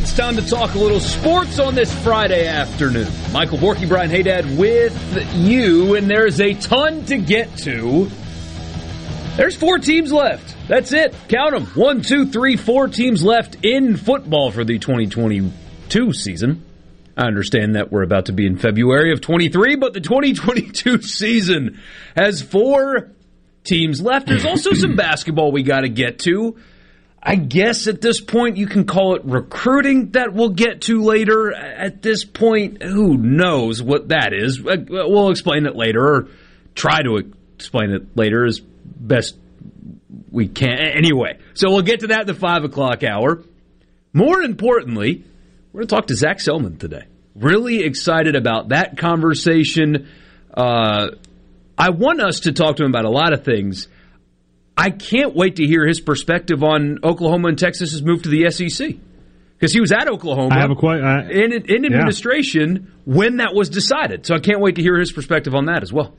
It's 0.00 0.16
time 0.16 0.34
to 0.34 0.46
talk 0.48 0.74
a 0.74 0.78
little 0.78 0.98
sports 0.98 1.58
on 1.58 1.74
this 1.74 1.92
Friday 2.02 2.46
afternoon. 2.46 3.06
Michael 3.32 3.58
Borky, 3.58 3.86
Brian 3.86 4.10
Haydad 4.10 4.56
with 4.56 4.96
you, 5.34 5.94
and 5.94 6.08
there's 6.08 6.40
a 6.40 6.54
ton 6.54 7.04
to 7.04 7.18
get 7.18 7.54
to. 7.58 8.08
There's 9.36 9.54
four 9.54 9.78
teams 9.78 10.10
left. 10.10 10.56
That's 10.68 10.94
it. 10.94 11.14
Count 11.28 11.52
them. 11.52 11.66
One, 11.74 12.00
two, 12.00 12.24
three, 12.24 12.56
four 12.56 12.88
teams 12.88 13.22
left 13.22 13.62
in 13.62 13.98
football 13.98 14.50
for 14.50 14.64
the 14.64 14.78
2022 14.78 16.14
season. 16.14 16.64
I 17.14 17.26
understand 17.26 17.74
that 17.74 17.92
we're 17.92 18.02
about 18.02 18.26
to 18.26 18.32
be 18.32 18.46
in 18.46 18.56
February 18.56 19.12
of 19.12 19.20
23, 19.20 19.76
but 19.76 19.92
the 19.92 20.00
2022 20.00 21.02
season 21.02 21.78
has 22.16 22.40
four 22.40 23.10
teams 23.64 24.00
left. 24.00 24.28
There's 24.28 24.46
also 24.46 24.72
some 24.72 24.96
basketball 24.96 25.52
we 25.52 25.62
got 25.62 25.82
to 25.82 25.90
get 25.90 26.20
to. 26.20 26.56
I 27.22 27.36
guess 27.36 27.86
at 27.86 28.00
this 28.00 28.20
point 28.20 28.56
you 28.56 28.66
can 28.66 28.86
call 28.86 29.14
it 29.14 29.24
recruiting 29.24 30.12
that 30.12 30.32
we'll 30.32 30.50
get 30.50 30.82
to 30.82 31.02
later. 31.02 31.52
At 31.52 32.00
this 32.02 32.24
point, 32.24 32.82
who 32.82 33.18
knows 33.18 33.82
what 33.82 34.08
that 34.08 34.32
is? 34.32 34.58
Uh, 34.58 34.76
we'll 34.88 35.30
explain 35.30 35.66
it 35.66 35.76
later 35.76 36.02
or 36.02 36.28
try 36.74 37.02
to 37.02 37.16
explain 37.56 37.90
it 37.90 38.16
later 38.16 38.46
as 38.46 38.60
best 38.60 39.36
we 40.30 40.48
can. 40.48 40.78
Anyway, 40.78 41.38
so 41.52 41.68
we'll 41.70 41.82
get 41.82 42.00
to 42.00 42.06
that 42.08 42.22
in 42.22 42.26
the 42.26 42.34
five 42.34 42.64
o'clock 42.64 43.02
hour. 43.04 43.42
More 44.14 44.40
importantly, 44.40 45.24
we're 45.72 45.80
going 45.80 45.88
to 45.88 45.94
talk 45.94 46.06
to 46.06 46.16
Zac 46.16 46.38
Selmon 46.38 46.78
today. 46.78 47.04
Really 47.34 47.84
excited 47.84 48.34
about 48.34 48.70
that 48.70 48.96
conversation. 48.96 50.08
Uh, 50.52 51.10
I 51.76 51.90
want 51.90 52.20
us 52.20 52.40
to 52.40 52.52
talk 52.52 52.76
to 52.76 52.84
him 52.84 52.90
about 52.90 53.04
a 53.04 53.10
lot 53.10 53.32
of 53.32 53.44
things. 53.44 53.88
I 54.80 54.90
can't 54.90 55.34
wait 55.34 55.56
to 55.56 55.66
hear 55.66 55.86
his 55.86 56.00
perspective 56.00 56.64
on 56.64 57.00
Oklahoma 57.04 57.48
and 57.48 57.58
Texas's 57.58 58.02
move 58.02 58.22
to 58.22 58.30
the 58.30 58.50
SEC 58.50 58.96
because 59.58 59.74
he 59.74 59.80
was 59.80 59.92
at 59.92 60.08
Oklahoma. 60.08 60.54
I 60.54 60.60
have 60.60 60.70
a 60.70 60.74
question 60.74 61.30
in, 61.30 61.52
in 61.52 61.84
administration 61.84 62.86
yeah. 62.86 63.14
when 63.14 63.36
that 63.36 63.54
was 63.54 63.68
decided. 63.68 64.24
So 64.24 64.34
I 64.34 64.38
can't 64.38 64.60
wait 64.60 64.76
to 64.76 64.82
hear 64.82 64.98
his 64.98 65.12
perspective 65.12 65.54
on 65.54 65.66
that 65.66 65.82
as 65.82 65.92
well. 65.92 66.14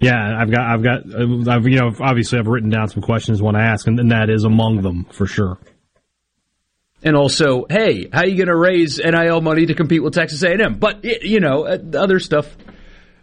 Yeah, 0.00 0.38
I've 0.38 0.50
got, 0.50 0.66
I've 0.66 0.82
got, 0.82 1.00
uh, 1.14 1.50
I've, 1.50 1.66
you 1.66 1.78
know, 1.78 1.92
obviously 2.00 2.38
I've 2.38 2.46
written 2.46 2.68
down 2.68 2.88
some 2.88 3.02
questions 3.02 3.40
when 3.40 3.54
I 3.54 3.58
want 3.58 3.66
to 3.66 3.72
ask, 3.72 3.86
and, 3.86 4.00
and 4.00 4.10
that 4.10 4.28
is 4.28 4.44
among 4.44 4.82
them 4.82 5.06
for 5.10 5.26
sure. 5.26 5.58
And 7.02 7.16
also, 7.16 7.64
hey, 7.70 8.08
how 8.12 8.20
are 8.20 8.26
you 8.26 8.36
going 8.36 8.48
to 8.48 8.56
raise 8.56 8.98
NIL 8.98 9.40
money 9.40 9.64
to 9.66 9.74
compete 9.74 10.02
with 10.02 10.12
Texas 10.12 10.42
A&M? 10.42 10.78
But 10.78 11.04
you 11.04 11.40
know, 11.40 11.66
uh, 11.66 11.78
other 11.94 12.18
stuff 12.18 12.54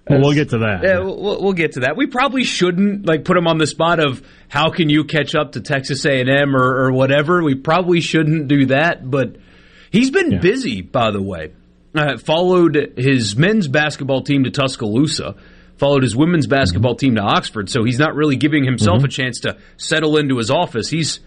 well, 0.10 0.22
we'll 0.22 0.34
get 0.34 0.50
to 0.50 0.60
that. 0.60 0.84
Yeah, 0.84 1.00
we'll, 1.00 1.42
we'll, 1.42 1.54
get 1.54 1.74
to 1.74 1.82
that. 1.82 1.96
We 1.98 2.08
probably 2.08 2.44
shouldn't 2.44 3.06
like 3.06 3.26
put 3.26 3.38
him 3.38 3.48
on 3.48 3.58
the 3.58 3.68
spot 3.68 4.00
of 4.00 4.22
how 4.50 4.70
can 4.70 4.90
you 4.90 5.04
catch 5.04 5.36
up 5.36 5.54
to 5.54 5.62
Texas 5.62 6.06
A&M 6.06 6.56
or, 6.56 6.86
or 6.86 6.92
whatever. 6.92 7.44
We 7.44 7.56
probably 7.56 8.02
shouldn't 8.02 8.48
do 8.48 8.68
that, 8.68 9.10
but 9.10 9.38
he's 9.92 10.12
been 10.12 10.32
yeah. 10.32 10.40
busy, 10.40 10.82
by 10.82 11.12
the 11.12 11.22
way. 11.22 11.54
Uh, 11.96 12.18
followed 12.18 12.94
his 12.96 13.36
men's 13.36 13.68
basketball 13.68 14.22
team 14.22 14.44
to 14.44 14.52
Tuscaloosa, 14.52 15.36
followed 15.78 16.04
his 16.04 16.16
women's 16.16 16.46
basketball 16.46 16.94
mm-hmm. 16.94 17.00
team 17.00 17.16
to 17.16 17.22
Oxford. 17.22 17.70
So 17.70 17.84
he's 17.84 17.98
not 17.98 18.16
really 18.16 18.36
giving 18.36 18.64
himself 18.64 18.98
mm-hmm. 18.98 19.06
a 19.06 19.10
chance 19.10 19.40
to 19.42 19.58
settle 19.78 20.18
into 20.18 20.38
his 20.38 20.52
office. 20.52 20.90
He's 20.90 21.20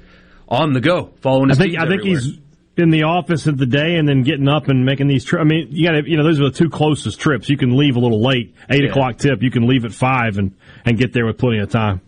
on 0.48 0.72
the 0.72 0.80
go, 0.80 1.12
following 1.22 1.48
his 1.48 1.58
I 1.58 1.62
think, 1.62 1.76
I 1.76 1.86
think 1.86 2.00
everywhere. 2.00 2.20
he's 2.20 2.38
in 2.76 2.90
the 2.90 3.02
office 3.02 3.46
of 3.46 3.58
the 3.58 3.66
day 3.66 3.96
and 3.96 4.08
then 4.08 4.22
getting 4.22 4.48
up 4.48 4.68
and 4.68 4.84
making 4.84 5.08
these 5.08 5.24
trips. 5.24 5.40
I 5.40 5.44
mean, 5.44 5.68
you 5.70 5.86
got 5.86 5.92
to, 5.92 6.08
you 6.08 6.16
know, 6.16 6.24
those 6.24 6.40
are 6.40 6.44
the 6.44 6.56
two 6.56 6.70
closest 6.70 7.20
trips. 7.20 7.48
You 7.48 7.56
can 7.56 7.76
leave 7.76 7.96
a 7.96 8.00
little 8.00 8.22
late, 8.22 8.54
eight 8.70 8.84
yeah. 8.84 8.90
o'clock 8.90 9.18
tip. 9.18 9.42
You 9.42 9.50
can 9.50 9.66
leave 9.66 9.84
at 9.84 9.92
five 9.92 10.38
and 10.38 10.54
and 10.84 10.98
get 10.98 11.12
there 11.12 11.26
with 11.26 11.38
plenty 11.38 11.58
of 11.58 11.70
time. 11.70 12.00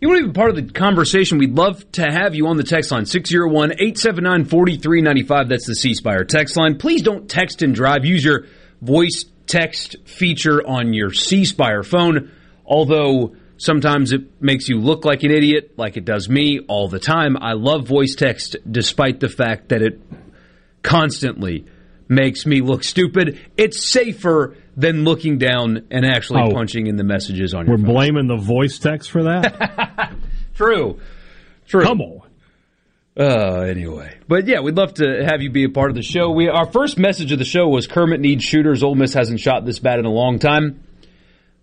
You 0.00 0.08
want 0.08 0.22
to 0.22 0.28
be 0.28 0.32
part 0.32 0.50
of 0.50 0.56
the 0.56 0.72
conversation? 0.72 1.36
We'd 1.36 1.54
love 1.54 1.90
to 1.92 2.10
have 2.10 2.34
you 2.34 2.46
on 2.46 2.56
the 2.56 2.62
text 2.62 2.90
line 2.90 3.04
601 3.04 3.72
879 3.72 4.44
4395. 4.46 5.48
That's 5.48 5.66
the 5.66 5.74
C 5.74 5.94
Spire 5.94 6.24
text 6.24 6.56
line. 6.56 6.78
Please 6.78 7.02
don't 7.02 7.28
text 7.28 7.60
and 7.62 7.74
drive. 7.74 8.04
Use 8.04 8.24
your 8.24 8.46
voice 8.80 9.26
text 9.46 9.96
feature 10.06 10.66
on 10.66 10.94
your 10.94 11.12
C 11.12 11.44
Spire 11.44 11.82
phone. 11.82 12.30
Although 12.64 13.34
Sometimes 13.60 14.12
it 14.12 14.40
makes 14.40 14.70
you 14.70 14.78
look 14.78 15.04
like 15.04 15.22
an 15.22 15.30
idiot, 15.30 15.74
like 15.76 15.98
it 15.98 16.06
does 16.06 16.30
me 16.30 16.60
all 16.60 16.88
the 16.88 16.98
time. 16.98 17.36
I 17.36 17.52
love 17.52 17.86
voice 17.86 18.14
text 18.14 18.56
despite 18.68 19.20
the 19.20 19.28
fact 19.28 19.68
that 19.68 19.82
it 19.82 20.00
constantly 20.82 21.66
makes 22.08 22.46
me 22.46 22.62
look 22.62 22.82
stupid. 22.82 23.38
It's 23.58 23.84
safer 23.84 24.56
than 24.78 25.04
looking 25.04 25.36
down 25.36 25.88
and 25.90 26.06
actually 26.06 26.40
oh, 26.40 26.54
punching 26.54 26.86
in 26.86 26.96
the 26.96 27.04
messages 27.04 27.52
on 27.52 27.66
your 27.66 27.76
phone. 27.76 27.82
We're 27.82 27.86
phone. 27.86 27.94
blaming 27.94 28.26
the 28.28 28.42
voice 28.42 28.78
text 28.78 29.10
for 29.10 29.24
that? 29.24 30.14
True. 30.54 30.98
True. 31.66 31.82
Come 31.82 32.00
on. 32.00 32.22
Uh, 33.14 33.66
anyway, 33.68 34.16
but 34.26 34.46
yeah, 34.46 34.60
we'd 34.60 34.78
love 34.78 34.94
to 34.94 35.22
have 35.22 35.42
you 35.42 35.50
be 35.50 35.64
a 35.64 35.68
part 35.68 35.90
of 35.90 35.96
the 35.96 36.02
show. 36.02 36.30
We 36.30 36.48
our 36.48 36.72
first 36.72 36.96
message 36.96 37.30
of 37.30 37.38
the 37.38 37.44
show 37.44 37.68
was 37.68 37.86
Kermit 37.86 38.20
needs 38.20 38.42
shooters. 38.42 38.82
Ole 38.82 38.94
Miss 38.94 39.12
hasn't 39.12 39.40
shot 39.40 39.66
this 39.66 39.80
bad 39.80 39.98
in 39.98 40.06
a 40.06 40.10
long 40.10 40.38
time. 40.38 40.82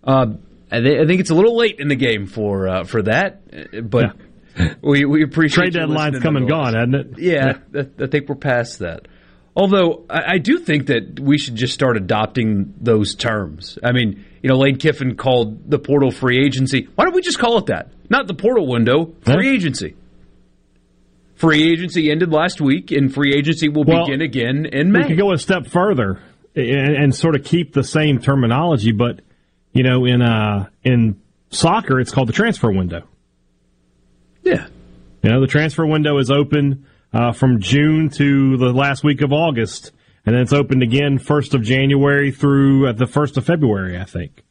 Uh, 0.04 0.26
I, 0.70 0.80
th- 0.80 1.00
I 1.00 1.06
think 1.06 1.20
it's 1.20 1.30
a 1.30 1.34
little 1.34 1.56
late 1.56 1.80
in 1.80 1.88
the 1.88 1.96
game 1.96 2.26
for 2.26 2.68
uh, 2.68 2.84
for 2.84 3.02
that, 3.02 3.88
but 3.88 4.16
yeah. 4.56 4.74
we 4.82 5.04
we 5.04 5.22
appreciate 5.22 5.72
trade 5.72 5.74
deadline's 5.74 6.20
come 6.20 6.36
and 6.36 6.48
gone, 6.48 6.74
hasn't 6.74 6.94
it? 6.94 7.18
Yeah, 7.18 7.58
yeah. 7.72 7.82
I, 7.98 8.04
I 8.04 8.06
think 8.06 8.28
we're 8.28 8.36
past 8.36 8.80
that. 8.80 9.08
Although 9.56 10.04
I, 10.08 10.34
I, 10.34 10.38
do 10.38 10.58
think 10.58 10.86
that 10.86 11.18
we 11.18 11.36
should 11.36 11.56
just 11.56 11.74
start 11.74 11.96
adopting 11.96 12.74
those 12.80 13.16
terms. 13.16 13.76
I 13.82 13.90
mean, 13.90 14.24
you 14.40 14.48
know, 14.48 14.56
Lane 14.56 14.76
Kiffin 14.76 15.16
called 15.16 15.68
the 15.68 15.80
portal 15.80 16.12
free 16.12 16.44
agency. 16.44 16.88
Why 16.94 17.04
don't 17.04 17.14
we 17.14 17.22
just 17.22 17.40
call 17.40 17.58
it 17.58 17.66
that? 17.66 17.90
Not 18.08 18.28
the 18.28 18.34
portal 18.34 18.68
window, 18.68 19.14
free 19.22 19.48
agency. 19.48 19.96
Free 21.34 21.72
agency 21.72 22.10
ended 22.10 22.32
last 22.32 22.60
week, 22.60 22.90
and 22.92 23.12
free 23.12 23.34
agency 23.34 23.68
will 23.68 23.84
well, 23.84 24.06
begin 24.06 24.22
again 24.22 24.66
in 24.66 24.92
May. 24.92 25.00
We 25.00 25.08
could 25.08 25.18
go 25.18 25.32
a 25.32 25.38
step 25.38 25.66
further 25.66 26.20
and, 26.54 26.96
and 26.96 27.14
sort 27.14 27.34
of 27.34 27.44
keep 27.44 27.72
the 27.72 27.84
same 27.84 28.20
terminology, 28.20 28.92
but 28.92 29.20
you 29.72 29.82
know, 29.82 30.04
in 30.04 30.22
uh, 30.22 30.68
in 30.82 31.20
soccer, 31.50 32.00
it's 32.00 32.10
called 32.10 32.28
the 32.28 32.32
transfer 32.32 32.70
window. 32.70 33.06
Yeah. 34.42 34.66
You 35.22 35.30
know, 35.30 35.40
the 35.40 35.46
transfer 35.46 35.86
window 35.86 36.18
is 36.18 36.30
open 36.30 36.86
uh, 37.12 37.32
from 37.32 37.60
June 37.60 38.08
to 38.10 38.56
the 38.56 38.72
last 38.72 39.04
week 39.04 39.20
of 39.22 39.32
August, 39.32 39.92
and 40.24 40.34
then 40.34 40.42
it's 40.42 40.52
opened 40.52 40.82
again 40.82 41.18
first 41.18 41.54
of 41.54 41.62
January 41.62 42.30
through 42.30 42.88
uh, 42.88 42.92
the 42.92 43.06
first 43.06 43.36
of 43.36 43.44
February, 43.44 43.98
I 43.98 44.04
think. 44.04 44.44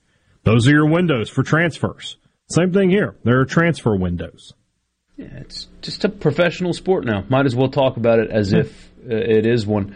Those 0.43 0.67
are 0.67 0.71
your 0.71 0.87
windows 0.87 1.29
for 1.29 1.43
transfers. 1.43 2.17
Same 2.49 2.71
thing 2.71 2.89
here. 2.89 3.15
There 3.23 3.39
are 3.39 3.45
transfer 3.45 3.95
windows. 3.95 4.53
Yeah, 5.17 5.25
it's 5.37 5.67
just 5.81 6.05
a 6.05 6.09
professional 6.09 6.73
sport 6.73 7.05
now. 7.05 7.25
Might 7.27 7.45
as 7.45 7.55
well 7.55 7.69
talk 7.69 7.97
about 7.97 8.19
it 8.19 8.29
as 8.29 8.53
if 8.53 8.91
uh, 9.09 9.15
it 9.15 9.45
is 9.45 9.65
one. 9.65 9.95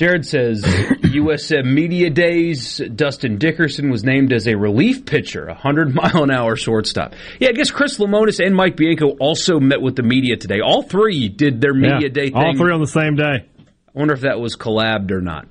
Jared 0.00 0.24
says 0.24 0.62
USM 0.64 1.74
Media 1.74 2.08
Days. 2.08 2.78
Dustin 2.78 3.36
Dickerson 3.36 3.90
was 3.90 4.02
named 4.02 4.32
as 4.32 4.48
a 4.48 4.56
relief 4.56 5.04
pitcher, 5.04 5.44
a 5.44 5.54
hundred 5.54 5.94
mile 5.94 6.22
an 6.22 6.30
hour 6.30 6.56
shortstop. 6.56 7.12
Yeah, 7.38 7.50
I 7.50 7.52
guess 7.52 7.70
Chris 7.70 7.98
Lemonis 7.98 8.42
and 8.42 8.56
Mike 8.56 8.76
Bianco 8.76 9.10
also 9.20 9.60
met 9.60 9.82
with 9.82 9.96
the 9.96 10.02
media 10.02 10.38
today. 10.38 10.60
All 10.62 10.82
three 10.82 11.28
did 11.28 11.60
their 11.60 11.74
media 11.74 11.98
Yeah, 12.00 12.08
day 12.08 12.30
thing. 12.30 12.34
All 12.34 12.56
three 12.56 12.72
on 12.72 12.80
the 12.80 12.86
same 12.86 13.14
day. 13.14 13.44
I 13.58 13.92
wonder 13.92 14.14
if 14.14 14.22
that 14.22 14.40
was 14.40 14.56
collabed 14.56 15.10
or 15.10 15.20
not. 15.20 15.48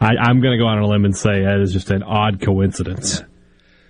I, 0.00 0.10
I'm 0.20 0.40
going 0.40 0.56
to 0.56 0.58
go 0.62 0.68
on 0.68 0.78
a 0.78 0.86
limb 0.86 1.04
and 1.04 1.16
say 1.16 1.42
that 1.42 1.58
is 1.60 1.72
just 1.72 1.90
an 1.90 2.04
odd 2.04 2.40
coincidence. 2.40 3.24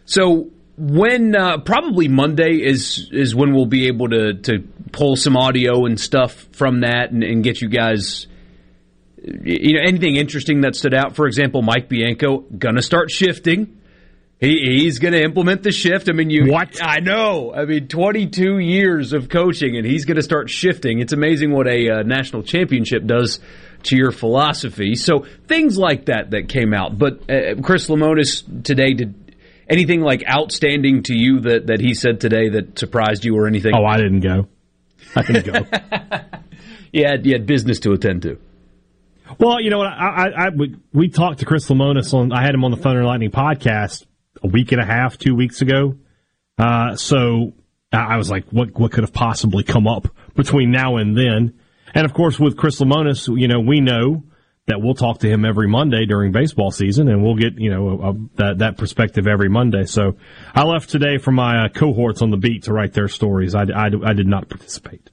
So 0.07 0.49
when 0.79 1.37
uh, 1.37 1.59
probably 1.59 2.09
Monday 2.09 2.63
is 2.65 3.11
is 3.13 3.35
when 3.35 3.55
we'll 3.55 3.67
be 3.67 3.89
able 3.89 4.09
to 4.09 4.33
to 4.33 4.67
pull 4.93 5.15
some 5.17 5.37
audio 5.37 5.85
and 5.85 6.01
stuff 6.01 6.33
from 6.53 6.81
that 6.81 7.11
and, 7.11 7.23
and 7.23 7.45
get 7.45 7.61
you 7.61 7.69
guys. 7.69 8.29
You 9.23 9.75
know 9.75 9.83
anything 9.87 10.17
interesting 10.17 10.61
that 10.61 10.77
stood 10.77 10.95
out? 10.95 11.17
For 11.17 11.27
example, 11.27 11.63
Mike 11.63 11.89
Bianco 11.89 12.39
gonna 12.57 12.83
start 12.83 13.11
shifting. 13.11 13.81
He, 14.39 14.81
he's 14.83 14.99
going 14.99 15.15
to 15.15 15.23
implement 15.23 15.63
the 15.63 15.73
shift. 15.73 16.11
I 16.11 16.13
mean, 16.13 16.29
you. 16.29 16.53
What? 16.53 16.79
I 16.83 17.01
know. 17.01 17.55
I 17.55 17.65
mean, 17.65 17.89
22 17.89 18.59
years 18.59 19.15
of 19.15 19.31
coaching, 19.31 19.79
and 19.79 19.87
he's 19.87 20.05
going 20.05 20.17
to 20.17 20.23
start 20.23 20.51
shifting. 20.51 21.01
It's 21.01 21.15
amazing 21.15 21.53
what 21.53 21.67
a 21.67 21.89
uh, 21.89 22.03
national 22.03 22.43
championship 22.43 23.07
does 23.07 23.41
to 23.85 23.97
your 23.97 24.13
philosophy. 24.13 24.95
So 24.95 25.25
things 25.47 25.79
like 25.79 26.07
that 26.07 26.33
that 26.33 26.49
came 26.51 26.75
out. 26.75 26.99
But 26.99 27.31
uh, 27.31 27.63
Chris 27.63 27.89
Lemonis 27.89 28.63
today 28.63 28.93
did 28.93 29.37
anything 29.71 30.03
like 30.03 30.23
outstanding 30.29 31.05
to 31.05 31.15
you 31.15 31.41
that 31.41 31.69
that 31.69 31.81
he 31.81 31.95
said 31.95 32.21
today 32.21 32.51
that 32.51 32.79
surprised 32.79 33.25
you 33.25 33.37
or 33.37 33.47
anything? 33.47 33.73
Oh, 33.75 33.87
I 33.87 33.97
didn't 33.97 34.21
go. 34.21 34.49
I 35.15 35.23
didn't 35.23 35.47
go. 35.47 35.79
you 36.93 37.07
had 37.07 37.25
you 37.25 37.33
had 37.33 37.47
business 37.47 37.81
to 37.81 37.93
attend 37.93 38.23
to. 38.23 38.39
Well, 39.39 39.61
you 39.61 39.71
know 39.71 39.79
what? 39.79 39.89
I, 39.89 40.29
I, 40.29 40.47
I 40.47 40.49
we, 40.93 41.09
talked 41.09 41.41
to 41.41 41.47
Chris 41.47 41.69
Lemonis 41.69 42.15
on. 42.15 42.33
I 42.33 42.43
had 42.43 42.55
him 42.55 42.65
on 42.65 42.71
the 42.71 42.77
Thunder 42.77 43.01
and 43.01 43.09
Lightning 43.09 43.31
podcast 43.31 44.07
a 44.43 44.47
week 44.47 44.73
and 44.73 44.81
a 44.81 44.85
half, 44.85 45.19
two 45.19 45.35
weeks 45.35 45.63
ago. 45.63 45.97
Uh, 46.59 46.97
so 46.97 47.53
I 47.93 48.15
I 48.15 48.17
was 48.17 48.31
like, 48.31 48.47
what 48.51 48.79
what 48.79 48.93
could 48.93 49.05
have 49.05 49.13
possibly 49.13 49.63
come 49.63 49.87
up 49.87 50.09
between 50.35 50.71
now 50.71 50.97
and 50.97 51.17
then? 51.17 51.59
And 51.95 52.05
of 52.05 52.15
course, 52.15 52.39
with 52.39 52.57
Chris 52.57 52.81
Lemonis, 52.81 53.29
you 53.39 53.49
know, 53.49 53.61
we 53.61 53.81
know 53.81 54.25
that 54.67 54.81
we'll 54.81 54.95
talk 54.95 55.21
to 55.21 55.29
him 55.29 55.45
every 55.45 55.69
Monday 55.69 56.07
during 56.07 56.33
baseball 56.33 56.71
season, 56.71 57.09
and 57.09 57.23
we'll 57.23 57.37
get 57.37 57.59
you 57.59 57.71
know 57.71 57.89
a, 57.89 58.11
a, 58.11 58.15
that 58.37 58.59
that 58.59 58.79
perspective 58.79 59.27
every 59.27 59.49
Monday. 59.49 59.85
So 59.85 60.17
I 60.55 60.65
left 60.65 60.91
today 60.91 61.19
for 61.19 61.33
my 61.33 61.67
uh, 61.67 61.69
cohorts 61.69 62.23
on 62.23 62.31
the 62.31 62.37
beat 62.37 62.65
to 62.65 62.73
write 62.73 62.93
their 62.93 63.09
stories. 63.09 63.55
I, 63.55 63.63
I, 63.63 63.87
I 64.05 64.13
did 64.13 64.27
not 64.27 64.49
participate. 64.49 65.11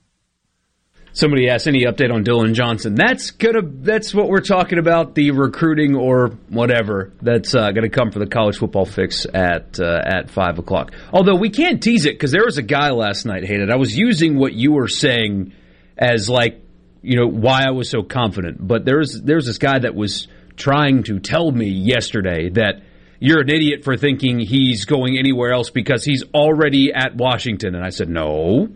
Somebody 1.16 1.48
asked 1.48 1.68
any 1.68 1.86
update 1.86 2.12
on 2.12 2.24
Dylan 2.24 2.54
Johnson. 2.56 2.96
That's 2.96 3.30
gonna. 3.30 3.62
That's 3.62 4.16
what 4.16 4.30
we're 4.30 4.42
talking 4.42 4.80
about. 4.80 5.14
The 5.14 5.30
recruiting 5.30 5.96
or 5.96 6.30
whatever 6.50 7.14
that's 7.22 7.54
uh, 7.54 7.72
to 7.72 7.90
come 7.90 8.10
for 8.10 8.18
the 8.18 8.26
college 8.26 8.58
football 8.58 8.86
fix 8.86 9.28
at 9.32 9.80
uh, 9.80 10.02
at 10.04 10.32
five 10.32 10.58
o'clock. 10.58 10.92
Although 11.12 11.36
we 11.36 11.52
can't 11.52 11.84
tease 11.84 12.08
it 12.08 12.16
because 12.16 12.32
there 12.32 12.44
was 12.44 12.58
a 12.58 12.64
guy 12.64 12.90
last 12.90 13.26
night. 13.26 13.46
Hated. 13.46 13.70
I 13.70 13.76
was 13.76 13.96
using 13.96 14.40
what 14.40 14.54
you 14.54 14.72
were 14.72 14.88
saying 14.88 15.54
as 15.96 16.30
like 16.30 16.62
you 17.04 17.16
know 17.16 17.28
why 17.28 17.64
I 17.68 17.72
was 17.72 17.90
so 17.90 18.02
confident. 18.02 18.66
But 18.66 18.84
there's 18.84 19.22
there's 19.22 19.46
this 19.46 19.60
guy 19.60 19.78
that 19.80 19.94
was 19.94 20.28
trying 20.56 21.04
to 21.04 21.20
tell 21.20 21.52
me 21.52 21.68
yesterday 21.68 22.50
that 22.50 22.82
you're 23.20 23.42
an 23.42 23.50
idiot 23.50 23.84
for 23.84 23.98
thinking 23.98 24.40
he's 24.40 24.86
going 24.86 25.18
anywhere 25.20 25.54
else 25.54 25.70
because 25.70 26.04
he's 26.04 26.24
already 26.34 26.92
at 26.92 27.16
Washington. 27.16 27.76
And 27.76 27.86
I 27.86 27.90
said 27.90 28.10
no. 28.10 28.70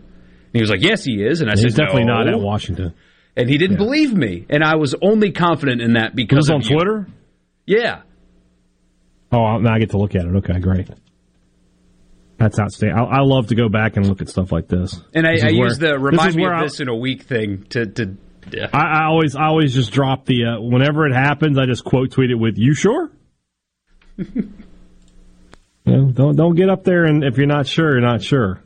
And 0.57 0.65
he 0.67 0.71
was 0.71 0.71
like, 0.71 0.81
"Yes, 0.81 1.03
he 1.03 1.23
is." 1.23 1.41
And 1.41 1.49
I 1.49 1.53
He's 1.53 1.61
said, 1.61 1.65
"He's 1.67 1.75
definitely 1.75 2.05
"No." 2.05 2.15
not 2.23 2.27
at 2.27 2.39
Washington. 2.39 2.93
And 3.35 3.47
he 3.49 3.57
didn't 3.59 3.77
believe 3.77 4.13
me, 4.13 4.45
and 4.49 4.63
I 4.63 4.75
was 4.77 4.95
only 5.01 5.31
confident 5.31 5.81
in 5.81 5.93
that 5.93 6.11
It 6.11 6.15
because 6.15 6.37
was 6.37 6.49
on 6.49 6.61
you. 6.61 6.75
Twitter. 6.75 7.07
Yeah, 7.67 8.01
Oh, 9.31 9.57
now 9.57 9.73
I 9.73 9.79
get 9.79 9.89
to 9.91 9.97
look 9.97 10.15
at 10.15 10.25
it. 10.25 10.35
Okay, 10.37 10.57
great. 10.59 10.89
That's 12.37 12.57
outstanding. 12.59 12.97
I, 12.97 13.03
I 13.17 13.19
love 13.21 13.47
to 13.47 13.55
go 13.55 13.67
back 13.67 13.97
and 13.97 14.07
look 14.07 14.21
at 14.21 14.29
stuff 14.29 14.51
like 14.51 14.67
this. 14.67 14.99
and 15.13 15.27
I, 15.27 15.33
This 15.33 15.43
I 15.43 15.47
where- 15.47 15.53
used 15.67 15.79
the 15.81 15.99
remind 15.99 16.35
me 16.35 16.45
of 16.45 16.51
I- 16.53 16.63
this 16.63 16.79
in 16.79 16.87
a 16.87 16.95
week 16.95 17.23
thing 17.23 17.63
to 17.71 17.85
to. 17.85 18.17
Yeah. 18.51 18.67
I, 18.73 19.01
I 19.01 19.03
always, 19.07 19.35
I 19.35 19.47
always 19.47 19.73
just 19.73 19.91
drop 19.91 20.25
the 20.25 20.45
uh, 20.45 20.61
whenever 20.61 21.05
it 21.05 21.13
happens. 21.13 21.57
I 21.59 21.65
just 21.65 21.83
quote 21.83 22.11
tweet 22.11 22.31
it 22.31 22.35
with 22.35 22.57
"You 22.57 22.73
sure?" 22.73 23.11
you 24.17 24.49
know, 25.85 26.11
don't 26.11 26.35
don't 26.35 26.55
get 26.55 26.69
up 26.69 26.83
there 26.83 27.03
and 27.05 27.23
if 27.23 27.37
you're 27.37 27.45
not 27.47 27.67
sure, 27.67 27.91
you're 27.91 28.01
not 28.07 28.21
sure. 28.23 28.63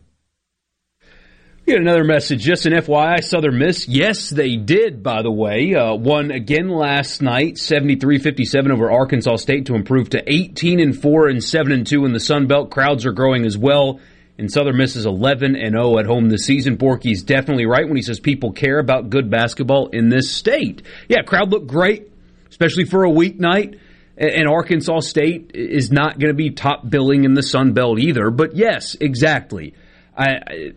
Get 1.63 1.79
another 1.79 2.03
message. 2.03 2.41
Just 2.41 2.65
an 2.65 2.73
FYI, 2.73 3.23
Southern 3.23 3.59
Miss. 3.59 3.87
Yes, 3.87 4.31
they 4.31 4.55
did, 4.55 5.03
by 5.03 5.21
the 5.21 5.31
way. 5.31 5.75
Uh, 5.75 5.93
won 5.93 6.31
again 6.31 6.69
last 6.69 7.21
night, 7.21 7.55
73-57 7.55 8.71
over 8.71 8.91
Arkansas 8.91 9.35
State 9.35 9.67
to 9.67 9.75
improve 9.75 10.09
to 10.09 10.23
18 10.25 10.79
and 10.79 10.99
4 10.99 11.27
and 11.27 11.43
7 11.43 11.71
and 11.71 11.85
2 11.85 12.05
in 12.05 12.13
the 12.13 12.19
Sun 12.19 12.47
Belt. 12.47 12.71
Crowds 12.71 13.05
are 13.05 13.11
growing 13.11 13.45
as 13.45 13.59
well. 13.59 13.99
And 14.39 14.51
Southern 14.51 14.75
Miss 14.77 14.95
is 14.95 15.05
11 15.05 15.55
and 15.55 15.75
0 15.75 15.99
at 15.99 16.07
home 16.07 16.29
this 16.29 16.45
season. 16.45 16.77
Borky's 16.77 17.21
definitely 17.21 17.67
right 17.67 17.85
when 17.85 17.95
he 17.95 18.01
says 18.01 18.19
people 18.19 18.53
care 18.53 18.79
about 18.79 19.11
good 19.11 19.29
basketball 19.29 19.89
in 19.89 20.09
this 20.09 20.35
state. 20.35 20.81
Yeah, 21.07 21.21
crowd 21.21 21.51
looked 21.51 21.67
great, 21.67 22.11
especially 22.49 22.85
for 22.85 23.05
a 23.05 23.11
weeknight. 23.11 23.77
And 24.17 24.47
Arkansas 24.47 25.01
State 25.01 25.51
is 25.53 25.91
not 25.91 26.17
going 26.17 26.31
to 26.31 26.37
be 26.37 26.49
top 26.49 26.89
billing 26.89 27.23
in 27.23 27.35
the 27.35 27.43
Sun 27.43 27.73
Belt 27.73 27.99
either. 27.99 28.31
But 28.31 28.55
yes, 28.55 28.95
exactly. 28.99 29.75
I, 30.17 30.27
I 30.27 30.71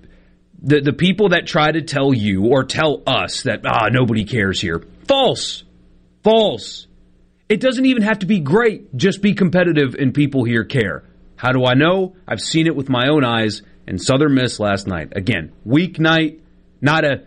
the 0.65 0.81
the 0.81 0.93
people 0.93 1.29
that 1.29 1.47
try 1.47 1.71
to 1.71 1.83
tell 1.83 2.13
you 2.13 2.47
or 2.47 2.65
tell 2.65 3.03
us 3.07 3.43
that 3.43 3.61
ah 3.67 3.89
nobody 3.91 4.25
cares 4.25 4.61
here. 4.61 4.83
False. 5.07 5.63
False. 6.25 6.87
It 7.49 7.61
doesn't 7.61 7.85
even 7.85 8.03
have 8.03 8.21
to 8.21 8.27
be 8.27 8.41
great. 8.41 8.97
Just 8.97 9.21
be 9.21 9.35
competitive 9.35 9.95
and 9.95 10.15
people 10.15 10.45
here 10.45 10.65
care. 10.65 11.05
How 11.37 11.53
do 11.53 11.67
i 11.67 11.75
know? 11.75 12.17
I've 12.27 12.41
seen 12.41 12.67
it 12.67 12.75
with 12.75 12.89
my 12.89 13.09
own 13.09 13.25
eyes 13.25 13.63
in 13.87 13.99
southern 13.99 14.35
miss 14.35 14.59
last 14.59 14.87
night. 14.87 15.13
Again 15.15 15.53
weeknight 15.67 16.41
not 16.81 17.05
a 17.05 17.25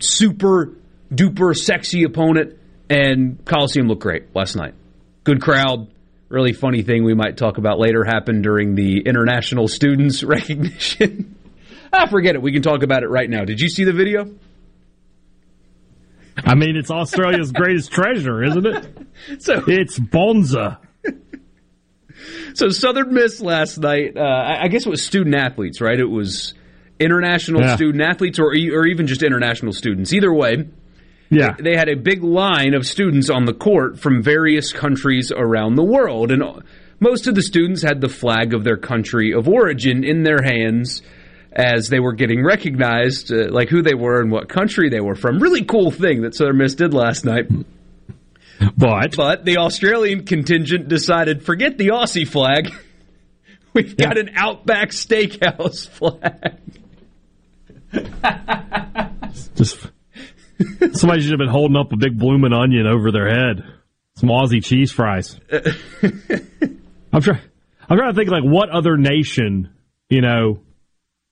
super 0.00 0.76
duper 1.12 1.56
sexy 1.56 2.02
opponent 2.02 2.58
and 2.90 3.44
coliseum 3.44 3.86
looked 3.86 4.02
great 4.02 4.34
last 4.34 4.56
night. 4.56 4.74
Good 5.22 5.40
crowd. 5.40 5.88
Really 6.28 6.52
funny 6.52 6.82
thing 6.82 7.04
we 7.04 7.14
might 7.14 7.36
talk 7.36 7.58
about 7.58 7.78
later 7.78 8.02
happened 8.02 8.42
during 8.42 8.74
the 8.74 9.02
international 9.06 9.68
students 9.68 10.24
recognition 10.24 11.33
Ah, 11.96 12.06
forget 12.06 12.34
it. 12.34 12.42
We 12.42 12.50
can 12.52 12.62
talk 12.62 12.82
about 12.82 13.04
it 13.04 13.08
right 13.08 13.30
now. 13.30 13.44
Did 13.44 13.60
you 13.60 13.68
see 13.68 13.84
the 13.84 13.92
video? 13.92 14.28
I 16.36 16.56
mean, 16.56 16.76
it's 16.76 16.90
Australia's 16.90 17.52
greatest 17.60 17.92
treasure, 17.92 18.42
isn't 18.42 18.66
it? 18.66 19.06
So, 19.38 19.62
It's 19.68 19.98
Bonza. 19.98 20.80
so 22.54 22.68
Southern 22.70 23.14
Miss 23.14 23.40
last 23.40 23.78
night. 23.78 24.16
Uh, 24.16 24.22
I 24.60 24.66
guess 24.68 24.86
it 24.86 24.90
was 24.90 25.02
student 25.02 25.36
athletes, 25.36 25.80
right? 25.80 25.98
It 25.98 26.10
was 26.10 26.54
international 26.98 27.60
Yeah. 27.62 27.76
student 27.76 28.02
athletes, 28.02 28.38
or 28.40 28.46
or 28.48 28.86
even 28.86 29.06
just 29.06 29.22
international 29.22 29.72
students. 29.72 30.12
Either 30.12 30.32
way, 30.34 30.68
Yeah, 31.30 31.54
they 31.58 31.76
had 31.76 31.88
a 31.88 31.94
big 31.96 32.24
line 32.24 32.74
of 32.74 32.86
students 32.86 33.30
on 33.30 33.44
the 33.44 33.54
court 33.54 34.00
from 34.00 34.20
various 34.22 34.72
countries 34.72 35.30
around 35.34 35.76
the 35.76 35.84
world, 35.84 36.32
and 36.32 36.42
most 36.98 37.26
of 37.28 37.34
the 37.36 37.42
students 37.42 37.82
had 37.82 38.00
the 38.00 38.08
flag 38.08 38.52
of 38.54 38.64
their 38.64 38.76
country 38.76 39.32
of 39.32 39.48
origin 39.48 40.02
in 40.04 40.22
their 40.24 40.42
hands 40.42 41.02
as 41.54 41.88
they 41.88 42.00
were 42.00 42.12
getting 42.12 42.44
recognized, 42.44 43.32
uh, 43.32 43.48
like 43.50 43.68
who 43.68 43.82
they 43.82 43.94
were 43.94 44.20
and 44.20 44.30
what 44.30 44.48
country 44.48 44.90
they 44.90 45.00
were 45.00 45.14
from. 45.14 45.38
Really 45.38 45.64
cool 45.64 45.90
thing 45.90 46.22
that 46.22 46.34
Southern 46.34 46.58
Miss 46.58 46.74
did 46.74 46.92
last 46.92 47.24
night. 47.24 47.48
but 48.76 49.16
But 49.16 49.44
the 49.44 49.58
Australian 49.58 50.24
contingent 50.24 50.88
decided, 50.88 51.44
forget 51.44 51.78
the 51.78 51.88
Aussie 51.88 52.26
flag. 52.26 52.72
We've 53.72 53.96
got 53.96 54.18
an 54.18 54.30
Outback 54.36 54.90
Steakhouse 54.90 55.88
flag. 55.88 56.60
just 59.56 59.78
somebody 60.92 61.22
should 61.22 61.32
have 61.32 61.38
been 61.38 61.48
holding 61.48 61.76
up 61.76 61.92
a 61.92 61.96
big 61.96 62.18
blooming 62.18 62.52
onion 62.52 62.86
over 62.86 63.10
their 63.10 63.28
head. 63.28 63.64
Some 64.16 64.28
Aussie 64.28 64.62
cheese 64.62 64.92
fries. 64.92 65.38
I'm 67.12 67.20
trying. 67.20 67.40
I'm 67.88 67.98
trying 67.98 68.12
to 68.12 68.14
think 68.14 68.30
like 68.30 68.44
what 68.44 68.70
other 68.70 68.96
nation, 68.96 69.74
you 70.08 70.20
know, 70.20 70.60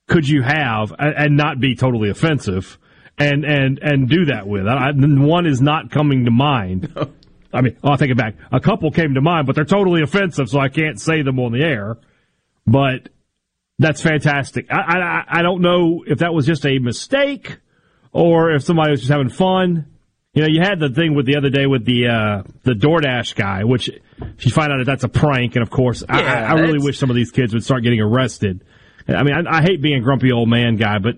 could 0.08 0.28
you 0.28 0.42
have 0.42 0.92
and, 0.98 1.36
not 1.36 1.60
be 1.60 1.74
totally 1.74 2.10
offensive 2.10 2.78
and 3.18 3.44
and 3.44 3.78
and 3.80 4.08
do 4.08 4.26
that 4.26 4.46
with? 4.46 4.66
I, 4.66 4.92
one 4.92 5.46
is 5.46 5.60
not 5.60 5.90
coming 5.90 6.24
to 6.24 6.30
mind. 6.30 6.94
I 7.52 7.60
mean, 7.60 7.76
I'll 7.84 7.98
take 7.98 8.10
it 8.10 8.16
back. 8.16 8.36
A 8.50 8.60
couple 8.60 8.90
came 8.90 9.14
to 9.14 9.20
mind, 9.20 9.46
but 9.46 9.54
they're 9.54 9.64
totally 9.64 10.02
offensive, 10.02 10.48
so 10.48 10.58
I 10.58 10.68
can't 10.68 10.98
say 11.00 11.22
them 11.22 11.38
on 11.38 11.52
the 11.52 11.62
air. 11.62 11.98
But 12.66 13.10
that's 13.78 14.00
fantastic. 14.00 14.66
I, 14.70 14.76
I 14.76 15.24
I 15.40 15.42
don't 15.42 15.60
know 15.60 16.04
if 16.06 16.18
that 16.18 16.32
was 16.32 16.46
just 16.46 16.64
a 16.64 16.78
mistake 16.78 17.58
or 18.12 18.52
if 18.52 18.62
somebody 18.62 18.90
was 18.90 19.00
just 19.00 19.12
having 19.12 19.28
fun. 19.28 19.86
You 20.34 20.42
know, 20.42 20.48
you 20.48 20.60
had 20.62 20.80
the 20.80 20.88
thing 20.88 21.14
with 21.14 21.26
the 21.26 21.36
other 21.36 21.50
day 21.50 21.66
with 21.66 21.84
the 21.84 22.06
uh, 22.08 22.42
the 22.62 22.72
DoorDash 22.72 23.34
guy, 23.34 23.64
which 23.64 23.88
if 23.88 24.46
you 24.46 24.52
find 24.52 24.72
out 24.72 24.78
that 24.78 24.86
that's 24.86 25.04
a 25.04 25.08
prank, 25.08 25.56
and 25.56 25.62
of 25.62 25.68
course, 25.68 26.02
I, 26.08 26.22
I, 26.22 26.40
I 26.42 26.52
really 26.54 26.78
wish 26.78 26.98
some 26.98 27.10
of 27.10 27.16
these 27.16 27.30
kids 27.30 27.52
would 27.52 27.64
start 27.64 27.82
getting 27.82 28.00
arrested. 28.00 28.64
I 29.08 29.22
mean, 29.22 29.34
I, 29.34 29.58
I 29.58 29.62
hate 29.62 29.82
being 29.82 29.96
a 29.96 30.00
grumpy 30.00 30.32
old 30.32 30.48
man 30.48 30.76
guy, 30.76 30.98
but 30.98 31.14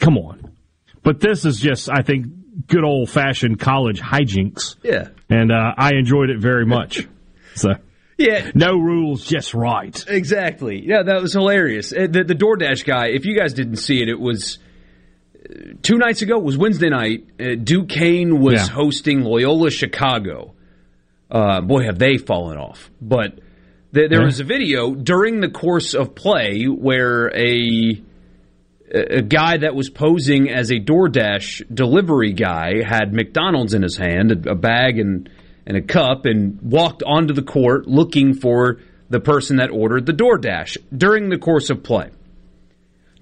come 0.00 0.16
on. 0.18 0.52
But 1.02 1.20
this 1.20 1.44
is 1.44 1.60
just, 1.60 1.88
I 1.90 2.02
think, 2.02 2.26
good 2.66 2.84
old 2.84 3.10
fashioned 3.10 3.60
college 3.60 4.00
hijinks. 4.00 4.76
Yeah. 4.82 5.08
And 5.28 5.52
uh, 5.52 5.72
I 5.76 5.94
enjoyed 5.94 6.30
it 6.30 6.38
very 6.40 6.66
much. 6.66 7.06
so. 7.54 7.70
Yeah. 8.18 8.50
No 8.54 8.78
rules, 8.78 9.26
just 9.26 9.52
right. 9.52 10.02
Exactly. 10.08 10.82
Yeah, 10.86 11.02
that 11.02 11.20
was 11.20 11.32
hilarious. 11.34 11.92
Uh, 11.92 12.06
The, 12.10 12.24
the 12.24 12.34
DoorDash 12.34 12.84
guy, 12.86 13.08
if 13.08 13.26
you 13.26 13.36
guys 13.38 13.52
didn't 13.52 13.76
see 13.76 14.00
it, 14.00 14.08
it 14.08 14.18
was 14.18 14.58
uh, 15.38 15.74
two 15.82 15.98
nights 15.98 16.22
ago, 16.22 16.38
it 16.38 16.42
was 16.44 16.56
Wednesday 16.56 16.88
night. 16.88 17.26
Uh, 17.38 17.56
Duquesne 17.62 18.40
was 18.40 18.54
Yeah. 18.54 18.74
hosting 18.74 19.20
Loyola 19.20 19.70
Chicago. 19.70 20.54
Uh, 21.30 21.60
boy, 21.60 21.82
have 21.84 21.98
they 21.98 22.16
fallen 22.16 22.56
off. 22.56 22.90
But 23.02 23.38
th- 23.94 24.10
there 24.10 24.20
Yeah. 24.20 24.24
was 24.26 24.40
a 24.40 24.44
video 24.44 24.94
during 24.94 25.40
the 25.40 25.48
course 25.48 25.94
of 25.94 26.14
play 26.14 26.64
where 26.64 27.28
a 27.36 28.00
a 28.94 29.20
guy 29.20 29.56
that 29.56 29.74
was 29.74 29.90
posing 29.90 30.48
as 30.48 30.70
a 30.70 30.78
DoorDash 30.78 31.74
delivery 31.74 32.32
guy 32.32 32.82
had 32.86 33.12
McDonald's 33.12 33.74
in 33.74 33.82
his 33.82 33.96
hand, 33.96 34.46
a 34.46 34.54
bag 34.54 34.98
and 34.98 35.28
and 35.66 35.76
a 35.76 35.82
cup, 35.82 36.26
and 36.26 36.60
walked 36.62 37.02
onto 37.04 37.34
the 37.34 37.42
court 37.42 37.88
looking 37.88 38.34
for 38.34 38.78
the 39.10 39.18
person 39.18 39.56
that 39.56 39.70
ordered 39.70 40.06
the 40.06 40.12
DoorDash 40.12 40.76
during 40.96 41.28
the 41.28 41.38
course 41.38 41.70
of 41.70 41.82
play. 41.82 42.10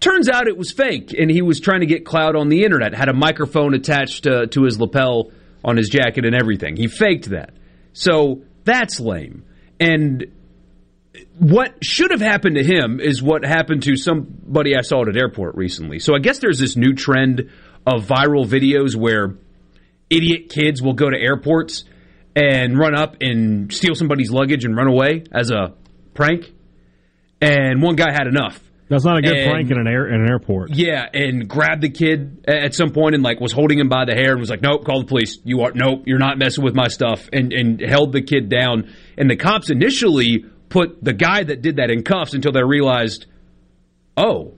Turns 0.00 0.28
out 0.28 0.47
it 0.47 0.59
was 0.59 0.71
fake, 0.71 1.14
and 1.18 1.30
he 1.30 1.40
was 1.40 1.59
trying 1.61 1.80
to 1.80 1.87
get 1.87 2.04
clout 2.04 2.37
on 2.37 2.50
the 2.50 2.62
internet. 2.64 2.94
Had 2.94 3.09
a 3.09 3.14
microphone 3.14 3.73
attached 3.73 4.25
to, 4.25 4.47
to 4.49 4.64
his 4.64 4.78
lapel 4.78 5.30
on 5.64 5.78
his 5.78 5.88
jacket 5.88 6.26
and 6.26 6.35
everything. 6.35 6.76
He 6.76 6.88
faked 6.88 7.30
that. 7.30 7.54
So 7.94 8.42
that's 8.64 9.00
lame. 9.00 9.44
And 9.80 10.26
what 11.38 11.85
should 11.85 12.11
have 12.11 12.21
happened 12.21 12.56
to 12.56 12.64
him 12.64 13.00
is 13.00 13.23
what 13.23 13.44
happened 13.44 13.83
to 13.85 13.97
somebody 13.97 14.76
I 14.76 14.80
saw 14.83 15.02
at 15.02 15.09
an 15.09 15.16
airport 15.16 15.54
recently. 15.56 15.99
So 15.99 16.14
I 16.14 16.18
guess 16.18 16.38
there's 16.38 16.59
this 16.59 16.76
new 16.76 16.94
trend 16.94 17.50
of 17.87 18.06
viral 18.06 18.47
videos 18.47 18.97
where 18.97 19.35
idiot 20.11 20.49
kids 20.49 20.83
will 20.83 20.94
go 20.94 21.09
to 21.11 21.16
airports 21.18 21.85
and 22.37 22.78
run 22.78 22.94
up 22.97 23.16
and 23.21 23.73
steal 23.73 23.94
somebody's 23.94 24.30
luggage 24.30 24.64
and 24.64 24.76
run 24.76 24.88
away 24.88 25.25
as 25.33 25.50
a 25.50 25.75
prank. 26.14 26.52
And 27.40 27.83
one 27.83 27.94
guy 27.97 28.11
had 28.12 28.26
enough. 28.26 28.61
That's 28.88 29.04
not 29.04 29.18
a 29.18 29.23
good 29.23 29.37
And- 29.37 29.50
prank 29.50 29.71
in 29.71 29.78
an 29.78 29.87
air 29.87 30.06
in 30.06 30.21
an 30.21 30.28
airport. 30.28 30.71
Yeah, 30.75 31.06
and 31.12 31.49
grabbed 31.49 31.83
the 31.83 31.88
kid 31.90 32.44
at 32.47 32.75
some 32.75 32.90
point 32.90 33.14
and 33.14 33.25
like 33.25 33.40
was 33.40 33.52
holding 33.52 33.78
him 33.78 33.88
by 33.88 34.04
the 34.04 34.14
hair 34.14 34.33
and 34.33 34.40
was 34.40 34.50
like, 34.50 34.62
"Nope, 34.62 34.85
call 34.85 35.00
the 35.00 35.06
police. 35.06 35.38
You 35.44 35.62
are 35.62 35.73
nope, 35.75 36.02
you're 36.06 36.18
not 36.18 36.38
messing 36.38 36.62
with 36.64 36.75
my 36.75 36.88
stuff." 36.88 37.28
And 37.33 37.52
and 37.52 37.80
held 37.80 38.12
the 38.12 38.21
kid 38.21 38.49
down. 38.50 38.92
And 39.16 39.30
the 39.30 39.37
cops 39.37 39.71
initially 39.71 40.44
put 40.68 41.02
the 41.02 41.12
guy 41.12 41.44
that 41.44 41.62
did 41.62 41.76
that 41.76 41.90
in 41.90 42.02
cuffs 42.02 42.35
until 42.35 42.52
they 42.52 42.62
realized, 42.62 43.26
"Oh, 44.16 44.54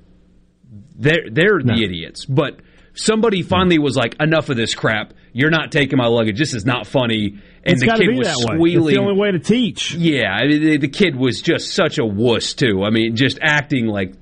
they're 0.99 1.29
they're 1.31 1.59
No. 1.61 1.75
the 1.75 1.85
idiots." 1.85 2.25
But 2.25 2.61
somebody 2.95 3.43
finally 3.43 3.79
was 3.79 3.97
like, 3.97 4.17
"Enough 4.21 4.49
of 4.51 4.57
this 4.57 4.75
crap. 4.75 5.13
You're 5.33 5.51
not 5.51 5.71
taking 5.73 5.99
my 5.99 6.07
luggage. 6.07 6.39
This 6.39 6.55
is 6.55 6.65
not 6.65 6.87
funny." 6.87 7.35
And 7.65 7.73
it's 7.75 7.81
the 7.81 7.89
kid 7.99 8.09
be 8.09 8.19
was 8.19 8.29
that 8.29 8.37
way. 8.37 8.55
It's 8.55 8.59
squealing. 8.59 8.95
the 8.95 9.01
only 9.01 9.21
way 9.21 9.31
to 9.33 9.39
teach. 9.39 9.95
Yeah, 9.95 10.31
I 10.33 10.47
mean, 10.47 10.63
the, 10.63 10.77
the 10.79 10.89
kid 10.89 11.17
was 11.17 11.43
just 11.43 11.75
such 11.75 11.99
a 11.99 12.05
wuss 12.05 12.55
too. 12.55 12.83
I 12.85 12.91
mean, 12.91 13.17
just 13.17 13.39
acting 13.43 13.87
like 13.87 14.15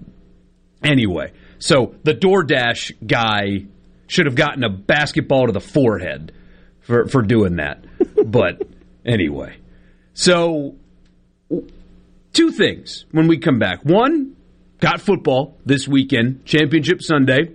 anyway. 0.83 1.33
So 1.59 1.95
the 2.05 2.14
DoorDash 2.14 3.07
guy 3.07 3.67
should 4.07 4.26
have 4.26 4.35
gotten 4.35 4.64
a 4.64 4.69
basketball 4.69 5.47
to 5.47 5.53
the 5.53 5.61
forehead 5.61 6.33
for 6.81 7.07
for 7.07 7.23
doing 7.23 7.57
that. 7.57 7.85
but 8.26 8.62
anyway, 9.05 9.57
so 10.14 10.75
two 12.33 12.51
things 12.51 13.07
when 13.13 13.29
we 13.29 13.39
come 13.39 13.59
back. 13.59 13.85
One, 13.85 14.37
got 14.81 15.01
football 15.01 15.57
this 15.65 15.89
weekend, 15.89 16.45
championship 16.45 17.03
Sunday. 17.03 17.53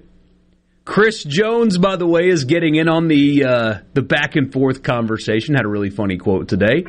Chris 0.86 1.24
Jones, 1.24 1.78
by 1.78 1.98
the 1.98 2.08
way, 2.08 2.30
is 2.30 2.46
getting 2.46 2.76
in 2.76 2.90
on 2.90 3.08
the 3.08 3.44
uh, 3.44 3.74
the 3.94 4.02
back 4.02 4.36
and 4.36 4.52
forth 4.52 4.82
conversation. 4.82 5.54
Had 5.54 5.66
a 5.66 5.70
really 5.70 5.92
funny 5.92 6.18
quote 6.18 6.48
today, 6.48 6.86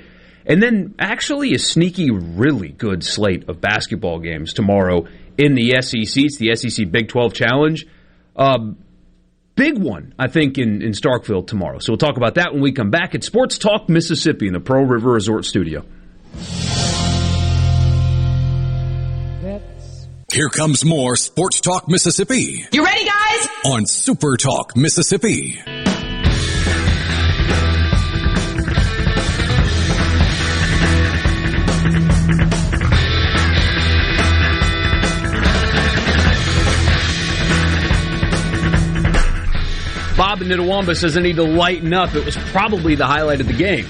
and 0.47 0.63
then 0.63 0.95
actually 0.99 1.53
a 1.53 1.59
sneaky, 1.59 2.11
really 2.11 2.71
good 2.71 3.05
slate 3.05 3.49
of 3.51 3.61
basketball 3.61 4.19
games 4.19 4.55
tomorrow 4.55 5.07
in 5.37 5.55
the 5.55 5.83
SEC. 5.83 6.25
It's 6.25 6.39
the 6.39 6.57
SEC 6.57 6.91
Big 6.91 7.09
Twelve 7.09 7.35
Challenge. 7.35 7.87
Um, 8.37 8.79
big 9.55 9.77
one, 9.77 10.15
I 10.19 10.29
think, 10.29 10.57
in, 10.57 10.81
in 10.81 10.93
Starkville 10.93 11.47
tomorrow. 11.47 11.79
So 11.79 11.93
we'll 11.93 11.99
talk 11.99 12.17
about 12.17 12.37
that 12.37 12.55
when 12.55 12.63
we 12.63 12.73
come 12.73 12.91
back 12.91 13.15
at 13.15 13.23
Sports 13.23 13.59
Talk 13.59 13.91
Mississippi 13.91 14.47
in 14.47 14.55
the 14.55 14.61
Pearl 14.61 14.87
River 14.87 15.13
Resort 15.13 15.45
Studio. 15.45 15.85
Here 20.33 20.49
comes 20.49 20.85
more 20.85 21.17
Sports 21.17 21.61
Talk 21.61 21.89
Mississippi 21.89 22.65
You 22.73 22.85
ready, 22.85 23.05
guys? 23.05 23.49
on 23.65 23.87
Super 23.87 24.37
Talk 24.37 24.77
Mississippi. 24.77 25.61
Bob 40.17 40.43
in 40.43 40.49
Itawamba 40.49 40.95
says 40.95 41.17
I 41.17 41.23
need 41.23 41.37
to 41.37 41.43
lighten 41.45 41.95
up. 41.95 42.15
It 42.15 42.27
was 42.27 42.37
probably 42.53 42.95
the 42.95 43.07
highlight 43.07 43.41
of 43.41 43.47
the 43.47 43.55
game. 43.55 43.87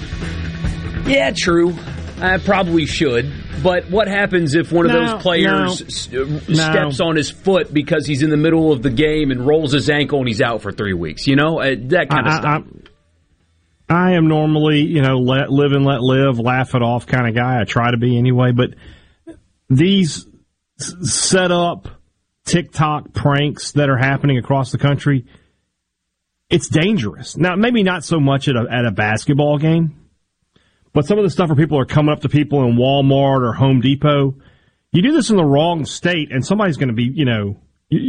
Yeah, 1.05 1.33
true. 1.35 1.75
I 2.21 2.37
probably 2.37 2.85
should. 2.85 3.29
But 3.63 3.89
what 3.89 4.07
happens 4.07 4.55
if 4.55 4.71
one 4.71 4.85
of 4.85 4.91
No, 4.91 5.05
those 5.13 5.21
players 5.21 5.81
no. 6.11 6.17
s- 6.27 6.49
uh, 6.49 6.53
steps 6.53 6.99
on 6.99 7.15
his 7.15 7.29
foot 7.29 7.73
because 7.73 8.05
he's 8.05 8.23
in 8.23 8.29
the 8.29 8.37
middle 8.37 8.71
of 8.71 8.81
the 8.81 8.89
game 8.89 9.31
and 9.31 9.45
rolls 9.45 9.71
his 9.73 9.89
ankle 9.89 10.19
and 10.19 10.27
he's 10.27 10.41
out 10.41 10.61
for 10.61 10.71
three 10.71 10.93
weeks? 10.93 11.27
You 11.27 11.35
know, 11.35 11.59
uh, 11.59 11.75
that 11.89 12.09
kind 12.09 12.27
of 12.27 12.33
I, 12.33 12.39
stuff. 12.39 12.63
I, 13.89 13.93
I 13.93 14.11
am 14.13 14.27
normally, 14.27 14.81
you 14.81 15.01
know, 15.01 15.17
let 15.17 15.51
live 15.51 15.73
and 15.73 15.85
let 15.85 16.01
live, 16.01 16.39
laugh 16.39 16.75
it 16.75 16.81
off 16.81 17.05
kind 17.07 17.27
of 17.27 17.35
guy. 17.35 17.59
I 17.59 17.65
try 17.65 17.91
to 17.91 17.97
be 17.97 18.17
anyway, 18.17 18.51
but 18.53 18.71
these 19.69 20.25
set 20.77 21.51
up 21.51 21.87
TikTok 22.45 23.13
pranks 23.13 23.73
that 23.73 23.89
are 23.89 23.97
happening 23.97 24.37
across 24.37 24.71
the 24.71 24.77
country, 24.77 25.25
it's 26.49 26.67
dangerous. 26.67 27.37
Now, 27.37 27.55
maybe 27.55 27.83
not 27.83 28.03
so 28.03 28.19
much 28.19 28.47
at 28.47 28.55
a, 28.55 28.65
at 28.71 28.85
a 28.85 28.91
basketball 28.91 29.57
game, 29.57 30.00
but 30.93 31.05
some 31.05 31.17
of 31.17 31.23
the 31.23 31.29
stuff 31.29 31.49
where 31.49 31.55
people 31.55 31.79
are 31.79 31.85
coming 31.85 32.11
up 32.11 32.21
to 32.21 32.29
people 32.29 32.63
in 32.63 32.75
Walmart 32.75 33.41
or 33.41 33.53
Home 33.53 33.81
Depot, 33.81 34.35
you 34.91 35.01
do 35.01 35.11
this 35.11 35.29
in 35.29 35.37
the 35.37 35.45
wrong 35.45 35.85
state, 35.85 36.31
and 36.31 36.45
somebody's 36.45 36.77
going 36.77 36.89
to 36.89 36.93
be, 36.93 37.09
you 37.13 37.25
know, 37.25 37.57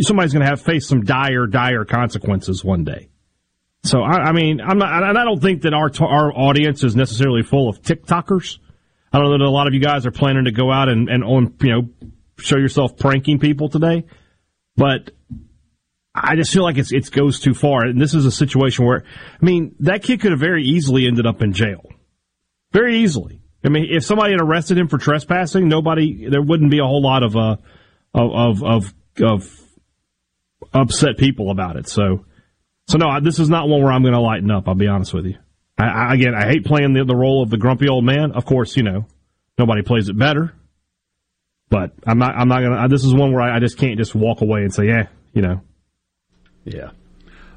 somebody's 0.01 0.33
going 0.33 0.45
to 0.45 0.49
have 0.49 0.61
face 0.61 0.87
some 0.87 1.03
dire, 1.03 1.47
dire 1.47 1.85
consequences 1.85 2.65
one 2.65 2.85
day. 2.85 3.09
So 3.85 4.03
I, 4.03 4.29
I 4.29 4.33
mean, 4.33 4.61
I'm 4.61 4.79
not, 4.79 5.03
and 5.03 5.19
I 5.19 5.25
don't 5.25 5.41
think 5.41 5.63
that 5.63 5.75
our 5.75 5.91
our 6.01 6.33
audience 6.33 6.85
is 6.85 6.95
necessarily 6.95 7.43
full 7.43 7.69
of 7.69 7.83
TikTokers. 7.83 8.59
I 9.13 9.19
don't 9.19 9.27
know 9.27 9.39
that 9.39 9.45
a 9.45 9.51
lot 9.51 9.67
of 9.67 9.75
you 9.75 9.81
guys 9.81 10.07
are 10.07 10.13
planning 10.13 10.45
to 10.45 10.53
go 10.53 10.71
out 10.71 10.89
and 10.89 11.09
and 11.09 11.25
on 11.25 11.55
you 11.61 11.71
know 11.71 11.89
show 12.39 12.57
yourself 12.57 12.97
pranking 12.97 13.41
people 13.41 13.69
today, 13.69 14.05
but 14.77 15.11
I 16.15 16.37
just 16.37 16.53
feel 16.53 16.63
like 16.63 16.79
it's 16.79 16.93
it 16.93 17.11
goes 17.11 17.41
too 17.41 17.55
far. 17.55 17.85
And 17.85 18.01
this 18.01 18.15
is 18.15 18.25
a 18.25 18.31
situation 18.31 18.85
where, 18.85 19.05
I 19.05 19.45
mean, 19.45 19.75
that 19.81 20.03
kid 20.03 20.21
could 20.21 20.31
have 20.31 20.41
very 20.41 20.65
easily 20.65 21.07
ended 21.07 21.27
up 21.27 21.43
in 21.43 21.53
jail, 21.53 21.83
very 22.73 22.99
easily. 22.99 23.41
I 23.65 23.69
mean, 23.69 23.87
if 23.91 24.05
somebody 24.05 24.33
had 24.33 24.41
arrested 24.41 24.79
him 24.79 24.89
for 24.89 24.99
trespassing, 24.99 25.69
nobody 25.69 26.29
there 26.29 26.43
wouldn't 26.43 26.71
be 26.71 26.79
a 26.79 26.85
whole 26.85 27.03
lot 27.03 27.23
of 27.23 27.37
uh 27.37 27.57
of 28.15 28.33
of 28.35 28.63
of, 28.65 28.95
of 29.23 29.61
upset 30.73 31.19
people 31.19 31.51
about 31.51 31.77
it. 31.77 31.89
So. 31.89 32.25
So 32.89 32.99
no, 32.99 33.21
this 33.21 33.39
is 33.39 33.49
not 33.49 33.69
one 33.69 33.81
where 33.81 33.93
I'm 33.93 34.03
going 34.03 34.13
to 34.13 34.21
lighten 34.21 34.51
up. 34.51 34.67
I'll 34.67 34.75
be 34.75 34.89
honest 34.89 35.15
with 35.15 35.25
you. 35.25 35.37
I, 35.79 35.85
I, 35.85 36.15
again, 36.15 36.35
I 36.35 36.47
hate 36.47 36.65
playing 36.65 36.95
the, 36.95 37.05
the 37.05 37.15
role 37.15 37.41
of 37.43 37.49
the 37.49 37.57
grumpy 37.57 37.89
old 37.89 38.05
man. 38.05 38.33
Of 38.33 38.45
course, 38.45 38.77
you 38.77 38.83
know 38.83 39.07
nobody 39.59 39.83
plays 39.83 40.09
it 40.09 40.19
better. 40.19 40.53
But 41.69 41.93
I'm 42.07 42.19
not. 42.19 42.35
I'm 42.37 42.49
not 42.49 42.61
to. 42.61 42.89
This 42.89 43.05
is 43.05 43.15
one 43.15 43.33
where 43.33 43.43
I, 43.43 43.57
I 43.57 43.61
just 43.61 43.79
can't 43.79 43.97
just 43.97 44.15
walk 44.15 44.43
away 44.43 44.61
and 44.61 44.75
say, 44.75 44.87
yeah, 44.87 45.07
you 45.33 45.41
know. 45.43 45.63
Yeah. 46.65 46.91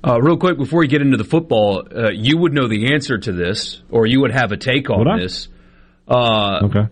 Uh, 0.05 0.21
real 0.21 0.38
quick, 0.38 0.57
before 0.57 0.83
you 0.83 0.89
get 0.89 1.01
into 1.01 1.17
the 1.17 1.24
football, 1.24 1.88
uh, 1.95 2.12
you 2.12 2.38
would 2.38 2.53
know 2.53 2.67
the 2.67 2.93
answer 2.93 3.17
to 3.17 3.31
this, 3.31 3.81
or 3.89 4.05
you 4.05 4.21
would 4.21 4.31
have 4.31 4.51
a 4.51 4.57
take 4.57 4.89
on 4.89 5.00
Would 5.00 5.21
this. 5.21 5.47
Uh, 6.07 6.59
Okay. 6.65 6.88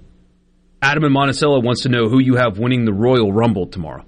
Adam 0.81 1.03
and 1.05 1.13
Monticello 1.13 1.61
wants 1.61 1.83
to 1.83 1.89
know 1.89 2.09
who 2.09 2.19
you 2.19 2.35
have 2.35 2.57
winning 2.57 2.83
the 2.83 2.91
Royal 2.91 3.31
Rumble 3.31 3.67
tomorrow. 3.67 4.03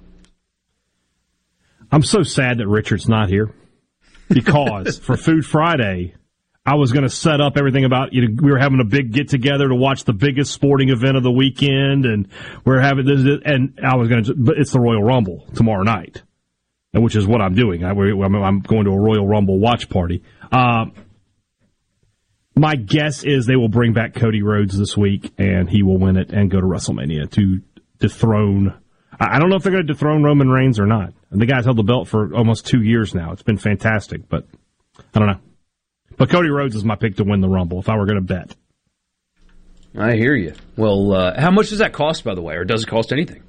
I'm 1.90 2.02
so 2.02 2.22
sad 2.22 2.58
that 2.58 2.66
Richard's 2.68 3.08
not 3.08 3.28
here 3.30 3.50
because 4.28 4.98
for 5.02 5.16
Food 5.16 5.46
Friday, 5.46 6.14
I 6.66 6.74
was 6.74 6.92
going 6.92 7.04
to 7.04 7.08
set 7.08 7.40
up 7.40 7.56
everything 7.56 7.84
about 7.84 8.12
you 8.12 8.28
know 8.28 8.42
we 8.42 8.50
were 8.50 8.58
having 8.58 8.80
a 8.80 8.84
big 8.84 9.12
get 9.12 9.28
together 9.28 9.68
to 9.68 9.74
watch 9.74 10.04
the 10.04 10.12
biggest 10.12 10.52
sporting 10.52 10.88
event 10.90 11.16
of 11.16 11.22
the 11.22 11.30
weekend, 11.30 12.04
and 12.04 12.28
we're 12.64 12.80
having 12.80 13.06
this, 13.06 13.40
and 13.44 13.78
I 13.82 13.96
was 13.96 14.08
going 14.08 14.24
to, 14.24 14.34
but 14.34 14.58
it's 14.58 14.72
the 14.72 14.80
Royal 14.80 15.02
Rumble 15.02 15.46
tomorrow 15.54 15.84
night, 15.84 16.22
which 16.92 17.16
is 17.16 17.26
what 17.26 17.40
I'm 17.40 17.54
doing. 17.54 17.84
I, 17.84 17.90
I'm, 17.90 18.34
I'm 18.34 18.60
going 18.60 18.84
to 18.84 18.90
a 18.90 18.98
Royal 18.98 19.26
Rumble 19.26 19.58
watch 19.58 19.88
party. 19.88 20.22
Um, 20.50 20.92
my 22.54 22.74
guess 22.74 23.22
is 23.22 23.46
they 23.46 23.56
will 23.56 23.68
bring 23.68 23.92
back 23.92 24.14
Cody 24.14 24.42
Rhodes 24.42 24.78
this 24.78 24.96
week, 24.96 25.32
and 25.36 25.68
he 25.68 25.82
will 25.82 25.98
win 25.98 26.16
it 26.16 26.30
and 26.30 26.50
go 26.50 26.60
to 26.60 26.66
WrestleMania 26.66 27.30
to 27.32 27.60
dethrone. 27.98 28.74
I 29.18 29.36
I 29.36 29.38
don't 29.38 29.50
know 29.50 29.56
if 29.56 29.62
they're 29.62 29.72
going 29.72 29.86
to 29.86 29.92
dethrone 29.92 30.22
Roman 30.22 30.48
Reigns 30.48 30.80
or 30.80 30.86
not. 30.86 31.12
And 31.30 31.40
the 31.40 31.46
guy's 31.46 31.64
held 31.64 31.76
the 31.76 31.82
belt 31.82 32.08
for 32.08 32.34
almost 32.34 32.66
two 32.66 32.82
years 32.82 33.14
now. 33.14 33.32
It's 33.32 33.42
been 33.42 33.58
fantastic, 33.58 34.28
but 34.28 34.46
I 35.14 35.18
don't 35.18 35.28
know. 35.28 35.40
But 36.16 36.30
Cody 36.30 36.48
Rhodes 36.48 36.76
is 36.76 36.84
my 36.84 36.94
pick 36.94 37.16
to 37.16 37.24
win 37.24 37.40
the 37.40 37.48
Rumble 37.48 37.78
if 37.78 37.88
I 37.88 37.96
were 37.96 38.06
going 38.06 38.16
to 38.16 38.34
bet. 38.34 38.56
I 39.98 40.14
hear 40.14 40.34
you. 40.34 40.54
Well, 40.76 41.12
uh, 41.12 41.40
how 41.40 41.50
much 41.50 41.70
does 41.70 41.78
that 41.78 41.92
cost, 41.92 42.24
by 42.24 42.34
the 42.34 42.42
way, 42.42 42.54
or 42.54 42.64
does 42.64 42.84
it 42.84 42.86
cost 42.86 43.12
anything? 43.12 43.42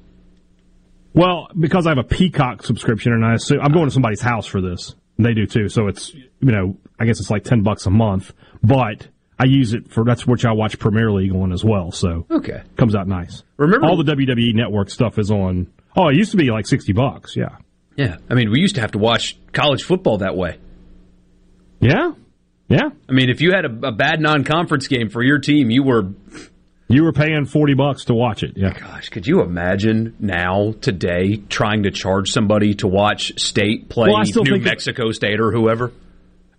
Well, 1.17 1.47
because 1.57 1.88
I 1.88 1.89
have 1.89 1.97
a 1.97 2.03
Peacock 2.03 2.63
subscription, 2.63 3.12
and 3.12 3.25
I 3.25 3.33
assume 3.33 3.59
I'm 3.59 3.71
going 3.71 3.86
to 3.86 3.91
somebody's 3.91 4.21
house 4.21 4.45
for 4.45 4.62
this. 4.62 4.93
They 5.17 5.33
do 5.33 5.47
too, 5.47 5.67
so 5.67 5.88
it's 5.88 6.13
you 6.13 6.27
know 6.41 6.77
I 7.00 7.05
guess 7.05 7.19
it's 7.19 7.31
like 7.31 7.43
ten 7.43 7.63
bucks 7.63 7.88
a 7.88 7.89
month, 7.89 8.33
but 8.63 9.07
I 9.39 9.45
use 9.45 9.74
it 9.74 9.91
for 9.91 10.03
that's 10.03 10.27
which 10.27 10.45
I 10.45 10.51
watch 10.51 10.77
Premier 10.77 11.12
League 11.12 11.33
on 11.33 11.51
as 11.51 11.65
well. 11.65 11.91
So 11.91 12.27
okay, 12.29 12.62
comes 12.75 12.95
out 12.95 13.07
nice. 13.07 13.43
Remember 13.57 13.88
all 13.88 13.97
the 13.97 14.03
WWE 14.13 14.53
Network 14.53 14.91
stuff 14.91 15.17
is 15.17 15.31
on. 15.31 15.74
Oh, 15.97 16.09
it 16.09 16.15
used 16.15 16.31
to 16.31 16.38
be 16.38 16.51
like 16.51 16.67
sixty 16.67 16.93
bucks. 16.93 17.36
Yeah, 17.36 17.57
yeah. 17.95 18.17
I 18.29 18.36
mean, 18.36 18.51
we 18.51 18.59
used 18.59 18.75
to 18.75 18.81
have 18.81 18.91
to 18.91 19.00
watch 19.00 19.39
college 19.53 19.81
football 19.81 20.19
that 20.19 20.38
way. 20.38 20.59
Yeah, 21.79 22.12
yeah. 22.67 22.89
I 23.09 23.12
mean, 23.12 23.31
if 23.31 23.41
you 23.41 23.53
had 23.53 23.65
a, 23.65 23.88
a 23.88 23.91
bad 23.91 24.21
non-conference 24.21 24.88
game 24.88 25.09
for 25.09 25.24
your 25.24 25.39
team, 25.39 25.71
you 25.71 25.81
were 25.81 26.13
you 26.88 27.03
were 27.03 27.12
paying 27.12 27.46
forty 27.46 27.74
bucks 27.74 28.06
to 28.06 28.13
watch 28.13 28.44
it. 28.44 28.53
Yeah. 28.56 28.74
Gosh, 28.74 29.10
could 29.10 29.27
you 29.27 29.41
imagine 29.41 30.15
now 30.20 30.74
today 30.82 31.36
trying 31.36 31.84
to 31.84 31.91
charge 31.91 32.32
somebody 32.32 32.75
to 32.75 32.88
watch 32.88 33.39
State 33.39 33.89
play 33.89 34.10
well, 34.10 34.24
New 34.44 34.60
Mexico 34.60 35.12
State 35.12 35.39
or 35.39 35.51
whoever? 35.51 35.91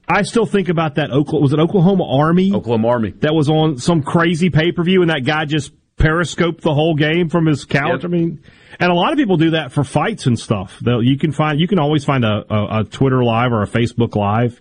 I 0.08 0.22
still 0.22 0.46
think 0.46 0.68
about 0.68 0.94
that. 0.94 1.10
Oklahoma 1.10 1.42
was 1.42 1.52
it 1.52 1.58
Oklahoma 1.58 2.04
Army? 2.04 2.52
Oklahoma 2.54 2.88
Army 2.88 3.10
that 3.20 3.34
was 3.34 3.48
on 3.50 3.78
some 3.78 4.02
crazy 4.02 4.50
pay 4.50 4.72
per 4.72 4.82
view, 4.82 5.02
and 5.02 5.10
that 5.10 5.24
guy 5.24 5.44
just 5.44 5.72
periscoped 5.98 6.62
the 6.62 6.72
whole 6.72 6.94
game 6.94 7.28
from 7.28 7.46
his 7.46 7.64
couch. 7.64 8.02
Yep. 8.02 8.04
I 8.04 8.08
mean, 8.08 8.42
and 8.78 8.90
a 8.90 8.94
lot 8.94 9.12
of 9.12 9.18
people 9.18 9.36
do 9.36 9.50
that 9.50 9.72
for 9.72 9.84
fights 9.84 10.26
and 10.26 10.38
stuff. 10.38 10.78
They'll, 10.80 11.02
you 11.02 11.18
can 11.18 11.32
find 11.32 11.60
you 11.60 11.68
can 11.68 11.78
always 11.78 12.04
find 12.04 12.24
a, 12.24 12.44
a, 12.48 12.80
a 12.80 12.84
Twitter 12.84 13.22
live 13.22 13.52
or 13.52 13.62
a 13.62 13.66
Facebook 13.66 14.14
live 14.14 14.60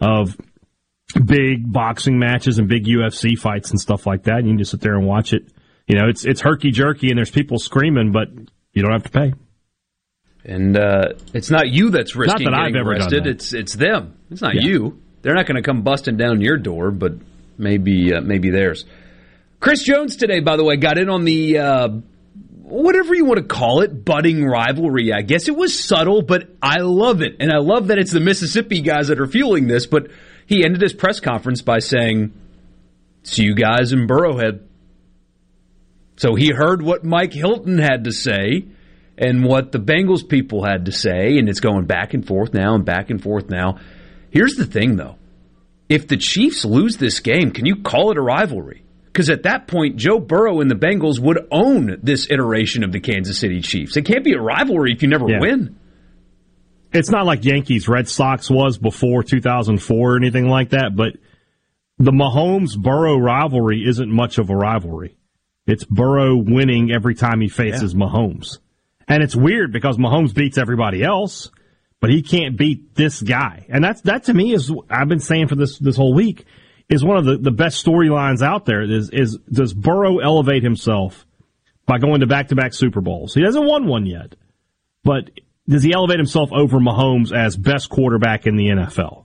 of 0.00 0.36
big 1.12 1.70
boxing 1.70 2.18
matches 2.18 2.58
and 2.58 2.68
big 2.68 2.84
UFC 2.84 3.38
fights 3.38 3.70
and 3.70 3.80
stuff 3.80 4.06
like 4.06 4.24
that. 4.24 4.38
And 4.38 4.46
you 4.46 4.52
can 4.52 4.58
just 4.58 4.70
sit 4.70 4.80
there 4.80 4.96
and 4.96 5.06
watch 5.06 5.32
it. 5.32 5.44
You 5.86 5.98
know, 5.98 6.08
it's 6.08 6.24
it's 6.24 6.40
herky 6.40 6.70
jerky 6.70 7.08
and 7.08 7.18
there's 7.18 7.30
people 7.30 7.58
screaming, 7.58 8.12
but 8.12 8.28
you 8.72 8.82
don't 8.82 8.92
have 8.92 9.04
to 9.04 9.10
pay. 9.10 9.34
And 10.44 10.76
uh, 10.76 11.12
it's 11.32 11.50
not 11.50 11.68
you 11.68 11.90
that's 11.90 12.16
risking 12.16 12.50
that 12.50 12.56
getting 12.56 12.76
arrested. 12.76 13.26
It's 13.26 13.52
it's 13.52 13.74
them. 13.74 14.16
It's 14.30 14.42
not 14.42 14.54
yeah. 14.54 14.62
you. 14.62 15.00
They're 15.22 15.34
not 15.34 15.46
going 15.46 15.56
to 15.56 15.62
come 15.62 15.82
busting 15.82 16.16
down 16.16 16.40
your 16.40 16.56
door, 16.56 16.90
but 16.90 17.12
maybe 17.58 18.12
uh, 18.14 18.20
maybe 18.20 18.50
theirs. 18.50 18.84
Chris 19.60 19.84
Jones 19.84 20.16
today, 20.16 20.40
by 20.40 20.56
the 20.56 20.64
way, 20.64 20.76
got 20.76 20.98
in 20.98 21.08
on 21.08 21.24
the 21.24 21.58
uh, 21.58 21.88
whatever 22.62 23.14
you 23.14 23.24
want 23.24 23.38
to 23.38 23.44
call 23.44 23.82
it, 23.82 24.04
budding 24.04 24.44
rivalry. 24.44 25.12
I 25.12 25.22
guess 25.22 25.46
it 25.46 25.56
was 25.56 25.78
subtle, 25.78 26.22
but 26.22 26.48
I 26.60 26.78
love 26.78 27.22
it, 27.22 27.36
and 27.38 27.52
I 27.52 27.58
love 27.58 27.88
that 27.88 27.98
it's 27.98 28.10
the 28.10 28.20
Mississippi 28.20 28.80
guys 28.80 29.08
that 29.08 29.20
are 29.20 29.26
fueling 29.28 29.68
this. 29.68 29.86
But 29.86 30.08
he 30.52 30.64
ended 30.64 30.82
his 30.82 30.92
press 30.92 31.18
conference 31.18 31.62
by 31.62 31.78
saying, 31.78 32.32
"See 33.22 33.44
you 33.44 33.54
guys 33.54 33.92
in 33.92 34.06
Burrowhead." 34.06 34.60
So 36.16 36.34
he 36.34 36.50
heard 36.50 36.82
what 36.82 37.04
Mike 37.04 37.32
Hilton 37.32 37.78
had 37.78 38.04
to 38.04 38.12
say 38.12 38.66
and 39.16 39.44
what 39.44 39.72
the 39.72 39.78
Bengals 39.78 40.28
people 40.28 40.64
had 40.64 40.86
to 40.86 40.92
say, 40.92 41.38
and 41.38 41.48
it's 41.48 41.60
going 41.60 41.86
back 41.86 42.12
and 42.12 42.26
forth 42.26 42.52
now 42.52 42.74
and 42.74 42.84
back 42.84 43.10
and 43.10 43.22
forth 43.22 43.48
now. 43.48 43.78
Here's 44.30 44.54
the 44.54 44.66
thing, 44.66 44.96
though. 44.96 45.16
If 45.88 46.08
the 46.08 46.16
Chiefs 46.16 46.64
lose 46.64 46.96
this 46.96 47.20
game, 47.20 47.50
can 47.50 47.66
you 47.66 47.76
call 47.76 48.10
it 48.10 48.18
a 48.18 48.22
rivalry? 48.22 48.82
Because 49.06 49.28
at 49.28 49.42
that 49.42 49.66
point, 49.66 49.96
Joe 49.96 50.18
Burrow 50.18 50.60
and 50.60 50.70
the 50.70 50.74
Bengals 50.74 51.18
would 51.18 51.46
own 51.50 51.98
this 52.02 52.30
iteration 52.30 52.82
of 52.82 52.92
the 52.92 53.00
Kansas 53.00 53.38
City 53.38 53.60
Chiefs. 53.60 53.96
It 53.96 54.06
can't 54.06 54.24
be 54.24 54.32
a 54.32 54.40
rivalry 54.40 54.92
if 54.92 55.02
you 55.02 55.08
never 55.08 55.28
yeah. 55.28 55.40
win. 55.40 55.76
It's 56.92 57.10
not 57.10 57.26
like 57.26 57.44
Yankees 57.44 57.88
Red 57.88 58.08
Sox 58.08 58.50
was 58.50 58.78
before 58.78 59.22
2004 59.22 59.96
or 59.96 60.16
anything 60.16 60.48
like 60.48 60.70
that, 60.70 60.94
but 60.94 61.14
the 61.98 62.12
Mahomes 62.12 62.76
Burrow 62.76 63.16
rivalry 63.16 63.84
isn't 63.86 64.10
much 64.10 64.38
of 64.38 64.50
a 64.50 64.56
rivalry. 64.56 65.16
It's 65.66 65.84
Burrow 65.84 66.36
winning 66.36 66.90
every 66.92 67.14
time 67.14 67.40
he 67.40 67.48
faces 67.48 67.94
yeah. 67.94 68.00
Mahomes. 68.00 68.58
And 69.08 69.22
it's 69.22 69.36
weird 69.36 69.72
because 69.72 69.96
Mahomes 69.96 70.34
beats 70.34 70.58
everybody 70.58 71.02
else, 71.02 71.50
but 72.00 72.10
he 72.10 72.22
can't 72.22 72.56
beat 72.56 72.94
this 72.94 73.22
guy. 73.22 73.66
And 73.68 73.82
that's 73.82 74.00
that 74.02 74.24
to 74.24 74.34
me 74.34 74.52
is 74.52 74.72
I've 74.90 75.08
been 75.08 75.20
saying 75.20 75.48
for 75.48 75.54
this 75.54 75.78
this 75.78 75.96
whole 75.96 76.14
week 76.14 76.44
is 76.88 77.04
one 77.04 77.16
of 77.16 77.24
the, 77.24 77.38
the 77.38 77.50
best 77.50 77.84
storylines 77.84 78.42
out 78.42 78.64
there. 78.64 78.82
Is 78.82 79.10
is 79.10 79.38
does 79.50 79.72
Burrow 79.72 80.18
elevate 80.18 80.62
himself 80.62 81.26
by 81.86 81.98
going 81.98 82.20
to 82.20 82.26
back 82.26 82.48
to 82.48 82.56
back 82.56 82.74
Super 82.74 83.00
Bowls? 83.00 83.34
He 83.34 83.42
hasn't 83.42 83.66
won 83.66 83.86
one 83.86 84.06
yet, 84.06 84.34
but 85.04 85.30
does 85.72 85.82
he 85.82 85.92
elevate 85.92 86.18
himself 86.18 86.50
over 86.52 86.78
Mahomes 86.78 87.32
as 87.32 87.56
best 87.56 87.88
quarterback 87.88 88.46
in 88.46 88.56
the 88.56 88.68
NFL? 88.68 89.24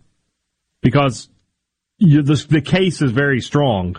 Because 0.81 1.29
you, 1.97 2.21
the, 2.21 2.35
the 2.49 2.61
case 2.61 3.01
is 3.01 3.11
very 3.11 3.41
strong, 3.41 3.97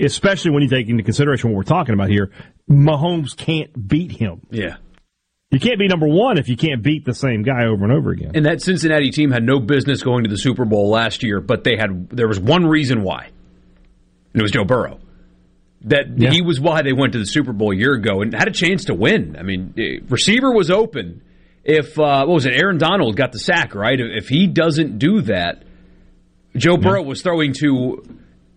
especially 0.00 0.50
when 0.50 0.62
you 0.62 0.68
take 0.68 0.88
into 0.88 1.02
consideration 1.02 1.50
what 1.50 1.56
we're 1.56 1.62
talking 1.62 1.94
about 1.94 2.10
here. 2.10 2.30
Mahomes 2.70 3.36
can't 3.36 3.88
beat 3.88 4.12
him. 4.12 4.42
Yeah. 4.50 4.76
You 5.50 5.60
can't 5.60 5.78
be 5.78 5.86
number 5.86 6.08
one 6.08 6.36
if 6.38 6.48
you 6.48 6.56
can't 6.56 6.82
beat 6.82 7.04
the 7.04 7.14
same 7.14 7.42
guy 7.42 7.66
over 7.66 7.84
and 7.84 7.92
over 7.92 8.10
again. 8.10 8.32
And 8.34 8.44
that 8.46 8.60
Cincinnati 8.60 9.10
team 9.10 9.30
had 9.30 9.44
no 9.44 9.60
business 9.60 10.02
going 10.02 10.24
to 10.24 10.30
the 10.30 10.36
Super 10.36 10.64
Bowl 10.64 10.90
last 10.90 11.22
year, 11.22 11.40
but 11.40 11.62
they 11.62 11.76
had 11.76 12.10
there 12.10 12.26
was 12.26 12.40
one 12.40 12.66
reason 12.66 13.02
why, 13.02 13.26
and 14.32 14.40
it 14.40 14.42
was 14.42 14.50
Joe 14.50 14.64
Burrow. 14.64 14.98
That 15.82 16.18
yeah. 16.18 16.30
he 16.30 16.42
was 16.42 16.58
why 16.58 16.82
they 16.82 16.92
went 16.92 17.12
to 17.12 17.20
the 17.20 17.26
Super 17.26 17.52
Bowl 17.52 17.70
a 17.70 17.76
year 17.76 17.92
ago 17.92 18.22
and 18.22 18.34
had 18.34 18.48
a 18.48 18.52
chance 18.52 18.86
to 18.86 18.94
win. 18.94 19.36
I 19.38 19.42
mean, 19.42 19.74
eh, 19.78 20.04
receiver 20.08 20.52
was 20.52 20.70
open. 20.70 21.22
If 21.64 21.98
uh, 21.98 22.24
what 22.26 22.34
was 22.34 22.46
it, 22.46 22.54
Aaron 22.54 22.78
Donald 22.78 23.16
got 23.16 23.32
the 23.32 23.38
sack 23.38 23.74
right? 23.74 23.98
If 23.98 24.28
he 24.28 24.46
doesn't 24.46 24.98
do 24.98 25.22
that, 25.22 25.64
Joe 26.56 26.76
Burrow 26.76 27.00
yeah. 27.02 27.08
was 27.08 27.22
throwing 27.22 27.54
to 27.54 28.02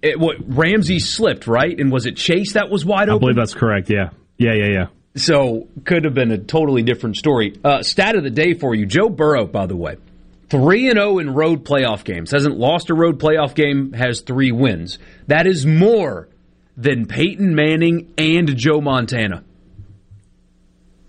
it, 0.02 0.20
what 0.20 0.36
Ramsey 0.46 1.00
slipped 1.00 1.48
right, 1.48 1.78
and 1.80 1.92
was 1.92 2.06
it 2.06 2.18
Chase 2.18 2.54
that 2.54 2.70
was 2.70 2.86
wide 2.86 3.10
open? 3.10 3.16
I 3.16 3.20
believe 3.20 3.36
that's 3.36 3.54
correct. 3.54 3.90
Yeah, 3.90 4.10
yeah, 4.38 4.54
yeah, 4.54 4.68
yeah. 4.68 4.88
So 5.16 5.68
could 5.86 6.04
have 6.04 6.14
been 6.14 6.32
a 6.32 6.38
totally 6.38 6.84
different 6.84 7.18
story. 7.18 7.56
Uh, 7.64 7.82
stat 7.82 8.16
of 8.16 8.24
the 8.24 8.30
day 8.30 8.54
for 8.54 8.76
you, 8.76 8.86
Joe 8.86 9.10
Burrow. 9.10 9.48
By 9.48 9.66
the 9.66 9.76
way, 9.76 9.98
three 10.50 10.90
and 10.90 10.98
zero 10.98 11.14
oh 11.14 11.20
in 11.20 11.34
road 11.34 11.66
playoff 11.66 12.04
games. 12.04 12.32
Hasn't 12.32 12.58
lost 12.58 12.90
a 12.90 12.94
road 12.94 13.20
playoff 13.20 13.56
game. 13.56 13.94
Has 13.94 14.22
three 14.22 14.52
wins. 14.52 15.00
That 15.28 15.48
is 15.48 15.66
more 15.66 16.28
than 16.76 17.08
Peyton 17.08 17.56
Manning 17.56 18.14
and 18.18 18.56
Joe 18.56 18.82
Montana. 18.82 19.44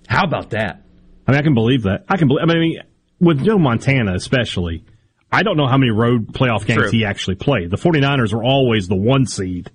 How 0.08 0.24
about 0.24 0.50
that? 0.50 0.82
I 1.28 1.32
mean, 1.32 1.40
I 1.40 1.42
can 1.42 1.54
believe 1.54 1.82
that. 1.82 2.06
I 2.08 2.16
can 2.16 2.26
believe. 2.26 2.48
I 2.48 2.54
mean, 2.54 2.80
with 3.20 3.44
Joe 3.44 3.58
Montana 3.58 4.14
especially, 4.14 4.84
I 5.30 5.42
don't 5.42 5.58
know 5.58 5.66
how 5.66 5.76
many 5.76 5.90
road 5.90 6.32
playoff 6.32 6.64
games 6.64 6.84
True. 6.84 6.90
he 6.90 7.04
actually 7.04 7.36
played. 7.36 7.70
The 7.70 7.76
49ers 7.76 8.32
were 8.32 8.42
always 8.42 8.88
the 8.88 8.96
one 8.96 9.26
seed 9.26 9.70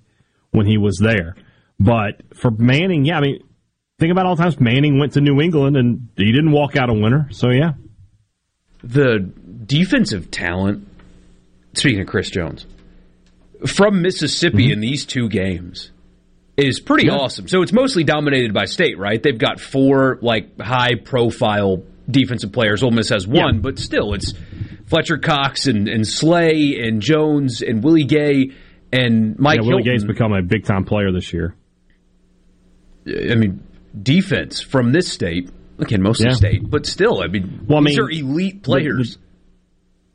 when 0.49 0.65
he 0.65 0.77
was 0.77 0.97
there. 0.97 1.35
But 1.79 2.21
for 2.35 2.49
Manning, 2.49 3.05
yeah, 3.05 3.17
I 3.17 3.21
mean, 3.21 3.43
think 3.99 4.11
about 4.11 4.25
all 4.25 4.35
the 4.35 4.41
times 4.41 4.59
Manning 4.59 4.97
went 4.97 5.13
to 5.13 5.21
New 5.21 5.41
England 5.41 5.77
and 5.77 6.09
he 6.17 6.31
didn't 6.31 6.51
walk 6.51 6.75
out 6.75 6.89
a 6.89 6.93
winner. 6.93 7.27
So, 7.31 7.49
yeah. 7.49 7.73
The 8.83 9.19
defensive 9.19 10.31
talent, 10.31 10.87
speaking 11.73 12.01
of 12.01 12.07
Chris 12.07 12.31
Jones, 12.31 12.65
from 13.67 14.01
Mississippi 14.01 14.63
mm-hmm. 14.63 14.73
in 14.73 14.79
these 14.79 15.05
two 15.05 15.29
games 15.29 15.91
is 16.57 16.79
pretty 16.79 17.07
yeah. 17.07 17.15
awesome. 17.15 17.47
So 17.47 17.61
it's 17.61 17.73
mostly 17.73 18.03
dominated 18.03 18.53
by 18.53 18.65
state, 18.65 18.97
right? 18.97 19.21
They've 19.21 19.37
got 19.37 19.59
four 19.59 20.19
like 20.21 20.59
high 20.59 20.95
profile 20.95 21.83
defensive 22.09 22.51
players. 22.51 22.83
Ole 22.83 22.91
Miss 22.91 23.09
has 23.09 23.27
one, 23.27 23.55
yeah. 23.55 23.61
but 23.61 23.79
still 23.79 24.13
it's 24.13 24.33
Fletcher 24.85 25.17
Cox 25.17 25.67
and, 25.67 25.87
and 25.87 26.07
Slay 26.07 26.79
and 26.79 27.01
Jones 27.01 27.61
and 27.61 27.83
Willie 27.83 28.03
Gay 28.03 28.51
and 28.91 29.39
Mike 29.39 29.61
yeah, 29.61 29.67
Willie 29.67 29.83
Gay's 29.83 30.03
become 30.03 30.33
a 30.33 30.43
big 30.43 30.65
time 30.65 30.85
player 30.85 31.11
this 31.11 31.33
year. 31.33 31.55
Uh, 33.07 33.31
I 33.31 33.35
mean, 33.35 33.63
defense 33.99 34.61
from 34.61 34.91
this 34.91 35.11
state, 35.11 35.49
again, 35.79 36.01
mostly 36.03 36.27
yeah. 36.27 36.35
state, 36.35 36.69
but 36.69 36.85
still, 36.85 37.21
I 37.23 37.27
mean, 37.27 37.65
well, 37.67 37.81
these 37.83 37.97
I 37.97 38.03
mean, 38.03 38.07
are 38.07 38.11
elite 38.11 38.63
players. 38.63 39.15
The, 39.15 39.17
the, 39.17 39.23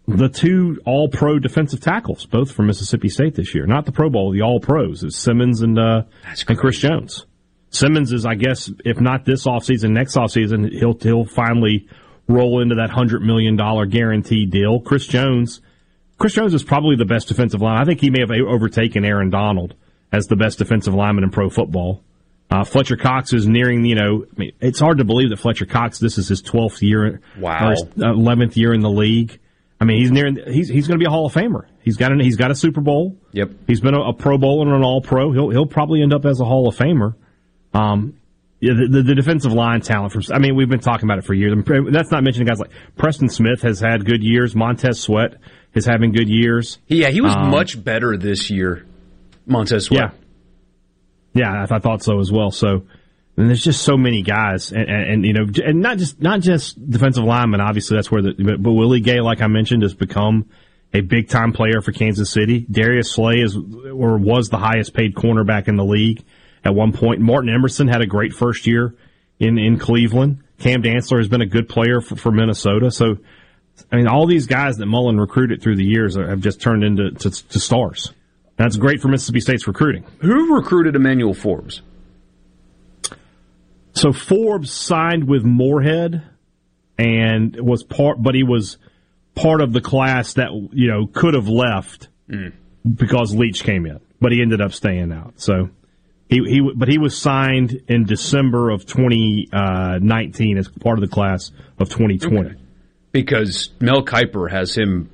the 0.08 0.28
two 0.28 0.80
all 0.86 1.08
pro 1.08 1.38
defensive 1.38 1.80
tackles, 1.80 2.24
both 2.24 2.50
from 2.50 2.66
Mississippi 2.66 3.10
State 3.10 3.34
this 3.34 3.54
year. 3.54 3.66
Not 3.66 3.84
the 3.84 3.92
Pro 3.92 4.08
Bowl, 4.08 4.32
the 4.32 4.42
all 4.42 4.58
pros. 4.58 5.04
It's 5.04 5.18
Simmons 5.18 5.60
and, 5.60 5.78
uh, 5.78 6.02
and 6.48 6.58
Chris 6.58 6.78
Jones. 6.78 7.26
Simmons 7.70 8.12
is, 8.12 8.24
I 8.24 8.34
guess, 8.34 8.70
if 8.86 9.00
not 9.00 9.26
this 9.26 9.46
offseason, 9.46 9.90
next 9.90 10.16
offseason, 10.16 10.70
he'll, 10.72 10.98
he'll 10.98 11.26
finally 11.26 11.86
roll 12.26 12.62
into 12.62 12.76
that 12.76 12.88
$100 12.88 13.20
million 13.20 13.56
guaranteed 13.90 14.50
deal. 14.50 14.80
Chris 14.80 15.06
Jones, 15.06 15.60
Chris 16.16 16.32
Jones 16.32 16.54
is 16.54 16.62
probably 16.62 16.96
the 16.96 17.04
best 17.04 17.28
defensive 17.28 17.60
line. 17.60 17.76
I 17.76 17.84
think 17.84 18.00
he 18.00 18.08
may 18.08 18.20
have 18.20 18.30
overtaken 18.30 19.04
Aaron 19.04 19.28
Donald 19.28 19.74
as 20.10 20.26
the 20.28 20.36
best 20.36 20.56
defensive 20.56 20.94
lineman 20.94 21.24
in 21.24 21.30
pro 21.30 21.50
football. 21.50 22.02
Uh, 22.50 22.64
Fletcher 22.64 22.96
Cox 22.96 23.34
is 23.34 23.46
nearing, 23.46 23.84
you 23.84 23.94
know, 23.94 24.24
I 24.24 24.38
mean, 24.38 24.52
it's 24.58 24.80
hard 24.80 24.98
to 24.98 25.04
believe 25.04 25.28
that 25.28 25.38
Fletcher 25.38 25.66
Cox, 25.66 25.98
this 25.98 26.16
is 26.16 26.28
his 26.28 26.42
12th 26.42 26.80
year, 26.80 27.20
wow. 27.38 27.72
or 27.72 27.74
11th 27.74 28.56
year 28.56 28.72
in 28.72 28.80
the 28.80 28.90
league. 28.90 29.38
I 29.80 29.84
mean, 29.84 29.98
he's 30.00 30.10
nearing, 30.10 30.36
he's, 30.46 30.68
he's 30.68 30.88
going 30.88 30.98
to 30.98 31.02
be 31.02 31.06
a 31.06 31.10
Hall 31.10 31.26
of 31.26 31.32
Famer. 31.32 31.66
He's 31.82 31.96
got 31.96 32.10
an, 32.10 32.18
he's 32.20 32.36
got 32.36 32.50
a 32.50 32.54
Super 32.54 32.80
Bowl. 32.80 33.16
Yep. 33.32 33.50
He's 33.66 33.80
been 33.80 33.94
a, 33.94 34.00
a 34.00 34.12
Pro 34.12 34.36
Bowler 34.36 34.66
and 34.66 34.76
an 34.76 34.82
All 34.82 35.00
Pro. 35.00 35.32
He'll, 35.32 35.50
he'll 35.50 35.66
probably 35.66 36.02
end 36.02 36.12
up 36.12 36.24
as 36.24 36.40
a 36.40 36.44
Hall 36.44 36.68
of 36.68 36.76
Famer. 36.76 37.14
Um, 37.72 38.18
yeah, 38.60 38.72
the, 38.74 38.88
the, 38.88 39.02
the, 39.02 39.14
defensive 39.14 39.52
line 39.52 39.80
talent 39.82 40.12
from, 40.12 40.22
I 40.34 40.40
mean, 40.40 40.56
we've 40.56 40.68
been 40.68 40.80
talking 40.80 41.06
about 41.06 41.18
it 41.18 41.24
for 41.24 41.32
years. 41.32 41.54
That's 41.92 42.10
not 42.10 42.24
mentioning 42.24 42.48
guys 42.48 42.58
like 42.58 42.70
Preston 42.96 43.28
Smith 43.28 43.62
has 43.62 43.78
had 43.78 44.04
good 44.04 44.24
years. 44.24 44.56
Montez 44.56 44.98
Sweat 44.98 45.34
is 45.74 45.86
having 45.86 46.10
good 46.10 46.28
years. 46.28 46.78
Yeah, 46.88 47.10
he 47.10 47.20
was 47.20 47.36
Um, 47.36 47.50
much 47.50 47.82
better 47.82 48.16
this 48.16 48.50
year, 48.50 48.84
Montez 49.46 49.84
Sweat. 49.84 50.12
Yeah, 51.34 51.42
yeah, 51.42 51.66
I, 51.70 51.76
I 51.76 51.78
thought 51.78 52.02
so 52.02 52.18
as 52.18 52.32
well. 52.32 52.50
So, 52.50 52.82
and 53.38 53.48
there's 53.48 53.62
just 53.62 53.82
so 53.82 53.96
many 53.96 54.22
guys, 54.22 54.72
and, 54.72 54.88
and, 54.88 55.10
and 55.12 55.24
you 55.24 55.32
know, 55.32 55.46
and 55.64 55.80
not 55.80 55.98
just 55.98 56.20
not 56.20 56.40
just 56.40 56.90
defensive 56.90 57.22
linemen. 57.22 57.60
Obviously, 57.60 57.96
that's 57.96 58.10
where 58.10 58.20
the 58.20 58.32
but, 58.32 58.60
but 58.60 58.72
Willie 58.72 59.00
Gay, 59.00 59.20
like 59.20 59.40
I 59.40 59.46
mentioned, 59.46 59.82
has 59.82 59.94
become 59.94 60.50
a 60.92 61.02
big 61.02 61.28
time 61.28 61.52
player 61.52 61.80
for 61.80 61.92
Kansas 61.92 62.30
City. 62.30 62.66
Darius 62.68 63.12
Slay 63.12 63.36
is 63.36 63.56
or 63.56 64.18
was 64.18 64.48
the 64.48 64.58
highest 64.58 64.92
paid 64.92 65.14
cornerback 65.14 65.68
in 65.68 65.76
the 65.76 65.84
league 65.84 66.24
at 66.64 66.74
one 66.74 66.92
point. 66.92 67.20
Martin 67.20 67.48
Emerson 67.48 67.86
had 67.86 68.00
a 68.00 68.06
great 68.06 68.32
first 68.32 68.66
year 68.66 68.96
in 69.38 69.56
in 69.56 69.78
Cleveland. 69.78 70.42
Cam 70.58 70.82
Dantzler 70.82 71.18
has 71.18 71.28
been 71.28 71.40
a 71.40 71.46
good 71.46 71.68
player 71.68 72.00
for, 72.00 72.16
for 72.16 72.32
Minnesota. 72.32 72.90
So, 72.90 73.18
I 73.92 73.96
mean, 73.96 74.08
all 74.08 74.26
these 74.26 74.48
guys 74.48 74.78
that 74.78 74.86
Mullen 74.86 75.20
recruited 75.20 75.62
through 75.62 75.76
the 75.76 75.84
years 75.84 76.16
have 76.16 76.40
just 76.40 76.60
turned 76.60 76.82
into 76.82 77.12
to, 77.12 77.30
to 77.30 77.60
stars. 77.60 78.12
That's 78.56 78.76
great 78.76 79.00
for 79.00 79.06
Mississippi 79.06 79.38
State's 79.38 79.68
recruiting. 79.68 80.04
Who 80.18 80.56
recruited 80.56 80.96
Emmanuel 80.96 81.34
Forbes? 81.34 81.82
So 83.98 84.12
Forbes 84.12 84.70
signed 84.70 85.28
with 85.28 85.42
Moorhead 85.44 86.22
and 86.96 87.56
was 87.60 87.82
part, 87.82 88.22
but 88.22 88.36
he 88.36 88.44
was 88.44 88.78
part 89.34 89.60
of 89.60 89.72
the 89.72 89.80
class 89.80 90.34
that 90.34 90.50
you 90.72 90.88
know 90.88 91.08
could 91.08 91.34
have 91.34 91.48
left 91.48 92.08
mm. 92.30 92.52
because 92.94 93.34
Leach 93.34 93.64
came 93.64 93.86
in, 93.86 93.98
but 94.20 94.30
he 94.30 94.40
ended 94.40 94.60
up 94.60 94.72
staying 94.72 95.10
out. 95.10 95.40
So 95.40 95.70
he 96.28 96.44
he, 96.46 96.60
but 96.76 96.86
he 96.86 96.98
was 96.98 97.18
signed 97.18 97.82
in 97.88 98.04
December 98.04 98.70
of 98.70 98.86
2019 98.86 100.56
uh, 100.56 100.60
as 100.60 100.68
part 100.68 100.98
of 100.98 101.00
the 101.00 101.12
class 101.12 101.50
of 101.80 101.88
2020. 101.88 102.54
Because 103.10 103.70
Mel 103.80 104.04
Kiper 104.04 104.48
has 104.48 104.76
him 104.76 105.10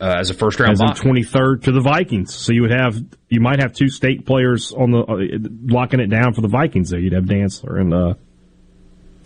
uh, 0.00 0.16
as 0.18 0.30
a 0.30 0.34
first 0.34 0.60
round 0.60 0.72
As 0.72 0.80
in 0.80 0.88
23rd 0.88 1.62
to 1.64 1.72
the 1.72 1.80
Vikings, 1.80 2.34
so 2.34 2.52
you 2.52 2.62
would 2.62 2.70
have 2.70 2.96
you 3.28 3.40
might 3.40 3.60
have 3.60 3.72
two 3.72 3.88
state 3.88 4.26
players 4.26 4.72
on 4.72 4.90
the 4.90 4.98
uh, 4.98 5.48
locking 5.72 6.00
it 6.00 6.08
down 6.08 6.34
for 6.34 6.42
the 6.42 6.48
Vikings. 6.48 6.90
There, 6.90 7.00
you'd 7.00 7.12
have 7.14 7.24
Dantzler 7.24 7.80
and 7.80 7.94
uh, 7.94 8.14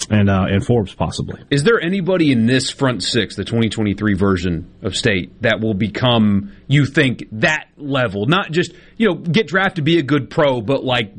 and 0.08 0.30
uh, 0.30 0.46
and 0.48 0.64
Forbes 0.64 0.94
possibly. 0.94 1.42
Is 1.50 1.64
there 1.64 1.80
anybody 1.80 2.32
in 2.32 2.46
this 2.46 2.70
front 2.70 3.02
six, 3.02 3.36
the 3.36 3.44
2023 3.44 4.14
version 4.14 4.72
of 4.82 4.96
state, 4.96 5.42
that 5.42 5.60
will 5.60 5.74
become, 5.74 6.52
you 6.66 6.86
think, 6.86 7.24
that 7.32 7.66
level? 7.76 8.26
Not 8.26 8.50
just, 8.50 8.72
you 8.96 9.08
know, 9.08 9.14
get 9.14 9.48
drafted, 9.48 9.84
be 9.84 9.98
a 9.98 10.02
good 10.02 10.30
pro, 10.30 10.60
but 10.60 10.84
like 10.84 11.12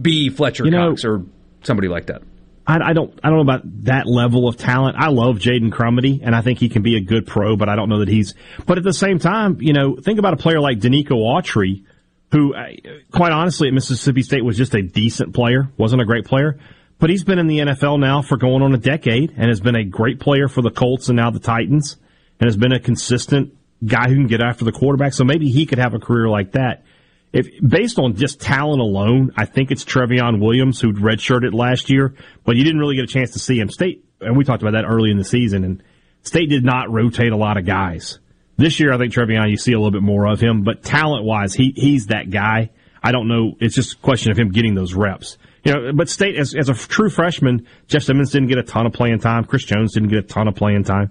be 0.00 0.30
Fletcher 0.30 0.64
You 0.64 0.70
know- 0.70 0.90
Cox 0.90 1.04
or 1.04 1.24
somebody 1.62 1.88
like 1.88 2.06
that. 2.06 2.22
I, 2.68 2.90
I 2.90 2.92
don't 2.92 3.18
I 3.24 3.28
don't 3.28 3.38
know 3.38 3.52
about 3.52 3.84
that 3.84 4.06
level 4.06 4.46
of 4.46 4.58
talent. 4.58 4.96
I 4.98 5.08
love 5.08 5.36
Jaden 5.36 5.70
Crumedy, 5.70 6.20
and 6.22 6.36
I 6.36 6.42
think 6.42 6.58
he 6.58 6.68
can 6.68 6.82
be 6.82 6.96
a 6.96 7.00
good 7.00 7.26
pro, 7.26 7.56
but 7.56 7.68
I 7.70 7.74
don't 7.74 7.88
know 7.88 8.00
that 8.00 8.08
he's. 8.08 8.34
But 8.66 8.76
at 8.76 8.84
the 8.84 8.92
same 8.92 9.18
time, 9.18 9.56
you 9.60 9.72
know, 9.72 9.96
think 9.96 10.18
about 10.18 10.34
a 10.34 10.36
player 10.36 10.60
like 10.60 10.78
Denico 10.78 11.12
Autry, 11.12 11.84
who, 12.30 12.54
uh, 12.54 12.68
quite 13.10 13.32
honestly, 13.32 13.68
at 13.68 13.74
Mississippi 13.74 14.22
State 14.22 14.44
was 14.44 14.58
just 14.58 14.74
a 14.74 14.82
decent 14.82 15.34
player, 15.34 15.70
wasn't 15.78 16.02
a 16.02 16.04
great 16.04 16.26
player, 16.26 16.58
but 16.98 17.08
he's 17.08 17.24
been 17.24 17.38
in 17.38 17.46
the 17.46 17.60
NFL 17.60 17.98
now 17.98 18.20
for 18.20 18.36
going 18.36 18.62
on 18.62 18.74
a 18.74 18.78
decade, 18.78 19.32
and 19.36 19.48
has 19.48 19.60
been 19.60 19.76
a 19.76 19.84
great 19.84 20.20
player 20.20 20.46
for 20.46 20.60
the 20.60 20.70
Colts 20.70 21.08
and 21.08 21.16
now 21.16 21.30
the 21.30 21.40
Titans, 21.40 21.96
and 22.38 22.46
has 22.46 22.58
been 22.58 22.72
a 22.72 22.80
consistent 22.80 23.54
guy 23.84 24.08
who 24.08 24.14
can 24.14 24.26
get 24.26 24.42
after 24.42 24.66
the 24.66 24.72
quarterback. 24.72 25.14
So 25.14 25.24
maybe 25.24 25.50
he 25.50 25.64
could 25.64 25.78
have 25.78 25.94
a 25.94 25.98
career 25.98 26.28
like 26.28 26.52
that. 26.52 26.82
If 27.32 27.46
based 27.66 27.98
on 27.98 28.16
just 28.16 28.40
talent 28.40 28.80
alone, 28.80 29.32
I 29.36 29.44
think 29.44 29.70
it's 29.70 29.84
Trevion 29.84 30.40
Williams 30.40 30.80
who 30.80 30.92
redshirted 30.92 31.52
last 31.52 31.90
year, 31.90 32.14
but 32.44 32.56
you 32.56 32.64
didn't 32.64 32.80
really 32.80 32.96
get 32.96 33.04
a 33.04 33.12
chance 33.12 33.32
to 33.32 33.38
see 33.38 33.58
him. 33.58 33.68
State, 33.68 34.04
and 34.20 34.36
we 34.36 34.44
talked 34.44 34.62
about 34.62 34.72
that 34.72 34.86
early 34.86 35.10
in 35.10 35.18
the 35.18 35.24
season, 35.24 35.64
and 35.64 35.82
State 36.22 36.48
did 36.48 36.64
not 36.64 36.90
rotate 36.90 37.32
a 37.32 37.36
lot 37.36 37.58
of 37.58 37.66
guys. 37.66 38.18
This 38.56 38.80
year, 38.80 38.92
I 38.92 38.98
think 38.98 39.12
Trevion, 39.12 39.50
you 39.50 39.56
see 39.56 39.72
a 39.72 39.78
little 39.78 39.92
bit 39.92 40.02
more 40.02 40.26
of 40.26 40.40
him, 40.40 40.62
but 40.62 40.82
talent 40.82 41.24
wise, 41.24 41.54
he 41.54 41.72
he's 41.76 42.06
that 42.06 42.30
guy. 42.30 42.70
I 43.02 43.12
don't 43.12 43.28
know. 43.28 43.52
It's 43.60 43.74
just 43.74 43.94
a 43.94 43.96
question 43.98 44.32
of 44.32 44.38
him 44.38 44.50
getting 44.50 44.74
those 44.74 44.94
reps. 44.94 45.38
You 45.64 45.72
know, 45.72 45.92
but 45.92 46.08
State 46.08 46.36
as, 46.36 46.54
as 46.54 46.68
a 46.68 46.74
true 46.74 47.10
freshman, 47.10 47.66
Jeff 47.86 48.02
Simmons 48.02 48.30
didn't 48.30 48.48
get 48.48 48.58
a 48.58 48.62
ton 48.62 48.86
of 48.86 48.92
playing 48.92 49.20
time. 49.20 49.44
Chris 49.44 49.64
Jones 49.64 49.92
didn't 49.92 50.08
get 50.08 50.18
a 50.18 50.22
ton 50.22 50.48
of 50.48 50.54
playing 50.54 50.84
time. 50.84 51.10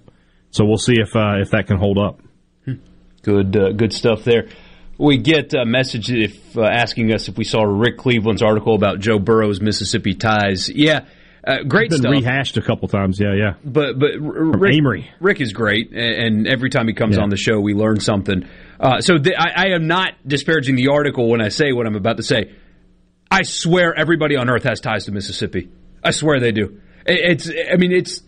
So 0.49 0.65
we'll 0.65 0.77
see 0.77 0.99
if 0.99 1.15
uh, 1.15 1.37
if 1.39 1.51
that 1.51 1.67
can 1.67 1.77
hold 1.77 1.97
up. 1.97 2.21
Good, 3.21 3.57
uh, 3.57 3.71
good 3.73 3.91
stuff 3.91 4.23
there. 4.23 4.47
We 4.97 5.17
get 5.17 5.53
a 5.53 5.65
message 5.65 6.11
if 6.11 6.57
uh, 6.57 6.63
asking 6.63 7.13
us 7.13 7.27
if 7.27 7.37
we 7.37 7.43
saw 7.43 7.61
Rick 7.63 7.97
Cleveland's 7.97 8.41
article 8.41 8.73
about 8.75 8.99
Joe 8.99 9.19
Burrow's 9.19 9.61
Mississippi 9.61 10.15
ties. 10.15 10.69
Yeah, 10.69 11.05
uh, 11.45 11.61
great 11.63 11.91
Been 11.91 11.99
stuff. 11.99 12.11
rehashed 12.11 12.57
a 12.57 12.61
couple 12.63 12.87
times. 12.87 13.19
Yeah, 13.19 13.33
yeah. 13.35 13.53
But 13.63 13.99
but 13.99 14.13
R- 14.13 14.19
Rick, 14.57 14.73
Amory. 14.75 15.09
Rick 15.19 15.39
is 15.41 15.53
great, 15.53 15.91
and 15.91 15.99
and 15.99 16.47
every 16.47 16.69
time 16.71 16.87
he 16.87 16.93
comes 16.93 17.15
Yeah. 17.17 17.23
on 17.23 17.29
the 17.29 17.37
show, 17.37 17.59
we 17.59 17.73
learn 17.75 17.99
something. 17.99 18.47
Uh, 18.79 19.01
so 19.01 19.17
th- 19.19 19.35
I, 19.37 19.51
I 19.55 19.65
am 19.75 19.85
not 19.87 20.13
disparaging 20.25 20.75
the 20.75 20.87
article 20.87 21.29
when 21.29 21.41
I 21.41 21.49
say 21.49 21.71
what 21.73 21.85
I'm 21.85 21.95
about 21.95 22.17
to 22.17 22.23
say. 22.23 22.53
I 23.29 23.43
swear, 23.43 23.93
everybody 23.93 24.35
on 24.35 24.49
Earth 24.49 24.63
has 24.63 24.79
ties 24.79 25.05
to 25.05 25.11
Mississippi. 25.11 25.69
I 26.03 26.11
swear 26.11 26.39
they 26.39 26.51
do. 26.51 26.81
It's 27.05 27.49
I 27.49 27.75
mean 27.77 27.91
it's 27.91 28.21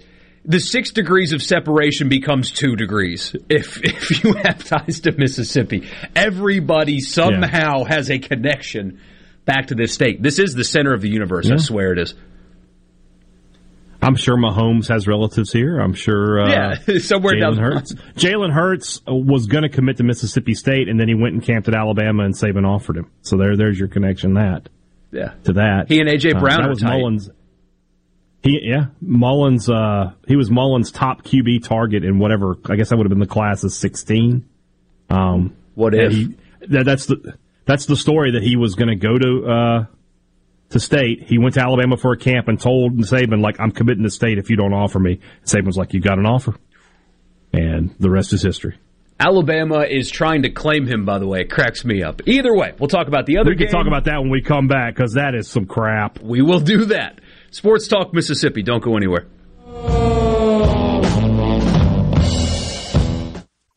the 0.50 0.60
six 0.60 0.92
degrees 0.92 1.32
of 1.32 1.44
separation 1.44 2.10
becomes 2.10 2.52
two 2.52 2.76
degrees 2.76 3.36
if 3.50 3.80
if 3.84 4.24
you 4.24 4.34
have 4.34 4.64
ties 4.64 5.00
to 5.02 5.12
Mississippi. 5.14 5.88
Everybody 6.16 7.00
somehow 7.00 7.84
has 7.84 8.10
a 8.10 8.18
connection 8.18 9.00
back 9.46 9.68
to 9.68 9.76
this 9.76 9.94
state. 9.94 10.22
This 10.22 10.40
is 10.40 10.56
the 10.56 10.64
center 10.64 10.94
of 10.94 11.02
the 11.02 11.10
universe. 11.10 11.50
I 11.50 11.58
swear 11.58 11.94
it 11.94 12.00
is. 12.00 12.16
I'm 14.02 14.16
sure 14.16 14.38
Mahomes 14.38 14.88
has 14.88 15.08
relatives 15.08 15.52
here. 15.52 15.78
I'm 15.80 15.94
sure. 15.94 16.42
Uh, 16.42 16.50
Yeah, 16.88 16.98
somewhere 17.00 17.38
down 17.40 17.54
Jalen 17.54 17.56
the 17.56 17.62
Hurts. 17.62 17.94
Jalen 18.16 18.52
Hurts 18.54 19.02
was 19.06 19.46
going 19.46 19.64
to 19.64 19.70
commit 19.70 19.98
to 19.98 20.04
Mississippi 20.04 20.54
State, 20.56 20.88
and 20.88 21.00
then 21.00 21.10
he 21.10 21.16
went 21.16 21.34
and 21.36 21.44
camped 21.44 21.68
at 21.68 21.76
Alabama, 21.76 22.24
and 22.24 22.34
Saban 22.34 22.66
offered 22.66 22.98
him. 22.98 23.12
So 23.22 23.38
there, 23.38 23.56
there's 23.58 23.78
your 23.78 23.90
connection. 23.90 24.36
That 24.36 24.70
Yeah. 25.12 25.34
to 25.44 25.54
that. 25.54 25.86
He 25.90 26.00
and 26.00 26.10
A.J. 26.10 26.32
Uh, 26.34 26.40
Brown 26.40 26.62
that 26.62 26.68
are 26.68 26.70
was 26.70 26.80
tight. 26.80 26.98
Mullins. 26.98 27.30
He 28.42 28.60
yeah, 28.64 28.86
Mullen's. 29.02 29.70
Uh, 29.70 30.14
he 30.28 30.36
was 30.36 30.50
Mullen's 30.50 30.92
top 30.92 31.24
QB 31.24 31.64
target 31.64 32.04
in 32.06 32.20
whatever. 32.20 32.56
I 32.66 32.76
guess 32.76 32.90
that 32.90 32.98
would 32.98 33.06
have 33.06 33.10
been 33.10 33.20
the 33.20 33.26
class 33.28 33.64
of 33.64 33.74
16. 33.74 34.48
Um, 35.10 35.56
What 35.76 35.94
if? 35.94 36.12
he, 36.14 36.36
that, 36.68 36.86
that's 36.86 37.06
the 37.08 37.38
that's 37.66 37.86
the 37.86 37.96
story 37.98 38.32
that 38.32 38.44
he 38.44 38.56
was 38.56 38.76
going 38.76 38.88
to 38.90 38.96
go 38.96 39.18
to 39.18 39.46
uh, 39.46 39.86
to 40.70 40.80
state. 40.80 41.24
He 41.24 41.38
went 41.38 41.56
to 41.56 41.62
Alabama 41.62 41.98
for 41.98 42.14
a 42.14 42.18
camp 42.18 42.48
and 42.48 42.60
told 42.60 42.94
Saban 43.00 43.42
like 43.42 43.60
I'm 43.60 43.72
committing 43.72 44.04
to 44.04 44.10
state 44.10 44.38
if 44.38 44.50
you 44.50 44.56
don't 44.56 44.74
offer 44.74 45.00
me. 45.00 45.20
Saban 45.46 45.66
was 45.66 45.78
like, 45.78 45.94
you 45.94 46.00
got 46.00 46.18
an 46.18 46.26
offer, 46.26 46.56
and 47.52 47.94
the 48.00 48.10
rest 48.10 48.32
is 48.34 48.42
history. 48.42 48.78
Alabama 49.22 49.82
is 49.82 50.10
trying 50.10 50.44
to 50.44 50.50
claim 50.50 50.88
him, 50.88 51.04
by 51.04 51.20
the 51.20 51.28
way. 51.28 51.42
It 51.42 51.52
cracks 51.52 51.84
me 51.84 52.02
up. 52.04 52.22
Either 52.26 52.56
way, 52.56 52.74
we'll 52.80 52.88
talk 52.88 53.08
about 53.10 53.26
the 53.26 53.38
other 53.40 53.50
We 53.50 53.58
can 53.58 53.66
game. 53.66 53.72
talk 53.74 53.86
about 53.86 54.06
that 54.06 54.22
when 54.22 54.30
we 54.30 54.42
come 54.42 54.70
back 54.70 54.96
because 54.96 55.16
that 55.16 55.36
is 55.36 55.50
some 55.50 55.66
crap. 55.66 56.20
We 56.22 56.42
will 56.42 56.62
do 56.62 56.86
that. 56.86 57.20
Sports 57.52 57.88
Talk 57.88 58.14
Mississippi. 58.14 58.64
Don't 58.64 58.84
go 58.84 58.96
anywhere. 58.98 59.26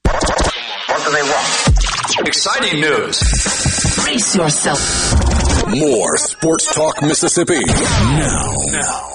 What 0.05 1.05
do 1.05 1.13
they 1.13 1.23
want? 1.23 2.29
Exciting 2.29 2.81
news. 2.81 3.19
Brace 4.05 4.37
yourself. 4.37 5.69
More 5.69 6.17
Sports 6.19 6.75
Talk 6.75 7.03
Mississippi. 7.03 7.61
Now. 7.65 8.55
Now. 8.73 9.12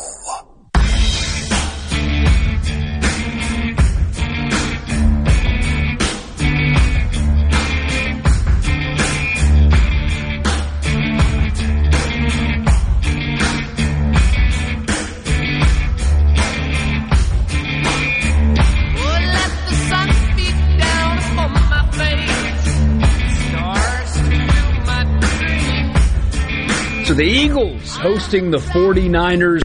The 27.18 27.24
Eagles 27.24 27.98
hosting 27.98 28.52
the 28.52 28.60
49ers. 28.60 29.64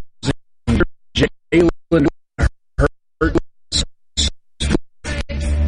Jalen 1.14 2.06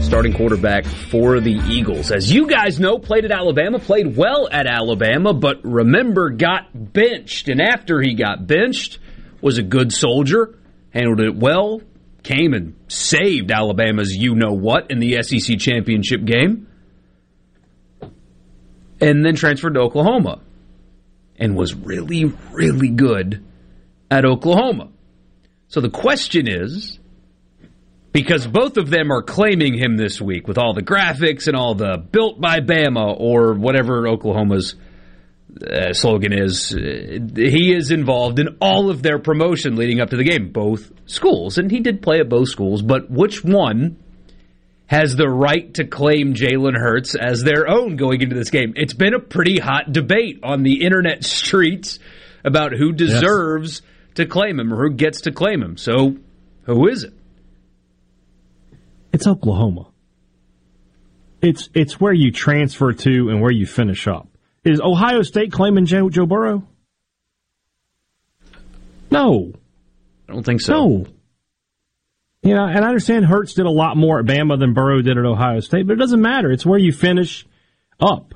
starting 0.00 0.32
quarterback 0.32 0.86
for 0.86 1.40
the 1.40 1.60
Eagles. 1.68 2.10
As 2.10 2.32
you 2.32 2.46
guys 2.46 2.80
know, 2.80 2.98
played 2.98 3.26
at 3.26 3.32
Alabama, 3.32 3.78
played 3.78 4.16
well 4.16 4.48
at 4.50 4.66
Alabama, 4.66 5.34
but 5.34 5.62
remember, 5.62 6.30
got 6.30 6.68
benched. 6.72 7.50
And 7.50 7.60
after 7.60 8.00
he 8.00 8.14
got 8.14 8.46
benched, 8.46 8.98
was 9.42 9.58
a 9.58 9.62
good 9.62 9.92
soldier, 9.92 10.58
handled 10.88 11.20
it 11.20 11.36
well, 11.36 11.82
came 12.22 12.54
and 12.54 12.76
saved 12.88 13.50
Alabama's 13.50 14.16
you 14.16 14.34
know 14.34 14.52
what 14.52 14.90
in 14.90 15.00
the 15.00 15.22
SEC 15.22 15.58
championship 15.58 16.24
game, 16.24 16.66
and 19.02 19.22
then 19.22 19.34
transferred 19.34 19.74
to 19.74 19.80
Oklahoma 19.80 20.40
and 21.36 21.56
was 21.56 21.74
really, 21.74 22.24
really 22.52 22.88
good 22.88 23.44
at 24.10 24.24
Oklahoma. 24.24 24.90
So 25.68 25.80
the 25.80 25.90
question 25.90 26.46
is 26.48 26.98
because 28.12 28.46
both 28.46 28.76
of 28.76 28.90
them 28.90 29.10
are 29.10 29.22
claiming 29.22 29.74
him 29.74 29.96
this 29.96 30.20
week 30.20 30.46
with 30.46 30.56
all 30.56 30.72
the 30.72 30.82
graphics 30.82 31.48
and 31.48 31.56
all 31.56 31.74
the 31.74 31.96
built 31.96 32.40
by 32.40 32.60
Bama 32.60 33.18
or 33.18 33.54
whatever 33.54 34.06
Oklahoma's 34.06 34.76
uh, 35.68 35.92
slogan 35.92 36.32
is. 36.32 36.74
Uh, 36.74 37.18
he 37.34 37.74
is 37.74 37.90
involved 37.90 38.38
in 38.38 38.56
all 38.60 38.90
of 38.90 39.02
their 39.02 39.18
promotion 39.18 39.76
leading 39.76 40.00
up 40.00 40.10
to 40.10 40.16
the 40.16 40.24
game, 40.24 40.52
both 40.52 40.92
schools. 41.06 41.58
And 41.58 41.70
he 41.70 41.80
did 41.80 42.02
play 42.02 42.20
at 42.20 42.28
both 42.28 42.48
schools, 42.48 42.82
but 42.82 43.10
which 43.10 43.42
one 43.42 43.96
has 44.86 45.16
the 45.16 45.28
right 45.28 45.72
to 45.74 45.84
claim 45.84 46.34
Jalen 46.34 46.76
Hurts 46.76 47.14
as 47.14 47.42
their 47.42 47.68
own 47.68 47.96
going 47.96 48.20
into 48.20 48.34
this 48.34 48.50
game? 48.50 48.74
It's 48.76 48.94
been 48.94 49.14
a 49.14 49.20
pretty 49.20 49.58
hot 49.58 49.92
debate 49.92 50.40
on 50.42 50.62
the 50.62 50.84
internet 50.84 51.24
streets 51.24 51.98
about 52.44 52.72
who 52.72 52.92
deserves 52.92 53.82
yes. 53.82 54.14
to 54.16 54.26
claim 54.26 54.60
him 54.60 54.72
or 54.72 54.88
who 54.88 54.94
gets 54.94 55.22
to 55.22 55.32
claim 55.32 55.62
him. 55.62 55.76
So, 55.76 56.16
who 56.64 56.88
is 56.88 57.04
it? 57.04 57.12
It's 59.12 59.26
Oklahoma. 59.26 59.86
It's 61.40 61.68
it's 61.74 62.00
where 62.00 62.12
you 62.12 62.32
transfer 62.32 62.92
to 62.92 63.28
and 63.28 63.40
where 63.40 63.50
you 63.50 63.66
finish 63.66 64.08
up. 64.08 64.28
Is 64.64 64.80
Ohio 64.80 65.22
State 65.22 65.52
claiming 65.52 65.84
Joe, 65.84 66.08
Joe 66.08 66.26
Burrow? 66.26 66.66
No. 69.10 69.52
I 70.28 70.32
don't 70.32 70.42
think 70.42 70.62
so. 70.62 70.72
No. 70.72 71.06
You 72.44 72.54
know, 72.54 72.66
and 72.66 72.84
I 72.84 72.88
understand 72.88 73.24
Hurts 73.24 73.54
did 73.54 73.64
a 73.64 73.70
lot 73.70 73.96
more 73.96 74.18
at 74.18 74.26
Bama 74.26 74.58
than 74.58 74.74
Burrow 74.74 75.00
did 75.00 75.16
at 75.16 75.24
Ohio 75.24 75.60
State, 75.60 75.86
but 75.86 75.94
it 75.94 75.98
doesn't 75.98 76.20
matter. 76.20 76.52
It's 76.52 76.66
where 76.66 76.78
you 76.78 76.92
finish 76.92 77.46
up. 77.98 78.34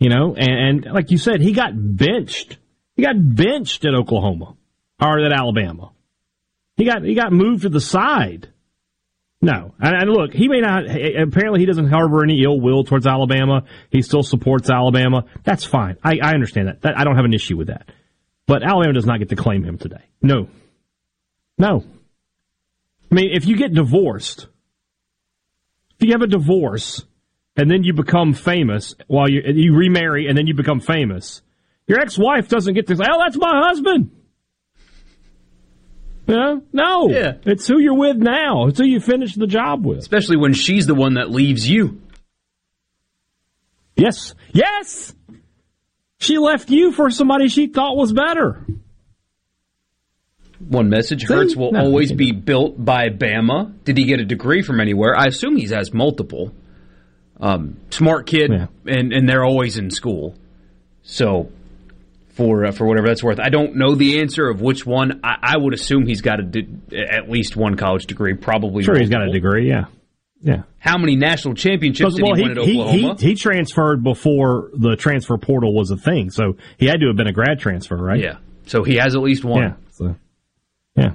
You 0.00 0.08
know, 0.08 0.34
and, 0.34 0.84
and 0.84 0.94
like 0.94 1.12
you 1.12 1.18
said, 1.18 1.40
he 1.40 1.52
got 1.52 1.72
benched. 1.74 2.58
He 2.96 3.02
got 3.02 3.14
benched 3.16 3.84
at 3.84 3.94
Oklahoma 3.94 4.56
or 5.00 5.20
at 5.20 5.32
Alabama. 5.32 5.92
He 6.76 6.84
got 6.84 7.04
he 7.04 7.14
got 7.14 7.32
moved 7.32 7.62
to 7.62 7.68
the 7.68 7.80
side. 7.80 8.48
No, 9.42 9.74
and, 9.80 10.10
look, 10.10 10.34
he 10.34 10.48
may 10.48 10.60
not. 10.60 10.84
Apparently, 10.84 11.60
he 11.60 11.66
doesn't 11.66 11.88
harbor 11.88 12.22
any 12.24 12.42
ill 12.42 12.60
will 12.60 12.84
towards 12.84 13.06
Alabama. 13.06 13.64
He 13.90 14.02
still 14.02 14.22
supports 14.22 14.68
Alabama. 14.68 15.24
That's 15.44 15.64
fine. 15.64 15.96
I, 16.02 16.18
I 16.22 16.34
understand 16.34 16.68
that. 16.68 16.82
that. 16.82 16.98
I 16.98 17.04
don't 17.04 17.16
have 17.16 17.24
an 17.24 17.32
issue 17.32 17.56
with 17.56 17.68
that. 17.68 17.88
But 18.46 18.62
Alabama 18.62 18.94
does 18.94 19.06
not 19.06 19.18
get 19.18 19.28
to 19.30 19.36
claim 19.36 19.62
him 19.62 19.78
today. 19.78 20.04
No, 20.20 20.48
no. 21.56 21.84
I 23.10 23.14
mean, 23.14 23.30
if 23.32 23.46
you 23.46 23.56
get 23.56 23.74
divorced, 23.74 24.46
if 25.98 26.06
you 26.06 26.12
have 26.12 26.22
a 26.22 26.26
divorce 26.26 27.04
and 27.56 27.70
then 27.70 27.82
you 27.82 27.92
become 27.92 28.32
famous 28.32 28.94
while 29.06 29.28
you 29.28 29.42
you 29.44 29.74
remarry 29.74 30.28
and 30.28 30.38
then 30.38 30.46
you 30.46 30.54
become 30.54 30.80
famous, 30.80 31.42
your 31.86 32.00
ex-wife 32.00 32.48
doesn't 32.48 32.74
get 32.74 32.86
to 32.86 32.96
say, 32.96 33.04
"Oh, 33.10 33.18
that's 33.18 33.36
my 33.36 33.66
husband." 33.66 34.10
Yeah, 36.26 36.60
no. 36.72 37.10
Yeah. 37.10 37.32
It's 37.44 37.66
who 37.66 37.80
you're 37.80 37.94
with 37.94 38.16
now. 38.16 38.66
It's 38.66 38.78
who 38.78 38.86
you 38.86 39.00
finish 39.00 39.34
the 39.34 39.48
job 39.48 39.84
with. 39.84 39.98
Especially 39.98 40.36
when 40.36 40.52
she's 40.52 40.86
the 40.86 40.94
one 40.94 41.14
that 41.14 41.30
leaves 41.30 41.68
you. 41.68 42.00
Yes. 43.96 44.34
Yes. 44.52 45.12
She 46.18 46.38
left 46.38 46.70
you 46.70 46.92
for 46.92 47.10
somebody 47.10 47.48
she 47.48 47.66
thought 47.66 47.96
was 47.96 48.12
better. 48.12 48.64
One 50.68 50.88
message 50.88 51.24
Hurts 51.26 51.56
will 51.56 51.72
no, 51.72 51.80
always 51.80 52.12
be 52.12 52.32
built 52.32 52.82
by 52.82 53.08
Bama. 53.08 53.72
Did 53.84 53.96
he 53.96 54.04
get 54.04 54.20
a 54.20 54.24
degree 54.24 54.62
from 54.62 54.80
anywhere? 54.80 55.16
I 55.16 55.24
assume 55.26 55.56
he 55.56 55.66
has 55.68 55.92
multiple. 55.92 56.54
Um, 57.40 57.78
smart 57.88 58.26
kid, 58.26 58.50
yeah. 58.52 58.66
and, 58.86 59.12
and 59.12 59.28
they're 59.28 59.44
always 59.44 59.78
in 59.78 59.90
school. 59.90 60.34
So 61.02 61.50
for 62.40 62.64
uh, 62.64 62.72
for 62.72 62.86
whatever 62.86 63.08
that's 63.08 63.22
worth. 63.22 63.40
I 63.40 63.48
don't 63.48 63.76
know 63.76 63.94
the 63.94 64.20
answer 64.20 64.48
of 64.48 64.60
which 64.60 64.86
one. 64.86 65.20
I, 65.24 65.36
I 65.42 65.56
would 65.56 65.74
assume 65.74 66.06
he's 66.06 66.22
got 66.22 66.40
a 66.40 66.42
de- 66.42 66.68
at 66.92 67.28
least 67.28 67.56
one 67.56 67.76
college 67.76 68.06
degree, 68.06 68.34
probably. 68.34 68.84
Sure, 68.84 68.94
multiple. 68.94 69.00
he's 69.00 69.10
got 69.10 69.28
a 69.28 69.32
degree. 69.32 69.68
Yeah, 69.68 69.84
yeah. 70.40 70.62
How 70.78 70.96
many 70.96 71.16
national 71.16 71.54
championships 71.54 72.14
did 72.14 72.22
well, 72.22 72.34
he, 72.34 72.42
win 72.42 72.52
at 72.52 72.58
Oklahoma? 72.58 73.16
He, 73.18 73.28
he, 73.28 73.34
transferred 73.34 74.02
before 74.02 74.70
the 74.72 74.96
transfer 74.96 75.36
portal 75.36 75.74
was 75.74 75.90
a 75.90 75.96
thing, 75.96 76.30
so 76.30 76.56
he 76.78 76.86
had 76.86 77.00
to 77.00 77.08
have 77.08 77.16
been 77.16 77.26
a 77.26 77.32
grad 77.32 77.58
transfer, 77.58 77.96
right? 77.96 78.20
Yeah. 78.20 78.38
So 78.66 78.84
he 78.84 78.96
has 78.96 79.14
at 79.14 79.20
least 79.20 79.44
one. 79.44 79.62
Yeah. 79.62 79.74
So, 79.92 80.16
yeah. 81.00 81.12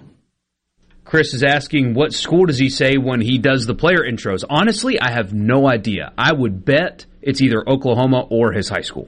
Chris 1.03 1.35
is 1.35 1.43
asking, 1.43 1.93
what 1.93 2.13
school 2.13 2.45
does 2.45 2.57
he 2.57 2.69
say 2.69 2.97
when 2.97 3.21
he 3.21 3.37
does 3.37 3.67
the 3.67 3.75
player 3.75 3.99
intros? 3.99 4.43
Honestly, 4.49 4.99
I 4.99 5.11
have 5.11 5.33
no 5.33 5.67
idea. 5.67 6.11
I 6.17 6.33
would 6.33 6.65
bet 6.65 7.05
it's 7.21 7.41
either 7.41 7.67
Oklahoma 7.67 8.25
or 8.29 8.51
his 8.51 8.67
high 8.69 8.81
school. 8.81 9.07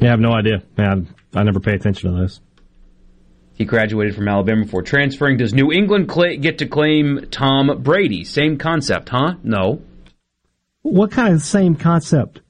Yeah, 0.00 0.08
I 0.08 0.10
have 0.12 0.20
no 0.20 0.32
idea. 0.32 0.62
Yeah, 0.78 0.94
I, 1.34 1.40
I 1.40 1.42
never 1.42 1.60
pay 1.60 1.74
attention 1.74 2.10
to 2.10 2.16
those. 2.18 2.40
He 3.54 3.64
graduated 3.64 4.14
from 4.16 4.26
Alabama 4.26 4.64
before 4.64 4.82
transferring. 4.82 5.36
Does 5.36 5.54
New 5.54 5.70
England 5.70 6.10
cl- 6.10 6.38
get 6.38 6.58
to 6.58 6.66
claim 6.66 7.28
Tom 7.30 7.82
Brady? 7.82 8.24
Same 8.24 8.58
concept, 8.58 9.10
huh? 9.10 9.34
No. 9.44 9.82
What 10.82 11.12
kind 11.12 11.34
of 11.34 11.42
same 11.42 11.76
concept? 11.76 12.40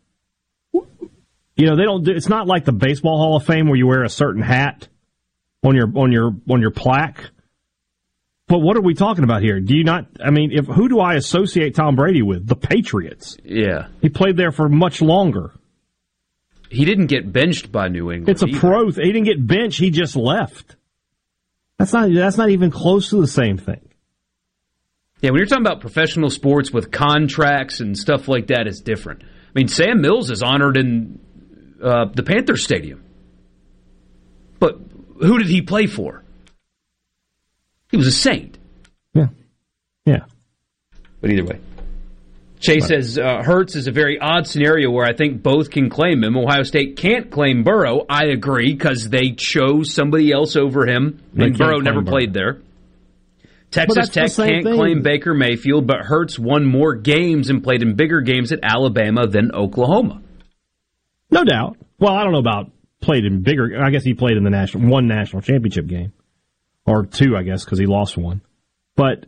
You 0.73 1.67
know, 1.67 1.77
they 1.77 1.85
don't. 1.85 2.05
Do, 2.05 2.13
it's 2.13 2.29
not 2.29 2.47
like 2.47 2.65
the 2.65 2.73
Baseball 2.73 3.19
Hall 3.19 3.37
of 3.37 3.45
Fame 3.45 3.69
where 3.69 3.77
you 3.77 3.87
wear 3.87 4.03
a 4.03 4.09
certain 4.09 4.43
hat 4.43 4.89
on 5.65 5.75
your 5.75 5.91
on 5.97 6.13
your 6.13 6.31
on 6.49 6.61
your 6.61 6.71
plaque. 6.71 7.31
But 8.47 8.59
what 8.59 8.77
are 8.77 8.83
we 8.83 8.93
talking 8.95 9.25
about 9.25 9.43
here? 9.43 9.59
Do 9.59 9.75
you 9.75 9.85
not? 9.85 10.07
I 10.23 10.31
mean, 10.31 10.51
if 10.53 10.67
who 10.67 10.89
do 10.89 11.01
I 11.01 11.15
associate 11.15 11.75
Tom 11.75 11.97
Brady 11.97 12.23
with? 12.23 12.47
The 12.47 12.57
Patriots. 12.57 13.39
Yeah, 13.43 13.89
he 14.03 14.11
played 14.11 14.37
there 14.37 14.53
for 14.53 14.69
much 14.69 15.01
longer. 15.01 15.55
He 16.69 16.85
didn't 16.85 17.07
get 17.07 17.33
benched 17.33 17.73
by 17.73 17.89
New 17.89 18.11
England. 18.11 18.29
It's 18.29 18.43
a 18.43 18.47
either. 18.47 18.61
pro. 18.61 18.91
He 18.91 19.13
didn't 19.13 19.25
get 19.25 19.47
benched. 19.47 19.81
He 19.81 19.91
just 19.91 20.15
left. 20.15 20.77
That's 21.79 21.93
not. 21.93 22.13
That's 22.13 22.37
not 22.37 22.51
even 22.51 22.71
close 22.71 23.11
to 23.11 23.21
the 23.21 23.27
same 23.27 23.57
thing. 23.57 23.81
Yeah, 25.21 25.31
when 25.31 25.39
you're 25.39 25.47
talking 25.47 25.65
about 25.65 25.81
professional 25.81 26.29
sports 26.29 26.71
with 26.71 26.91
contracts 26.91 27.81
and 27.81 27.97
stuff 27.97 28.29
like 28.29 28.49
that, 28.49 28.67
it's 28.67 28.81
different. 28.81 29.23
I 29.23 29.53
mean, 29.55 29.69
Sam 29.69 30.03
Mills 30.03 30.31
is 30.31 30.43
honored 30.43 30.77
in 30.77 31.19
uh, 31.83 32.07
the 32.13 32.23
Panther 32.23 32.59
Stadium, 32.59 33.03
but 34.59 34.79
who 35.19 35.39
did 35.39 35.49
he 35.49 35.63
play 35.63 35.87
for? 35.87 36.23
He 37.91 37.97
was 37.97 38.07
a 38.07 38.13
Saint. 38.13 38.59
Yeah, 39.13 39.29
yeah. 40.05 40.25
But 41.21 41.31
either 41.31 41.45
way, 41.45 41.61
Chase 42.61 42.87
says 42.87 43.19
uh, 43.19 43.43
Hurts 43.45 43.77
is 43.77 43.87
a 43.87 43.93
very 43.93 44.19
odd 44.19 44.47
scenario 44.47 44.91
where 44.91 45.07
I 45.07 45.13
think 45.15 45.43
both 45.43 45.71
can 45.71 45.91
claim 45.91 46.25
him. 46.25 46.37
Ohio 46.37 46.63
State 46.63 46.97
can't 46.97 47.31
claim 47.31 47.63
Burrow. 47.63 48.05
I 48.09 48.27
agree 48.27 48.73
because 48.73 49.09
they 49.09 49.33
chose 49.33 49.93
somebody 49.95 50.33
else 50.33 50.57
over 50.57 50.87
him, 50.87 51.23
they 51.33 51.45
and 51.47 51.59
Burrow 51.59 51.79
never 51.79 52.01
Burrow. 52.01 52.11
played 52.17 52.33
there. 52.35 52.61
Texas 53.71 54.09
Tech 54.09 54.33
can't 54.33 54.65
thing. 54.65 54.75
claim 54.77 55.03
Baker 55.03 55.35
Mayfield, 55.35 55.87
but 55.87 55.99
Hurts 55.99 56.39
won 56.39 56.65
more 56.65 56.95
games 56.95 57.51
and 57.51 57.63
played 57.63 57.83
in 57.83 57.97
bigger 57.97 58.21
games 58.21 58.53
at 58.53 58.61
Alabama 58.63 59.27
than 59.27 59.53
Oklahoma. 59.53 60.23
No 61.31 61.43
doubt. 61.45 61.77
Well, 61.99 62.15
I 62.15 62.23
don't 62.23 62.33
know 62.33 62.39
about 62.39 62.71
played 63.05 63.25
in 63.25 63.43
bigger. 63.43 63.83
I 63.83 63.91
guess 63.91 64.03
he 64.03 64.15
played 64.15 64.37
in 64.37 64.45
the 64.45 64.51
national 64.51 64.89
one 64.89 65.07
national 65.07 65.43
championship 65.43 65.87
game 65.87 66.13
or 66.87 67.07
two, 67.07 67.37
I 67.37 67.43
guess, 67.43 67.65
because 67.65 67.79
he 67.79 67.87
lost 67.87 68.17
one. 68.17 68.41
But 68.97 69.27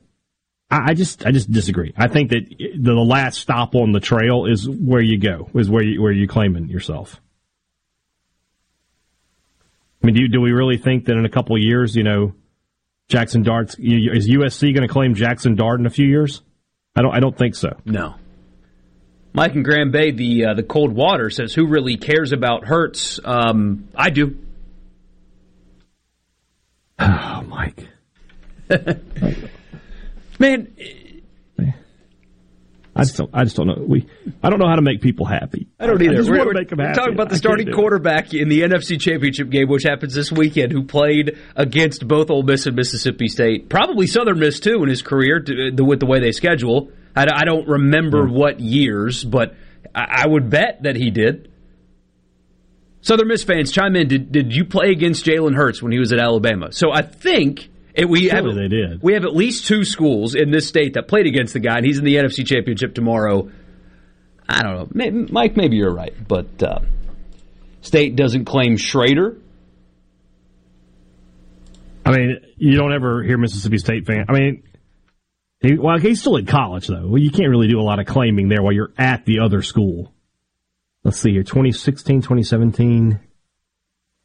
I 0.71 0.95
just 0.95 1.25
I 1.25 1.31
just 1.31 1.51
disagree. 1.51 1.93
I 1.97 2.09
think 2.09 2.31
that 2.31 2.43
the 2.79 2.95
last 2.95 3.41
stop 3.41 3.75
on 3.75 3.93
the 3.93 4.01
trail 4.01 4.47
is 4.47 4.69
where 4.69 5.01
you 5.01 5.19
go, 5.19 5.49
is 5.55 5.71
where 5.71 5.85
you 5.85 6.03
where 6.03 6.13
you 6.13 6.27
claiming 6.27 6.69
yourself. 6.69 7.21
I 10.03 10.07
mean, 10.07 10.17
do, 10.17 10.29
do 10.29 10.41
we 10.41 10.53
really 10.53 10.77
think 10.77 11.07
that 11.07 11.17
in 11.17 11.25
a 11.25 11.29
couple 11.29 11.57
years, 11.59 11.97
you 11.97 12.03
know, 12.03 12.35
Jackson 13.09 13.43
Dart's 13.43 13.75
is 13.79 14.29
USC 14.29 14.75
going 14.75 14.87
to 14.87 14.93
claim 14.93 15.15
Jackson 15.15 15.55
Dart 15.55 15.81
in 15.81 15.87
a 15.87 15.91
few 15.91 16.07
years? 16.07 16.43
I 16.97 17.03
don't 17.03 17.15
I 17.15 17.21
don't 17.21 17.37
think 17.37 17.55
so. 17.55 17.77
No. 17.85 18.17
Mike 19.37 19.55
and 19.55 19.65
Grand 19.67 19.93
Bay, 19.93 20.13
the 20.13 20.47
uh, 20.47 20.55
the 20.55 20.63
cold 20.63 20.93
water 20.95 21.29
says, 21.29 21.53
"Who 21.53 21.67
really 21.67 21.99
cares 21.99 22.33
about 22.33 22.65
Hurts?" 22.65 23.21
Um, 23.23 23.89
I 23.95 24.09
do. 24.09 24.39
Oh, 26.99 27.45
Mike. 27.47 27.87
Man, 30.39 30.75
I 32.97 33.03
just 33.03 33.19
don't. 33.19 33.31
I 33.35 33.45
just 33.45 33.57
don't 33.57 33.67
know. 33.67 33.85
We. 33.87 34.07
I 34.43 34.49
don't 34.49 34.59
know 34.59 34.69
how 34.69 34.77
to 34.77 34.83
make 34.83 35.03
people 35.03 35.27
happy. 35.27 35.69
I 35.79 35.87
don't 35.87 36.01
either. 36.01 36.15
I 36.15 36.17
just 36.17 36.31
we're, 36.31 36.39
want 36.39 36.49
to 36.49 36.55
make 36.55 36.71
them 36.71 36.79
happy. 36.79 36.95
Talking 36.95 37.13
about 37.13 37.29
the 37.29 37.37
starting 37.37 37.71
quarterback 37.73 38.33
in 38.33 38.49
the 38.49 38.63
NFC 38.63 38.99
Championship 38.99 39.51
game, 39.51 39.69
which 39.69 39.83
happens 39.83 40.15
this 40.15 40.33
weekend, 40.33 40.73
who 40.73 40.83
played 40.83 41.37
against 41.57 42.09
both 42.09 42.31
Ole 42.31 42.43
Miss 42.43 42.65
and 42.65 42.75
Mississippi 42.75 43.29
State, 43.29 43.69
probably 43.69 44.07
Southern 44.07 44.39
Miss 44.39 44.61
too 44.61 44.83
in 44.83 44.89
his 44.89 45.03
career, 45.03 45.41
to, 45.41 45.73
with 45.83 46.01
the 46.01 46.07
way 46.07 46.21
they 46.21 46.33
schedule. 46.33 46.91
I, 47.17 47.27
I 47.35 47.45
don't 47.45 47.67
remember 47.67 48.27
yeah. 48.27 48.33
what 48.33 48.61
years, 48.61 49.25
but 49.25 49.55
I, 49.95 50.25
I 50.25 50.27
would 50.29 50.51
bet 50.51 50.83
that 50.83 50.97
he 50.97 51.11
did. 51.11 51.51
Southern 53.01 53.29
Miss 53.29 53.45
fans, 53.45 53.71
chime 53.71 53.95
in. 53.97 54.09
Did 54.09 54.33
did 54.33 54.55
you 54.55 54.65
play 54.65 54.91
against 54.91 55.25
Jalen 55.25 55.55
Hurts 55.55 55.81
when 55.81 55.93
he 55.93 55.99
was 55.99 56.13
at 56.13 56.19
Alabama? 56.19 56.73
So 56.73 56.91
I 56.93 57.03
think 57.03 57.69
it, 57.95 58.09
we 58.09 58.29
have 58.29 58.45
they 58.45 58.69
did. 58.69 59.01
We 59.01 59.15
have 59.15 59.25
at 59.25 59.35
least 59.35 59.67
two 59.67 59.85
schools 59.85 60.35
in 60.35 60.51
this 60.51 60.67
state 60.67 60.95
that 60.95 61.07
played 61.09 61.27
against 61.27 61.53
the 61.53 61.61
guy, 61.61 61.77
and 61.77 61.87
he's 61.87 61.99
in 61.99 62.05
the 62.05 62.17
NFC 62.17 62.45
Championship 62.45 62.95
tomorrow. 62.95 63.51
I 64.49 64.63
don't 64.63 64.75
know, 64.75 64.89
maybe, 64.93 65.33
Mike. 65.33 65.57
Maybe 65.57 65.77
you're 65.77 65.95
right, 65.95 66.15
but 66.27 66.63
uh, 66.63 66.81
state 67.81 68.17
doesn't 68.17 68.45
claim 68.45 68.77
Schrader. 68.77 69.39
I 72.05 72.11
mean, 72.11 72.37
you 72.57 72.77
don't 72.77 72.93
ever 72.93 73.23
hear 73.23 73.39
Mississippi 73.39 73.79
State 73.79 74.07
fan. 74.07 74.27
I 74.29 74.33
mean, 74.33 74.63
he, 75.61 75.79
well, 75.79 75.99
he's 75.99 76.21
still 76.21 76.37
in 76.37 76.47
college 76.47 76.87
though. 76.87 77.07
Well, 77.07 77.19
you 77.19 77.31
can't 77.31 77.49
really 77.49 77.69
do 77.69 77.81
a 77.81 77.83
lot 77.83 77.99
of 77.99 78.07
claiming 78.07 78.49
there 78.49 78.63
while 78.63 78.73
you're 78.73 78.93
at 78.99 79.25
the 79.25 79.41
other 79.41 79.63
school. 79.63 80.13
Let's 81.05 81.21
see 81.21 81.31
here, 81.31 81.45
2016, 81.45 82.23
2017, 82.23 83.21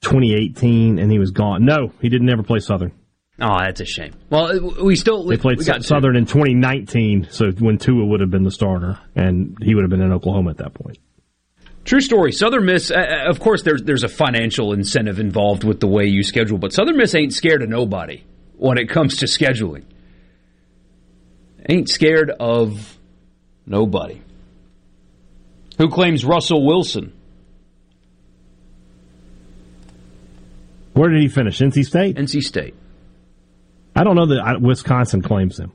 2018, 0.01 0.99
and 0.99 1.11
he 1.11 1.19
was 1.19 1.31
gone. 1.31 1.63
No, 1.63 1.91
he 2.01 2.09
didn't 2.09 2.29
ever 2.29 2.43
play 2.43 2.59
Southern. 2.59 2.91
Oh, 3.39 3.57
that's 3.59 3.81
a 3.81 3.85
shame. 3.85 4.13
Well, 4.29 4.83
we 4.83 4.95
still 4.95 5.25
they 5.25 5.37
played 5.37 5.57
we 5.57 5.65
got 5.65 5.83
Southern 5.83 6.15
in 6.15 6.25
2019, 6.25 7.27
so 7.31 7.51
when 7.51 7.77
Tua 7.77 8.05
would 8.05 8.19
have 8.19 8.29
been 8.29 8.43
the 8.43 8.51
starter, 8.51 8.99
and 9.15 9.57
he 9.61 9.73
would 9.73 9.83
have 9.83 9.89
been 9.89 10.01
in 10.01 10.11
Oklahoma 10.11 10.51
at 10.51 10.57
that 10.57 10.73
point. 10.73 10.99
True 11.83 12.01
story. 12.01 12.31
Southern 12.31 12.65
Miss, 12.65 12.91
uh, 12.91 12.95
uh, 12.95 13.29
of 13.29 13.39
course, 13.39 13.63
there's 13.63 13.81
there's 13.81 14.03
a 14.03 14.09
financial 14.09 14.73
incentive 14.73 15.19
involved 15.19 15.63
with 15.63 15.79
the 15.79 15.87
way 15.87 16.05
you 16.05 16.23
schedule, 16.23 16.59
but 16.59 16.73
Southern 16.73 16.97
Miss 16.97 17.15
ain't 17.15 17.33
scared 17.33 17.63
of 17.63 17.69
nobody 17.69 18.23
when 18.57 18.77
it 18.77 18.89
comes 18.89 19.17
to 19.17 19.25
scheduling. 19.25 19.85
Ain't 21.69 21.89
scared 21.89 22.31
of 22.31 22.97
nobody. 23.65 24.21
Who 25.77 25.89
claims 25.89 26.25
Russell 26.25 26.65
Wilson? 26.65 27.13
Where 30.93 31.09
did 31.09 31.21
he 31.21 31.27
finish? 31.29 31.59
NC 31.59 31.85
State. 31.85 32.17
NC 32.17 32.41
State. 32.41 32.75
I 33.95 34.03
don't 34.03 34.15
know 34.15 34.27
that 34.27 34.61
Wisconsin 34.61 35.21
claims 35.21 35.59
him. 35.59 35.71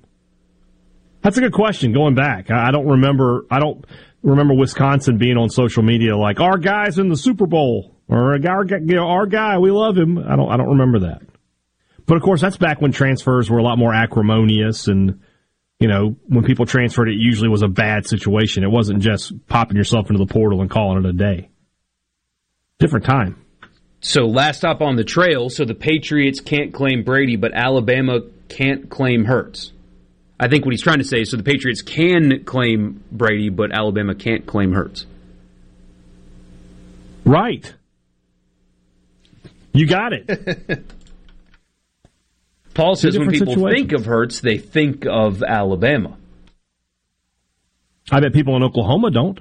That's 1.22 1.38
a 1.38 1.40
good 1.40 1.52
question. 1.52 1.92
Going 1.92 2.14
back, 2.14 2.50
I 2.50 2.70
don't 2.70 2.86
remember. 2.86 3.46
I 3.50 3.58
don't 3.58 3.84
remember 4.22 4.54
Wisconsin 4.54 5.18
being 5.18 5.36
on 5.36 5.50
social 5.50 5.82
media 5.82 6.16
like 6.16 6.40
our 6.40 6.58
guy's 6.58 6.98
in 6.98 7.08
the 7.08 7.16
Super 7.16 7.46
Bowl 7.46 7.96
or 8.08 8.34
our, 8.34 8.64
you 8.64 8.94
know, 8.94 9.08
our 9.08 9.26
guy. 9.26 9.58
We 9.58 9.70
love 9.70 9.96
him. 9.96 10.18
I 10.18 10.36
don't. 10.36 10.50
I 10.50 10.56
don't 10.56 10.78
remember 10.78 11.00
that. 11.00 11.22
But 12.06 12.16
of 12.16 12.22
course, 12.22 12.40
that's 12.40 12.56
back 12.56 12.80
when 12.80 12.92
transfers 12.92 13.50
were 13.50 13.58
a 13.58 13.62
lot 13.62 13.78
more 13.78 13.92
acrimonious, 13.92 14.86
and 14.86 15.20
you 15.78 15.88
know, 15.88 16.16
when 16.26 16.44
people 16.44 16.64
transferred, 16.64 17.08
it 17.08 17.16
usually 17.16 17.48
was 17.48 17.62
a 17.62 17.68
bad 17.68 18.06
situation. 18.06 18.64
It 18.64 18.70
wasn't 18.70 19.00
just 19.00 19.46
popping 19.46 19.76
yourself 19.76 20.10
into 20.10 20.24
the 20.24 20.32
portal 20.32 20.60
and 20.62 20.70
calling 20.70 21.04
it 21.04 21.08
a 21.08 21.12
day. 21.12 21.50
Different 22.78 23.04
time. 23.04 23.42
So 24.00 24.26
last 24.26 24.58
stop 24.58 24.80
on 24.80 24.96
the 24.96 25.04
trail. 25.04 25.50
So 25.50 25.64
the 25.64 25.74
Patriots 25.74 26.40
can't 26.40 26.72
claim 26.72 27.02
Brady, 27.02 27.36
but 27.36 27.52
Alabama 27.54 28.20
can't 28.48 28.88
claim 28.88 29.24
Hurts. 29.24 29.72
I 30.38 30.48
think 30.48 30.64
what 30.64 30.72
he's 30.72 30.82
trying 30.82 30.98
to 30.98 31.04
say 31.04 31.20
is 31.20 31.30
so 31.30 31.36
the 31.36 31.42
Patriots 31.42 31.82
can 31.82 32.44
claim 32.44 33.02
Brady, 33.10 33.48
but 33.48 33.72
Alabama 33.72 34.14
can't 34.14 34.46
claim 34.46 34.72
Hurts. 34.72 35.06
Right. 37.24 37.74
You 39.72 39.86
got 39.86 40.12
it. 40.12 40.84
Paul 42.76 42.94
says 42.94 43.18
when 43.18 43.30
people 43.30 43.70
think 43.70 43.92
of 43.92 44.04
Hurts, 44.04 44.40
they 44.40 44.58
think 44.58 45.06
of 45.06 45.42
Alabama. 45.42 46.18
I 48.12 48.20
bet 48.20 48.34
people 48.34 48.54
in 48.56 48.62
Oklahoma 48.62 49.10
don't. 49.10 49.40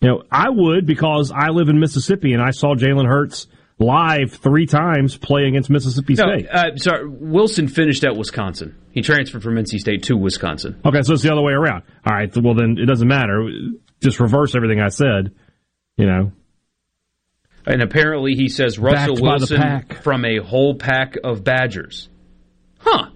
You 0.00 0.08
know, 0.08 0.22
I 0.30 0.48
would 0.48 0.86
because 0.86 1.30
I 1.30 1.48
live 1.48 1.68
in 1.68 1.78
Mississippi 1.78 2.32
and 2.32 2.42
I 2.42 2.52
saw 2.52 2.74
Jalen 2.74 3.06
Hurts 3.06 3.48
live 3.78 4.32
three 4.32 4.64
times 4.64 5.18
play 5.18 5.44
against 5.44 5.68
Mississippi 5.68 6.14
State. 6.14 6.46
No, 6.46 6.50
uh, 6.50 6.76
sorry, 6.76 7.06
Wilson 7.06 7.68
finished 7.68 8.04
at 8.04 8.16
Wisconsin. 8.16 8.76
He 8.92 9.02
transferred 9.02 9.42
from 9.42 9.56
NC 9.56 9.78
State 9.78 10.04
to 10.04 10.16
Wisconsin. 10.16 10.80
Okay, 10.86 11.02
so 11.02 11.12
it's 11.12 11.22
the 11.22 11.32
other 11.32 11.42
way 11.42 11.52
around. 11.52 11.82
All 12.06 12.14
right, 12.14 12.34
well 12.36 12.54
then 12.54 12.76
it 12.78 12.86
doesn't 12.86 13.08
matter. 13.08 13.46
Just 14.00 14.20
reverse 14.20 14.54
everything 14.54 14.80
I 14.80 14.88
said. 14.88 15.32
You 15.98 16.06
know. 16.06 16.32
And 17.68 17.82
apparently 17.82 18.34
he 18.34 18.48
says 18.48 18.78
Russell 18.78 19.16
Backed 19.16 19.22
Wilson 19.22 19.84
from 20.02 20.24
a 20.24 20.38
whole 20.38 20.74
pack 20.74 21.16
of 21.22 21.44
Badgers. 21.44 22.08
Huh. 22.78 23.10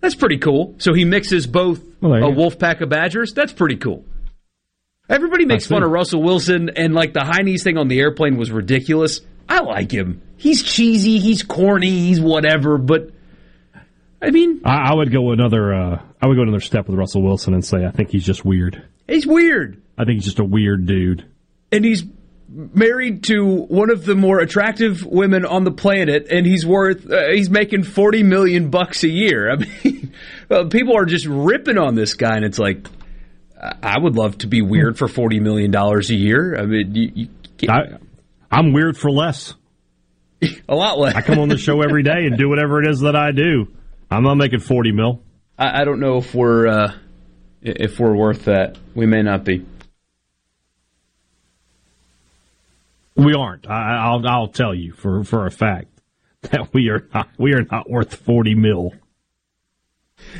That's 0.00 0.14
pretty 0.14 0.38
cool. 0.38 0.76
So 0.78 0.94
he 0.94 1.04
mixes 1.04 1.48
both 1.48 1.82
well, 2.00 2.22
a 2.22 2.30
wolf 2.30 2.60
pack 2.60 2.80
of 2.80 2.88
Badgers. 2.88 3.34
That's 3.34 3.52
pretty 3.52 3.76
cool. 3.76 4.04
Everybody 5.08 5.44
makes 5.44 5.66
fun 5.66 5.82
of 5.82 5.90
Russell 5.90 6.22
Wilson, 6.22 6.70
and 6.76 6.94
like 6.94 7.12
the 7.12 7.24
high 7.24 7.42
knees 7.42 7.64
thing 7.64 7.76
on 7.76 7.88
the 7.88 7.98
airplane 7.98 8.36
was 8.36 8.52
ridiculous. 8.52 9.20
I 9.48 9.60
like 9.60 9.90
him. 9.90 10.22
He's 10.36 10.62
cheesy, 10.62 11.18
he's 11.18 11.42
corny, 11.42 11.90
he's 11.90 12.20
whatever, 12.20 12.78
but 12.78 13.10
I 14.22 14.30
mean, 14.30 14.60
I, 14.64 14.90
I 14.90 14.94
would 14.94 15.10
go 15.10 15.32
another. 15.32 15.74
Uh, 15.74 16.02
I 16.22 16.28
would 16.28 16.36
go 16.36 16.42
another 16.42 16.60
step 16.60 16.86
with 16.86 16.96
Russell 16.96 17.22
Wilson 17.22 17.54
and 17.54 17.64
say 17.64 17.84
I 17.84 17.90
think 17.90 18.10
he's 18.10 18.24
just 18.24 18.44
weird. 18.44 18.86
He's 19.08 19.26
weird. 19.26 19.82
I 19.98 20.04
think 20.04 20.18
he's 20.18 20.26
just 20.26 20.38
a 20.38 20.44
weird 20.44 20.86
dude, 20.86 21.26
and 21.72 21.84
he's 21.84 22.04
married 22.50 23.24
to 23.24 23.44
one 23.44 23.90
of 23.90 24.04
the 24.04 24.14
more 24.14 24.40
attractive 24.40 25.04
women 25.04 25.44
on 25.44 25.64
the 25.64 25.70
planet, 25.70 26.26
and 26.30 26.44
he's 26.44 26.66
worth 26.66 27.10
uh, 27.10 27.28
he's 27.30 27.48
making 27.48 27.84
forty 27.84 28.22
million 28.22 28.70
bucks 28.70 29.04
a 29.04 29.08
year. 29.08 29.50
I 29.50 29.56
mean, 29.84 30.12
people 30.70 30.96
are 30.96 31.04
just 31.04 31.26
ripping 31.26 31.78
on 31.78 31.94
this 31.94 32.14
guy, 32.14 32.36
and 32.36 32.44
it's 32.44 32.58
like 32.58 32.86
I 33.82 33.98
would 33.98 34.16
love 34.16 34.38
to 34.38 34.46
be 34.46 34.62
weird 34.62 34.98
for 34.98 35.08
forty 35.08 35.40
million 35.40 35.70
dollars 35.70 36.10
a 36.10 36.14
year. 36.16 36.56
I 36.58 36.66
mean, 36.66 36.94
you, 36.94 37.28
you 37.60 37.68
I, 37.68 37.98
I'm 38.50 38.72
weird 38.72 38.96
for 38.96 39.10
less. 39.10 39.54
a 40.68 40.74
lot 40.74 40.98
less. 40.98 41.14
I 41.14 41.22
come 41.22 41.38
on 41.38 41.48
the 41.48 41.58
show 41.58 41.82
every 41.82 42.02
day 42.02 42.26
and 42.26 42.36
do 42.36 42.48
whatever 42.48 42.82
it 42.82 42.88
is 42.88 43.00
that 43.00 43.14
I 43.14 43.30
do. 43.30 43.68
I'm 44.10 44.24
not 44.24 44.36
making 44.36 44.60
forty 44.60 44.92
mil. 44.92 45.22
I, 45.58 45.82
I 45.82 45.84
don't 45.84 46.00
know 46.00 46.16
if 46.18 46.34
we're 46.34 46.66
uh, 46.66 46.92
if 47.62 48.00
we're 48.00 48.14
worth 48.14 48.46
that. 48.46 48.76
We 48.94 49.06
may 49.06 49.22
not 49.22 49.44
be. 49.44 49.66
We 53.20 53.34
aren't. 53.34 53.68
I, 53.68 54.10
will 54.12 54.26
I'll 54.26 54.48
tell 54.48 54.74
you 54.74 54.92
for 54.92 55.24
for 55.24 55.46
a 55.46 55.50
fact 55.50 55.88
that 56.42 56.72
we 56.72 56.88
are 56.88 57.06
not. 57.12 57.28
We 57.38 57.52
are 57.52 57.64
not 57.70 57.90
worth 57.90 58.14
forty 58.14 58.54
mil. 58.54 58.92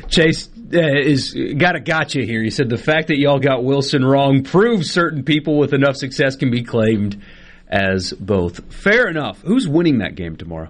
Chase 0.09 0.49
uh, 0.73 0.79
is 0.79 1.35
got 1.57 1.75
a 1.75 1.79
gotcha 1.79 2.21
here. 2.21 2.41
He 2.41 2.49
said 2.49 2.69
the 2.69 2.77
fact 2.77 3.09
that 3.09 3.17
y'all 3.17 3.39
got 3.39 3.63
Wilson 3.63 4.03
wrong 4.03 4.43
proves 4.43 4.91
certain 4.91 5.23
people 5.23 5.57
with 5.57 5.73
enough 5.73 5.95
success 5.95 6.35
can 6.35 6.49
be 6.49 6.63
claimed 6.63 7.21
as 7.67 8.13
both. 8.13 8.73
Fair 8.73 9.07
enough. 9.07 9.41
Who's 9.41 9.67
winning 9.67 9.99
that 9.99 10.15
game 10.15 10.35
tomorrow? 10.35 10.69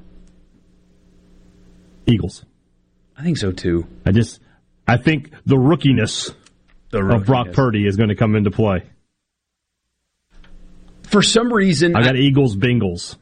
Eagles. 2.06 2.44
I 3.18 3.24
think 3.24 3.38
so 3.38 3.52
too. 3.52 3.88
I 4.06 4.12
just 4.12 4.42
I 4.88 4.98
think 4.98 5.32
the 5.46 5.56
rookiness, 5.56 6.34
the 6.90 7.00
rookiness. 7.00 7.16
of 7.16 7.26
Brock 7.26 7.52
Purdy 7.54 7.86
is 7.88 7.96
going 7.96 8.10
to 8.10 8.16
come 8.16 8.36
into 8.36 8.52
play. 8.52 8.84
For 11.12 11.22
some 11.22 11.54
reason, 11.54 11.96
I 11.96 12.04
got 12.04 12.16
I, 12.16 12.20
Eagles 12.20 12.56
Bengals. 12.56 13.18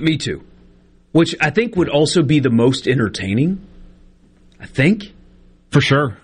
Me 0.00 0.16
too. 0.16 0.44
Which 1.12 1.34
I 1.40 1.50
think 1.50 1.76
would 1.76 1.88
also 1.88 2.22
be 2.22 2.40
the 2.40 2.50
most 2.50 2.86
entertaining 2.86 3.66
I 4.60 4.66
think. 4.66 5.12
For 5.70 5.80
sure. 5.80 6.16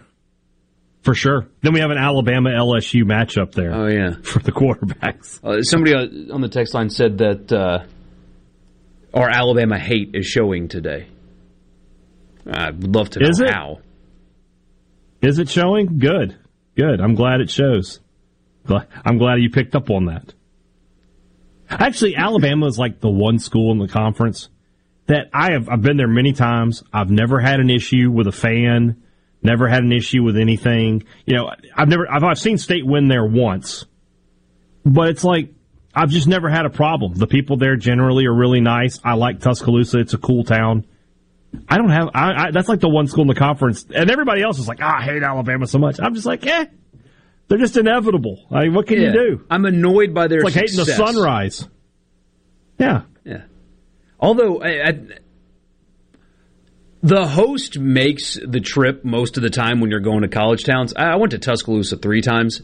For 1.02 1.14
sure. 1.14 1.48
Then 1.62 1.72
we 1.72 1.80
have 1.80 1.90
an 1.90 1.98
Alabama 1.98 2.50
LSU 2.50 3.02
matchup 3.02 3.52
there. 3.52 3.72
Oh, 3.72 3.86
yeah. 3.86 4.14
For 4.22 4.38
the 4.38 4.52
quarterbacks. 4.52 5.42
Uh, 5.42 5.62
somebody 5.62 5.94
on 6.30 6.40
the 6.40 6.48
text 6.48 6.74
line 6.74 6.90
said 6.90 7.18
that 7.18 7.52
uh, 7.52 7.84
our 9.12 9.28
Alabama 9.28 9.78
hate 9.78 10.14
is 10.14 10.26
showing 10.26 10.68
today. 10.68 11.08
I'd 12.46 12.84
love 12.84 13.10
to 13.10 13.20
know 13.20 13.28
is 13.28 13.40
it? 13.40 13.50
how. 13.50 13.80
Is 15.20 15.38
it 15.38 15.48
showing? 15.48 15.98
Good. 15.98 16.36
Good. 16.76 17.00
I'm 17.00 17.14
glad 17.14 17.40
it 17.40 17.50
shows. 17.50 18.00
I'm 18.68 19.18
glad 19.18 19.40
you 19.40 19.50
picked 19.50 19.74
up 19.74 19.90
on 19.90 20.06
that. 20.06 20.32
Actually, 21.80 22.16
Alabama 22.16 22.66
is 22.66 22.78
like 22.78 23.00
the 23.00 23.10
one 23.10 23.38
school 23.38 23.72
in 23.72 23.78
the 23.78 23.88
conference 23.88 24.48
that 25.06 25.28
I 25.32 25.52
have 25.52 25.68
I've 25.68 25.82
been 25.82 25.96
there 25.96 26.08
many 26.08 26.32
times. 26.32 26.82
I've 26.92 27.10
never 27.10 27.40
had 27.40 27.60
an 27.60 27.70
issue 27.70 28.10
with 28.10 28.26
a 28.26 28.32
fan, 28.32 29.02
never 29.42 29.68
had 29.68 29.82
an 29.82 29.92
issue 29.92 30.22
with 30.22 30.36
anything. 30.36 31.04
You 31.26 31.36
know, 31.36 31.52
I've 31.76 31.88
never 31.88 32.10
I've, 32.10 32.24
I've 32.24 32.38
seen 32.38 32.58
state 32.58 32.86
win 32.86 33.08
there 33.08 33.24
once, 33.24 33.84
but 34.84 35.08
it's 35.08 35.24
like 35.24 35.54
I've 35.94 36.10
just 36.10 36.28
never 36.28 36.48
had 36.48 36.66
a 36.66 36.70
problem. 36.70 37.14
The 37.14 37.26
people 37.26 37.56
there 37.56 37.76
generally 37.76 38.26
are 38.26 38.34
really 38.34 38.60
nice. 38.60 39.00
I 39.04 39.14
like 39.14 39.40
Tuscaloosa; 39.40 39.98
it's 39.98 40.14
a 40.14 40.18
cool 40.18 40.44
town. 40.44 40.86
I 41.68 41.76
don't 41.76 41.90
have 41.90 42.08
I, 42.14 42.46
I, 42.46 42.50
that's 42.50 42.68
like 42.68 42.80
the 42.80 42.88
one 42.88 43.08
school 43.08 43.22
in 43.22 43.28
the 43.28 43.34
conference, 43.34 43.84
and 43.94 44.10
everybody 44.10 44.42
else 44.42 44.58
is 44.58 44.68
like, 44.68 44.78
oh, 44.80 44.86
I 44.86 45.02
hate 45.02 45.22
Alabama 45.22 45.66
so 45.66 45.78
much. 45.78 46.00
I'm 46.00 46.14
just 46.14 46.26
like, 46.26 46.46
eh, 46.46 46.66
they're 47.48 47.58
just 47.58 47.76
inevitable. 47.76 48.46
I 48.50 48.64
mean, 48.64 48.74
what 48.74 48.86
can 48.86 49.00
yeah. 49.00 49.08
you 49.08 49.12
do? 49.12 49.46
I'm 49.50 49.64
annoyed 49.64 50.14
by 50.14 50.28
their 50.28 50.38
it's 50.38 50.44
like 50.44 50.68
success. 50.68 50.86
hating 50.86 51.04
the 51.04 51.12
sunrise. 51.12 51.68
Yeah, 52.78 53.02
yeah. 53.24 53.42
Although 54.18 54.60
I, 54.62 54.88
I, 54.88 54.98
the 57.02 57.26
host 57.26 57.78
makes 57.78 58.38
the 58.42 58.60
trip 58.60 59.04
most 59.04 59.36
of 59.36 59.42
the 59.42 59.50
time 59.50 59.80
when 59.80 59.90
you're 59.90 60.00
going 60.00 60.22
to 60.22 60.28
college 60.28 60.64
towns. 60.64 60.94
I 60.94 61.16
went 61.16 61.32
to 61.32 61.38
Tuscaloosa 61.38 61.96
three 61.96 62.22
times 62.22 62.62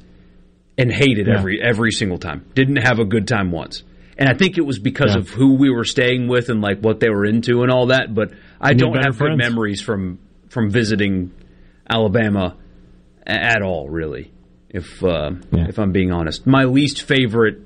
and 0.79 0.93
hated 0.93 1.27
yeah. 1.27 1.39
every 1.39 1.61
every 1.61 1.91
single 1.91 2.19
time. 2.19 2.47
Didn't 2.55 2.77
have 2.77 3.01
a 3.01 3.05
good 3.05 3.27
time 3.27 3.51
once. 3.51 3.83
And 4.17 4.29
I 4.29 4.35
think 4.35 4.59
it 4.59 4.63
was 4.63 4.79
because 4.79 5.15
yeah. 5.15 5.21
of 5.21 5.29
who 5.29 5.55
we 5.55 5.71
were 5.71 5.85
staying 5.85 6.29
with 6.29 6.49
and 6.49 6.61
like 6.61 6.81
what 6.81 6.99
they 6.99 7.09
were 7.09 7.25
into 7.25 7.63
and 7.63 7.71
all 7.71 7.87
that. 7.87 8.15
But 8.15 8.33
I 8.61 8.75
don't 8.75 8.97
have 8.97 9.17
friends. 9.17 9.37
good 9.37 9.39
memories 9.39 9.81
from 9.81 10.19
from 10.49 10.71
visiting 10.71 11.33
Alabama 11.89 12.57
at 13.27 13.63
all, 13.63 13.89
really. 13.89 14.33
If 14.71 15.03
uh, 15.03 15.33
yeah. 15.53 15.67
if 15.69 15.79
I'm 15.79 15.93
being 15.93 16.13
honest, 16.13 16.47
my 16.47 16.65
least 16.65 17.03
favorite 17.03 17.61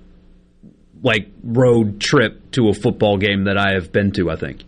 like 1.02 1.28
road 1.42 2.00
trip 2.00 2.52
to 2.52 2.68
a 2.68 2.74
football 2.74 3.16
game 3.16 3.44
that 3.44 3.58
I 3.58 3.72
have 3.74 3.92
been 3.92 4.12
to. 4.12 4.30
I 4.30 4.36
think 4.36 4.62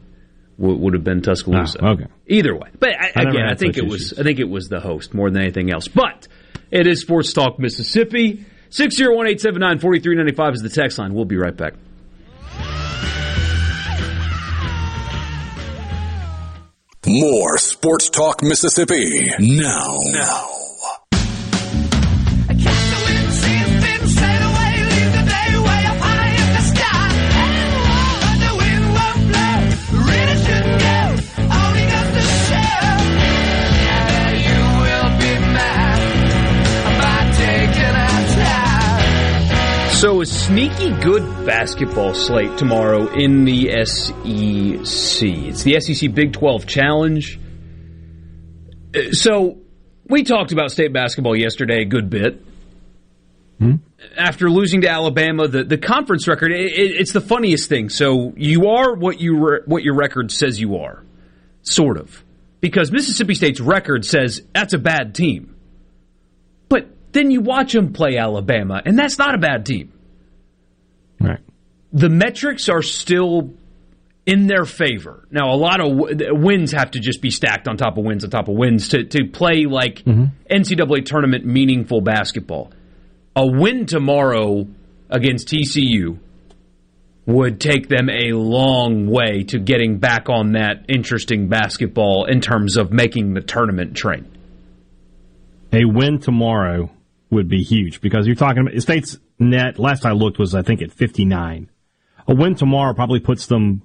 w- 0.58 0.76
would 0.78 0.94
have 0.94 1.04
been 1.04 1.22
Tuscaloosa. 1.22 1.78
Oh, 1.80 1.92
okay. 1.92 2.06
Either 2.26 2.56
way, 2.56 2.70
but 2.78 2.90
I, 2.90 3.12
I 3.14 3.22
again, 3.22 3.46
I 3.48 3.54
think 3.54 3.74
such 3.74 3.84
it 3.84 3.88
was. 3.88 4.18
I 4.18 4.24
think 4.24 4.40
it 4.40 4.48
was 4.48 4.68
the 4.68 4.80
host 4.80 5.14
more 5.14 5.30
than 5.30 5.42
anything 5.42 5.72
else. 5.72 5.86
But 5.86 6.26
it 6.70 6.86
is 6.86 7.00
Sports 7.00 7.32
Talk 7.32 7.58
Mississippi. 7.58 8.44
601-879-4395 8.70 10.54
is 10.54 10.62
the 10.62 10.68
text 10.68 10.98
line. 10.98 11.14
We'll 11.14 11.26
be 11.26 11.36
right 11.36 11.56
back. 11.56 11.74
More 17.06 17.58
Sports 17.58 18.10
Talk 18.10 18.42
Mississippi 18.42 19.30
now. 19.38 19.98
Now. 20.10 20.63
So 40.04 40.20
a 40.20 40.26
sneaky 40.26 40.90
good 41.00 41.46
basketball 41.46 42.12
slate 42.12 42.58
tomorrow 42.58 43.08
in 43.08 43.46
the 43.46 43.70
SEC. 43.86 45.26
It's 45.26 45.62
the 45.62 45.80
SEC 45.80 46.12
Big 46.12 46.34
12 46.34 46.66
Challenge. 46.66 47.40
Uh, 48.94 49.12
So 49.12 49.60
we 50.06 50.22
talked 50.22 50.52
about 50.52 50.72
state 50.72 50.92
basketball 50.92 51.34
yesterday 51.34 51.80
a 51.80 51.84
good 51.86 52.10
bit. 52.10 52.44
After 54.14 54.50
losing 54.50 54.82
to 54.82 54.90
Alabama, 54.90 55.48
the, 55.48 55.64
the 55.64 55.78
conference 55.78 56.28
record, 56.28 56.52
it, 56.52 56.60
it, 56.60 57.00
it's 57.00 57.12
the 57.12 57.22
funniest 57.22 57.70
thing. 57.70 57.88
So 57.88 58.34
you 58.36 58.68
are 58.68 58.92
what 58.94 59.22
you 59.22 59.38
re, 59.38 59.60
what 59.64 59.84
your 59.84 59.94
record 59.94 60.30
says 60.30 60.60
you 60.60 60.76
are, 60.80 61.02
sort 61.62 61.96
of. 61.96 62.22
Because 62.60 62.92
Mississippi 62.92 63.32
State's 63.32 63.58
record 63.58 64.04
says 64.04 64.42
that's 64.52 64.74
a 64.74 64.78
bad 64.78 65.14
team. 65.14 65.56
But 66.68 66.88
then 67.12 67.30
you 67.30 67.40
watch 67.40 67.72
them 67.72 67.94
play 67.94 68.18
Alabama, 68.18 68.82
and 68.84 68.98
that's 68.98 69.16
not 69.16 69.34
a 69.34 69.38
bad 69.38 69.64
team. 69.64 69.92
The 71.94 72.08
metrics 72.10 72.68
are 72.68 72.82
still 72.82 73.54
in 74.26 74.48
their 74.48 74.64
favor. 74.64 75.26
Now, 75.30 75.54
a 75.54 75.56
lot 75.56 75.80
of 75.80 75.96
w- 75.96 76.34
wins 76.34 76.72
have 76.72 76.90
to 76.92 77.00
just 77.00 77.22
be 77.22 77.30
stacked 77.30 77.68
on 77.68 77.76
top 77.76 77.96
of 77.96 78.04
wins 78.04 78.24
on 78.24 78.30
top 78.30 78.48
of 78.48 78.56
wins 78.56 78.88
to, 78.88 79.04
to 79.04 79.26
play 79.26 79.66
like 79.66 80.02
mm-hmm. 80.02 80.24
NCAA 80.50 81.04
tournament 81.04 81.46
meaningful 81.46 82.00
basketball. 82.00 82.72
A 83.36 83.46
win 83.46 83.86
tomorrow 83.86 84.66
against 85.08 85.48
TCU 85.48 86.18
would 87.26 87.60
take 87.60 87.88
them 87.88 88.10
a 88.10 88.32
long 88.32 89.06
way 89.06 89.44
to 89.44 89.58
getting 89.58 89.98
back 89.98 90.28
on 90.28 90.52
that 90.52 90.86
interesting 90.88 91.48
basketball 91.48 92.26
in 92.26 92.40
terms 92.40 92.76
of 92.76 92.92
making 92.92 93.34
the 93.34 93.40
tournament 93.40 93.96
train. 93.96 94.30
A 95.72 95.84
win 95.84 96.18
tomorrow 96.18 96.90
would 97.30 97.48
be 97.48 97.62
huge 97.62 98.00
because 98.00 98.26
you're 98.26 98.36
talking 98.36 98.66
about 98.66 98.80
state's 98.82 99.18
net. 99.38 99.78
Last 99.78 100.04
I 100.04 100.12
looked 100.12 100.38
was 100.38 100.54
I 100.54 100.62
think 100.62 100.82
at 100.82 100.92
59. 100.92 101.68
A 102.26 102.34
win 102.34 102.54
tomorrow 102.54 102.94
probably 102.94 103.20
puts 103.20 103.46
them, 103.46 103.82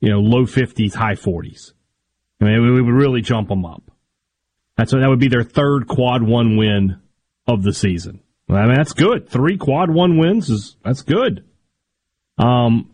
you 0.00 0.10
know, 0.10 0.20
low 0.20 0.44
50s, 0.44 0.94
high 0.94 1.14
40s. 1.14 1.72
I 2.40 2.44
mean, 2.44 2.74
we 2.74 2.82
would 2.82 2.94
really 2.94 3.20
jump 3.20 3.48
them 3.48 3.64
up. 3.64 3.82
That's 4.76 4.92
that 4.92 5.08
would 5.08 5.20
be 5.20 5.28
their 5.28 5.44
third 5.44 5.86
quad 5.86 6.22
one 6.22 6.56
win 6.56 7.00
of 7.46 7.62
the 7.62 7.72
season. 7.72 8.20
I 8.48 8.66
mean, 8.66 8.74
that's 8.74 8.92
good. 8.92 9.28
Three 9.28 9.56
quad 9.56 9.90
one 9.90 10.18
wins 10.18 10.50
is 10.50 10.76
that's 10.84 11.02
good. 11.02 11.44
Um, 12.38 12.90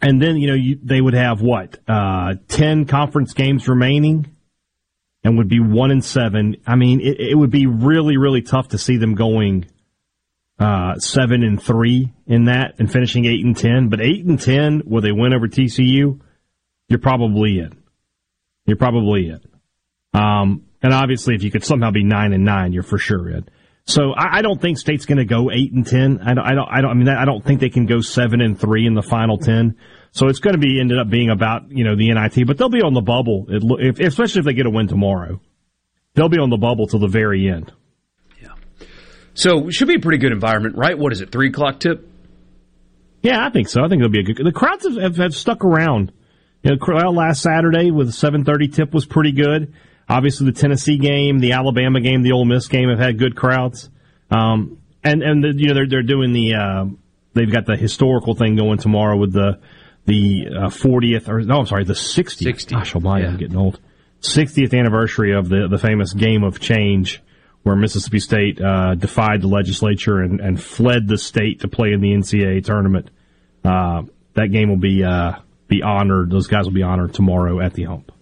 and 0.00 0.20
then 0.20 0.36
you 0.36 0.48
know 0.48 0.54
you, 0.54 0.78
they 0.82 1.00
would 1.00 1.14
have 1.14 1.40
what 1.40 1.78
uh, 1.88 2.34
ten 2.46 2.84
conference 2.84 3.32
games 3.32 3.68
remaining 3.68 4.26
and 5.24 5.38
would 5.38 5.48
be 5.48 5.60
one 5.60 5.90
and 5.90 6.04
seven. 6.04 6.56
I 6.66 6.76
mean, 6.76 7.00
it, 7.00 7.20
it 7.20 7.34
would 7.34 7.50
be 7.50 7.66
really, 7.66 8.16
really 8.16 8.42
tough 8.42 8.68
to 8.68 8.78
see 8.78 8.96
them 8.96 9.14
going 9.14 9.66
uh, 10.60 10.96
seven 10.96 11.42
and 11.42 11.60
three 11.60 12.12
in 12.26 12.44
that 12.44 12.74
and 12.78 12.92
finishing 12.92 13.24
eight 13.24 13.44
and 13.44 13.56
ten. 13.56 13.88
But 13.88 14.00
eight 14.00 14.24
and 14.24 14.38
ten, 14.38 14.82
with 14.86 15.06
a 15.06 15.14
win 15.14 15.32
over 15.32 15.48
TCU, 15.48 16.20
you're 16.88 16.98
probably 16.98 17.58
in. 17.58 17.82
You're 18.66 18.76
probably 18.76 19.30
in. 19.30 19.40
Um, 20.12 20.66
and 20.82 20.92
obviously, 20.92 21.34
if 21.34 21.42
you 21.42 21.50
could 21.50 21.64
somehow 21.64 21.90
be 21.90 22.04
nine 22.04 22.32
and 22.32 22.44
nine, 22.44 22.72
you're 22.72 22.82
for 22.82 22.98
sure 22.98 23.30
in. 23.30 23.48
So 23.86 24.12
I, 24.12 24.38
I 24.38 24.42
don't 24.42 24.60
think 24.60 24.78
State's 24.78 25.06
going 25.06 25.18
to 25.18 25.24
go 25.24 25.50
eight 25.50 25.72
and 25.72 25.86
ten. 25.86 26.20
I 26.20 26.34
don't. 26.34 26.44
I 26.44 26.54
don't. 26.54 26.68
I 26.70 26.80
don't. 26.82 26.90
I 26.90 26.94
mean, 26.94 27.08
I 27.08 27.24
don't 27.24 27.42
think 27.42 27.60
they 27.60 27.70
can 27.70 27.86
go 27.86 28.00
seven 28.00 28.40
and 28.40 28.58
three 28.58 28.86
in 28.86 28.94
the 28.94 29.02
final 29.02 29.38
ten. 29.38 29.76
So 30.12 30.28
it's 30.28 30.40
going 30.40 30.54
to 30.54 30.60
be 30.60 30.80
ended 30.80 30.98
up 30.98 31.08
being 31.08 31.30
about 31.30 31.70
you 31.70 31.84
know 31.84 31.96
the 31.96 32.12
NIT, 32.12 32.46
but 32.46 32.58
they'll 32.58 32.68
be 32.68 32.82
on 32.82 32.92
the 32.94 33.00
bubble, 33.00 33.46
if, 33.48 33.98
especially 33.98 34.40
if 34.40 34.44
they 34.44 34.52
get 34.52 34.66
a 34.66 34.70
win 34.70 34.88
tomorrow. 34.88 35.40
They'll 36.14 36.28
be 36.28 36.38
on 36.38 36.50
the 36.50 36.58
bubble 36.58 36.86
till 36.86 36.98
the 36.98 37.08
very 37.08 37.48
end. 37.48 37.72
So 39.34 39.68
it 39.68 39.72
should 39.72 39.88
be 39.88 39.94
a 39.96 40.00
pretty 40.00 40.18
good 40.18 40.32
environment, 40.32 40.76
right? 40.76 40.98
What 40.98 41.12
is 41.12 41.20
it, 41.20 41.30
3 41.30 41.48
o'clock 41.48 41.80
tip? 41.80 42.06
Yeah, 43.22 43.44
I 43.44 43.50
think 43.50 43.68
so. 43.68 43.82
I 43.84 43.88
think 43.88 44.00
it'll 44.00 44.10
be 44.10 44.20
a 44.20 44.22
good. 44.22 44.38
The 44.44 44.52
crowds 44.52 44.84
have, 44.84 44.96
have, 44.96 45.16
have 45.16 45.34
stuck 45.34 45.64
around. 45.64 46.12
You 46.62 46.72
know, 46.72 46.76
crowd 46.78 47.14
last 47.14 47.42
Saturday 47.42 47.90
with 47.90 48.08
a 48.08 48.12
seven 48.12 48.44
thirty 48.44 48.68
tip 48.68 48.92
was 48.92 49.06
pretty 49.06 49.32
good. 49.32 49.74
Obviously, 50.08 50.46
the 50.46 50.58
Tennessee 50.58 50.98
game, 50.98 51.38
the 51.38 51.52
Alabama 51.52 52.00
game, 52.00 52.22
the 52.22 52.32
Ole 52.32 52.44
Miss 52.44 52.68
game 52.68 52.88
have 52.88 52.98
had 52.98 53.18
good 53.18 53.36
crowds. 53.36 53.88
Um, 54.30 54.78
and 55.02 55.22
and 55.22 55.42
the, 55.42 55.54
you 55.56 55.68
know 55.68 55.74
they're 55.74 55.88
they're 55.88 56.02
doing 56.02 56.32
the 56.32 56.54
uh, 56.54 56.84
they've 57.34 57.50
got 57.50 57.66
the 57.66 57.76
historical 57.76 58.34
thing 58.34 58.56
going 58.56 58.78
tomorrow 58.78 59.16
with 59.16 59.32
the 59.32 59.60
the 60.06 60.46
uh, 60.64 60.70
fortieth 60.70 61.28
or 61.28 61.40
no, 61.40 61.60
I'm 61.60 61.66
sorry, 61.66 61.84
the 61.84 61.94
sixtieth. 61.94 62.56
60th, 62.56 62.70
Gosh, 62.70 62.94
almighty, 62.94 63.26
I'm 63.26 63.36
getting 63.36 63.56
old. 63.56 63.80
Sixtieth 64.20 64.74
anniversary 64.74 65.34
of 65.34 65.48
the 65.48 65.68
the 65.70 65.78
famous 65.78 66.12
game 66.12 66.42
of 66.42 66.60
change. 66.60 67.22
Where 67.62 67.76
Mississippi 67.76 68.20
State 68.20 68.60
uh, 68.60 68.94
defied 68.94 69.42
the 69.42 69.48
legislature 69.48 70.18
and, 70.18 70.40
and 70.40 70.60
fled 70.60 71.06
the 71.06 71.18
state 71.18 71.60
to 71.60 71.68
play 71.68 71.92
in 71.92 72.00
the 72.00 72.08
NCAA 72.08 72.64
tournament. 72.64 73.10
Uh, 73.62 74.02
that 74.34 74.50
game 74.50 74.70
will 74.70 74.78
be 74.78 75.04
uh, 75.04 75.32
be 75.68 75.82
honored. 75.82 76.30
Those 76.30 76.46
guys 76.46 76.64
will 76.64 76.72
be 76.72 76.82
honored 76.82 77.12
tomorrow 77.12 77.60
at 77.60 77.74
the 77.74 77.84
Hump. 77.84 78.12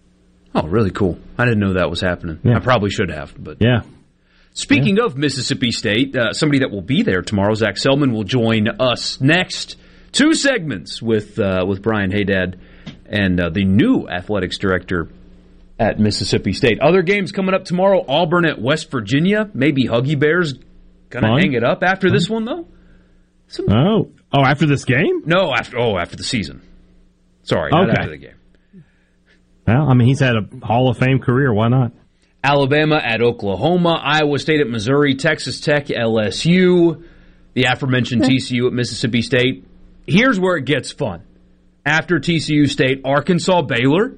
Oh, 0.55 0.66
really 0.66 0.91
cool. 0.91 1.18
I 1.36 1.45
didn't 1.45 1.61
know 1.61 1.74
that 1.74 1.89
was 1.89 2.01
happening. 2.01 2.41
Yeah. 2.43 2.57
I 2.57 2.61
probably 2.61 2.91
should 2.91 3.11
have, 3.11 3.32
but 3.39 3.59
Yeah, 3.61 3.82
Speaking 4.59 4.99
of 4.99 5.16
Mississippi 5.16 5.70
State, 5.70 6.16
uh, 6.16 6.32
somebody 6.32 6.59
that 6.61 6.72
will 6.72 6.82
be 6.82 7.05
there 7.05 7.22
tomorrow, 7.22 7.55
Zac 7.55 7.76
Selmon, 7.76 8.12
will 8.12 8.24
join 8.24 8.66
us 8.66 9.20
next. 9.20 9.76
Two 10.11 10.34
segments 10.34 11.01
with 11.01 11.39
uh, 11.39 11.64
with 11.64 11.80
Brian 11.80 12.11
Hadad 12.11 12.59
and 13.07 13.41
uh, 13.41 13.51
the 13.51 13.64
new 13.64 14.09
athletics 14.09 14.59
director 14.59 15.09
at 15.79 15.99
Mississippi 15.99 16.53
State. 16.53 16.81
Other 16.81 17.03
games 17.03 17.33
coming 17.33 17.55
up 17.55 17.64
tomorrow: 17.64 18.05
Auburn 18.07 18.45
at 18.45 18.61
West 18.61 18.91
Virginia. 18.91 19.51
Maybe 19.55 19.87
Huggy 19.87 20.18
Bears 20.18 20.55
gonna 21.11 21.29
Fun. 21.29 21.41
hang 21.41 21.53
it 21.53 21.64
up 21.64 21.83
after 21.83 22.11
this 22.11 22.29
one, 22.29 22.45
though. 22.45 22.66
Oh, 23.68 24.11
oh! 24.33 24.45
After 24.45 24.66
this 24.66 24.85
game? 24.85 25.22
No, 25.24 25.53
after 25.53 25.79
oh, 25.79 25.97
after 25.97 26.16
the 26.16 26.24
season. 26.24 26.62
Sorry, 27.43 27.70
not 27.70 27.89
after 27.91 28.11
the 28.11 28.18
game. 28.18 28.35
Well, 29.66 29.89
I 29.89 29.95
mean, 29.95 30.09
he's 30.09 30.20
had 30.20 30.35
a 30.37 30.66
Hall 30.66 30.91
of 30.91 30.99
Fame 30.99 31.18
career. 31.18 31.53
Why 31.53 31.68
not? 31.68 31.93
Alabama 32.43 32.97
at 33.03 33.20
Oklahoma, 33.20 34.01
Iowa 34.03 34.39
State 34.39 34.61
at 34.61 34.68
Missouri, 34.68 35.14
Texas 35.14 35.61
Tech, 35.61 35.87
LSU, 35.87 37.05
the 37.55 37.64
aforementioned 37.64 38.22
TCU 38.22 38.66
at 38.66 38.72
Mississippi 38.72 39.22
State. 39.22 39.66
Here's 40.07 40.39
where 40.39 40.57
it 40.57 40.64
gets 40.64 40.93
fun. 40.93 41.22
After 41.85 42.18
TCU 42.18 42.68
State, 42.68 43.03
Arkansas 43.05 43.62
Baylor, 43.62 44.14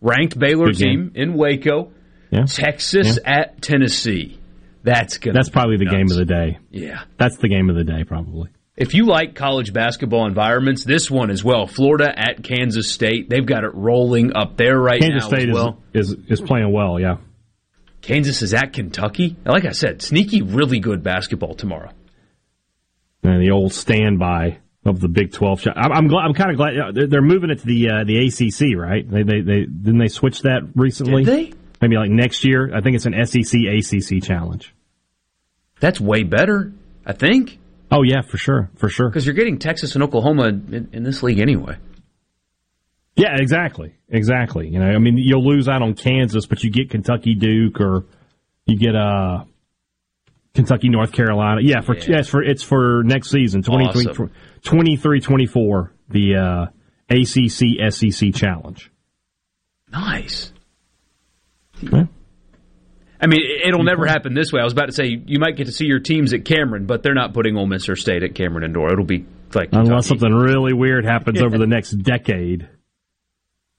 ranked 0.00 0.38
Baylor 0.38 0.72
team 0.72 1.12
in 1.14 1.34
Waco, 1.34 1.92
Yeah, 2.30 2.44
Texas 2.46 3.18
at 3.24 3.60
Tennessee. 3.62 4.38
That's 4.84 5.18
gonna 5.18 5.34
that's 5.34 5.48
probably 5.50 5.76
the 5.76 5.84
nuts. 5.86 5.96
game 5.96 6.06
of 6.10 6.16
the 6.16 6.24
day. 6.24 6.58
Yeah. 6.70 7.02
That's 7.18 7.36
the 7.38 7.48
game 7.48 7.68
of 7.68 7.76
the 7.76 7.84
day, 7.84 8.04
probably. 8.04 8.50
If 8.76 8.94
you 8.94 9.06
like 9.06 9.34
college 9.34 9.72
basketball 9.72 10.26
environments, 10.28 10.84
this 10.84 11.10
one 11.10 11.30
as 11.30 11.42
well. 11.42 11.66
Florida 11.66 12.12
at 12.16 12.44
Kansas 12.44 12.90
State. 12.92 13.28
They've 13.28 13.44
got 13.44 13.64
it 13.64 13.74
rolling 13.74 14.36
up 14.36 14.56
there 14.56 14.78
right 14.78 15.00
Kansas 15.00 15.24
now 15.24 15.36
State 15.36 15.48
as 15.48 15.54
well. 15.54 15.82
is, 15.92 16.12
is 16.12 16.16
is 16.30 16.40
playing 16.40 16.72
well. 16.72 17.00
Yeah, 17.00 17.16
Kansas 18.02 18.40
is 18.40 18.54
at 18.54 18.72
Kentucky. 18.72 19.36
Like 19.44 19.64
I 19.64 19.72
said, 19.72 20.00
sneaky, 20.00 20.42
really 20.42 20.78
good 20.78 21.02
basketball 21.02 21.54
tomorrow. 21.54 21.90
and 23.24 23.42
the 23.42 23.50
old 23.50 23.72
standby 23.72 24.58
of 24.88 25.00
the 25.00 25.08
Big 25.08 25.32
Twelve. 25.32 25.60
Shot. 25.60 25.76
I'm, 25.76 25.92
I'm 25.92 26.08
glad. 26.08 26.24
I'm 26.24 26.34
kind 26.34 26.50
of 26.50 26.56
glad 26.56 26.94
they're, 26.94 27.06
they're 27.06 27.22
moving 27.22 27.50
it 27.50 27.60
to 27.60 27.66
the 27.66 27.90
uh, 27.90 28.04
the 28.04 28.26
ACC. 28.26 28.76
Right? 28.76 29.08
They, 29.08 29.22
they 29.22 29.40
they 29.40 29.60
didn't 29.60 29.98
they 29.98 30.08
switch 30.08 30.42
that 30.42 30.62
recently? 30.74 31.24
Did 31.24 31.34
they? 31.34 31.52
Maybe 31.80 31.96
like 31.96 32.10
next 32.10 32.44
year. 32.44 32.74
I 32.74 32.80
think 32.80 32.96
it's 32.96 33.06
an 33.06 33.14
SEC 33.24 33.60
ACC 33.60 34.22
challenge. 34.22 34.74
That's 35.80 36.00
way 36.00 36.24
better, 36.24 36.72
I 37.06 37.12
think, 37.12 37.58
Oh 37.90 38.02
yeah, 38.02 38.20
for 38.22 38.36
sure, 38.36 38.70
for 38.76 38.88
sure. 38.88 39.08
because 39.08 39.24
you're 39.24 39.34
getting 39.34 39.58
Texas 39.58 39.94
and 39.94 40.04
Oklahoma 40.04 40.48
in, 40.48 40.90
in 40.92 41.02
this 41.02 41.22
league 41.22 41.40
anyway. 41.40 41.76
Yeah, 43.16 43.36
exactly, 43.36 43.94
exactly. 44.08 44.68
You 44.68 44.78
know, 44.78 44.86
I 44.86 44.98
mean, 44.98 45.16
you'll 45.16 45.44
lose 45.44 45.68
out 45.68 45.82
on 45.82 45.94
Kansas, 45.94 46.46
but 46.46 46.62
you 46.62 46.70
get 46.70 46.90
Kentucky, 46.90 47.34
Duke, 47.34 47.80
or 47.80 48.04
you 48.66 48.78
get 48.78 48.94
uh, 48.94 49.44
Kentucky, 50.54 50.88
North 50.88 51.12
Carolina. 51.12 51.62
Yeah, 51.62 51.80
for 51.80 51.96
yeah. 51.96 52.22
for 52.22 52.42
it's 52.42 52.62
for 52.62 53.02
next 53.04 53.30
season, 53.30 53.62
23 53.62 54.28
24, 54.62 55.92
the 56.08 56.34
uh, 56.36 56.66
ACC 57.10 57.92
SEC 57.92 58.34
Challenge. 58.34 58.90
Nice. 59.90 60.52
Yeah. 61.80 62.04
I 63.20 63.26
mean, 63.26 63.40
it'll 63.66 63.82
never 63.82 64.06
happen 64.06 64.34
this 64.34 64.52
way. 64.52 64.60
I 64.60 64.64
was 64.64 64.72
about 64.72 64.86
to 64.86 64.92
say 64.92 65.06
you 65.06 65.40
might 65.40 65.56
get 65.56 65.66
to 65.66 65.72
see 65.72 65.86
your 65.86 65.98
teams 65.98 66.32
at 66.32 66.44
Cameron, 66.44 66.86
but 66.86 67.02
they're 67.02 67.14
not 67.14 67.34
putting 67.34 67.56
Ole 67.56 67.66
Miss 67.66 67.88
or 67.88 67.96
State 67.96 68.22
at 68.22 68.34
Cameron 68.34 68.64
Indoor. 68.64 68.92
It'll 68.92 69.04
be 69.04 69.26
like 69.54 69.70
Kentucky. 69.70 69.88
unless 69.88 70.06
something 70.06 70.32
really 70.32 70.72
weird 70.72 71.04
happens 71.04 71.42
over 71.42 71.58
the 71.58 71.66
next 71.68 71.90
decade. 71.90 72.68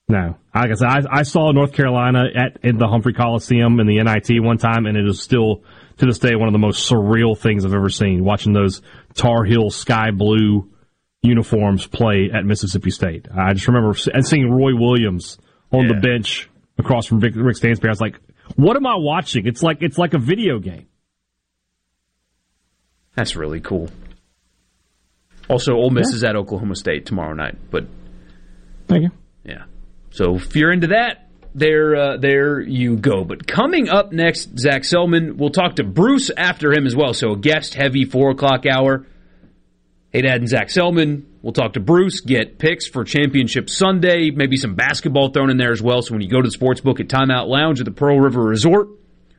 No, 0.10 0.38
like 0.56 0.72
I 0.72 0.74
said, 0.74 0.88
I, 0.88 1.20
I, 1.20 1.24
saw 1.24 1.52
North 1.52 1.72
Carolina 1.72 2.24
at 2.36 2.58
in 2.64 2.80
the 2.80 2.88
Humphrey 2.88 3.14
Coliseum 3.14 3.80
in 3.80 3.86
the 3.86 4.02
NIT 4.04 4.44
one 4.44 4.58
time, 4.58 4.88
and 4.88 4.98
it 4.98 5.08
is 5.08 5.22
still 5.22 5.62
to 6.00 6.06
this 6.06 6.20
day 6.20 6.36
one 6.36 6.48
of 6.48 6.54
the 6.54 6.60
most 6.60 6.90
surreal 6.90 7.38
things 7.38 7.66
I've 7.66 7.74
ever 7.74 7.90
seen. 7.90 8.24
Watching 8.24 8.54
those 8.54 8.82
Tar 9.14 9.44
Heel 9.44 9.70
sky 9.70 10.12
blue 10.12 10.72
uniforms 11.22 11.88
play 11.88 12.30
at 12.34 12.46
Mississippi 12.46 12.92
State, 12.92 13.28
I 13.34 13.54
just 13.54 13.68
remember 13.68 13.96
and 14.14 14.26
seeing 14.26 14.50
Roy 14.50 14.76
Williams 14.76 15.38
on 15.72 15.84
yeah. 15.84 15.94
the 15.94 16.02
bench 16.02 16.50
across 16.78 17.06
from 17.06 17.20
Rick, 17.20 17.34
Rick 17.36 17.58
Stansbury. 17.58 17.90
I 17.90 17.92
was 17.92 18.02
like, 18.02 18.20
"What 18.56 18.76
am 18.76 18.88
I 18.88 18.96
watching? 18.96 19.46
It's 19.46 19.62
like 19.62 19.78
it's 19.82 19.98
like 19.98 20.14
a 20.14 20.20
video 20.20 20.60
game." 20.60 20.88
That's 23.16 23.36
really 23.36 23.60
cool. 23.60 23.90
Also, 25.50 25.74
Ole 25.74 25.90
Miss 25.90 26.12
yeah. 26.12 26.16
is 26.16 26.24
at 26.24 26.36
Oklahoma 26.36 26.76
State 26.76 27.06
tomorrow 27.06 27.34
night, 27.34 27.58
but 27.72 27.88
thank 28.88 29.04
you. 29.04 29.12
Yeah. 29.44 29.66
So 30.12 30.36
if 30.36 30.56
you're 30.56 30.72
into 30.72 30.88
that, 30.88 31.29
there, 31.54 31.96
uh, 31.96 32.18
there 32.18 32.60
you 32.60 32.98
go. 32.98 33.24
But 33.24 33.48
coming 33.48 33.90
up 33.90 34.12
next, 34.12 34.58
Zac 34.58 34.84
Selmon. 34.84 35.38
We'll 35.38 35.50
talk 35.50 35.76
to 35.78 35.84
Bruce 35.84 36.30
after 36.36 36.72
him 36.72 36.86
as 36.86 36.96
well. 36.96 37.14
So 37.14 37.32
a 37.32 37.38
guest 37.38 37.74
heavy 37.74 38.06
four 38.06 38.32
o'clock 38.32 38.66
hour. 38.66 39.06
Hadad 40.14 40.42
and 40.42 40.50
Zac 40.50 40.68
Selmon. 40.68 41.26
We'll 41.42 41.54
talk 41.54 41.74
to 41.74 41.80
Bruce, 41.80 42.20
get 42.20 42.58
picks 42.58 42.88
for 42.88 43.04
Championship 43.04 43.70
Sunday, 43.70 44.30
maybe 44.32 44.58
some 44.58 44.76
basketball 44.76 45.30
thrown 45.30 45.50
in 45.50 45.58
there 45.58 45.72
as 45.72 45.82
well. 45.82 46.02
So 46.02 46.14
when 46.14 46.22
you 46.22 46.30
go 46.30 46.42
to 46.42 46.48
the 46.48 46.52
sports 46.52 46.82
book 46.82 47.00
at 47.00 47.08
Timeout 47.08 47.48
Lounge 47.48 47.80
at 47.80 47.86
the 47.86 47.92
Pearl 47.92 48.20
River 48.20 48.44
Resort, 48.44 48.90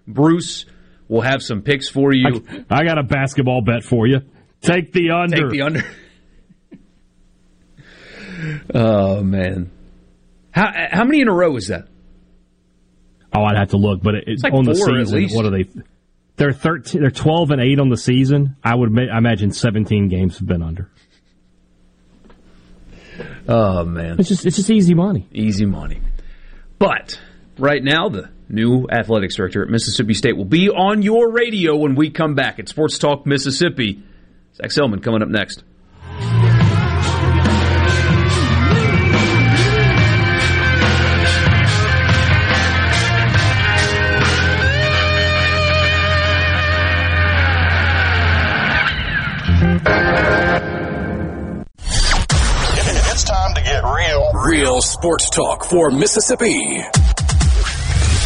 Bruce 0.07 0.65
will 1.09 1.21
have 1.21 1.43
some 1.43 1.61
picks 1.63 1.91
for 1.91 2.15
you. 2.15 2.47
I, 2.71 2.81
I 2.81 2.85
got 2.85 2.99
a 2.99 3.03
basketball 3.03 3.61
bet 3.61 3.85
for 3.85 4.07
you. 4.07 4.21
Take 4.63 4.93
the 4.93 5.11
under. 5.11 5.37
Take 5.37 5.51
the 5.51 5.63
under. 5.63 5.83
oh 8.75 9.23
man. 9.23 9.71
How 10.53 10.73
how 10.91 11.05
many 11.05 11.21
in 11.21 11.29
a 11.29 11.35
row 11.35 11.57
is 11.57 11.69
that? 11.69 11.89
Oh, 13.33 13.45
I'd 13.45 13.57
have 13.57 13.71
to 13.71 13.77
look, 13.77 14.03
but 14.03 14.15
it's, 14.27 14.43
like 14.43 14.53
on 14.53 14.65
the 14.65 14.75
season. 14.75 15.29
What 15.37 15.47
are 15.47 15.51
they? 15.51 15.69
They're 16.37 16.53
thirteen. 16.53 17.03
They're 17.03 17.11
twelve 17.11 17.51
and 17.51 17.61
eight 17.61 17.79
on 17.79 17.89
the 17.89 17.97
season. 17.97 18.57
I 18.65 18.75
would 18.75 18.99
I 18.99 19.19
imagine 19.19 19.53
seventeen 19.53 20.09
games 20.09 20.39
have 20.39 20.49
been 20.49 20.63
under. 20.63 20.91
Oh 23.47 23.85
man, 23.85 24.19
it's 24.19 24.29
just 24.29 24.47
it's 24.47 24.57
just 24.57 24.71
easy 24.71 24.95
money. 24.95 25.29
Easy 25.33 25.67
money. 25.67 26.01
But 26.79 27.21
right 27.59 27.83
now, 27.83 28.09
the 28.09 28.31
new 28.49 28.87
athletics 28.91 29.37
director 29.37 29.63
at 29.63 29.69
Mississippi 29.69 30.15
State 30.15 30.37
will 30.37 30.45
be 30.45 30.71
on 30.71 31.03
your 31.03 31.31
radio 31.31 31.77
when 31.77 31.95
we 31.95 32.11
come 32.11 32.35
back 32.35 32.59
at 32.59 32.69
Sports 32.69 32.99
Talk 32.99 33.27
Mississippi. 33.27 34.03
Zac 34.55 34.71
Selmon 34.71 35.03
coming 35.03 35.23
up 35.23 35.29
next. 35.29 35.63
Real 54.51 54.83
sports 54.83 55.31
talk 55.31 55.65
for 55.65 55.93
Mississippi. 55.93 56.57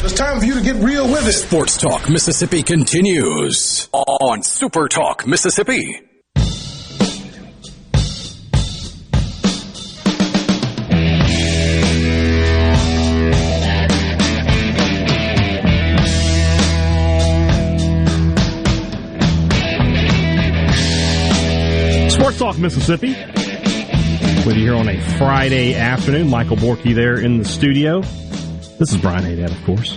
It's 0.03 0.14
time 0.14 0.41
for 0.41 0.47
you 0.47 0.55
to 0.55 0.62
get 0.62 0.77
real 0.77 1.07
with 1.07 1.29
it. 1.29 1.35
Sports 1.35 1.77
Talk 1.77 2.09
Mississippi 2.09 2.62
continues 2.62 3.91
on 3.93 4.43
Super 4.43 4.89
Talk 4.89 5.27
Mississippi. 5.27 6.01
Sports 22.09 22.39
Talk 22.39 22.59
Mississippi 22.59 23.43
with 24.47 24.57
you 24.57 24.64
here 24.64 24.74
on 24.74 24.88
a 24.88 25.01
Friday 25.16 25.74
afternoon. 25.74 26.28
Michael 26.28 26.57
Borky 26.57 26.95
there 26.95 27.18
in 27.18 27.38
the 27.38 27.45
studio. 27.45 28.01
This 28.01 28.92
is 28.92 28.97
Brian 28.99 29.24
Hadad, 29.24 29.51
of 29.51 29.64
course. 29.64 29.97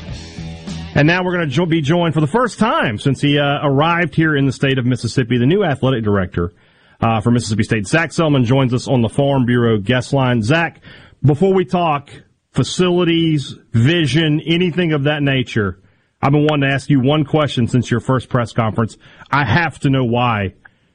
And 0.96 1.06
now 1.06 1.24
we're 1.24 1.34
going 1.36 1.50
to 1.50 1.66
be 1.66 1.82
joined 1.82 2.14
for 2.14 2.22
the 2.22 2.28
first 2.28 2.58
time 2.58 2.98
since 2.98 3.20
he 3.20 3.38
uh, 3.40 3.60
arrived 3.62 4.16
here 4.16 4.38
in 4.38 4.46
the 4.46 4.54
state 4.54 4.78
of 4.78 4.86
Mississippi, 4.86 5.38
the 5.38 5.46
new 5.46 5.66
athletic 5.66 6.04
director 6.04 6.54
uh, 7.02 7.20
for 7.20 7.32
Mississippi 7.32 7.64
State. 7.64 7.88
Zac 7.88 8.12
Selmon, 8.12 8.46
joins 8.46 8.74
us 8.74 8.88
on 8.88 9.02
the 9.02 9.10
Farm 9.10 9.46
Bureau 9.46 9.80
guest 9.80 10.14
line. 10.14 10.42
Zac, 10.42 10.82
before 11.22 11.54
we 11.54 11.66
talk 11.66 12.10
facilities, 12.52 13.54
vision, 13.74 14.40
anything 14.46 14.94
of 14.94 15.04
that 15.04 15.22
nature, 15.22 15.82
I've 16.22 16.32
been 16.32 16.46
wanting 16.46 16.70
to 16.70 16.74
ask 16.74 16.90
you 16.90 17.02
one 17.02 17.26
question 17.26 17.68
since 17.68 17.92
your 17.92 18.00
first 18.00 18.30
press 18.30 18.54
conference. 18.54 18.98
I 19.30 19.46
have 19.46 19.80
to 19.80 19.90
know 19.90 20.06
why 20.06 20.54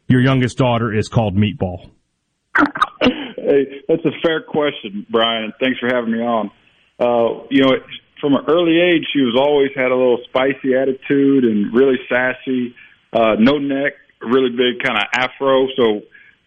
your 0.08 0.22
youngest 0.22 0.56
daughter 0.56 0.92
is 0.92 1.08
called 1.08 1.36
Meatball. 1.36 1.90
Hey, 3.52 3.82
that's 3.86 4.04
a 4.06 4.12
fair 4.24 4.40
question, 4.40 5.06
Brian. 5.10 5.52
Thanks 5.60 5.78
for 5.78 5.86
having 5.86 6.12
me 6.12 6.20
on. 6.20 6.50
Uh, 6.98 7.44
you 7.50 7.60
know, 7.60 7.76
from 8.18 8.34
an 8.34 8.44
early 8.48 8.80
age, 8.80 9.04
she 9.12 9.20
was 9.20 9.36
always 9.36 9.70
had 9.76 9.90
a 9.90 9.96
little 9.96 10.20
spicy 10.24 10.74
attitude 10.74 11.44
and 11.44 11.74
really 11.74 11.98
sassy. 12.08 12.74
Uh, 13.12 13.36
no 13.38 13.58
neck, 13.58 13.92
really 14.22 14.48
big 14.48 14.82
kind 14.82 14.96
of 14.96 15.04
afro. 15.12 15.68
So 15.76 16.00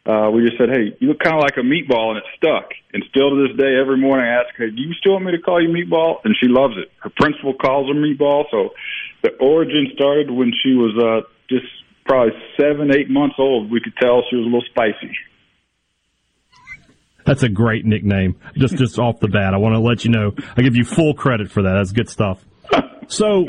uh, 0.10 0.32
we 0.32 0.50
just 0.50 0.58
said, 0.58 0.70
"Hey, 0.70 0.98
you 1.00 1.10
look 1.10 1.20
kind 1.20 1.36
of 1.36 1.44
like 1.44 1.58
a 1.58 1.68
meatball," 1.68 2.10
and 2.10 2.18
it 2.18 2.24
stuck. 2.38 2.74
And 2.94 3.04
still 3.10 3.30
to 3.30 3.48
this 3.48 3.56
day, 3.56 3.78
every 3.78 3.98
morning 3.98 4.26
I 4.26 4.42
ask 4.42 4.56
her, 4.56 4.72
"Do 4.72 4.82
you 4.82 4.94
still 4.96 5.14
want 5.14 5.26
me 5.26 5.32
to 5.34 5.42
call 5.46 5.62
you 5.62 5.70
meatball?" 5.70 6.26
And 6.26 6.36
she 6.42 6.48
loves 6.48 6.74
it. 6.78 6.90
Her 7.04 7.12
principal 7.16 7.54
calls 7.54 7.88
her 7.88 7.94
meatball. 7.94 8.46
So 8.50 8.74
the 9.22 9.38
origin 9.38 9.92
started 9.94 10.32
when 10.32 10.54
she 10.64 10.74
was 10.74 10.98
uh, 10.98 11.30
just 11.54 11.70
probably 12.06 12.34
seven, 12.60 12.90
eight 12.96 13.12
months 13.12 13.36
old. 13.38 13.70
We 13.70 13.80
could 13.80 13.96
tell 14.02 14.24
she 14.30 14.38
was 14.38 14.46
a 14.46 14.50
little 14.50 14.66
spicy. 14.72 15.14
That's 17.26 17.44
a 17.44 17.50
great 17.50 17.86
nickname. 17.86 18.40
Just 18.56 18.78
just 18.78 19.00
off 19.00 19.20
the 19.20 19.28
bat, 19.28 19.54
I 19.54 19.58
want 19.58 19.74
to 19.74 19.80
let 19.80 20.06
you 20.06 20.12
know. 20.12 20.34
I 20.56 20.62
give 20.62 20.76
you 20.76 20.86
full 20.86 21.14
credit 21.14 21.52
for 21.52 21.64
that. 21.64 21.74
That's 21.74 21.92
good 21.92 22.10
stuff. 22.10 22.46
So, 23.08 23.46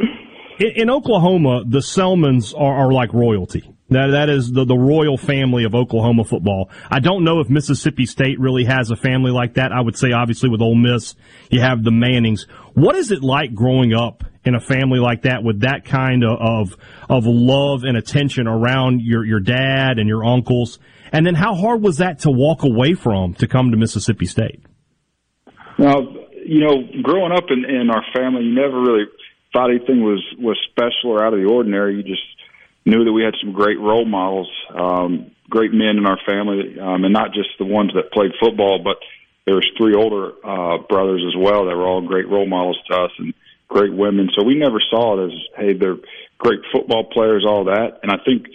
in, 0.59 0.71
in 0.77 0.91
Oklahoma, 0.91 1.65
the 1.67 1.81
Selmons 1.81 2.55
are, 2.55 2.87
are 2.87 2.93
like 2.93 3.13
royalty. 3.13 3.71
That 3.91 4.09
that 4.09 4.29
is 4.31 4.51
the, 4.51 4.65
the 4.65 4.77
royal 4.77 5.17
family 5.17 5.65
of 5.65 5.75
Oklahoma 5.75 6.25
football. 6.25 6.71
I 6.91 6.99
don't 6.99 7.23
know 7.23 7.39
if 7.39 7.49
Mississippi 7.49 8.05
State 8.05 8.41
really 8.41 8.65
has 8.65 8.91
a 8.91 8.97
family 8.97 9.31
like 9.31 9.55
that. 9.55 9.71
I 9.73 9.81
would 9.81 9.97
say 9.97 10.11
obviously 10.11 10.49
with 10.49 10.61
Ole 10.61 10.75
Miss, 10.75 11.15
you 11.51 11.61
have 11.61 11.85
the 11.85 11.93
Mannings. 11.93 12.47
What 12.75 12.97
is 12.97 13.13
it 13.13 13.23
like 13.23 13.55
growing 13.55 13.95
up 13.95 14.25
in 14.45 14.57
a 14.57 14.61
family 14.61 14.99
like 14.99 15.23
that 15.23 15.45
with 15.45 15.61
that 15.61 15.85
kind 15.85 16.25
of 16.25 16.77
of 17.09 17.27
love 17.27 17.85
and 17.85 17.97
attention 17.97 18.49
around 18.49 19.03
your 19.03 19.25
your 19.25 19.41
dad 19.41 20.01
and 20.01 20.09
your 20.09 20.25
uncles? 20.25 20.81
And 21.13 21.27
then 21.27 21.35
how 21.35 21.55
hard 21.55 21.83
was 21.83 21.99
that 21.99 22.21
to 22.21 22.31
walk 22.31 22.63
away 22.63 22.95
from 22.95 23.35
to 23.35 23.47
come 23.47 23.71
to 23.71 23.77
Mississippi 23.77 24.27
State? 24.27 24.61
Now, 25.79 26.01
you 26.45 26.61
know, 26.61 26.83
growing 27.03 27.33
up 27.33 27.45
in, 27.51 27.65
in 27.65 27.91
our 27.91 28.05
family, 28.15 28.45
you 28.45 28.55
never 28.55 28.81
really 28.81 29.05
thought 29.53 29.71
anything 29.71 30.03
was 30.03 30.25
was 30.39 30.59
special 30.71 31.11
or 31.11 31.25
out 31.25 31.35
of 31.35 31.41
the 31.41 31.47
ordinary. 31.47 31.97
You 31.97 32.03
just 32.03 32.23
knew 32.85 33.05
that 33.05 33.13
we 33.13 33.23
had 33.23 33.35
some 33.43 33.53
great 33.53 33.79
role 33.79 34.05
models, 34.05 34.51
um, 34.75 35.31
great 35.51 35.73
men 35.73 35.99
in 35.99 36.07
our 36.07 36.19
family, 36.27 36.79
um, 36.81 37.05
and 37.05 37.13
not 37.13 37.33
just 37.35 37.51
the 37.59 37.65
ones 37.65 37.93
that 37.95 38.13
played 38.13 38.33
football, 38.41 38.81
but 38.83 38.97
there 39.45 39.55
was 39.55 39.69
three 39.77 39.95
older 39.95 40.33
uh, 40.45 40.79
brothers 40.89 41.23
as 41.27 41.35
well 41.39 41.67
that 41.67 41.77
were 41.77 41.87
all 41.87 42.07
great 42.07 42.29
role 42.29 42.47
models 42.47 42.79
to 42.91 42.97
us 42.97 43.11
and 43.19 43.33
great 43.69 43.93
women. 43.93 44.29
So 44.37 44.45
we 44.45 44.55
never 44.55 44.81
saw 44.91 45.19
it 45.19 45.27
as, 45.27 45.33
hey, 45.57 45.73
they're 45.73 45.97
great 46.39 46.61
football 46.73 47.05
players, 47.05 47.45
all 47.47 47.65
that. 47.65 48.01
And 48.03 48.11
I 48.11 48.17
think 48.25 48.47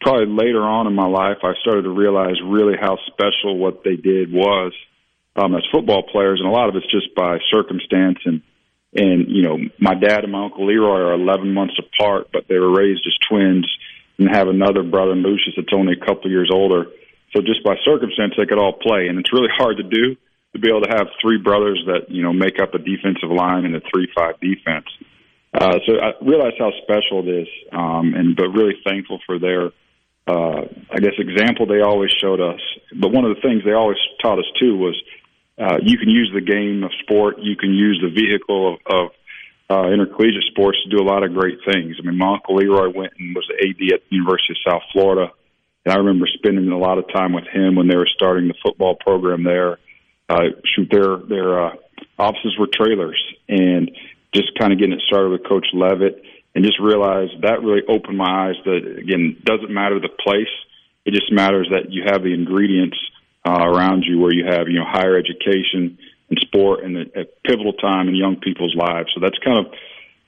probably 0.00 0.26
later 0.26 0.62
on 0.62 0.86
in 0.86 0.94
my 0.94 1.06
life, 1.06 1.38
I 1.42 1.54
started 1.60 1.82
to 1.82 1.90
realize 1.90 2.36
really 2.44 2.74
how 2.80 2.98
special 3.06 3.58
what 3.58 3.84
they 3.84 3.96
did 3.96 4.32
was 4.32 4.72
um, 5.36 5.54
as 5.54 5.62
football 5.72 6.02
players, 6.02 6.40
and 6.40 6.48
a 6.48 6.52
lot 6.52 6.68
of 6.68 6.76
it's 6.76 6.90
just 6.90 7.14
by 7.14 7.38
circumstance 7.50 8.18
and 8.24 8.42
and 8.94 9.28
you 9.28 9.42
know 9.42 9.58
my 9.78 9.94
dad 9.94 10.24
and 10.24 10.32
my 10.32 10.44
uncle 10.44 10.66
Leroy 10.66 11.00
are 11.00 11.12
11 11.12 11.52
months 11.52 11.74
apart, 11.78 12.28
but 12.32 12.48
they 12.48 12.58
were 12.58 12.74
raised 12.74 13.02
as 13.06 13.12
twins 13.28 13.68
and 14.18 14.28
have 14.34 14.48
another 14.48 14.82
brother 14.82 15.14
Lucius 15.14 15.54
that's 15.56 15.72
only 15.72 15.92
a 15.92 16.04
couple 16.04 16.30
years 16.30 16.50
older. 16.52 16.86
So 17.34 17.42
just 17.42 17.62
by 17.62 17.76
circumstance, 17.84 18.34
they 18.36 18.46
could 18.46 18.58
all 18.58 18.72
play, 18.72 19.08
and 19.08 19.18
it's 19.18 19.32
really 19.32 19.52
hard 19.54 19.76
to 19.76 19.82
do 19.82 20.16
to 20.54 20.58
be 20.58 20.68
able 20.68 20.80
to 20.80 20.90
have 20.90 21.08
three 21.20 21.38
brothers 21.38 21.82
that 21.86 22.10
you 22.10 22.22
know 22.22 22.32
make 22.32 22.60
up 22.60 22.74
a 22.74 22.78
defensive 22.78 23.30
line 23.30 23.64
in 23.64 23.74
a 23.74 23.80
three-five 23.92 24.40
defense. 24.40 24.86
Uh, 25.52 25.78
so 25.86 25.92
I 25.96 26.12
realized 26.20 26.56
how 26.58 26.72
special 26.82 27.26
it 27.26 27.42
is, 27.42 27.48
um, 27.72 28.14
and 28.14 28.36
but 28.36 28.48
really 28.48 28.74
thankful 28.84 29.18
for 29.26 29.38
their, 29.38 29.70
uh, 30.28 30.60
I 30.92 30.98
guess, 31.00 31.14
example 31.18 31.66
they 31.66 31.80
always 31.80 32.10
showed 32.20 32.40
us. 32.40 32.60
But 32.94 33.12
one 33.12 33.24
of 33.24 33.34
the 33.34 33.40
things 33.40 33.64
they 33.64 33.72
always 33.72 33.98
taught 34.20 34.38
us 34.38 34.50
too 34.60 34.76
was 34.76 34.94
uh, 35.58 35.78
you 35.82 35.96
can 35.98 36.10
use 36.10 36.30
the 36.34 36.40
game 36.40 36.84
of 36.84 36.90
sport, 37.02 37.38
you 37.38 37.56
can 37.56 37.72
use 37.72 37.98
the 38.02 38.10
vehicle 38.10 38.74
of, 38.74 38.80
of 38.86 39.10
uh, 39.70 39.90
intercollegiate 39.90 40.44
sports 40.50 40.78
to 40.84 40.96
do 40.96 41.02
a 41.02 41.06
lot 41.06 41.24
of 41.24 41.34
great 41.34 41.58
things. 41.64 41.96
I 41.98 42.06
mean, 42.06 42.18
my 42.18 42.34
uncle 42.34 42.56
Leroy 42.56 42.90
went 42.94 43.12
and 43.18 43.34
was 43.34 43.48
the 43.48 43.68
AD 43.68 43.94
at 43.94 44.00
the 44.08 44.16
University 44.16 44.52
of 44.54 44.72
South 44.72 44.82
Florida, 44.92 45.32
and 45.84 45.92
I 45.92 45.96
remember 45.96 46.26
spending 46.26 46.68
a 46.70 46.78
lot 46.78 46.98
of 46.98 47.10
time 47.12 47.32
with 47.32 47.46
him 47.46 47.74
when 47.74 47.88
they 47.88 47.96
were 47.96 48.08
starting 48.14 48.48
the 48.48 48.54
football 48.62 48.96
program 48.96 49.44
there. 49.44 49.78
Uh, 50.28 50.52
shoot, 50.74 50.88
their 50.90 51.16
their 51.16 51.66
uh, 51.66 51.74
offices 52.18 52.56
were 52.58 52.68
trailers, 52.70 53.22
and 53.48 53.90
just 54.34 54.58
kind 54.58 54.72
of 54.72 54.78
getting 54.78 54.92
it 54.92 55.02
started 55.06 55.30
with 55.30 55.48
Coach 55.48 55.66
Leavitt, 55.72 56.22
and 56.58 56.66
just 56.66 56.80
realized 56.80 57.40
that 57.42 57.62
really 57.62 57.86
opened 57.86 58.18
my 58.18 58.48
eyes. 58.48 58.56
That 58.64 58.98
again, 58.98 59.36
doesn't 59.44 59.70
matter 59.70 60.00
the 60.00 60.08
place; 60.08 60.50
it 61.04 61.14
just 61.14 61.30
matters 61.30 61.68
that 61.70 61.92
you 61.92 62.02
have 62.10 62.24
the 62.24 62.34
ingredients 62.34 62.98
uh, 63.46 63.62
around 63.62 64.02
you, 64.02 64.18
where 64.18 64.34
you 64.34 64.44
have 64.44 64.66
you 64.66 64.80
know 64.80 64.84
higher 64.84 65.16
education 65.16 65.96
and 66.28 66.38
sport 66.40 66.82
and 66.82 66.96
a, 66.96 67.20
a 67.20 67.24
pivotal 67.46 67.74
time 67.74 68.08
in 68.08 68.16
young 68.16 68.40
people's 68.40 68.74
lives. 68.74 69.08
So 69.14 69.20
that's 69.20 69.38
kind 69.38 69.66
of 69.66 69.72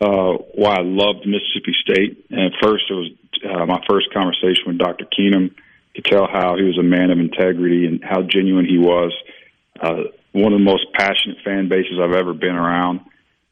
uh, 0.01 0.43
why 0.55 0.77
I 0.77 0.83
loved 0.83 1.27
Mississippi 1.27 1.75
State. 1.83 2.25
And 2.31 2.39
at 2.39 2.53
first, 2.63 2.85
it 2.89 2.95
was 2.95 3.11
uh, 3.51 3.67
my 3.67 3.83
first 3.91 4.15
conversation 4.15 4.63
with 4.69 4.79
Dr. 4.79 5.07
Keenum 5.07 5.53
to 5.97 6.03
tell 6.03 6.29
how 6.31 6.55
he 6.55 6.63
was 6.63 6.79
a 6.79 6.85
man 6.85 7.11
of 7.11 7.19
integrity 7.19 7.87
and 7.87 8.05
how 8.05 8.23
genuine 8.23 8.67
he 8.67 8.79
was. 8.79 9.13
Uh, 9.83 10.15
one 10.31 10.53
of 10.53 10.61
the 10.61 10.65
most 10.65 10.87
passionate 10.95 11.39
fan 11.45 11.69
bases 11.69 11.99
I've 12.01 12.15
ever 12.15 12.35
been 12.35 12.55
around. 12.55 13.01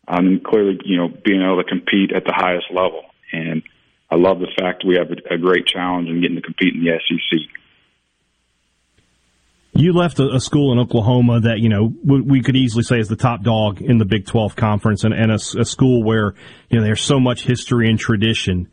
Um, 0.08 0.40
clearly, 0.44 0.78
you 0.84 0.96
know, 0.96 1.08
being 1.08 1.42
able 1.42 1.62
to 1.62 1.68
compete 1.68 2.12
at 2.16 2.24
the 2.24 2.32
highest 2.34 2.66
level. 2.70 3.02
And 3.30 3.62
I 4.10 4.16
love 4.16 4.38
the 4.38 4.48
fact 4.58 4.84
we 4.86 4.96
have 4.96 5.10
a, 5.10 5.34
a 5.34 5.38
great 5.38 5.66
challenge 5.66 6.08
in 6.08 6.20
getting 6.22 6.36
to 6.36 6.42
compete 6.42 6.74
in 6.74 6.82
the 6.82 6.98
SEC. 7.06 7.38
You 9.74 9.92
left 9.92 10.18
a, 10.18 10.30
a, 10.34 10.40
school 10.40 10.72
in 10.72 10.78
Oklahoma 10.78 11.40
that 11.42 11.60
you 11.60 11.68
know 11.68 11.92
we, 12.04 12.20
we, 12.20 12.42
could 12.42 12.56
easily 12.56 12.82
say 12.82 12.98
is 12.98 13.06
the 13.06 13.16
top 13.16 13.42
dog 13.42 13.80
in 13.80 13.98
the 13.98 14.04
Big 14.04 14.26
Twelve 14.26 14.56
conference, 14.56 15.04
and, 15.04 15.14
and 15.14 15.30
a, 15.30 15.34
a, 15.34 15.64
school 15.64 16.02
where 16.02 16.34
you 16.68 16.78
know 16.78 16.84
there's 16.84 17.02
so 17.02 17.20
much 17.20 17.44
history 17.44 17.88
and 17.88 17.98
tradition. 17.98 18.68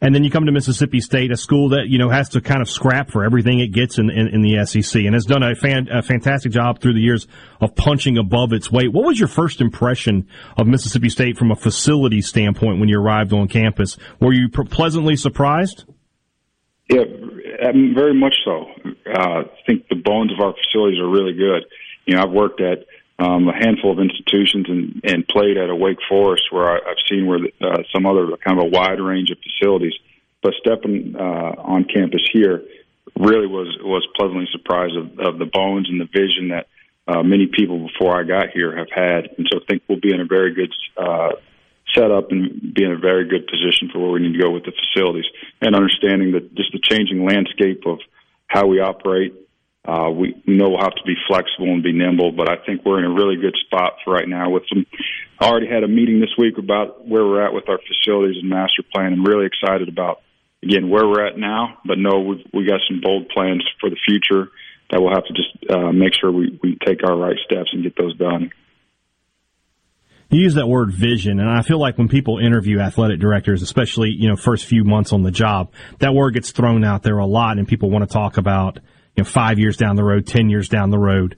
And 0.00 0.14
then 0.14 0.22
you 0.22 0.30
come 0.30 0.44
to 0.46 0.52
Mississippi 0.52 1.00
State, 1.00 1.30
a 1.30 1.36
school 1.36 1.70
that 1.70 1.86
you 1.88 1.98
know 1.98 2.10
has 2.10 2.30
to 2.30 2.40
kind 2.40 2.60
of 2.60 2.68
scrap 2.68 3.10
for 3.10 3.24
everything 3.24 3.60
it 3.60 3.68
gets 3.68 3.98
in, 3.98 4.10
in, 4.10 4.28
in 4.28 4.42
the 4.42 4.64
SEC, 4.66 5.02
and 5.02 5.14
has 5.14 5.24
done 5.24 5.42
a, 5.42 5.54
fan, 5.54 5.88
a 5.90 6.02
fantastic 6.02 6.52
job 6.52 6.80
through 6.80 6.94
the 6.94 7.00
years 7.00 7.26
of 7.60 7.74
punching 7.74 8.18
above 8.18 8.52
its 8.52 8.70
weight. 8.70 8.92
What 8.92 9.04
was 9.04 9.18
your 9.18 9.28
first 9.28 9.60
impression 9.60 10.28
of 10.58 10.66
Mississippi 10.66 11.08
State 11.08 11.38
from 11.38 11.50
a 11.50 11.56
facility 11.56 12.20
standpoint 12.20 12.80
when 12.80 12.88
you 12.88 13.00
arrived 13.00 13.32
on 13.32 13.48
campus? 13.48 13.96
Were 14.20 14.32
you 14.32 14.48
pleasantly 14.48 15.16
surprised? 15.16 15.84
Yeah, 16.90 17.04
um, 17.66 17.94
very 17.94 18.14
much 18.14 18.34
so. 18.44 18.66
Uh, 19.06 19.18
I 19.18 19.42
think 19.66 19.88
the 19.88 19.96
bones 19.96 20.32
of 20.32 20.40
our 20.44 20.52
facilities 20.52 21.00
are 21.00 21.08
really 21.08 21.32
good. 21.32 21.64
You 22.04 22.16
know, 22.16 22.24
I've 22.24 22.32
worked 22.32 22.60
at 22.60 22.84
um, 23.18 23.48
a 23.48 23.54
handful 23.54 23.92
of 23.92 23.98
institutions 23.98 24.66
and, 24.68 25.00
and 25.04 25.28
played 25.28 25.56
at 25.56 25.70
a 25.70 25.74
Wake 25.74 25.98
Forest 26.08 26.44
where 26.50 26.70
I, 26.70 26.76
I've 26.90 27.02
seen 27.08 27.26
where 27.26 27.38
uh, 27.60 27.82
some 27.92 28.06
other 28.06 28.36
kind 28.38 28.58
of 28.58 28.66
a 28.66 28.68
wide 28.68 29.00
range 29.00 29.30
of 29.30 29.38
facilities. 29.38 29.94
But 30.42 30.54
stepping 30.60 31.14
uh, 31.18 31.54
on 31.58 31.84
campus 31.84 32.22
here 32.32 32.62
really 33.18 33.46
was 33.46 33.78
was 33.80 34.06
pleasantly 34.16 34.48
surprised 34.52 34.96
of, 34.96 35.18
of 35.18 35.38
the 35.38 35.46
bones 35.46 35.88
and 35.88 36.00
the 36.00 36.08
vision 36.12 36.48
that 36.48 36.66
uh, 37.06 37.22
many 37.22 37.46
people 37.46 37.86
before 37.86 38.18
I 38.18 38.24
got 38.24 38.50
here 38.50 38.76
have 38.76 38.90
had, 38.90 39.30
and 39.38 39.46
so 39.50 39.60
I 39.60 39.64
think 39.66 39.82
we'll 39.88 40.00
be 40.00 40.12
in 40.12 40.20
a 40.20 40.26
very 40.26 40.54
good 40.54 40.72
uh, 40.96 41.32
set 41.94 42.10
up 42.10 42.30
and 42.30 42.74
be 42.74 42.84
in 42.84 42.92
a 42.92 42.98
very 42.98 43.28
good 43.28 43.46
position 43.46 43.90
for 43.92 44.00
where 44.00 44.10
we 44.10 44.20
need 44.20 44.32
to 44.32 44.42
go 44.42 44.50
with 44.50 44.64
the 44.64 44.72
facilities 44.72 45.26
and 45.60 45.74
understanding 45.74 46.32
that 46.32 46.54
just 46.54 46.72
the 46.72 46.80
changing 46.82 47.24
landscape 47.24 47.82
of 47.86 48.00
how 48.46 48.66
we 48.66 48.80
operate. 48.80 49.34
Uh, 49.86 50.10
we 50.10 50.34
know 50.46 50.70
we'll 50.70 50.80
have 50.80 50.94
to 50.94 51.04
be 51.04 51.14
flexible 51.28 51.68
and 51.68 51.82
be 51.82 51.92
nimble, 51.92 52.32
but 52.32 52.48
I 52.48 52.56
think 52.64 52.84
we're 52.84 53.00
in 53.00 53.04
a 53.04 53.12
really 53.12 53.36
good 53.36 53.54
spot 53.66 53.94
for 54.02 54.14
right 54.14 54.28
now 54.28 54.48
with 54.48 54.62
some, 54.68 54.86
I 55.38 55.46
already 55.46 55.68
had 55.68 55.84
a 55.84 55.88
meeting 55.88 56.20
this 56.20 56.32
week 56.38 56.56
about 56.56 57.06
where 57.06 57.24
we're 57.24 57.44
at 57.44 57.52
with 57.52 57.68
our 57.68 57.78
facilities 57.78 58.40
and 58.40 58.48
master 58.48 58.82
plan. 58.94 59.12
I'm 59.12 59.24
really 59.24 59.46
excited 59.46 59.88
about, 59.88 60.22
again, 60.62 60.88
where 60.88 61.06
we're 61.06 61.26
at 61.26 61.36
now, 61.36 61.78
but 61.84 61.98
no, 61.98 62.20
we've, 62.20 62.46
we 62.54 62.66
got 62.66 62.80
some 62.88 63.02
bold 63.02 63.28
plans 63.28 63.62
for 63.78 63.90
the 63.90 63.98
future 64.08 64.50
that 64.90 65.02
we'll 65.02 65.12
have 65.12 65.26
to 65.26 65.34
just 65.34 65.70
uh, 65.70 65.92
make 65.92 66.12
sure 66.18 66.32
we, 66.32 66.58
we 66.62 66.78
take 66.86 67.04
our 67.04 67.16
right 67.16 67.36
steps 67.44 67.68
and 67.72 67.82
get 67.82 67.94
those 67.96 68.16
done 68.16 68.50
you 70.30 70.40
use 70.40 70.54
that 70.54 70.66
word 70.66 70.92
vision, 70.92 71.38
and 71.38 71.48
I 71.48 71.62
feel 71.62 71.78
like 71.78 71.96
when 71.96 72.08
people 72.08 72.38
interview 72.38 72.80
athletic 72.80 73.20
directors, 73.20 73.62
especially 73.62 74.10
you 74.10 74.28
know 74.28 74.36
first 74.36 74.64
few 74.64 74.82
months 74.82 75.12
on 75.12 75.22
the 75.22 75.30
job, 75.30 75.72
that 76.00 76.12
word 76.12 76.34
gets 76.34 76.50
thrown 76.50 76.82
out 76.84 77.02
there 77.02 77.18
a 77.18 77.26
lot, 77.26 77.58
and 77.58 77.68
people 77.68 77.90
want 77.90 78.08
to 78.08 78.12
talk 78.12 78.36
about 78.36 78.78
you 79.16 79.22
know 79.22 79.28
five 79.28 79.58
years 79.58 79.76
down 79.76 79.96
the 79.96 80.04
road, 80.04 80.26
ten 80.26 80.48
years 80.48 80.68
down 80.68 80.90
the 80.90 80.98
road. 80.98 81.36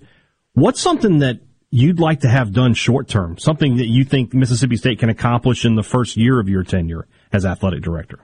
What's 0.55 0.81
something 0.81 1.19
that 1.19 1.41
you'd 1.71 2.01
like 2.01 2.21
to 2.21 2.29
have 2.29 2.53
done 2.53 2.75
short 2.75 3.09
term? 3.09 3.39
Something 3.39 3.77
that 3.77 3.87
you 3.87 4.05
think 4.05 4.33
Mississippi 4.33 4.77
State 4.77 4.99
can 4.99 5.11
accomplish 5.11 5.65
in 5.65 5.75
the 5.75 5.83
first 5.83 6.17
year 6.17 6.41
of 6.41 6.49
your 6.49 6.63
tenure 6.63 7.07
as 7.33 7.45
athletic 7.45 7.83
director? 7.83 8.21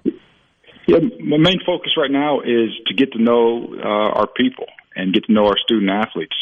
Yeah, 0.86 0.98
my 1.20 1.36
main 1.36 1.60
focus 1.64 1.92
right 1.96 2.10
now 2.10 2.40
is 2.40 2.70
to 2.86 2.94
get 2.94 3.12
to 3.12 3.22
know 3.22 3.74
uh, 3.78 4.18
our 4.18 4.26
people 4.26 4.66
and 4.96 5.14
get 5.14 5.24
to 5.24 5.32
know 5.32 5.46
our 5.46 5.56
student 5.64 5.90
athletes. 5.90 6.34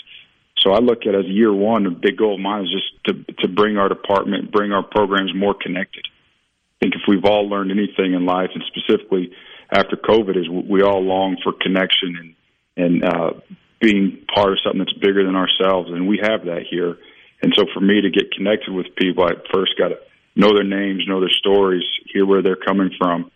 So 0.60 0.72
I 0.72 0.78
look 0.78 1.06
at 1.06 1.14
as 1.14 1.24
year 1.26 1.52
one, 1.52 1.86
a 1.86 1.90
big 1.90 2.18
goal 2.18 2.34
of 2.34 2.40
mine 2.40 2.64
is 2.64 2.70
just 2.70 3.04
to 3.04 3.32
to 3.42 3.48
bring 3.48 3.76
our 3.76 3.88
department, 3.88 4.52
bring 4.52 4.72
our 4.72 4.82
programs 4.82 5.32
more 5.34 5.54
connected. 5.54 6.06
I 6.06 6.84
think 6.84 6.94
if 6.94 7.02
we've 7.08 7.24
all 7.24 7.48
learned 7.48 7.70
anything 7.70 8.14
in 8.14 8.24
life, 8.24 8.50
and 8.54 8.62
specifically 8.68 9.32
after 9.70 9.96
COVID, 9.96 10.36
is 10.36 10.48
we 10.48 10.82
all 10.82 11.02
long 11.02 11.36
for 11.42 11.52
connection 11.52 12.16
and 12.18 12.34
and 12.76 13.04
uh, 13.04 13.32
being 13.80 14.24
part 14.32 14.52
of 14.52 14.58
something 14.62 14.78
that's 14.78 14.92
bigger 14.92 15.24
than 15.24 15.36
ourselves, 15.36 15.90
and 15.90 16.06
we 16.06 16.20
have 16.22 16.44
that 16.44 16.64
here. 16.70 16.98
And 17.42 17.52
so 17.56 17.64
for 17.72 17.80
me 17.80 18.02
to 18.02 18.10
get 18.10 18.32
connected 18.32 18.72
with 18.72 18.94
people, 18.96 19.24
I 19.24 19.32
first 19.52 19.72
got 19.78 19.88
to 19.88 19.98
know 20.36 20.52
their 20.54 20.64
names, 20.64 21.04
know 21.08 21.20
their 21.20 21.30
stories, 21.30 21.82
hear 22.12 22.26
where 22.26 22.42
they're 22.42 22.56
coming 22.56 22.90
from. 22.98 23.30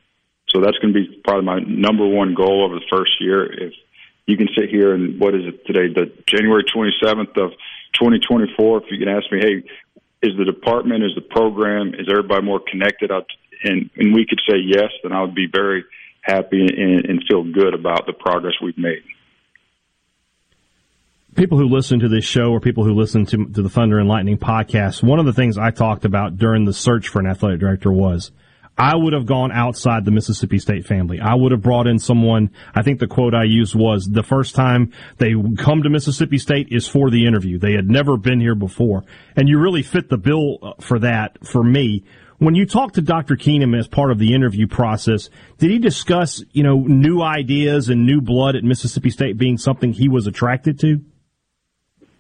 So 0.51 0.61
that's 0.61 0.79
going 0.79 0.93
to 0.93 1.01
be 1.01 1.21
probably 1.25 1.47
my 1.47 1.61
number 1.61 2.07
one 2.07 2.35
goal 2.35 2.65
over 2.65 2.75
the 2.75 2.87
first 2.91 3.13
year. 3.21 3.51
If 3.51 3.73
you 4.27 4.37
can 4.37 4.49
sit 4.57 4.69
here 4.69 4.95
and 4.95 5.19
what 5.19 5.35
is 5.35 5.43
it 5.47 5.67
today, 5.67 5.93
the 5.93 6.13
January 6.27 6.65
27th 6.65 7.37
of 7.37 7.53
2024. 7.95 8.83
If 8.83 8.85
you 8.91 8.99
can 8.99 9.09
ask 9.09 9.31
me, 9.33 9.41
hey, 9.41 9.63
is 10.23 10.37
the 10.37 10.45
department, 10.45 11.05
is 11.05 11.15
the 11.15 11.23
program, 11.23 11.95
is 11.95 12.09
everybody 12.11 12.45
more 12.45 12.61
connected? 12.61 13.11
And 13.11 13.91
and 13.97 14.15
we 14.15 14.27
could 14.27 14.41
say 14.49 14.57
yes, 14.59 14.91
then 15.03 15.13
I 15.13 15.23
would 15.23 15.35
be 15.35 15.49
very 15.51 15.85
happy 16.21 16.61
and, 16.61 17.05
and 17.07 17.25
feel 17.29 17.45
good 17.45 17.75
about 17.75 18.07
the 18.07 18.13
progress 18.13 18.55
we've 18.63 18.79
made 18.79 19.03
people 21.35 21.59
who 21.59 21.69
listen 21.69 22.01
to 22.01 22.09
this 22.09 22.25
show 22.25 22.51
or 22.51 22.61
people 22.61 22.85
who 22.85 22.95
listen 22.95 23.27
to, 23.27 23.47
to 23.47 23.63
the 23.63 23.69
Thunder 23.69 23.99
and 23.99 24.09
Lightning 24.09 24.39
podcast, 24.39 25.03
one 25.03 25.19
of 25.19 25.27
the 25.27 25.33
things 25.33 25.59
I 25.59 25.71
talked 25.71 26.05
about 26.05 26.37
during 26.37 26.65
the 26.65 26.73
search 26.73 27.09
for 27.09 27.19
an 27.21 27.27
athletic 27.27 27.61
director 27.61 27.93
was 27.93 28.31
I 28.77 28.97
would 28.97 29.13
have 29.13 29.27
gone 29.27 29.53
outside 29.53 30.05
the 30.05 30.11
Mississippi 30.11 30.59
State 30.59 30.85
family. 30.85 31.21
I 31.21 31.35
would 31.35 31.53
have 31.53 31.63
brought 31.63 31.87
in 31.87 31.99
someone. 31.99 32.51
I 32.75 32.83
think 32.83 32.99
the 32.99 33.07
quote 33.07 33.35
I 33.35 33.45
used 33.45 33.75
was 33.75 34.07
the 34.07 34.25
first 34.25 34.55
time 34.55 34.93
they 35.19 35.35
come 35.59 35.83
to 35.85 35.91
Mississippi 35.91 36.39
State 36.39 36.69
is 36.71 36.89
for 36.89 37.11
the 37.11 37.27
interview. 37.27 37.59
They 37.59 37.75
had 37.75 37.89
never 37.89 38.17
been 38.17 38.41
here 38.41 38.57
before. 38.57 39.05
And 39.37 39.49
you 39.49 39.59
really 39.59 39.83
fit 39.83 40.09
the 40.09 40.19
bill 40.19 40.59
uh, 40.61 40.73
for 40.81 40.99
that 41.01 41.47
for 41.47 41.63
me. 41.63 42.05
When 42.39 42.57
you 42.57 42.67
talked 42.67 42.97
to 42.97 43.01
Dr. 43.01 43.37
Keenum 43.37 43.79
as 43.79 43.87
part 43.87 44.11
of 44.11 44.19
the 44.19 44.35
interview 44.35 44.67
process, 44.67 45.31
did 45.59 45.71
he 45.71 45.79
discuss, 45.79 46.43
you 46.51 46.65
know, 46.65 46.81
new 46.81 47.23
ideas 47.23 47.89
and 47.89 48.05
new 48.05 48.21
blood 48.21 48.57
at 48.57 48.65
Mississippi 48.65 49.11
State 49.11 49.39
being 49.39 49.57
something 49.57 49.93
he 49.93 50.09
was 50.09 50.27
attracted 50.27 50.81
to? 50.81 51.01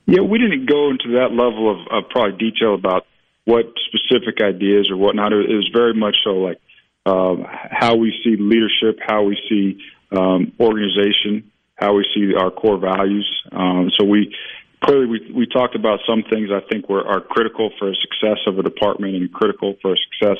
Yeah, 0.06 0.20
we 0.20 0.38
didn't 0.38 0.66
go 0.68 0.90
into 0.90 1.12
that 1.12 1.30
level 1.32 1.70
of, 1.70 1.86
of 1.90 2.10
probably 2.10 2.36
detail 2.36 2.74
about 2.74 3.06
what 3.44 3.66
specific 3.86 4.42
ideas 4.42 4.90
or 4.90 4.96
whatnot. 4.96 5.32
It 5.32 5.48
was 5.48 5.70
very 5.72 5.94
much 5.94 6.16
so 6.24 6.30
like 6.30 6.60
um, 7.06 7.44
how 7.48 7.96
we 7.96 8.12
see 8.22 8.36
leadership, 8.38 8.98
how 9.06 9.22
we 9.24 9.38
see 9.48 9.80
um, 10.16 10.52
organization, 10.60 11.50
how 11.74 11.94
we 11.94 12.06
see 12.14 12.34
our 12.34 12.50
core 12.50 12.78
values. 12.78 13.28
Um, 13.52 13.90
so 13.98 14.04
we 14.04 14.34
clearly 14.82 15.06
we, 15.06 15.32
we 15.34 15.46
talked 15.46 15.74
about 15.74 16.00
some 16.06 16.22
things 16.30 16.50
I 16.50 16.60
think 16.70 16.88
were 16.88 17.06
are 17.06 17.20
critical 17.20 17.70
for 17.78 17.88
the 17.88 17.96
success 18.00 18.38
of 18.46 18.58
a 18.58 18.62
department 18.62 19.14
and 19.14 19.32
critical 19.32 19.74
for 19.80 19.92
the 19.92 19.98
success 20.10 20.38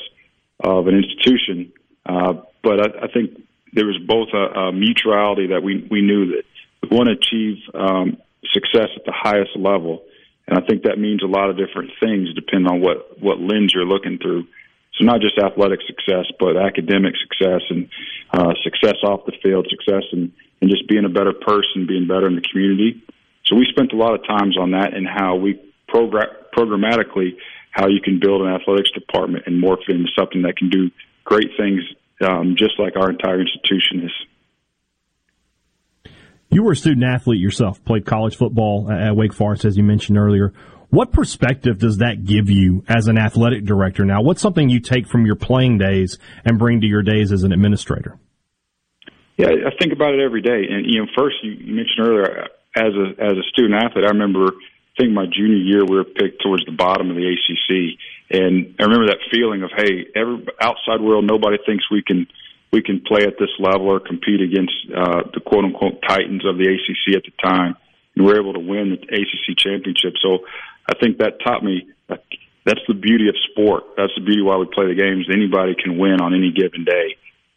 of 0.59 0.87
an 0.87 0.95
institution. 0.95 1.71
Uh, 2.05 2.33
but 2.63 2.79
I, 2.79 3.05
I 3.05 3.07
think 3.11 3.41
there 3.73 3.85
was 3.85 3.97
both 3.97 4.29
a, 4.33 4.59
a 4.59 4.71
mutuality 4.71 5.47
that 5.47 5.61
we 5.61 5.87
we 5.89 6.01
knew 6.01 6.27
that 6.35 6.43
we 6.81 6.95
want 6.95 7.09
to 7.09 7.13
achieve 7.13 7.57
um, 7.73 8.17
success 8.53 8.89
at 8.95 9.05
the 9.05 9.13
highest 9.13 9.55
level 9.55 10.03
and 10.47 10.57
I 10.57 10.61
think 10.65 10.83
that 10.83 10.99
means 10.99 11.23
a 11.23 11.27
lot 11.27 11.49
of 11.49 11.57
different 11.57 11.91
things 11.99 12.33
depending 12.33 12.71
on 12.71 12.81
what, 12.81 13.21
what 13.21 13.39
lens 13.39 13.73
you're 13.73 13.85
looking 13.85 14.19
through. 14.19 14.47
So 14.97 15.03
not 15.03 15.19
just 15.19 15.37
athletic 15.37 15.79
success, 15.87 16.25
but 16.39 16.55
academic 16.55 17.15
success 17.17 17.61
and 17.69 17.89
uh, 18.31 18.53
success 18.63 18.95
off 19.03 19.25
the 19.25 19.33
field, 19.43 19.67
success 19.69 20.03
and, 20.11 20.31
and 20.61 20.69
just 20.69 20.87
being 20.87 21.05
a 21.05 21.09
better 21.09 21.33
person, 21.33 21.87
being 21.87 22.07
better 22.07 22.27
in 22.27 22.35
the 22.35 22.41
community. 22.41 23.03
So 23.45 23.55
we 23.55 23.65
spent 23.69 23.91
a 23.91 23.97
lot 23.97 24.13
of 24.13 24.25
times 24.25 24.57
on 24.57 24.71
that 24.71 24.93
and 24.93 25.07
how 25.07 25.35
we 25.35 25.59
program, 25.87 26.27
programmatically 26.55 27.37
how 27.71 27.87
you 27.87 27.99
can 28.01 28.19
build 28.19 28.41
an 28.41 28.53
athletics 28.53 28.91
department 28.91 29.45
and 29.47 29.61
morph 29.61 29.89
it 29.89 29.95
into 29.95 30.09
something 30.17 30.43
that 30.43 30.55
can 30.55 30.69
do 30.69 30.89
great 31.25 31.51
things, 31.57 31.81
um, 32.21 32.55
just 32.57 32.79
like 32.79 32.95
our 32.95 33.09
entire 33.09 33.41
institution 33.41 34.05
is. 34.05 34.11
You 36.55 36.63
were 36.63 36.71
a 36.71 36.75
student 36.77 37.03
athlete 37.03 37.41
yourself, 37.41 37.83
played 37.83 38.05
college 38.05 38.37
football 38.37 38.89
at 38.89 39.13
Wake 39.13 39.33
Forest, 39.33 39.65
as 39.65 39.75
you 39.75 39.83
mentioned 39.83 40.17
earlier. 40.17 40.53
What 40.89 41.11
perspective 41.11 41.79
does 41.79 41.97
that 41.97 42.23
give 42.23 42.49
you 42.49 42.81
as 42.87 43.09
an 43.09 43.17
athletic 43.17 43.65
director 43.65 44.05
now? 44.05 44.21
What's 44.21 44.41
something 44.41 44.69
you 44.69 44.79
take 44.79 45.05
from 45.05 45.25
your 45.25 45.35
playing 45.35 45.79
days 45.79 46.17
and 46.45 46.57
bring 46.57 46.79
to 46.79 46.87
your 46.87 47.01
days 47.01 47.33
as 47.33 47.43
an 47.43 47.51
administrator? 47.51 48.17
Yeah, 49.35 49.47
I 49.47 49.75
think 49.77 49.91
about 49.91 50.13
it 50.13 50.21
every 50.21 50.41
day. 50.41 50.63
And 50.69 50.85
you 50.85 51.01
know, 51.01 51.07
first 51.17 51.35
you, 51.43 51.57
mentioned 51.75 51.99
earlier 51.99 52.47
as 52.77 52.93
a 52.95 53.21
as 53.21 53.33
a 53.35 53.43
student 53.51 53.75
athlete, 53.75 54.05
I 54.05 54.11
remember 54.11 54.45
I 54.45 55.01
think 55.01 55.11
my 55.11 55.25
junior 55.25 55.57
year 55.57 55.83
we 55.83 55.97
were 55.97 56.05
picked 56.05 56.41
towards 56.41 56.63
the 56.63 56.71
bottom 56.71 57.09
of 57.09 57.17
the 57.17 57.35
ACC, 57.35 57.99
and 58.31 58.75
I 58.79 58.83
remember 58.83 59.07
that 59.07 59.19
feeling 59.29 59.61
of 59.63 59.71
hey, 59.75 60.07
every 60.15 60.47
outside 60.61 61.01
world 61.01 61.25
nobody 61.27 61.57
thinks 61.65 61.83
we 61.91 62.01
can 62.01 62.27
we 62.75 62.83
can 62.83 62.99
play 62.99 63.23
at 63.23 63.39
this 63.39 63.55
level 63.57 63.87
or 63.87 64.01
compete 64.01 64.41
against 64.41 64.75
uh, 64.91 65.23
the 65.33 65.39
quote 65.39 65.63
unquote 65.63 66.03
titans 66.05 66.43
of 66.45 66.57
the 66.57 66.67
ACC 66.67 67.15
at 67.15 67.23
the 67.23 67.31
time, 67.41 67.77
and 68.15 68.25
we're 68.25 68.37
able 68.37 68.51
to 68.51 68.59
win 68.59 68.91
the 68.91 68.99
ACC 68.99 69.55
championship. 69.55 70.19
So 70.19 70.43
I 70.91 70.99
think 70.99 71.19
that 71.19 71.39
taught 71.39 71.63
me 71.63 71.87
that's 72.65 72.83
the 72.89 72.93
beauty 72.93 73.29
of 73.29 73.35
sport. 73.51 73.95
That's 73.95 74.11
the 74.17 74.25
beauty 74.25 74.41
why 74.41 74.57
we 74.57 74.65
play 74.65 74.87
the 74.87 74.99
games. 74.99 75.29
Anybody 75.31 75.75
can 75.81 75.97
win 75.97 76.19
on 76.19 76.33
any 76.33 76.51
given 76.51 76.83
day. 76.83 77.15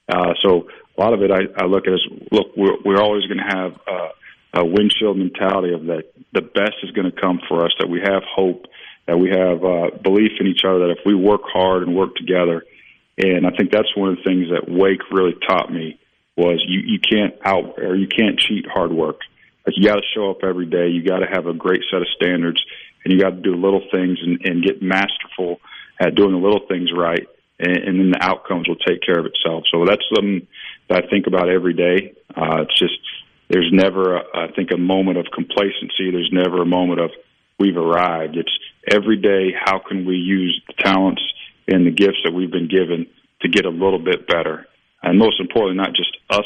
Uh, 0.09 0.35
so 0.41 0.69
a 0.97 1.01
lot 1.01 1.13
of 1.15 1.23
it 1.23 1.33
I, 1.33 1.51
I 1.59 1.67
look 1.67 1.89
at 1.89 1.95
as 1.95 2.05
look, 2.31 2.55
we're, 2.57 2.79
we're 2.85 3.03
always 3.03 3.27
going 3.27 3.43
to 3.43 3.51
have 3.59 3.73
uh, 3.91 4.63
a 4.63 4.65
windshield 4.65 5.19
mentality 5.19 5.75
of 5.75 5.87
that 5.87 6.15
the 6.33 6.43
best 6.43 6.79
is 6.85 6.93
going 6.93 7.11
to 7.11 7.21
come 7.21 7.41
for 7.49 7.65
us, 7.65 7.73
that 7.81 7.89
we 7.91 8.01
have 8.01 8.23
hope, 8.23 8.67
that 9.07 9.19
we 9.19 9.31
have 9.31 9.65
uh, 9.65 9.91
belief 9.99 10.33
in 10.39 10.47
each 10.47 10.63
other, 10.65 10.87
that 10.87 10.95
if 10.95 11.03
we 11.05 11.15
work 11.15 11.43
hard 11.45 11.83
and 11.83 11.97
work 11.97 12.15
together, 12.15 12.63
and 13.19 13.47
I 13.47 13.51
think 13.51 13.73
that's 13.73 13.95
one 13.97 14.11
of 14.11 14.17
the 14.17 14.23
things 14.23 14.47
that 14.51 14.71
Wake 14.71 15.11
really 15.11 15.35
taught 15.47 15.73
me 15.73 15.99
was 16.37 16.65
you, 16.67 16.81
you 16.81 17.01
can't 17.01 17.35
out 17.45 17.79
or 17.79 17.97
you 17.97 18.07
can't 18.07 18.39
cheat 18.39 18.65
hard 18.67 18.93
work. 18.93 19.21
Like 19.67 19.77
you 19.77 19.85
got 19.85 19.97
to 19.97 20.07
show 20.15 20.31
up 20.31 20.45
every 20.45 20.67
day. 20.67 20.89
You 20.89 21.03
got 21.03 21.19
to 21.19 21.27
have 21.27 21.47
a 21.47 21.53
great 21.53 21.83
set 21.91 22.01
of 22.01 22.09
standards, 22.15 22.65
and 23.05 23.13
you 23.13 23.21
got 23.21 23.31
to 23.31 23.41
do 23.43 23.55
little 23.57 23.83
things 23.91 24.19
and, 24.23 24.41
and 24.45 24.65
get 24.65 24.81
masterful 24.81 25.61
at 26.01 26.15
doing 26.15 26.31
the 26.31 26.39
little 26.39 26.67
things 26.69 26.91
right, 26.97 27.27
and, 27.59 27.77
and 27.77 27.99
then 27.99 28.11
the 28.13 28.23
outcomes 28.23 28.69
will 28.69 28.77
take 28.77 29.03
care 29.03 29.19
of 29.19 29.27
itself. 29.27 29.65
So 29.71 29.85
that's 29.85 30.05
something 30.15 30.47
that 30.89 31.05
I 31.05 31.09
think 31.09 31.27
about 31.27 31.49
every 31.49 31.75
day. 31.75 32.15
Uh, 32.37 32.63
it's 32.63 32.79
just 32.79 32.99
there's 33.49 33.71
never, 33.73 34.17
a, 34.17 34.23
I 34.35 34.53
think, 34.53 34.71
a 34.73 34.79
moment 34.79 35.19
of 35.19 35.27
complacency. 35.35 36.13
There's 36.13 36.31
never 36.33 36.63
a 36.63 36.67
moment 36.67 37.01
of 37.01 37.11
we've 37.59 37.77
arrived. 37.77 38.37
It's 38.37 38.59
every 38.89 39.17
day. 39.17 39.53
How 39.59 39.81
can 39.81 40.07
we 40.07 40.17
use 40.17 40.63
the 40.69 40.75
talents 40.75 41.23
and 41.69 41.87
the 41.87 41.91
gifts 41.91 42.19
that 42.25 42.33
we've 42.33 42.51
been 42.51 42.69
given 42.69 43.07
to 43.43 43.49
get 43.49 43.65
a 43.65 43.71
little 43.71 43.99
bit 43.99 44.27
better? 44.27 44.67
And 45.03 45.19
most 45.19 45.41
importantly, 45.41 45.77
not 45.77 45.95
just 45.95 46.17
us 46.31 46.45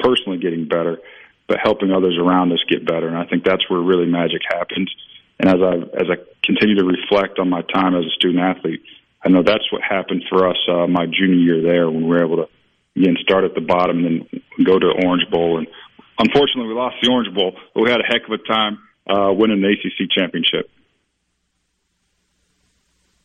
personally 0.00 0.38
getting 0.38 0.66
better, 0.66 0.98
but 1.46 1.58
helping 1.62 1.92
others 1.92 2.18
around 2.18 2.52
us 2.52 2.58
get 2.68 2.86
better. 2.86 3.06
And 3.06 3.16
I 3.16 3.24
think 3.26 3.44
that's 3.44 3.68
where 3.70 3.80
really 3.80 4.06
magic 4.06 4.42
happens. 4.48 4.92
And 5.38 5.48
as 5.48 5.60
I 5.62 5.74
as 6.00 6.08
I 6.10 6.16
continue 6.42 6.76
to 6.76 6.84
reflect 6.84 7.38
on 7.38 7.48
my 7.48 7.62
time 7.62 7.94
as 7.94 8.04
a 8.04 8.10
student 8.10 8.40
athlete, 8.40 8.82
I 9.24 9.28
know 9.28 9.42
that's 9.42 9.70
what 9.70 9.82
happened 9.82 10.24
for 10.28 10.48
us 10.48 10.58
uh, 10.68 10.86
my 10.86 11.06
junior 11.06 11.36
year 11.36 11.62
there 11.62 11.90
when 11.90 12.02
we 12.02 12.08
were 12.08 12.24
able 12.24 12.36
to 12.36 12.48
again 12.96 13.16
start 13.22 13.44
at 13.44 13.54
the 13.54 13.60
bottom 13.60 14.04
and 14.04 14.26
then 14.30 14.64
go 14.64 14.78
to 14.78 14.86
Orange 15.04 15.28
Bowl 15.30 15.58
and 15.58 15.66
unfortunately, 16.18 16.68
we 16.68 16.74
lost 16.74 16.96
the 17.02 17.10
Orange 17.10 17.34
Bowl, 17.34 17.52
but 17.74 17.82
we 17.82 17.90
had 17.90 18.00
a 18.00 18.06
heck 18.06 18.22
of 18.26 18.32
a 18.32 18.42
time 18.46 18.78
uh, 19.08 19.32
winning 19.32 19.60
the 19.60 19.68
ACC 19.68 20.10
championship. 20.10 20.70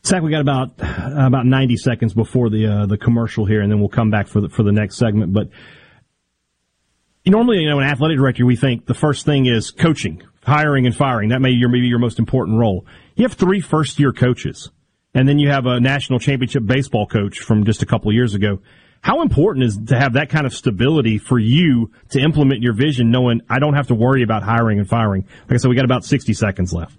Zac, 0.07 0.23
we 0.23 0.31
got 0.31 0.39
about 0.41 0.71
about 0.79 1.45
ninety 1.45 1.75
seconds 1.75 2.13
before 2.13 2.49
the 2.49 2.65
uh, 2.65 2.85
the 2.85 2.97
commercial 2.97 3.45
here, 3.45 3.61
and 3.61 3.69
then 3.69 3.79
we'll 3.79 3.89
come 3.89 4.09
back 4.09 4.27
for 4.27 4.39
the 4.39 4.47
for 4.47 4.63
the 4.63 4.71
next 4.71 4.95
segment. 4.95 5.33
But 5.33 5.49
normally, 7.25 7.57
you 7.57 7.69
know, 7.69 7.79
an 7.79 7.85
athletic 7.85 8.17
director, 8.17 8.45
we 8.45 8.55
think 8.55 8.85
the 8.85 8.93
first 8.93 9.25
thing 9.25 9.47
is 9.47 9.69
coaching, 9.71 10.23
hiring, 10.43 10.85
and 10.85 10.95
firing. 10.95 11.29
That 11.29 11.41
may 11.41 11.49
be 11.49 11.55
your 11.55 11.67
maybe 11.67 11.87
your 11.87 11.99
most 11.99 12.19
important 12.19 12.57
role. 12.57 12.85
You 13.15 13.23
have 13.23 13.33
three 13.33 13.59
first 13.59 13.99
year 13.99 14.13
coaches, 14.13 14.71
and 15.13 15.27
then 15.27 15.39
you 15.39 15.49
have 15.49 15.65
a 15.65 15.79
national 15.81 16.19
championship 16.19 16.65
baseball 16.65 17.05
coach 17.05 17.39
from 17.39 17.65
just 17.65 17.83
a 17.83 17.85
couple 17.85 18.11
years 18.13 18.33
ago. 18.33 18.59
How 19.01 19.21
important 19.21 19.65
is 19.65 19.77
to 19.87 19.99
have 19.99 20.13
that 20.13 20.29
kind 20.29 20.45
of 20.45 20.53
stability 20.53 21.17
for 21.17 21.37
you 21.37 21.91
to 22.11 22.19
implement 22.19 22.61
your 22.61 22.73
vision, 22.73 23.11
knowing 23.11 23.41
I 23.49 23.59
don't 23.59 23.73
have 23.73 23.87
to 23.87 23.95
worry 23.95 24.23
about 24.23 24.43
hiring 24.43 24.79
and 24.79 24.87
firing? 24.87 25.25
Like 25.43 25.53
I 25.53 25.57
said, 25.57 25.67
we 25.67 25.75
got 25.75 25.85
about 25.85 26.05
60 26.05 26.33
seconds 26.33 26.73
left. 26.73 26.97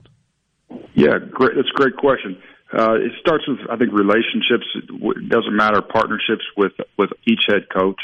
Yeah, 0.94 1.18
great. 1.30 1.52
That's 1.56 1.68
a 1.68 1.76
great 1.76 1.96
question. 1.96 2.40
Uh, 2.72 2.94
it 2.94 3.12
starts 3.20 3.48
with, 3.48 3.60
I 3.70 3.76
think, 3.76 3.92
relationships. 3.92 4.66
It 4.74 5.28
doesn't 5.28 5.56
matter 5.56 5.80
partnerships 5.80 6.44
with 6.56 6.72
with 6.98 7.10
each 7.26 7.40
head 7.48 7.68
coach. 7.70 8.00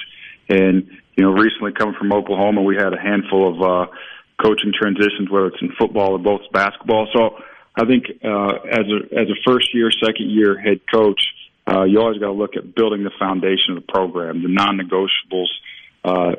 And 0.49 0.89
you 1.17 1.25
know, 1.25 1.33
recently 1.33 1.73
coming 1.73 1.95
from 1.99 2.12
Oklahoma, 2.12 2.62
we 2.62 2.77
had 2.77 2.93
a 2.93 3.01
handful 3.01 3.55
of 3.55 3.62
uh, 3.62 3.93
coaching 4.43 4.73
transitions, 4.73 5.31
whether 5.31 5.49
it's 5.49 5.61
in 5.61 5.73
football 5.79 6.12
or 6.12 6.19
both 6.19 6.41
basketball. 6.53 7.09
So 7.12 7.39
I 7.77 7.85
think 7.85 8.07
uh, 8.25 8.55
as 8.71 8.87
a 8.89 9.21
as 9.21 9.29
a 9.29 9.37
first 9.47 9.75
year, 9.75 9.91
second 9.91 10.31
year 10.31 10.59
head 10.59 10.81
coach, 10.93 11.21
uh, 11.67 11.85
you 11.85 12.01
always 12.01 12.19
got 12.19 12.27
to 12.27 12.33
look 12.33 12.57
at 12.57 12.75
building 12.75 13.05
the 13.05 13.12
foundation 13.19 13.77
of 13.77 13.87
the 13.87 13.93
program, 13.93 14.43
the 14.43 14.49
non-negotiables. 14.49 15.49
Uh, 16.05 16.33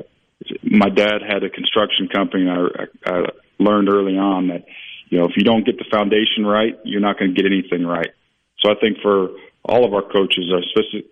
my 0.62 0.88
dad 0.88 1.22
had 1.26 1.42
a 1.42 1.50
construction 1.50 2.08
company, 2.08 2.46
and 2.46 2.70
I, 3.06 3.10
I 3.10 3.22
learned 3.58 3.88
early 3.88 4.16
on 4.16 4.48
that 4.48 4.64
you 5.08 5.18
know 5.18 5.26
if 5.26 5.36
you 5.36 5.44
don't 5.44 5.64
get 5.64 5.78
the 5.78 5.86
foundation 5.90 6.46
right, 6.46 6.78
you're 6.84 7.00
not 7.00 7.18
going 7.18 7.34
to 7.34 7.36
get 7.36 7.50
anything 7.50 7.86
right. 7.86 8.10
So 8.60 8.70
I 8.70 8.74
think 8.80 8.98
for 9.02 9.28
all 9.64 9.84
of 9.84 9.92
our 9.92 10.02
coaches, 10.02 10.50
uh, 10.52 10.62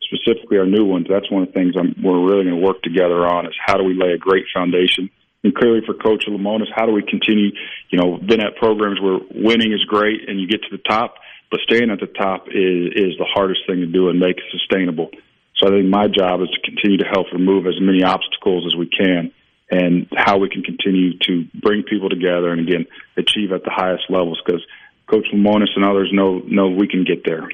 specifically 0.07 0.59
our 0.59 0.67
new 0.67 0.85
ones, 0.85 1.07
that's 1.11 1.31
one 1.31 1.43
of 1.43 1.49
the 1.49 1.55
things 1.55 1.75
I'm, 1.79 1.95
we're 2.03 2.23
really 2.25 2.45
going 2.45 2.61
to 2.61 2.65
work 2.65 2.83
together 2.83 3.27
on 3.27 3.47
is 3.47 3.55
how 3.59 3.77
do 3.77 3.85
we 3.85 3.95
lay 3.95 4.13
a 4.13 4.19
great 4.19 4.47
foundation. 4.55 5.11
And 5.43 5.55
clearly 5.55 5.81
for 5.85 5.93
Coach 5.93 6.25
Lemonis, 6.27 6.73
how 6.75 6.87
do 6.87 6.93
we 6.93 7.03
continue, 7.03 7.51
you 7.91 7.99
know, 7.99 8.17
been 8.17 8.41
at 8.41 8.57
programs 8.57 9.01
where 9.01 9.19
winning 9.35 9.73
is 9.73 9.85
great 9.85 10.29
and 10.29 10.41
you 10.41 10.47
get 10.47 10.63
to 10.63 10.71
the 10.71 10.83
top, 10.89 11.17
but 11.51 11.61
staying 11.61 11.91
at 11.91 12.01
the 12.01 12.07
top 12.07 12.47
is, 12.49 12.95
is 12.95 13.19
the 13.19 13.27
hardest 13.29 13.61
thing 13.67 13.81
to 13.81 13.87
do 13.87 14.09
and 14.09 14.19
make 14.19 14.39
it 14.39 14.45
sustainable. 14.51 15.11
So 15.57 15.69
I 15.69 15.71
think 15.71 15.89
my 15.89 16.07
job 16.09 16.41
is 16.41 16.49
to 16.49 16.61
continue 16.63 16.99
to 16.99 17.07
help 17.13 17.27
remove 17.33 17.67
as 17.67 17.79
many 17.81 18.03
obstacles 18.03 18.67
as 18.67 18.75
we 18.75 18.87
can 18.87 19.33
and 19.75 20.07
how 20.17 20.39
we 20.39 20.49
can 20.49 20.63
continue 20.63 21.19
to 21.19 21.45
bring 21.61 21.83
people 21.83 22.09
together 22.09 22.51
and 22.51 22.69
again 22.69 22.87
achieve 23.17 23.53
at 23.53 23.65
the 23.65 23.71
highest 23.71 24.05
levels 24.09 24.41
because 24.45 24.63
Coach 25.11 25.27
Lemonis 25.35 25.75
and 25.77 25.85
others 25.85 26.11
know 26.13 26.41
know 26.47 26.69
we 26.69 26.89
can 26.89 27.05
get 27.05 27.25
there. 27.25 27.49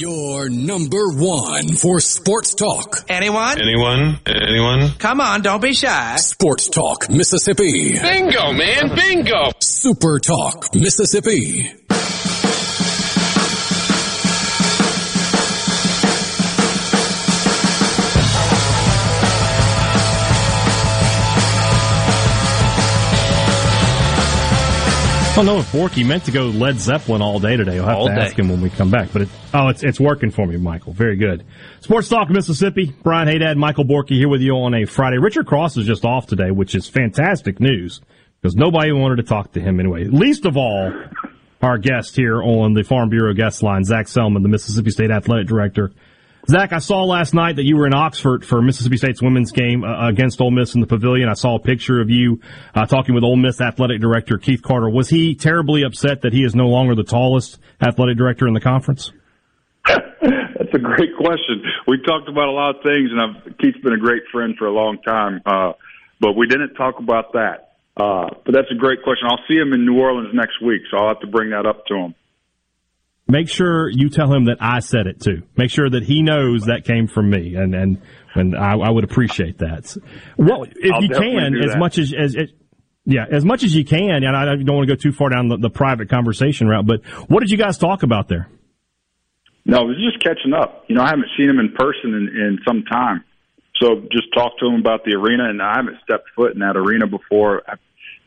Your 0.00 0.48
number 0.48 1.08
one 1.12 1.68
for 1.74 2.00
sports 2.00 2.54
talk. 2.54 3.04
Anyone? 3.08 3.60
Anyone? 3.60 4.18
Anyone? 4.24 4.90
Come 4.98 5.20
on, 5.20 5.42
don't 5.42 5.60
be 5.60 5.74
shy. 5.74 6.16
Sports 6.16 6.70
Talk, 6.70 7.10
Mississippi. 7.10 7.98
Bingo, 8.00 8.52
man, 8.52 8.94
bingo. 8.94 9.50
Super 9.60 10.18
Talk, 10.18 10.74
Mississippi. 10.74 11.70
Don't 25.40 25.46
know 25.46 25.58
if 25.58 25.72
Borky 25.72 26.06
meant 26.06 26.24
to 26.24 26.32
go 26.32 26.48
Led 26.48 26.78
Zeppelin 26.78 27.22
all 27.22 27.38
day 27.38 27.56
today. 27.56 27.78
I'll 27.78 27.86
have 27.86 27.96
all 27.96 28.08
to 28.08 28.14
day. 28.14 28.20
ask 28.20 28.38
him 28.38 28.50
when 28.50 28.60
we 28.60 28.68
come 28.68 28.90
back. 28.90 29.08
But 29.10 29.22
it, 29.22 29.28
oh, 29.54 29.68
it's 29.68 29.82
it's 29.82 29.98
working 29.98 30.30
for 30.30 30.46
me, 30.46 30.58
Michael. 30.58 30.92
Very 30.92 31.16
good. 31.16 31.46
Sports 31.80 32.10
Talk 32.10 32.28
Mississippi. 32.28 32.94
Brian 33.02 33.26
Hadad, 33.26 33.56
Michael 33.56 33.86
Borky 33.86 34.18
here 34.18 34.28
with 34.28 34.42
you 34.42 34.52
on 34.52 34.74
a 34.74 34.84
Friday. 34.84 35.16
Richard 35.16 35.46
Cross 35.46 35.78
is 35.78 35.86
just 35.86 36.04
off 36.04 36.26
today, 36.26 36.50
which 36.50 36.74
is 36.74 36.90
fantastic 36.90 37.58
news 37.58 38.02
because 38.42 38.54
nobody 38.54 38.92
wanted 38.92 39.16
to 39.16 39.22
talk 39.22 39.52
to 39.52 39.62
him 39.62 39.80
anyway. 39.80 40.04
Least 40.04 40.44
of 40.44 40.58
all, 40.58 40.92
our 41.62 41.78
guest 41.78 42.16
here 42.16 42.42
on 42.42 42.74
the 42.74 42.84
Farm 42.84 43.08
Bureau 43.08 43.32
guest 43.32 43.62
line, 43.62 43.82
Zac 43.84 44.08
Selmon, 44.08 44.42
the 44.42 44.48
Mississippi 44.50 44.90
State 44.90 45.10
Athletic 45.10 45.46
Director. 45.46 45.90
Zac, 46.48 46.72
I 46.72 46.78
saw 46.78 47.04
last 47.04 47.34
night 47.34 47.56
that 47.56 47.64
you 47.64 47.76
were 47.76 47.86
in 47.86 47.94
Oxford 47.94 48.44
for 48.44 48.62
Mississippi 48.62 48.96
State's 48.96 49.22
women's 49.22 49.52
game 49.52 49.84
uh, 49.84 50.08
against 50.08 50.40
Ole 50.40 50.50
Miss 50.50 50.74
in 50.74 50.80
the 50.80 50.86
pavilion. 50.86 51.28
I 51.28 51.34
saw 51.34 51.56
a 51.56 51.60
picture 51.60 52.00
of 52.00 52.10
you 52.10 52.40
uh, 52.74 52.86
talking 52.86 53.14
with 53.14 53.24
Ole 53.24 53.36
Miss 53.36 53.60
athletic 53.60 54.00
director 54.00 54.38
Keith 54.38 54.62
Carter. 54.62 54.88
Was 54.88 55.08
he 55.08 55.34
terribly 55.34 55.82
upset 55.82 56.22
that 56.22 56.32
he 56.32 56.42
is 56.42 56.54
no 56.54 56.68
longer 56.68 56.94
the 56.94 57.04
tallest 57.04 57.58
athletic 57.80 58.16
director 58.16 58.48
in 58.48 58.54
the 58.54 58.60
conference? 58.60 59.12
That's 59.86 60.74
a 60.74 60.78
great 60.78 61.16
question. 61.16 61.62
We 61.86 61.98
talked 62.02 62.28
about 62.28 62.48
a 62.48 62.52
lot 62.52 62.76
of 62.76 62.82
things, 62.82 63.10
and 63.10 63.20
I've, 63.20 63.58
Keith's 63.58 63.78
been 63.82 63.94
a 63.94 63.98
great 63.98 64.22
friend 64.32 64.54
for 64.58 64.66
a 64.66 64.72
long 64.72 64.98
time, 65.02 65.40
uh, 65.44 65.72
but 66.20 66.32
we 66.32 66.46
didn't 66.46 66.74
talk 66.74 66.98
about 66.98 67.32
that. 67.32 67.70
Uh, 67.96 68.28
but 68.46 68.54
that's 68.54 68.70
a 68.70 68.74
great 68.74 69.02
question. 69.02 69.28
I'll 69.28 69.44
see 69.48 69.56
him 69.56 69.72
in 69.72 69.84
New 69.84 69.98
Orleans 69.98 70.30
next 70.32 70.62
week, 70.62 70.82
so 70.90 70.96
I'll 70.96 71.08
have 71.08 71.20
to 71.20 71.26
bring 71.26 71.50
that 71.50 71.66
up 71.66 71.86
to 71.86 71.96
him. 71.96 72.14
Make 73.30 73.48
sure 73.48 73.88
you 73.88 74.10
tell 74.10 74.32
him 74.32 74.46
that 74.46 74.58
I 74.60 74.80
said 74.80 75.06
it 75.06 75.20
too. 75.20 75.42
Make 75.56 75.70
sure 75.70 75.88
that 75.88 76.02
he 76.02 76.22
knows 76.22 76.64
that 76.64 76.84
came 76.84 77.06
from 77.06 77.30
me, 77.30 77.54
and 77.54 77.74
and 77.74 78.02
and 78.34 78.56
I, 78.56 78.72
I 78.72 78.90
would 78.90 79.04
appreciate 79.04 79.58
that. 79.58 79.96
Well, 80.36 80.64
if 80.64 80.92
I'll 80.92 81.02
you 81.02 81.08
can, 81.08 81.56
as 81.56 81.76
much 81.76 81.98
as 81.98 82.12
as 82.12 82.34
it, 82.34 82.50
yeah, 83.04 83.26
as 83.30 83.44
much 83.44 83.62
as 83.62 83.74
you 83.74 83.84
can. 83.84 84.24
And 84.24 84.36
I, 84.36 84.42
I 84.42 84.56
don't 84.56 84.76
want 84.76 84.88
to 84.88 84.94
go 84.94 85.00
too 85.00 85.12
far 85.12 85.28
down 85.30 85.48
the, 85.48 85.56
the 85.56 85.70
private 85.70 86.08
conversation 86.08 86.68
route, 86.68 86.86
but 86.86 87.04
what 87.28 87.40
did 87.40 87.50
you 87.50 87.58
guys 87.58 87.78
talk 87.78 88.02
about 88.02 88.28
there? 88.28 88.48
No, 89.64 89.82
it 89.82 89.86
was 89.88 89.96
just 89.96 90.22
catching 90.22 90.52
up. 90.52 90.84
You 90.88 90.96
know, 90.96 91.02
I 91.02 91.08
haven't 91.08 91.28
seen 91.36 91.48
him 91.48 91.58
in 91.58 91.72
person 91.72 92.14
in, 92.14 92.28
in 92.34 92.58
some 92.66 92.84
time. 92.84 93.24
So 93.80 94.02
just 94.12 94.32
talked 94.34 94.60
to 94.60 94.66
him 94.66 94.80
about 94.80 95.04
the 95.04 95.16
arena, 95.16 95.48
and 95.48 95.62
I 95.62 95.76
haven't 95.76 95.96
stepped 96.04 96.28
foot 96.36 96.52
in 96.52 96.60
that 96.60 96.76
arena 96.76 97.06
before. 97.06 97.62
I've 97.66 97.78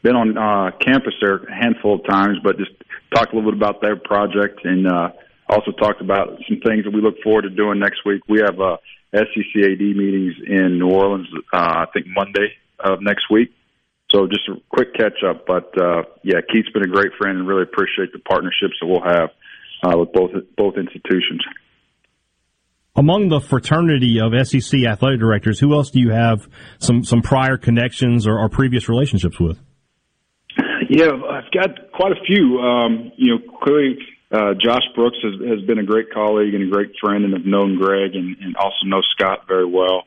been 0.02 0.16
on 0.16 0.38
uh, 0.38 0.72
campus 0.78 1.14
there 1.22 1.38
a 1.38 1.54
handful 1.54 1.96
of 1.96 2.06
times, 2.08 2.38
but 2.44 2.58
just 2.58 2.72
talked 3.14 3.34
a 3.34 3.36
little 3.36 3.52
bit 3.52 3.58
about 3.58 3.82
their 3.82 3.96
project 3.96 4.62
and 4.64 4.88
uh, 4.88 5.10
also 5.50 5.72
talked 5.72 6.02
about 6.02 6.40
some 6.48 6.60
things 6.66 6.86
that 6.86 6.94
we 6.94 7.02
look 7.02 7.16
forward 7.24 7.44
to 7.44 7.50
doing 7.50 7.80
next 7.80 8.06
week. 8.06 8.22
We 8.28 8.40
have 8.40 8.60
uh, 8.60 8.78
SEC 9.14 9.54
AD 9.56 9.80
meetings 9.80 10.34
in 10.46 10.80
New 10.80 10.90
Orleans, 10.90 11.28
uh, 11.54 11.58
I 11.58 11.86
think 11.94 12.08
Monday 12.08 12.54
of 12.80 13.02
next 13.02 13.30
week. 13.30 13.54
So 14.10 14.28
just 14.28 14.48
a 14.48 14.62
quick 14.70 14.94
catch 14.94 15.24
up. 15.28 15.46
But 15.48 15.72
uh, 15.80 16.04
yeah, 16.24 16.40
Keith's 16.52 16.70
been 16.70 16.84
a 16.84 16.88
great 16.88 17.14
friend 17.18 17.38
and 17.38 17.48
really 17.48 17.64
appreciate 17.64 18.14
the 18.14 18.20
partnerships 18.20 18.76
that 18.82 18.88
we'll 18.88 19.02
have 19.02 19.30
uh, 19.84 19.98
with 19.98 20.14
both 20.14 20.32
both 20.56 20.76
institutions. 20.78 21.42
Among 22.96 23.30
the 23.30 23.40
fraternity 23.40 24.20
of 24.22 24.34
SEC 24.48 24.86
athletic 24.88 25.20
directors, 25.20 25.60
who 25.60 25.74
else 25.74 25.90
do 25.90 26.00
you 26.00 26.12
have 26.12 26.48
some 26.78 27.04
some 27.04 27.24
prior 27.24 27.58
connections 27.58 28.28
or, 28.28 28.38
or 28.38 28.50
previous 28.50 28.88
relationships 28.88 29.40
with? 29.40 29.60
Yeah, 30.94 31.10
I've 31.10 31.50
got 31.50 31.92
quite 31.92 32.12
a 32.12 32.24
few. 32.24 32.60
Um, 32.60 33.12
you 33.18 33.34
know, 33.34 33.58
clearly 33.64 33.98
uh, 34.32 34.54
Josh 34.54 34.84
Brooks 34.94 35.18
has, 35.24 35.34
has 35.50 35.66
been 35.66 35.80
a 35.80 35.84
great 35.84 36.14
colleague 36.14 36.54
and 36.54 36.68
a 36.68 36.72
great 36.72 36.92
friend, 37.02 37.26
and 37.26 37.34
have 37.34 37.48
known 37.48 37.80
Greg 37.80 38.14
and, 38.14 38.38
and 38.40 38.56
also 38.56 38.86
know 38.86 39.02
Scott 39.18 39.48
very 39.48 39.66
well. 39.66 40.04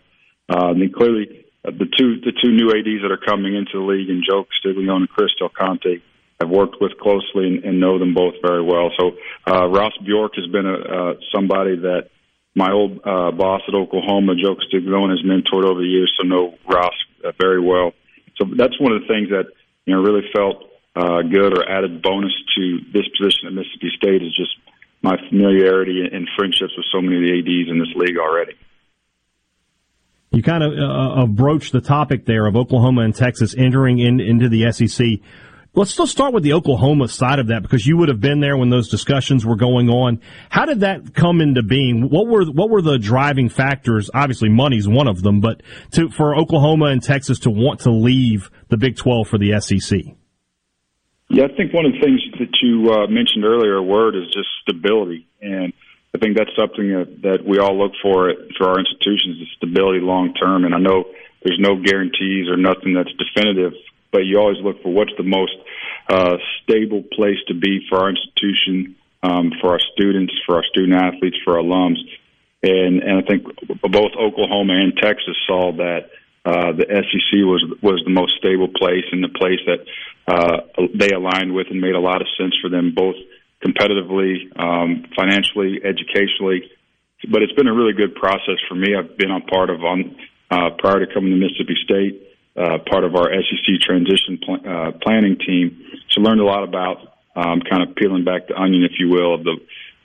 Uh, 0.49 0.69
and 0.69 0.95
clearly 0.95 1.45
uh, 1.65 1.73
the 1.73 1.87
two 1.99 2.21
the 2.21 2.31
two 2.41 2.53
new 2.53 2.71
ads 2.71 3.03
that 3.03 3.11
are 3.11 3.19
coming 3.19 3.57
into 3.57 3.73
the 3.73 3.85
league, 3.85 4.09
and 4.09 4.23
Joe 4.23 4.45
Castiglione 4.45 5.03
and 5.03 5.09
Chris 5.09 5.31
Del 5.41 5.49
Conte, 5.49 5.99
have 6.39 6.49
worked 6.49 6.77
with 6.81 6.97
closely 6.99 7.49
and, 7.49 7.65
and 7.65 7.81
know 7.81 7.99
them 7.99 8.15
both 8.15 8.35
very 8.41 8.63
well. 8.63 8.93
So 8.97 9.17
uh, 9.45 9.67
Ross 9.67 9.93
Bjork 10.05 10.37
has 10.37 10.47
been 10.47 10.67
a 10.67 10.79
uh, 10.79 11.15
somebody 11.35 11.75
that 11.83 12.11
my 12.55 12.71
old 12.71 13.01
uh, 13.03 13.33
boss 13.33 13.63
at 13.67 13.75
Oklahoma, 13.75 14.37
Joe 14.37 14.55
Castiglione, 14.55 15.19
has 15.19 15.27
mentored 15.27 15.65
over 15.65 15.81
the 15.81 15.89
years, 15.89 16.15
so 16.17 16.23
know 16.23 16.55
Ross 16.65 16.95
uh, 17.25 17.33
very 17.41 17.61
well. 17.61 17.91
So 18.37 18.47
that's 18.57 18.79
one 18.79 18.93
of 18.93 19.03
the 19.03 19.09
things 19.09 19.31
that 19.31 19.47
you 19.85 19.93
know 19.93 20.01
really 20.01 20.23
felt 20.33 20.63
uh, 20.97 21.23
good 21.23 21.53
or 21.57 21.69
added 21.69 22.03
bonus 22.03 22.33
to 22.57 22.81
this 22.93 23.05
position 23.19 23.47
at 23.47 23.53
Mississippi 23.53 23.91
State 23.97 24.23
is 24.23 24.35
just 24.35 24.57
my 25.03 25.17
familiarity 25.29 26.03
and 26.11 26.27
friendships 26.37 26.73
with 26.77 26.87
so 26.91 27.01
many 27.01 27.17
of 27.17 27.23
the 27.23 27.39
ads 27.39 27.71
in 27.71 27.79
this 27.79 27.93
league 27.95 28.19
already. 28.19 28.55
You 30.33 30.43
kind 30.43 30.65
of 30.65 30.73
uh, 30.73 31.27
broached 31.27 31.73
the 31.73 31.81
topic 31.81 32.25
there 32.25 32.47
of 32.47 32.57
Oklahoma 32.57 33.03
and 33.03 33.15
Texas 33.15 33.55
entering 33.57 33.99
in, 33.99 34.21
into 34.21 34.49
the 34.49 34.73
SEC. 34.73 35.07
Let's 35.75 35.91
still 35.91 36.07
start 36.07 36.33
with 36.33 36.43
the 36.43 36.55
Oklahoma 36.55 37.07
side 37.09 37.39
of 37.39 37.49
that 37.49 37.63
because 37.63 37.87
you 37.87 37.99
would 37.99 38.09
have 38.09 38.21
been 38.21 38.41
there 38.41 38.57
when 38.57 38.71
those 38.71 38.89
discussions 38.89 39.45
were 39.45 39.57
going 39.57 39.91
on. 39.91 40.23
How 40.49 40.65
did 40.65 40.81
that 40.81 41.15
come 41.15 41.43
into 41.43 41.63
being? 41.63 42.09
What 42.09 42.27
were 42.27 42.47
what 42.47 42.71
were 42.71 42.81
the 42.81 42.99
driving 42.99 43.51
factors? 43.51 44.11
Obviously, 44.15 44.49
money's 44.49 44.89
one 44.89 45.07
of 45.07 45.23
them, 45.23 45.41
but 45.41 45.63
to, 45.93 46.09
for 46.09 46.35
Oklahoma 46.35 46.87
and 46.87 47.03
Texas 47.03 47.41
to 47.41 47.51
want 47.51 47.81
to 47.81 47.91
leave 47.91 48.51
the 48.69 48.79
Big 48.79 48.97
Twelve 48.97 49.29
for 49.29 49.37
the 49.37 49.61
SEC. 49.61 50.17
Yeah, 51.29 51.45
I 51.45 51.49
think 51.57 51.73
one 51.73 51.87
of 51.87 51.93
the 51.93 52.01
things 52.01 52.23
that 52.39 52.55
you 52.63 52.91
uh, 52.93 53.07
mentioned 53.09 53.45
earlier, 53.45 53.75
a 53.75 53.83
word 53.83 54.15
is 54.15 54.27
just 54.33 54.49
stability, 54.63 55.27
and 55.43 55.73
I 56.15 56.19
think 56.19 56.37
that's 56.37 56.55
something 56.57 56.89
that, 56.89 57.23
that 57.23 57.45
we 57.45 57.59
all 57.59 57.77
look 57.77 57.93
for 58.01 58.33
for 58.57 58.69
our 58.69 58.79
institutions 58.79 59.41
is 59.43 59.49
stability 59.57 60.01
long 60.01 60.35
term. 60.35 60.65
And 60.65 60.75
I 60.75 60.79
know 60.79 61.05
there's 61.43 61.59
no 61.61 61.77
guarantees 61.77 62.49
or 62.49 62.57
nothing 62.57 62.95
that's 62.95 63.13
definitive, 63.13 63.75
but 64.13 64.25
you 64.25 64.39
always 64.39 64.59
look 64.63 64.83
for 64.83 64.93
what's 64.93 65.13
the 65.19 65.25
most 65.25 65.53
uh, 66.09 66.37
stable 66.63 67.03
place 67.13 67.39
to 67.49 67.55
be 67.55 67.85
for 67.89 67.99
our 67.99 68.09
institution, 68.09 68.97
um, 69.23 69.53
for 69.61 69.73
our 69.73 69.81
students, 69.93 70.33
for 70.47 70.57
our 70.57 70.65
student 70.65 70.95
athletes, 70.95 71.37
for 71.45 71.59
our 71.59 71.63
alums. 71.63 71.99
And 72.63 73.03
and 73.03 73.19
I 73.19 73.23
think 73.23 73.45
both 73.83 74.13
Oklahoma 74.19 74.75
and 74.75 74.97
Texas 74.97 75.37
saw 75.47 75.73
that 75.73 76.11
uh, 76.47 76.71
the 76.79 76.87
SEC 76.87 77.43
was 77.43 77.59
was 77.83 77.99
the 78.07 78.15
most 78.15 78.39
stable 78.39 78.69
place 78.71 79.03
and 79.11 79.19
the 79.19 79.35
place 79.35 79.59
that 79.67 79.83
uh, 80.31 80.87
they 80.95 81.11
aligned 81.11 81.53
with 81.53 81.67
and 81.71 81.81
made 81.81 81.99
a 81.99 82.01
lot 82.01 82.23
of 82.23 82.29
sense 82.39 82.55
for 82.63 82.71
them 82.71 82.95
both 82.95 83.17
competitively, 83.59 84.47
um, 84.55 85.05
financially, 85.19 85.83
educationally. 85.83 86.71
But 87.27 87.43
it's 87.43 87.53
been 87.55 87.67
a 87.67 87.75
really 87.75 87.95
good 87.95 88.15
process 88.15 88.63
for 88.69 88.77
me. 88.77 88.95
I've 88.95 89.19
been 89.19 89.33
a 89.33 89.41
part 89.41 89.71
of 89.71 89.83
on 89.83 90.15
uh, 90.51 90.71
prior 90.79 91.05
to 91.05 91.13
coming 91.13 91.35
to 91.35 91.37
Mississippi 91.37 91.75
State, 91.83 92.23
uh, 92.55 92.79
part 92.87 93.03
of 93.03 93.17
our 93.17 93.27
SEC 93.27 93.83
transition 93.83 94.39
pl- 94.39 94.63
uh, 94.63 94.93
planning 95.03 95.39
team. 95.43 95.83
So 96.11 96.21
learned 96.21 96.41
a 96.41 96.47
lot 96.47 96.63
about 96.63 97.19
um, 97.35 97.59
kind 97.67 97.83
of 97.83 97.97
peeling 97.97 98.23
back 98.23 98.47
the 98.47 98.55
onion, 98.55 98.85
if 98.85 99.01
you 99.01 99.11
will, 99.11 99.35
of 99.35 99.43
the 99.43 99.59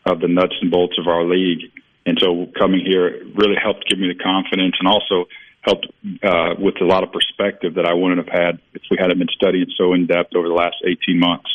of 0.10 0.20
the 0.20 0.28
nuts 0.28 0.58
and 0.60 0.72
bolts 0.72 0.98
of 0.98 1.06
our 1.06 1.24
league. 1.24 1.70
And 2.08 2.18
so 2.20 2.50
coming 2.58 2.82
here 2.82 3.22
really 3.38 3.62
helped 3.62 3.88
give 3.88 4.00
me 4.00 4.08
the 4.10 4.18
confidence 4.18 4.74
and 4.80 4.90
also 4.90 5.30
helped 5.62 5.88
uh, 6.24 6.56
with 6.60 6.76
a 6.82 6.86
lot 6.86 7.04
of 7.04 7.10
perspective 7.12 7.76
that 7.76 7.86
I 7.86 7.94
wouldn't 7.94 8.18
have 8.18 8.34
had 8.34 8.60
if 8.74 8.82
we 8.90 8.98
hadn't 9.00 9.20
been 9.20 9.30
studying 9.36 9.68
so 9.78 9.94
in 9.94 10.08
depth 10.08 10.36
over 10.36 10.48
the 10.48 10.54
last 10.54 10.76
18 10.86 11.20
months. 11.20 11.50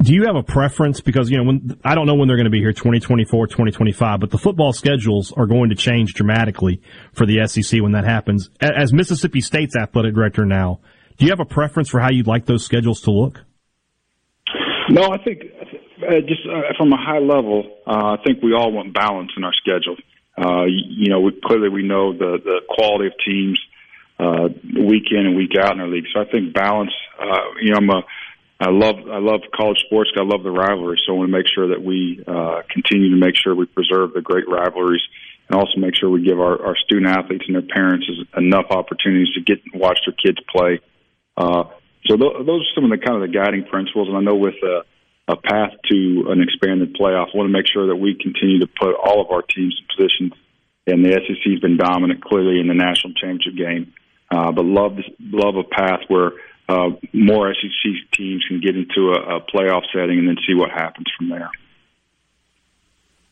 Do 0.00 0.14
you 0.14 0.26
have 0.26 0.36
a 0.36 0.44
preference? 0.44 1.00
Because, 1.00 1.28
you 1.28 1.38
know, 1.38 1.44
when, 1.44 1.80
I 1.84 1.96
don't 1.96 2.06
know 2.06 2.14
when 2.14 2.28
they're 2.28 2.36
going 2.36 2.44
to 2.44 2.50
be 2.50 2.60
here, 2.60 2.72
2024, 2.72 3.48
2025, 3.48 4.20
but 4.20 4.30
the 4.30 4.38
football 4.38 4.72
schedules 4.72 5.32
are 5.32 5.46
going 5.46 5.70
to 5.70 5.74
change 5.74 6.14
dramatically 6.14 6.80
for 7.12 7.26
the 7.26 7.44
SEC 7.48 7.82
when 7.82 7.92
that 7.92 8.04
happens. 8.04 8.48
As 8.60 8.92
Mississippi 8.92 9.40
State's 9.40 9.74
athletic 9.74 10.14
director 10.14 10.46
now, 10.46 10.80
do 11.16 11.24
you 11.24 11.32
have 11.32 11.40
a 11.40 11.44
preference 11.44 11.88
for 11.88 11.98
how 11.98 12.10
you'd 12.10 12.28
like 12.28 12.46
those 12.46 12.64
schedules 12.64 13.00
to 13.02 13.10
look? 13.10 13.40
No, 14.88 15.10
I 15.10 15.18
think 15.22 15.42
uh, 16.06 16.20
just 16.26 16.40
uh, 16.48 16.72
from 16.78 16.92
a 16.92 16.96
high 16.96 17.18
level, 17.18 17.64
uh, 17.84 18.16
I 18.16 18.16
think 18.24 18.40
we 18.40 18.54
all 18.54 18.70
want 18.72 18.94
balance 18.94 19.32
in 19.36 19.42
our 19.42 19.52
schedule. 19.52 19.96
Uh, 20.38 20.64
you 20.66 21.08
know, 21.10 21.20
we, 21.20 21.32
clearly 21.44 21.68
we 21.68 21.82
know 21.82 22.12
the 22.12 22.38
the 22.44 22.60
quality 22.68 23.06
of 23.06 23.12
teams 23.26 23.60
uh, 24.20 24.48
week 24.74 25.10
in 25.10 25.26
and 25.26 25.36
week 25.36 25.52
out 25.60 25.72
in 25.72 25.80
our 25.80 25.88
league. 25.88 26.06
So 26.14 26.20
I 26.20 26.24
think 26.26 26.54
balance. 26.54 26.92
Uh, 27.20 27.58
you 27.60 27.72
know, 27.72 27.78
I'm 27.78 27.90
a 27.90 28.02
I 28.60 28.70
love 28.70 28.96
I 29.10 29.18
love 29.18 29.40
college 29.54 29.78
sports. 29.86 30.10
I 30.16 30.22
love 30.22 30.42
the 30.42 30.50
rivalry, 30.50 31.00
so 31.06 31.12
I 31.12 31.16
want 31.16 31.30
to 31.30 31.36
make 31.36 31.46
sure 31.52 31.68
that 31.68 31.82
we 31.82 32.22
uh, 32.26 32.62
continue 32.68 33.10
to 33.10 33.16
make 33.16 33.36
sure 33.36 33.54
we 33.54 33.66
preserve 33.66 34.12
the 34.14 34.20
great 34.20 34.48
rivalries, 34.48 35.02
and 35.48 35.58
also 35.58 35.78
make 35.78 35.94
sure 35.94 36.10
we 36.10 36.24
give 36.24 36.40
our, 36.40 36.60
our 36.66 36.76
student 36.76 37.06
athletes 37.06 37.44
and 37.46 37.54
their 37.54 37.62
parents 37.62 38.06
enough 38.36 38.66
opportunities 38.70 39.32
to 39.34 39.40
get 39.40 39.58
watch 39.74 40.00
their 40.06 40.14
kids 40.14 40.38
play. 40.50 40.80
Uh, 41.36 41.64
so 42.06 42.16
th- 42.16 42.46
those 42.46 42.62
are 42.62 42.74
some 42.74 42.84
of 42.84 42.90
the 42.90 42.98
kind 42.98 43.22
of 43.22 43.30
the 43.30 43.32
guiding 43.32 43.64
principles, 43.64 44.08
and 44.08 44.16
I 44.16 44.20
know 44.20 44.34
with 44.34 44.56
uh, 44.62 44.82
a 45.28 45.36
path 45.36 45.72
to 45.90 46.24
an 46.28 46.40
expanded 46.40 46.96
playoff. 46.96 47.28
I 47.32 47.36
want 47.36 47.48
to 47.48 47.52
make 47.52 47.66
sure 47.70 47.86
that 47.86 47.96
we 47.96 48.14
continue 48.14 48.60
to 48.60 48.66
put 48.66 48.94
all 48.94 49.20
of 49.20 49.30
our 49.30 49.42
teams 49.42 49.78
in 49.78 49.86
positions. 49.94 50.32
And 50.86 51.04
the 51.04 51.12
SEC 51.12 51.52
has 51.52 51.60
been 51.60 51.76
dominant 51.76 52.24
clearly 52.24 52.60
in 52.60 52.66
the 52.66 52.74
national 52.74 53.12
championship 53.12 53.56
game, 53.56 53.92
uh, 54.30 54.50
but 54.52 54.64
love 54.64 54.96
love 55.20 55.56
a 55.56 55.64
path 55.64 56.00
where 56.08 56.32
uh, 56.68 56.90
more 57.12 57.54
SEC 57.54 57.92
teams 58.12 58.42
can 58.48 58.60
get 58.60 58.74
into 58.74 59.12
a, 59.12 59.36
a 59.36 59.40
playoff 59.42 59.82
setting 59.92 60.18
and 60.18 60.28
then 60.28 60.36
see 60.46 60.54
what 60.54 60.70
happens 60.70 61.06
from 61.16 61.28
there. 61.28 61.50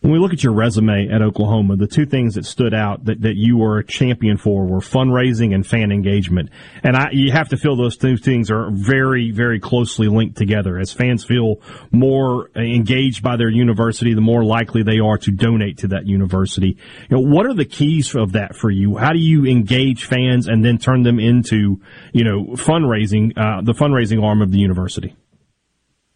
When 0.06 0.12
we 0.12 0.20
look 0.20 0.32
at 0.32 0.44
your 0.44 0.52
resume 0.52 1.08
at 1.08 1.20
Oklahoma, 1.20 1.74
the 1.74 1.88
two 1.88 2.06
things 2.06 2.36
that 2.36 2.46
stood 2.46 2.72
out 2.72 3.06
that, 3.06 3.22
that 3.22 3.34
you 3.34 3.56
were 3.56 3.78
a 3.78 3.84
champion 3.84 4.36
for 4.36 4.64
were 4.64 4.78
fundraising 4.78 5.52
and 5.52 5.66
fan 5.66 5.90
engagement. 5.90 6.50
And 6.84 6.94
I, 6.94 7.08
you 7.10 7.32
have 7.32 7.48
to 7.48 7.56
feel 7.56 7.74
those 7.74 7.96
two 7.96 8.16
things 8.16 8.48
are 8.48 8.70
very, 8.70 9.32
very 9.32 9.58
closely 9.58 10.06
linked 10.06 10.36
together. 10.36 10.78
As 10.78 10.92
fans 10.92 11.24
feel 11.24 11.56
more 11.90 12.50
engaged 12.54 13.24
by 13.24 13.36
their 13.36 13.48
university, 13.48 14.14
the 14.14 14.20
more 14.20 14.44
likely 14.44 14.84
they 14.84 15.00
are 15.00 15.18
to 15.18 15.32
donate 15.32 15.78
to 15.78 15.88
that 15.88 16.06
university. 16.06 16.78
You 17.10 17.16
know, 17.16 17.22
what 17.22 17.44
are 17.46 17.54
the 17.54 17.64
keys 17.64 18.14
of 18.14 18.30
that 18.34 18.54
for 18.54 18.70
you? 18.70 18.96
How 18.96 19.12
do 19.12 19.18
you 19.18 19.44
engage 19.44 20.04
fans 20.04 20.46
and 20.46 20.64
then 20.64 20.78
turn 20.78 21.02
them 21.02 21.18
into, 21.18 21.80
you 22.12 22.22
know, 22.22 22.54
fundraising, 22.54 23.36
uh, 23.36 23.62
the 23.62 23.72
fundraising 23.72 24.22
arm 24.22 24.40
of 24.40 24.52
the 24.52 24.58
university? 24.60 25.16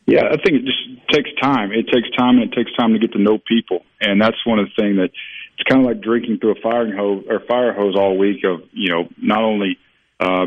Yeah, 0.07 0.27
I 0.27 0.37
think 0.43 0.65
just 0.65 0.80
takes 1.11 1.31
time. 1.41 1.73
It 1.73 1.87
takes 1.93 2.11
time, 2.17 2.39
and 2.39 2.53
it 2.53 2.57
takes 2.57 2.73
time 2.77 2.93
to 2.93 2.99
get 2.99 3.13
to 3.13 3.19
know 3.19 3.39
people, 3.39 3.85
and 4.01 4.21
that's 4.21 4.45
one 4.45 4.59
of 4.59 4.67
the 4.67 4.83
things 4.83 4.97
that 4.97 5.11
it's 5.59 5.69
kind 5.69 5.83
of 5.83 5.87
like 5.87 6.01
drinking 6.01 6.39
through 6.39 6.53
a 6.53 6.61
firing 6.63 6.97
hose 6.97 7.25
or 7.29 7.41
fire 7.41 7.73
hose 7.73 7.95
all 7.97 8.17
week. 8.17 8.45
Of 8.45 8.63
you 8.73 8.91
know, 8.91 9.09
not 9.21 9.43
only 9.43 9.79
uh, 10.19 10.47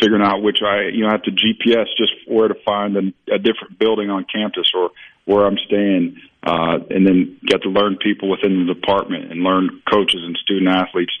figuring 0.00 0.22
out 0.22 0.42
which 0.42 0.58
I 0.64 0.88
you 0.92 1.04
know 1.04 1.10
have 1.10 1.22
to 1.22 1.30
GPS 1.30 1.86
just 1.96 2.12
where 2.26 2.48
to 2.48 2.54
find 2.64 2.96
a, 2.96 3.34
a 3.34 3.38
different 3.38 3.78
building 3.78 4.10
on 4.10 4.24
campus 4.32 4.70
or 4.74 4.90
where 5.24 5.46
I'm 5.46 5.58
staying, 5.66 6.16
uh, 6.42 6.78
and 6.90 7.06
then 7.06 7.38
get 7.46 7.62
to 7.62 7.68
learn 7.68 7.96
people 7.96 8.28
within 8.28 8.66
the 8.66 8.74
department 8.74 9.30
and 9.30 9.42
learn 9.42 9.82
coaches 9.90 10.20
and 10.24 10.36
student 10.36 10.68
athletes. 10.68 11.12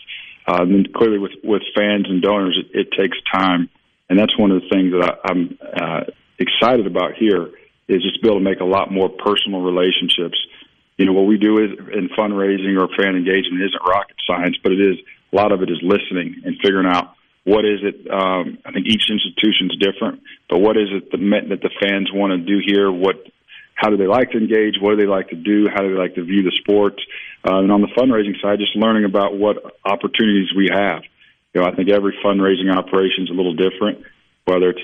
Uh, 0.46 0.62
and 0.62 0.92
clearly 0.92 1.18
with 1.18 1.32
with 1.42 1.62
fans 1.74 2.06
and 2.08 2.22
donors, 2.22 2.58
it, 2.58 2.78
it 2.78 2.88
takes 2.96 3.16
time, 3.32 3.68
and 4.08 4.18
that's 4.18 4.36
one 4.38 4.50
of 4.50 4.62
the 4.62 4.68
things 4.68 4.92
that 4.92 5.02
I, 5.02 5.28
I'm 5.30 5.58
uh, 5.62 6.00
excited 6.38 6.86
about 6.86 7.14
here 7.14 7.50
is 7.88 8.02
just 8.02 8.22
be 8.22 8.28
able 8.28 8.38
to 8.38 8.44
make 8.44 8.60
a 8.60 8.64
lot 8.64 8.90
more 8.90 9.08
personal 9.08 9.62
relationships. 9.62 10.38
You 10.96 11.06
know, 11.06 11.12
what 11.12 11.26
we 11.26 11.38
do 11.38 11.58
is 11.58 11.70
in 11.92 12.08
fundraising 12.16 12.78
or 12.78 12.88
fan 12.96 13.16
engagement 13.16 13.62
isn't 13.62 13.82
rocket 13.86 14.16
science, 14.26 14.56
but 14.62 14.72
it 14.72 14.80
is 14.80 14.98
a 15.32 15.36
lot 15.36 15.52
of 15.52 15.62
it 15.62 15.70
is 15.70 15.80
listening 15.82 16.42
and 16.44 16.56
figuring 16.62 16.86
out 16.86 17.14
what 17.44 17.64
is 17.64 17.80
it. 17.82 18.06
Um, 18.10 18.58
I 18.64 18.72
think 18.72 18.86
each 18.86 19.10
institution 19.10 19.70
is 19.72 19.78
different, 19.80 20.22
but 20.48 20.60
what 20.60 20.76
is 20.76 20.88
it 20.92 21.10
that, 21.10 21.18
that 21.48 21.62
the 21.62 21.70
fans 21.82 22.10
want 22.12 22.30
to 22.32 22.38
do 22.38 22.62
here? 22.64 22.90
What 22.90 23.16
how 23.74 23.90
do 23.90 23.96
they 23.96 24.06
like 24.06 24.30
to 24.30 24.38
engage, 24.38 24.76
what 24.80 24.90
do 24.90 24.96
they 24.96 25.10
like 25.10 25.30
to 25.30 25.36
do, 25.36 25.66
how 25.72 25.82
do 25.82 25.90
they 25.92 25.98
like 25.98 26.14
to 26.14 26.22
view 26.22 26.42
the 26.42 26.52
sport, 26.60 26.94
uh, 27.44 27.58
and 27.58 27.72
on 27.72 27.80
the 27.80 27.88
fundraising 27.98 28.40
side, 28.40 28.58
just 28.58 28.76
learning 28.76 29.04
about 29.04 29.36
what 29.36 29.56
opportunities 29.84 30.54
we 30.54 30.68
have. 30.72 31.02
You 31.52 31.60
know, 31.60 31.66
I 31.66 31.74
think 31.74 31.90
every 31.90 32.14
fundraising 32.24 32.72
operation 32.72 33.24
is 33.24 33.30
a 33.30 33.34
little 33.34 33.54
different. 33.54 34.04
Whether 34.44 34.70
it's 34.70 34.82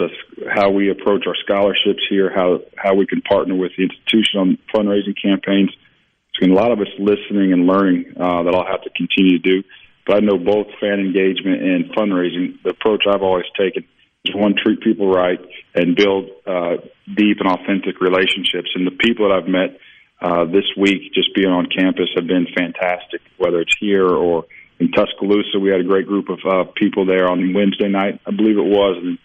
how 0.55 0.71
we 0.71 0.91
approach 0.91 1.25
our 1.27 1.35
scholarships 1.45 2.03
here, 2.09 2.31
how 2.33 2.61
how 2.77 2.95
we 2.95 3.07
can 3.07 3.21
partner 3.23 3.57
with 3.57 3.73
the 3.77 3.85
institution 3.85 4.39
on 4.39 4.59
fundraising 4.73 5.21
campaigns. 5.21 5.71
There's 5.75 6.49
been 6.49 6.57
a 6.57 6.61
lot 6.61 6.71
of 6.71 6.79
us 6.79 6.93
listening 6.99 7.53
and 7.53 7.67
learning 7.67 8.15
uh, 8.17 8.45
that 8.45 8.55
I'll 8.55 8.71
have 8.71 8.83
to 8.83 8.91
continue 8.91 9.39
to 9.39 9.43
do. 9.43 9.65
But 10.07 10.17
I 10.17 10.21
know 10.21 10.39
both 10.39 10.69
fan 10.81 11.01
engagement 11.01 11.61
and 11.61 11.91
fundraising. 11.91 12.63
The 12.63 12.71
approach 12.71 13.03
I've 13.11 13.23
always 13.23 13.51
taken 13.59 13.85
is 14.25 14.35
one: 14.35 14.55
treat 14.55 14.81
people 14.81 15.11
right 15.11 15.41
and 15.75 15.97
build 15.97 16.31
uh, 16.47 16.77
deep 17.17 17.39
and 17.41 17.51
authentic 17.51 18.01
relationships. 18.01 18.71
And 18.77 18.87
the 18.87 18.95
people 18.95 19.29
that 19.29 19.35
I've 19.35 19.49
met 19.51 19.81
uh, 20.23 20.45
this 20.45 20.71
week, 20.77 21.13
just 21.15 21.35
being 21.35 21.51
on 21.51 21.67
campus, 21.67 22.09
have 22.15 22.29
been 22.29 22.47
fantastic. 22.57 23.23
Whether 23.39 23.61
it's 23.61 23.75
here 23.81 24.07
or 24.07 24.47
in 24.79 24.93
Tuscaloosa, 24.93 25.59
we 25.59 25.71
had 25.71 25.81
a 25.81 25.85
great 25.85 26.07
group 26.07 26.29
of 26.29 26.39
uh, 26.49 26.65
people 26.77 27.05
there 27.07 27.29
on 27.29 27.53
Wednesday 27.53 27.89
night, 27.89 28.21
I 28.25 28.31
believe 28.31 28.57
it 28.57 28.63
was, 28.63 29.03
and 29.03 29.19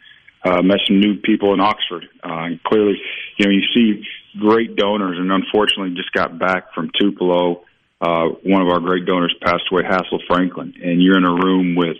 uh, 0.44 0.62
met 0.62 0.80
some 0.88 1.00
new 1.00 1.16
people 1.16 1.54
in 1.54 1.60
Oxford. 1.60 2.06
Uh, 2.24 2.46
and 2.46 2.64
clearly, 2.64 3.02
you 3.38 3.46
know, 3.46 3.52
you 3.52 3.64
see 3.74 4.04
great 4.40 4.76
donors, 4.76 5.18
and 5.20 5.32
unfortunately, 5.32 5.96
just 5.96 6.12
got 6.12 6.38
back 6.38 6.74
from 6.74 6.90
Tupelo. 7.00 7.64
Uh, 8.02 8.28
one 8.44 8.62
of 8.62 8.68
our 8.68 8.80
great 8.80 9.06
donors 9.06 9.34
passed 9.42 9.64
away, 9.72 9.84
Hassell 9.84 10.20
Franklin, 10.28 10.74
and 10.84 11.02
you're 11.02 11.18
in 11.18 11.26
a 11.26 11.34
room 11.34 11.76
with 11.76 11.98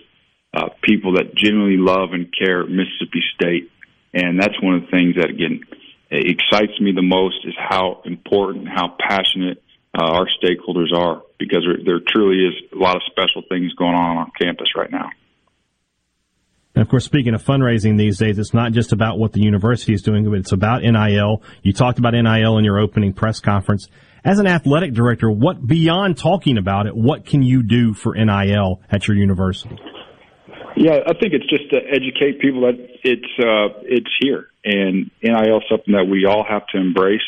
uh, 0.52 0.68
people 0.82 1.14
that 1.14 1.34
genuinely 1.34 1.78
love 1.78 2.12
and 2.12 2.32
care 2.36 2.66
Mississippi 2.66 3.22
State, 3.34 3.70
and 4.12 4.38
that's 4.38 4.60
one 4.62 4.74
of 4.74 4.82
the 4.82 4.90
things 4.90 5.16
that 5.16 5.30
again 5.30 5.60
excites 6.10 6.78
me 6.80 6.92
the 6.92 7.02
most 7.02 7.44
is 7.44 7.54
how 7.58 8.02
important, 8.04 8.68
how 8.68 8.94
passionate 9.00 9.62
uh, 9.96 10.02
our 10.02 10.26
stakeholders 10.42 10.92
are, 10.94 11.22
because 11.38 11.64
there, 11.64 11.78
there 11.84 12.00
truly 12.06 12.44
is 12.46 12.54
a 12.72 12.76
lot 12.76 12.96
of 12.96 13.02
special 13.06 13.42
things 13.48 13.72
going 13.74 13.94
on 13.94 14.18
on 14.18 14.30
campus 14.38 14.68
right 14.76 14.90
now. 14.90 15.08
And 16.74 16.82
of 16.82 16.88
course, 16.88 17.04
speaking 17.04 17.34
of 17.34 17.42
fundraising 17.42 17.96
these 17.96 18.18
days, 18.18 18.38
it's 18.38 18.52
not 18.52 18.72
just 18.72 18.92
about 18.92 19.18
what 19.18 19.32
the 19.32 19.40
university 19.40 19.94
is 19.94 20.02
doing, 20.02 20.24
but 20.24 20.38
it's 20.38 20.52
about 20.52 20.82
NIL. 20.82 21.42
You 21.62 21.72
talked 21.72 21.98
about 21.98 22.14
NIL 22.14 22.58
in 22.58 22.64
your 22.64 22.80
opening 22.80 23.12
press 23.12 23.40
conference. 23.40 23.88
As 24.24 24.38
an 24.38 24.46
athletic 24.46 24.92
director, 24.92 25.30
what 25.30 25.64
beyond 25.64 26.16
talking 26.16 26.58
about 26.58 26.86
it, 26.86 26.96
what 26.96 27.26
can 27.26 27.42
you 27.42 27.62
do 27.62 27.94
for 27.94 28.14
NIL 28.14 28.80
at 28.90 29.06
your 29.06 29.16
university? 29.16 29.78
Yeah, 30.76 30.98
I 31.06 31.12
think 31.12 31.34
it's 31.34 31.48
just 31.48 31.70
to 31.70 31.78
educate 31.78 32.40
people 32.40 32.62
that 32.62 32.74
it's 33.04 33.32
uh, 33.38 33.78
it's 33.84 34.10
here, 34.20 34.48
and 34.64 35.10
NIL 35.22 35.58
is 35.58 35.62
something 35.70 35.94
that 35.94 36.08
we 36.10 36.26
all 36.26 36.44
have 36.48 36.66
to 36.74 36.80
embrace. 36.80 37.22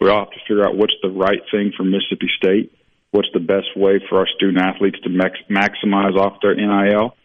We 0.00 0.08
all 0.08 0.20
have 0.20 0.30
to 0.30 0.38
figure 0.46 0.64
out 0.64 0.76
what's 0.76 0.94
the 1.02 1.10
right 1.10 1.40
thing 1.50 1.72
for 1.76 1.82
Mississippi 1.82 2.30
State, 2.36 2.72
what's 3.10 3.28
the 3.34 3.40
best 3.40 3.76
way 3.76 4.00
for 4.08 4.18
our 4.18 4.28
student 4.36 4.58
athletes 4.58 4.98
to 5.02 5.10
max- 5.10 5.42
maximize 5.50 6.16
off 6.16 6.38
their 6.42 6.54
NIL. 6.54 7.16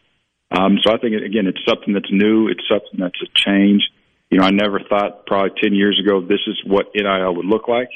Um, 0.52 0.78
so 0.84 0.94
I 0.94 0.98
think 0.98 1.16
again, 1.16 1.48
it's 1.48 1.64
something 1.68 1.94
that's 1.94 2.12
new. 2.12 2.48
It's 2.48 2.64
something 2.70 3.00
that's 3.00 3.22
a 3.22 3.28
change. 3.34 3.84
You 4.30 4.40
know, 4.40 4.46
I 4.46 4.52
never 4.52 4.80
thought 4.80 5.26
probably 5.26 5.52
ten 5.62 5.74
years 5.74 6.00
ago 6.04 6.22
this 6.22 6.42
is 6.48 6.62
what 6.66 6.88
NIL 6.96 7.36
would 7.36 7.46
look 7.46 7.68
like, 7.68 7.90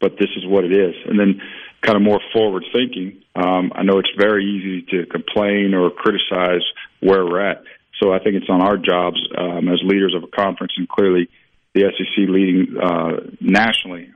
but 0.00 0.12
this 0.18 0.30
is 0.36 0.46
what 0.46 0.64
it 0.64 0.72
is. 0.72 0.94
And 1.06 1.18
then, 1.18 1.40
kind 1.82 1.96
of 1.96 2.02
more 2.02 2.20
forward 2.32 2.64
thinking. 2.72 3.22
Um, 3.34 3.72
I 3.74 3.82
know 3.82 3.98
it's 3.98 4.10
very 4.18 4.44
easy 4.44 4.86
to 4.90 5.06
complain 5.06 5.74
or 5.74 5.90
criticize 5.90 6.62
where 7.00 7.24
we're 7.24 7.40
at. 7.40 7.62
So 8.02 8.12
I 8.12 8.18
think 8.18 8.36
it's 8.36 8.50
on 8.50 8.60
our 8.60 8.76
jobs 8.76 9.16
um, 9.38 9.68
as 9.68 9.80
leaders 9.82 10.14
of 10.14 10.24
a 10.24 10.26
conference, 10.26 10.72
and 10.76 10.88
clearly 10.88 11.28
the 11.74 11.82
SEC 11.96 12.28
leading 12.28 12.76
uh, 12.82 13.30
nationally. 13.40 14.10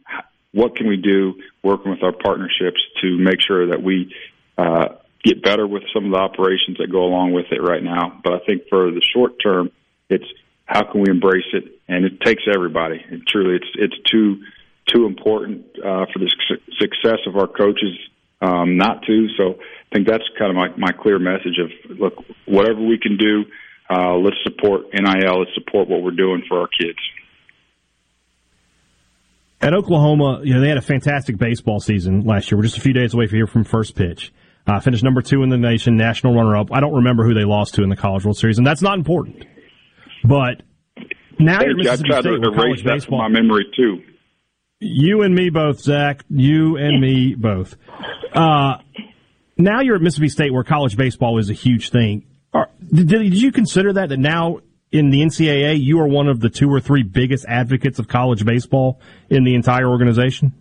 What 0.52 0.76
can 0.76 0.88
we 0.88 0.96
do 0.96 1.34
working 1.62 1.90
with 1.90 2.02
our 2.02 2.12
partnerships 2.12 2.80
to 3.02 3.18
make 3.18 3.40
sure 3.46 3.68
that 3.68 3.82
we 3.82 4.12
uh, 4.58 4.88
get 5.24 5.42
better 5.42 5.66
with 5.66 5.82
some 5.94 6.06
of 6.06 6.12
the 6.12 6.18
operations 6.18 6.78
that 6.78 6.90
go 6.90 7.04
along 7.04 7.32
with 7.32 7.46
it 7.50 7.62
right 7.62 7.82
now. 7.82 8.20
But 8.22 8.34
I 8.34 8.38
think 8.46 8.62
for 8.68 8.90
the 8.90 9.02
short 9.14 9.34
term, 9.42 9.70
it's 10.08 10.24
how 10.64 10.90
can 10.90 11.00
we 11.02 11.10
embrace 11.10 11.50
it, 11.52 11.64
and 11.88 12.04
it 12.04 12.20
takes 12.20 12.44
everybody. 12.52 13.04
And 13.10 13.26
truly, 13.26 13.56
it's 13.56 13.70
it's 13.74 14.10
too 14.10 14.42
too 14.86 15.06
important 15.06 15.66
uh, 15.78 16.06
for 16.12 16.18
the 16.18 16.30
su- 16.48 16.74
success 16.78 17.18
of 17.26 17.36
our 17.36 17.46
coaches 17.46 17.98
um, 18.40 18.76
not 18.76 19.02
to. 19.02 19.28
So 19.36 19.54
I 19.60 19.94
think 19.94 20.08
that's 20.08 20.24
kind 20.38 20.50
of 20.50 20.56
my 20.56 20.68
my 20.76 20.92
clear 20.92 21.18
message 21.18 21.58
of 21.58 21.98
look, 21.98 22.14
whatever 22.46 22.80
we 22.80 22.98
can 22.98 23.16
do, 23.16 23.44
uh, 23.90 24.14
let's 24.14 24.36
support 24.44 24.86
NIL, 24.92 25.40
let's 25.40 25.54
support 25.54 25.88
what 25.88 26.02
we're 26.02 26.12
doing 26.12 26.42
for 26.48 26.60
our 26.60 26.68
kids. 26.68 26.98
At 29.62 29.74
Oklahoma, 29.74 30.40
you 30.42 30.54
know, 30.54 30.60
they 30.60 30.68
had 30.68 30.78
a 30.78 30.82
fantastic 30.82 31.36
baseball 31.36 31.80
season 31.80 32.22
last 32.22 32.50
year. 32.50 32.56
We're 32.56 32.64
just 32.64 32.78
a 32.78 32.80
few 32.80 32.94
days 32.94 33.12
away 33.12 33.26
from 33.26 33.36
here 33.36 33.46
from 33.46 33.64
first 33.64 33.94
pitch. 33.94 34.32
Uh, 34.66 34.78
finished 34.80 35.02
number 35.02 35.22
two 35.22 35.42
in 35.42 35.48
the 35.48 35.56
nation, 35.56 35.96
national 35.96 36.34
runner-up. 36.34 36.72
I 36.72 36.80
don't 36.80 36.94
remember 36.94 37.24
who 37.24 37.34
they 37.34 37.44
lost 37.44 37.74
to 37.74 37.82
in 37.82 37.88
the 37.88 37.96
College 37.96 38.24
World 38.24 38.36
Series, 38.36 38.58
and 38.58 38.66
that's 38.66 38.82
not 38.82 38.98
important. 38.98 39.44
But 40.24 40.62
now 41.38 41.60
you're 41.62 41.76
Mississippi 41.76 42.10
I 42.10 42.20
tried 42.20 42.20
State 42.22 42.42
to 42.42 42.52
erase 42.52 42.82
that 42.82 42.94
baseball. 42.94 43.20
from 43.20 43.32
my 43.32 43.40
memory 43.40 43.66
too. 43.74 44.02
You 44.80 45.22
and 45.22 45.34
me 45.34 45.50
both, 45.50 45.80
Zac. 45.80 46.24
You 46.30 46.76
and 46.76 47.00
me 47.00 47.34
both. 47.34 47.76
Uh, 48.32 48.76
now 49.56 49.80
you're 49.80 49.96
at 49.96 50.02
Mississippi 50.02 50.28
State, 50.28 50.52
where 50.52 50.64
college 50.64 50.96
baseball 50.96 51.38
is 51.38 51.50
a 51.50 51.54
huge 51.54 51.90
thing. 51.90 52.26
Are, 52.52 52.68
did, 52.92 53.08
did 53.08 53.40
you 53.40 53.52
consider 53.52 53.92
that 53.94 54.08
that 54.08 54.18
now 54.18 54.60
in 54.90 55.10
the 55.10 55.20
NCAA 55.20 55.80
you 55.80 56.00
are 56.00 56.06
one 56.06 56.28
of 56.28 56.40
the 56.40 56.48
two 56.48 56.68
or 56.72 56.80
three 56.80 57.02
biggest 57.02 57.44
advocates 57.46 57.98
of 57.98 58.08
college 58.08 58.44
baseball 58.44 59.00
in 59.28 59.44
the 59.44 59.54
entire 59.54 59.88
organization? 59.88 60.52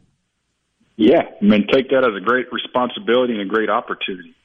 Yeah, 1.00 1.22
I 1.42 1.46
mean, 1.46 1.66
take 1.72 1.92
that 1.92 2.04
as 2.04 2.14
a 2.14 2.20
great 2.20 2.52
responsibility 2.52 3.32
and 3.32 3.42
a 3.42 3.46
great 3.46 3.70
opportunity. 3.70 4.36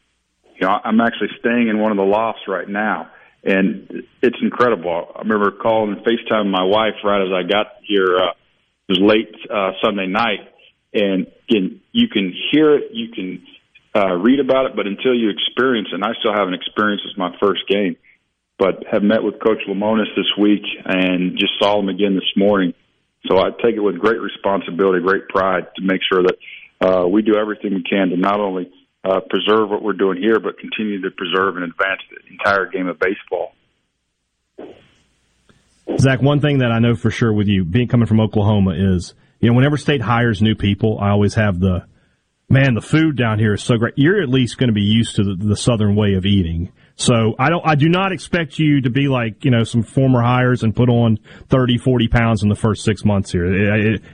You 0.54 0.68
know, 0.68 0.78
I'm 0.84 1.00
actually 1.00 1.30
staying 1.40 1.66
in 1.66 1.80
one 1.80 1.90
of 1.90 1.96
the 1.96 2.04
lofts 2.04 2.42
right 2.46 2.68
now, 2.68 3.10
and 3.42 4.04
it's 4.22 4.36
incredible. 4.40 5.08
I 5.16 5.22
remember 5.22 5.50
calling 5.50 5.96
and 5.96 6.06
FaceTime 6.06 6.48
my 6.48 6.62
wife 6.62 6.94
right 7.02 7.20
as 7.20 7.32
I 7.34 7.42
got 7.42 7.72
here. 7.82 8.06
Uh, 8.16 8.30
it 8.88 9.00
was 9.00 9.00
late 9.00 9.34
uh, 9.50 9.72
Sunday 9.82 10.06
night, 10.06 10.46
and 10.92 11.26
again, 11.50 11.80
you 11.90 12.06
can 12.06 12.32
hear 12.52 12.76
it, 12.76 12.84
you 12.92 13.08
can 13.08 13.42
uh, 13.96 14.14
read 14.14 14.38
about 14.38 14.66
it, 14.66 14.76
but 14.76 14.86
until 14.86 15.12
you 15.12 15.30
experience 15.30 15.88
it, 15.90 15.96
and 15.96 16.04
I 16.04 16.12
still 16.20 16.32
haven't 16.32 16.54
experienced 16.54 17.04
this 17.04 17.18
my 17.18 17.34
first 17.42 17.66
game, 17.66 17.96
but 18.60 18.84
have 18.92 19.02
met 19.02 19.24
with 19.24 19.42
Coach 19.44 19.66
Lemonis 19.68 20.14
this 20.14 20.30
week 20.38 20.62
and 20.84 21.36
just 21.36 21.54
saw 21.58 21.80
him 21.80 21.88
again 21.88 22.14
this 22.14 22.30
morning 22.36 22.74
so 23.26 23.38
I 23.38 23.50
take 23.62 23.74
it 23.74 23.80
with 23.80 23.98
great 23.98 24.20
responsibility, 24.20 25.02
great 25.02 25.28
pride 25.28 25.68
to 25.76 25.82
make 25.82 26.00
sure 26.10 26.22
that 26.22 26.36
uh, 26.80 27.06
we 27.06 27.22
do 27.22 27.36
everything 27.36 27.74
we 27.74 27.82
can 27.82 28.10
to 28.10 28.16
not 28.16 28.40
only 28.40 28.70
uh, 29.04 29.20
preserve 29.28 29.70
what 29.70 29.82
we're 29.82 29.94
doing 29.94 30.18
here, 30.18 30.38
but 30.40 30.58
continue 30.58 31.00
to 31.02 31.10
preserve 31.10 31.56
and 31.56 31.64
advance 31.64 32.00
the 32.10 32.32
entire 32.32 32.66
game 32.66 32.88
of 32.88 32.98
baseball. 32.98 33.52
Zac, 35.98 36.22
one 36.22 36.40
thing 36.40 36.58
that 36.58 36.72
I 36.72 36.78
know 36.78 36.94
for 36.94 37.10
sure 37.10 37.32
with 37.32 37.46
you, 37.46 37.64
being 37.64 37.88
coming 37.88 38.06
from 38.06 38.20
Oklahoma, 38.20 38.72
is 38.76 39.14
you 39.40 39.50
know 39.50 39.56
whenever 39.56 39.76
state 39.76 40.00
hires 40.00 40.40
new 40.40 40.54
people, 40.54 40.98
I 41.00 41.10
always 41.10 41.34
have 41.34 41.60
the 41.60 41.86
man. 42.48 42.74
The 42.74 42.80
food 42.80 43.16
down 43.16 43.38
here 43.38 43.54
is 43.54 43.62
so 43.62 43.76
great. 43.76 43.94
You're 43.96 44.22
at 44.22 44.28
least 44.28 44.58
going 44.58 44.68
to 44.68 44.74
be 44.74 44.82
used 44.82 45.16
to 45.16 45.24
the, 45.24 45.34
the 45.36 45.56
southern 45.56 45.94
way 45.94 46.14
of 46.14 46.24
eating. 46.24 46.72
So 46.96 47.34
I 47.38 47.50
don't, 47.50 47.62
I 47.66 47.74
do 47.74 47.88
not 47.88 48.12
expect 48.12 48.58
you 48.58 48.82
to 48.82 48.90
be 48.90 49.08
like, 49.08 49.44
you 49.44 49.50
know, 49.50 49.64
some 49.64 49.82
former 49.82 50.22
hires 50.22 50.62
and 50.62 50.74
put 50.74 50.88
on 50.88 51.18
30, 51.48 51.78
40 51.78 52.08
pounds 52.08 52.42
in 52.42 52.48
the 52.48 52.54
first 52.54 52.84
six 52.84 53.04
months 53.04 53.32
here. 53.32 53.46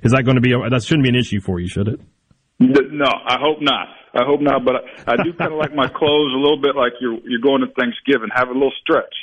Is 0.03 0.12
that 0.12 0.22
going 0.24 0.37
to 0.37 0.41
be, 0.41 0.53
a, 0.53 0.70
that 0.70 0.83
shouldn't 0.83 1.05
be 1.05 1.11
an 1.11 1.16
issue 1.16 1.41
for 1.41 1.61
you, 1.61 1.68
should 1.68 1.89
it? 1.89 2.01
No, 2.59 3.07
I 3.07 3.39
hope 3.39 3.59
not. 3.61 3.89
I 4.14 4.24
hope 4.24 4.41
not, 4.41 4.64
but 4.64 4.76
I, 4.76 5.12
I 5.12 5.16
do 5.22 5.33
kind 5.35 5.53
of 5.53 5.59
like 5.59 5.74
my 5.74 5.89
clothes 5.89 6.33
a 6.35 6.39
little 6.39 6.61
bit 6.61 6.74
like 6.74 6.95
you're, 7.01 7.18
you're 7.24 7.41
going 7.41 7.61
to 7.61 7.68
Thanksgiving. 7.78 8.28
Have 8.35 8.49
a 8.49 8.53
little 8.53 8.72
stretch. 8.81 9.14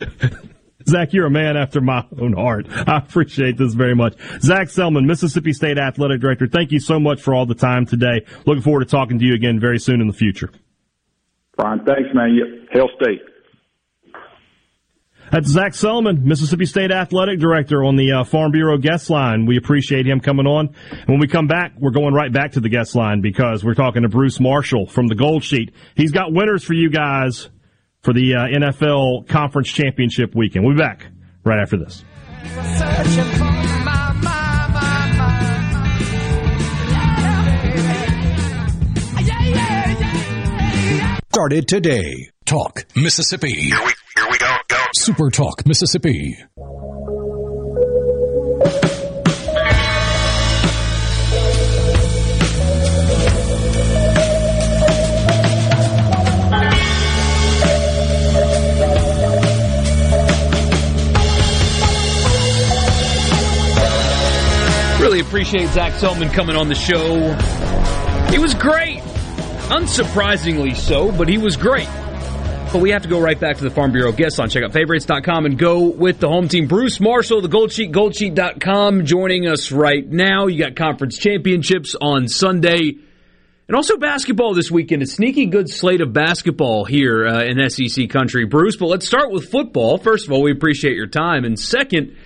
Zac, 0.88 1.12
you're 1.12 1.26
a 1.26 1.30
man 1.30 1.56
after 1.56 1.80
my 1.80 2.04
own 2.18 2.32
heart. 2.32 2.66
I 2.70 2.96
appreciate 2.98 3.56
this 3.58 3.74
very 3.74 3.94
much. 3.94 4.14
Zac 4.40 4.68
Selmon, 4.68 5.04
Mississippi 5.04 5.52
State 5.52 5.78
Athletic 5.78 6.20
Director, 6.20 6.46
thank 6.46 6.72
you 6.72 6.80
so 6.80 6.98
much 6.98 7.20
for 7.20 7.34
all 7.34 7.46
the 7.46 7.54
time 7.54 7.86
today. 7.86 8.22
Looking 8.46 8.62
forward 8.62 8.80
to 8.80 8.86
talking 8.86 9.18
to 9.18 9.24
you 9.24 9.34
again 9.34 9.60
very 9.60 9.78
soon 9.78 10.00
in 10.00 10.06
the 10.06 10.14
future. 10.14 10.50
Brian, 11.60 11.84
thanks, 11.84 12.08
man. 12.14 12.66
Hail 12.72 12.88
State. 13.00 13.20
That's 15.30 15.48
Zac 15.48 15.72
Selmon, 15.72 16.24
Mississippi 16.24 16.64
State 16.64 16.90
Athletic 16.90 17.38
Director 17.38 17.84
on 17.84 17.96
the 17.96 18.12
uh, 18.12 18.24
Farm 18.24 18.50
Bureau 18.50 18.78
guest 18.78 19.10
line. 19.10 19.44
We 19.46 19.58
appreciate 19.58 20.06
him 20.06 20.20
coming 20.20 20.46
on. 20.46 20.74
When 21.06 21.20
we 21.20 21.28
come 21.28 21.46
back, 21.46 21.74
we're 21.78 21.90
going 21.90 22.14
right 22.14 22.32
back 22.32 22.52
to 22.52 22.60
the 22.60 22.70
guest 22.70 22.96
line 22.96 23.20
because 23.20 23.62
we're 23.62 23.74
talking 23.74 24.02
to 24.02 24.08
Bruce 24.08 24.40
Marshall 24.40 24.86
from 24.86 25.06
the 25.06 25.14
Gold 25.14 25.44
Sheet. 25.44 25.74
He's 25.94 26.12
got 26.12 26.32
winners 26.32 26.64
for 26.64 26.72
you 26.72 26.90
guys 26.90 27.50
for 28.00 28.14
the 28.14 28.34
uh, 28.34 28.46
NFL 28.46 29.28
Conference 29.28 29.68
Championship 29.68 30.34
weekend. 30.34 30.64
We'll 30.64 30.74
be 30.74 30.80
back 30.80 31.06
right 31.44 31.60
after 31.60 31.76
this. 31.76 32.02
started 41.32 41.68
today. 41.68 42.28
Talk 42.44 42.84
Mississippi. 42.96 43.52
Here 43.52 43.78
we, 43.84 43.92
here 44.16 44.26
we 44.28 44.36
go, 44.38 44.56
go. 44.66 44.78
Super 44.96 45.30
Talk 45.30 45.64
Mississippi. 45.64 46.36
Really 65.00 65.20
appreciate 65.20 65.68
Zac 65.68 65.92
Selmon 65.92 66.32
coming 66.32 66.56
on 66.56 66.66
the 66.66 66.74
show. 66.74 67.32
He 68.32 68.38
was 68.38 68.52
great. 68.54 68.89
Unsurprisingly 69.70 70.74
so, 70.74 71.12
but 71.12 71.28
he 71.28 71.38
was 71.38 71.56
great. 71.56 71.88
But 72.72 72.80
we 72.80 72.90
have 72.90 73.02
to 73.02 73.08
go 73.08 73.20
right 73.20 73.38
back 73.38 73.56
to 73.58 73.64
the 73.64 73.70
Farm 73.70 73.92
Bureau 73.92 74.10
guest 74.10 74.40
on 74.40 74.48
checkouttfavorites.com 74.48 75.46
and 75.46 75.56
go 75.56 75.88
with 75.88 76.18
the 76.18 76.28
home 76.28 76.48
team. 76.48 76.66
Bruce 76.66 77.00
Marshall, 77.00 77.40
the 77.40 77.48
Gold 77.48 77.72
Sheet, 77.72 77.92
goldsheet.com, 77.92 79.06
joining 79.06 79.48
us 79.48 79.70
right 79.70 80.04
now. 80.04 80.48
You 80.48 80.58
got 80.64 80.76
conference 80.76 81.18
championships 81.18 81.94
on 82.00 82.26
Sunday. 82.28 82.96
And 83.68 83.76
also 83.76 83.96
basketball 83.96 84.54
this 84.54 84.72
weekend. 84.72 85.02
A 85.02 85.06
sneaky 85.06 85.46
good 85.46 85.70
slate 85.70 86.00
of 86.00 86.12
basketball 86.12 86.84
here 86.84 87.26
uh, 87.28 87.44
in 87.44 87.70
SEC 87.70 88.10
country, 88.10 88.46
Bruce. 88.46 88.76
But 88.76 88.86
let's 88.86 89.06
start 89.06 89.30
with 89.30 89.50
football. 89.50 89.98
First 89.98 90.26
of 90.26 90.32
all, 90.32 90.42
we 90.42 90.50
appreciate 90.50 90.96
your 90.96 91.06
time. 91.06 91.44
And 91.44 91.56
second, 91.56 92.16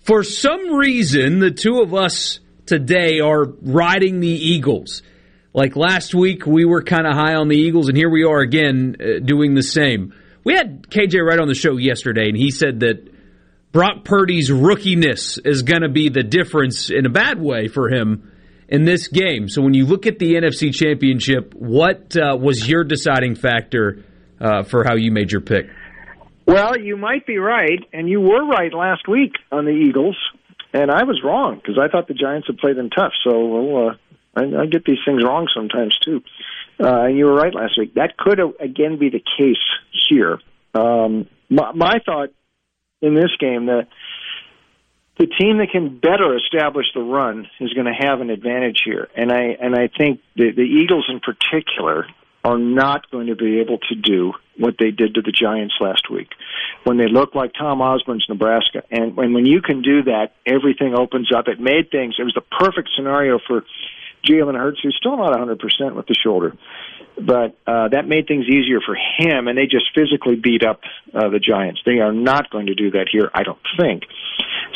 for 0.00 0.24
some 0.24 0.74
reason, 0.74 1.38
the 1.38 1.52
two 1.52 1.80
of 1.82 1.94
us 1.94 2.40
today 2.66 3.20
are 3.20 3.44
riding 3.62 4.18
the 4.18 4.28
Eagles. 4.28 5.02
Like 5.52 5.74
last 5.74 6.14
week, 6.14 6.46
we 6.46 6.64
were 6.64 6.82
kind 6.82 7.06
of 7.06 7.14
high 7.14 7.34
on 7.34 7.48
the 7.48 7.56
Eagles, 7.56 7.88
and 7.88 7.96
here 7.96 8.08
we 8.08 8.24
are 8.24 8.38
again 8.38 8.96
uh, 9.00 9.18
doing 9.24 9.54
the 9.54 9.62
same. 9.62 10.14
We 10.44 10.54
had 10.54 10.84
KJ 10.84 11.26
Wright 11.26 11.40
on 11.40 11.48
the 11.48 11.54
show 11.54 11.76
yesterday, 11.76 12.28
and 12.28 12.36
he 12.36 12.52
said 12.52 12.80
that 12.80 13.12
Brock 13.72 14.04
Purdy's 14.04 14.48
rookiness 14.48 15.44
is 15.44 15.62
going 15.62 15.82
to 15.82 15.88
be 15.88 16.08
the 16.08 16.22
difference 16.22 16.90
in 16.90 17.04
a 17.04 17.10
bad 17.10 17.40
way 17.40 17.66
for 17.66 17.88
him 17.88 18.30
in 18.68 18.84
this 18.84 19.08
game. 19.08 19.48
So 19.48 19.60
when 19.60 19.74
you 19.74 19.86
look 19.86 20.06
at 20.06 20.20
the 20.20 20.34
NFC 20.34 20.72
Championship, 20.72 21.52
what 21.54 22.16
uh, 22.16 22.36
was 22.36 22.68
your 22.68 22.84
deciding 22.84 23.34
factor 23.34 24.04
uh, 24.40 24.62
for 24.62 24.84
how 24.84 24.94
you 24.94 25.10
made 25.10 25.32
your 25.32 25.40
pick? 25.40 25.66
Well, 26.46 26.78
you 26.78 26.96
might 26.96 27.26
be 27.26 27.38
right, 27.38 27.80
and 27.92 28.08
you 28.08 28.20
were 28.20 28.46
right 28.46 28.72
last 28.72 29.08
week 29.08 29.32
on 29.50 29.64
the 29.64 29.72
Eagles, 29.72 30.16
and 30.72 30.92
I 30.92 31.02
was 31.02 31.20
wrong 31.24 31.56
because 31.56 31.76
I 31.76 31.88
thought 31.88 32.06
the 32.06 32.14
Giants 32.14 32.46
had 32.46 32.58
played 32.58 32.76
them 32.76 32.90
tough. 32.90 33.12
So 33.24 33.46
we'll 33.46 33.88
uh, 33.88 33.94
I, 34.34 34.42
I 34.62 34.66
get 34.66 34.84
these 34.84 34.98
things 35.04 35.22
wrong 35.24 35.48
sometimes 35.54 35.98
too. 35.98 36.22
Uh, 36.78 37.04
and 37.04 37.18
you 37.18 37.26
were 37.26 37.34
right 37.34 37.54
last 37.54 37.78
week. 37.78 37.94
That 37.94 38.16
could 38.16 38.40
again 38.60 38.98
be 38.98 39.10
the 39.10 39.22
case 39.38 39.56
here. 40.08 40.38
Um, 40.74 41.28
my, 41.48 41.72
my 41.72 41.98
thought 42.04 42.30
in 43.02 43.14
this 43.14 43.30
game 43.38 43.66
that 43.66 43.88
the 45.18 45.26
team 45.26 45.58
that 45.58 45.70
can 45.70 45.98
better 45.98 46.34
establish 46.36 46.86
the 46.94 47.02
run 47.02 47.46
is 47.60 47.72
going 47.74 47.86
to 47.86 47.92
have 47.92 48.20
an 48.20 48.30
advantage 48.30 48.82
here, 48.84 49.08
and 49.14 49.30
I 49.30 49.56
and 49.60 49.74
I 49.74 49.88
think 49.88 50.20
the, 50.36 50.52
the 50.52 50.62
Eagles 50.62 51.10
in 51.10 51.20
particular 51.20 52.06
are 52.42 52.58
not 52.58 53.10
going 53.10 53.26
to 53.26 53.36
be 53.36 53.60
able 53.60 53.78
to 53.78 53.94
do 53.94 54.32
what 54.56 54.76
they 54.78 54.90
did 54.90 55.14
to 55.14 55.22
the 55.22 55.32
Giants 55.32 55.74
last 55.78 56.10
week 56.10 56.28
when 56.84 56.96
they 56.96 57.06
looked 57.06 57.36
like 57.36 57.52
Tom 57.52 57.82
Osborne's 57.82 58.24
Nebraska. 58.28 58.82
And 58.90 59.14
when, 59.14 59.34
when 59.34 59.44
you 59.44 59.60
can 59.60 59.82
do 59.82 60.04
that, 60.04 60.32
everything 60.46 60.94
opens 60.94 61.30
up. 61.36 61.48
It 61.48 61.60
made 61.60 61.90
things, 61.90 62.14
it 62.18 62.22
was 62.22 62.34
the 62.34 62.40
perfect 62.40 62.90
scenario 62.96 63.38
for 63.46 63.64
Jalen 64.24 64.56
Hurts, 64.56 64.80
who's 64.82 64.96
still 64.96 65.16
not 65.16 65.36
100% 65.36 65.94
with 65.94 66.06
the 66.06 66.14
shoulder. 66.14 66.56
But 67.16 67.56
uh, 67.66 67.88
that 67.88 68.06
made 68.06 68.26
things 68.26 68.46
easier 68.46 68.80
for 68.80 68.94
him, 68.94 69.48
and 69.48 69.58
they 69.58 69.66
just 69.66 69.86
physically 69.94 70.36
beat 70.36 70.64
up 70.64 70.80
uh, 71.12 71.28
the 71.28 71.38
Giants. 71.38 71.80
They 71.84 71.98
are 71.98 72.12
not 72.12 72.50
going 72.50 72.66
to 72.66 72.74
do 72.74 72.92
that 72.92 73.08
here, 73.10 73.30
I 73.34 73.42
don't 73.42 73.58
think. 73.78 74.04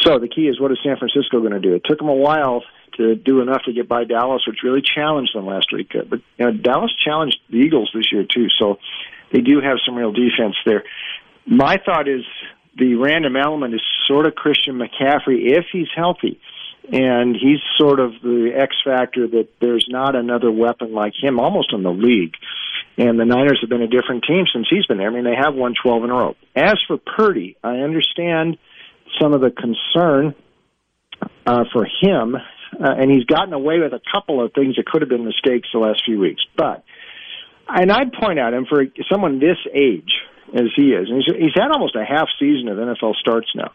So 0.01 0.19
the 0.19 0.29
key 0.29 0.49
is 0.49 0.61
what 0.61 0.73
is 0.73 0.79
San 0.85 0.97
Francisco 0.99 1.41
going 1.41 1.53
to 1.53 1.61
do? 1.61 1.75
It 1.75 1.83
took 1.85 1.99
them 1.99 2.09
a 2.09 2.15
while 2.15 2.63
to 2.97 3.15
do 3.15 3.41
enough 3.41 3.63
to 3.65 3.73
get 3.73 3.89
by 3.89 4.05
Dallas, 4.05 4.43
which 4.47 4.59
really 4.63 4.83
challenged 4.83 5.35
them 5.35 5.47
last 5.47 5.73
week. 5.73 5.93
Uh, 5.95 6.03
but 6.09 6.21
you 6.37 6.45
know, 6.45 6.53
Dallas 6.53 6.93
challenged 7.05 7.39
the 7.51 7.57
Eagles 7.57 7.91
this 7.95 8.13
year 8.13 8.25
too, 8.25 8.49
so 8.59 8.79
they 9.33 9.41
do 9.41 9.61
have 9.61 9.79
some 9.85 9.95
real 9.95 10.13
defense 10.13 10.57
there. 10.67 10.85
My 11.47 11.81
thought 11.85 12.09
is 12.09 12.25
the 12.77 12.95
random 12.95 13.37
element 13.37 13.75
is 13.75 13.83
sort 14.07 14.27
of 14.27 14.35
Christian 14.35 14.79
McCaffrey 14.79 15.53
if 15.57 15.67
he's 15.73 15.89
healthy 15.95 16.41
and 16.93 17.35
he's 17.35 17.61
sort 17.79 17.99
of 17.99 18.13
the 18.23 18.51
X 18.55 18.77
factor 18.85 19.27
that 19.27 19.49
there's 19.61 19.87
not 19.89 20.15
another 20.15 20.51
weapon 20.51 20.93
like 20.93 21.15
him 21.21 21.41
almost 21.41 21.73
in 21.73 21.83
the 21.83 21.91
league. 21.91 22.35
And 22.97 23.19
the 23.19 23.25
Niners 23.25 23.59
have 23.63 23.71
been 23.71 23.83
a 23.83 23.89
different 23.89 24.25
team 24.25 24.45
since 24.53 24.67
he's 24.71 24.87
been 24.87 24.99
there. 24.99 25.09
I 25.09 25.13
mean, 25.13 25.25
they 25.25 25.35
have 25.35 25.55
won 25.55 25.75
12 25.81 26.05
in 26.05 26.11
a 26.11 26.15
row. 26.15 26.37
As 26.55 26.75
for 26.87 26.99
Purdy, 26.99 27.57
I 27.65 27.79
understand 27.79 28.59
some 29.21 29.33
of 29.33 29.41
the 29.41 29.51
concern 29.51 30.35
uh, 31.47 31.65
for 31.73 31.85
him, 31.85 32.37
uh, 32.37 32.39
and 32.81 33.11
he's 33.11 33.25
gotten 33.25 33.53
away 33.53 33.79
with 33.79 33.93
a 33.93 34.01
couple 34.13 34.45
of 34.45 34.53
things 34.53 34.77
that 34.77 34.87
could 34.87 35.03
have 35.03 35.09
been 35.09 35.25
mistakes 35.25 35.69
the 35.73 35.79
last 35.79 36.03
few 36.05 36.21
weeks. 36.21 36.43
But, 36.57 36.85
and 37.69 37.91
I'd 37.91 38.13
point 38.13 38.39
out 38.39 38.53
him 38.53 38.67
for 38.69 38.85
someone 39.11 39.41
this 39.41 39.59
age 39.73 40.13
as 40.55 40.69
he 40.77 40.93
is, 40.93 41.09
and 41.09 41.23
he's, 41.23 41.35
he's 41.35 41.55
had 41.55 41.73
almost 41.73 41.97
a 41.97 42.05
half 42.05 42.29
season 42.39 42.69
of 42.69 42.79
NFL 42.79 43.15
starts 43.17 43.49
now. 43.55 43.73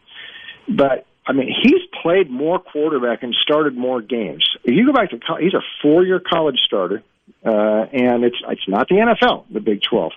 But 0.67 1.05
I 1.29 1.31
mean, 1.31 1.53
he's 1.61 1.83
played 2.01 2.27
more 2.31 2.57
quarterback 2.57 3.21
and 3.21 3.35
started 3.39 3.77
more 3.77 4.01
games. 4.01 4.43
If 4.63 4.73
you 4.73 4.87
go 4.87 4.93
back 4.93 5.11
to 5.11 5.19
college, 5.19 5.43
he's 5.43 5.53
a 5.53 5.61
four-year 5.79 6.19
college 6.19 6.57
starter, 6.65 7.03
uh, 7.45 7.85
and 7.93 8.23
it's 8.23 8.37
it's 8.47 8.67
not 8.67 8.87
the 8.87 8.95
NFL, 8.95 9.45
the 9.53 9.59
Big 9.59 9.81
Twelve, 9.87 10.13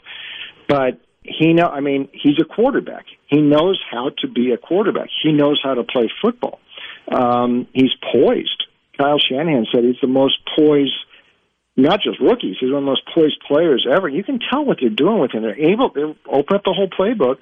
but 0.67 0.99
he 1.23 1.53
know. 1.53 1.67
I 1.67 1.81
mean, 1.81 2.09
he's 2.15 2.41
a 2.41 2.47
quarterback. 2.47 3.05
He 3.27 3.43
knows 3.43 3.79
how 3.91 4.11
to 4.23 4.29
be 4.29 4.53
a 4.53 4.57
quarterback. 4.57 5.11
He 5.23 5.33
knows 5.33 5.61
how 5.63 5.75
to 5.75 5.85
play 5.85 6.11
football. 6.23 6.61
Um, 7.09 7.67
he's 7.75 7.93
poised. 8.11 8.65
Kyle 8.97 9.19
Shanahan 9.19 9.67
said 9.71 9.85
he's 9.85 10.01
the 10.01 10.09
most 10.09 10.39
poised. 10.57 10.97
Not 11.77 12.01
just 12.01 12.21
rookies, 12.21 12.57
he's 12.59 12.71
one 12.71 12.83
of 12.83 12.85
the 12.85 12.91
most 12.91 13.03
poised 13.15 13.41
players 13.47 13.87
ever. 13.91 14.09
You 14.09 14.25
can 14.25 14.39
tell 14.39 14.65
what 14.65 14.79
they're 14.81 14.89
doing 14.89 15.21
with 15.21 15.33
him. 15.33 15.43
They're 15.43 15.73
able 15.73 15.91
to 15.91 16.17
open 16.27 16.57
up 16.57 16.65
the 16.65 16.73
whole 16.73 16.89
playbook. 16.89 17.39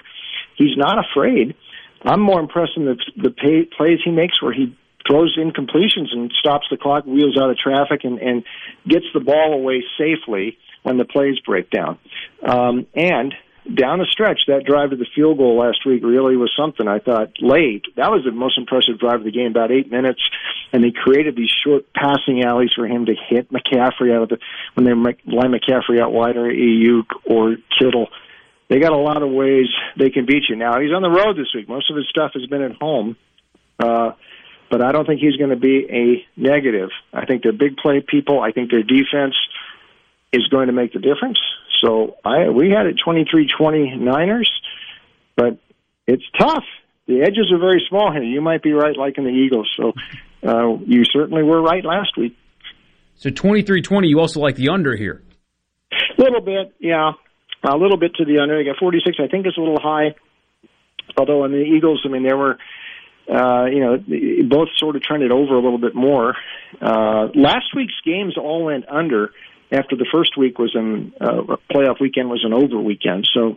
He's 0.57 0.77
not 0.77 0.99
afraid. 0.99 1.55
I'm 2.03 2.21
more 2.21 2.41
impressed 2.41 2.73
in 2.77 2.85
the 2.85 2.97
the 3.17 3.31
pay, 3.31 3.69
plays 3.77 3.99
he 4.05 4.11
makes 4.11 4.43
where 4.43 4.53
he 4.53 4.77
throws 5.07 5.37
incompletions 5.39 6.13
and 6.13 6.33
stops 6.39 6.67
the 6.71 6.77
clock, 6.77 7.05
wheels 7.05 7.39
out 7.41 7.51
of 7.51 7.59
traffic, 7.59 8.05
and, 8.05 8.19
and 8.19 8.45
gets 8.87 9.07
the 9.13 9.21
ball 9.21 9.55
away 9.55 9.83
safely 9.99 10.59
when 10.83 10.99
the 10.99 11.05
plays 11.05 11.39
break 11.41 11.71
down. 11.71 11.99
Um, 12.47 12.87
and 12.95 13.35
down 13.75 13.99
the 13.99 14.07
stretch, 14.11 14.41
that 14.49 14.65
drive 14.65 14.91
to 14.91 14.97
the 14.97 15.07
field 15.15 15.39
goal 15.39 15.59
last 15.59 15.85
week 15.85 16.03
really 16.03 16.37
was 16.37 16.53
something. 16.57 16.89
I 16.89 16.99
thought 16.99 17.33
late. 17.41 17.85
That 17.97 18.11
was 18.11 18.25
the 18.25 18.33
most 18.33 18.59
impressive 18.59 18.99
drive 18.99 19.21
of 19.21 19.25
the 19.25 19.31
game, 19.31 19.49
about 19.49 19.71
eight 19.71 19.91
minutes, 19.91 20.21
and 20.73 20.83
they 20.83 20.91
created 20.91 21.37
these 21.37 21.53
short 21.65 21.85
passing 21.93 22.43
alleys 22.43 22.71
for 22.75 22.87
him 22.87 23.07
to 23.07 23.15
hit 23.29 23.53
McCaffrey 23.53 24.15
out 24.15 24.23
of 24.23 24.29
the 24.31 24.39
when 24.75 24.87
they 24.87 24.95
line 24.95 25.53
McCaffrey 25.53 26.01
out 26.01 26.13
wide 26.13 26.37
or 26.37 26.51
Aiyuk 26.51 27.07
or 27.25 27.57
Kittle 27.79 28.09
they 28.71 28.79
got 28.79 28.93
a 28.93 28.97
lot 28.97 29.23
of 29.23 29.31
ways 29.31 29.67
they 29.99 30.11
can 30.11 30.25
beat 30.25 30.45
you. 30.49 30.55
Now 30.55 30.81
he's 30.81 30.93
on 30.93 31.03
the 31.03 31.11
road 31.11 31.37
this 31.37 31.49
week. 31.55 31.69
Most 31.69 31.91
of 31.91 31.97
his 31.97 32.09
stuff 32.09 32.31
has 32.35 32.47
been 32.47 32.63
at 32.63 32.77
home, 32.77 33.17
uh, 33.81 34.13
but 34.71 34.81
I 34.81 34.93
don't 34.93 35.07
think 35.07 35.21
he's 35.21 35.37
going 35.37 35.51
to 35.51 35.57
be 35.57 35.87
a 35.91 36.41
negative. 36.41 36.91
I 37.13 37.27
think 37.27 37.43
they're 37.43 37.53
big 37.53 37.77
play 37.77 38.01
people. 38.01 38.41
I 38.41 38.53
think 38.53 38.71
their 38.71 38.85
defense 38.85 39.35
is 40.33 40.47
going 40.47 40.69
to 40.69 40.73
make 40.73 40.93
the 40.93 41.01
difference. 41.01 41.39
So 41.81 42.17
I 42.25 42.49
we 42.49 42.71
had 42.71 42.87
it 42.87 42.97
23-20 43.05 43.99
Niners, 43.99 44.51
but 45.35 45.59
it's 46.07 46.25
tough. 46.39 46.65
The 47.09 47.23
edges 47.23 47.51
are 47.53 47.59
very 47.59 47.85
small 47.89 48.13
here. 48.13 48.23
You 48.23 48.41
might 48.41 48.63
be 48.63 48.73
right, 48.73 48.97
like 48.97 49.19
in 49.19 49.25
the 49.25 49.31
Eagles. 49.31 49.69
So 49.77 49.93
uh, 50.47 50.79
you 50.87 51.03
certainly 51.05 51.43
were 51.43 51.61
right 51.61 51.85
last 51.85 52.17
week. 52.17 52.37
So 53.17 53.31
23-20, 53.31 54.09
you 54.09 54.21
also 54.21 54.39
like 54.39 54.55
the 54.55 54.69
under 54.69 54.97
here. 54.97 55.23
A 55.93 56.23
little 56.23 56.41
bit, 56.41 56.73
yeah 56.79 57.13
a 57.63 57.77
little 57.77 57.99
bit 57.99 58.15
to 58.17 58.25
the 58.25 58.39
under. 58.39 58.57
They 58.57 58.65
got 58.65 58.79
46. 58.79 59.19
I 59.19 59.29
think 59.29 59.47
it's 59.47 59.57
a 59.57 59.61
little 59.61 59.81
high. 59.81 60.15
Although 61.17 61.45
on 61.45 61.53
the 61.53 61.59
Eagles, 61.59 62.03
I 62.05 62.09
mean, 62.09 62.23
there 62.23 62.37
were, 62.37 62.59
uh, 63.29 63.67
you 63.67 63.81
know, 63.81 63.99
both 64.49 64.69
sort 64.77 64.97
of 64.97 65.03
trended 65.03 65.33
over 65.33 65.55
a 65.55 65.61
little 65.61 65.79
bit 65.79 65.95
more. 65.95 66.37
Uh, 66.81 67.29
last 67.35 67.75
week's 67.75 68.01
games 68.05 68.37
all 68.39 68.65
went 68.65 68.89
under 68.89 69.33
after 69.73 69.97
the 69.97 70.07
first 70.11 70.37
week 70.37 70.59
was 70.59 70.75
an 70.75 71.13
uh, 71.21 71.57
playoff 71.71 72.01
weekend 72.01 72.29
was 72.29 72.45
an 72.45 72.53
over 72.53 72.79
weekend. 72.81 73.29
So, 73.33 73.57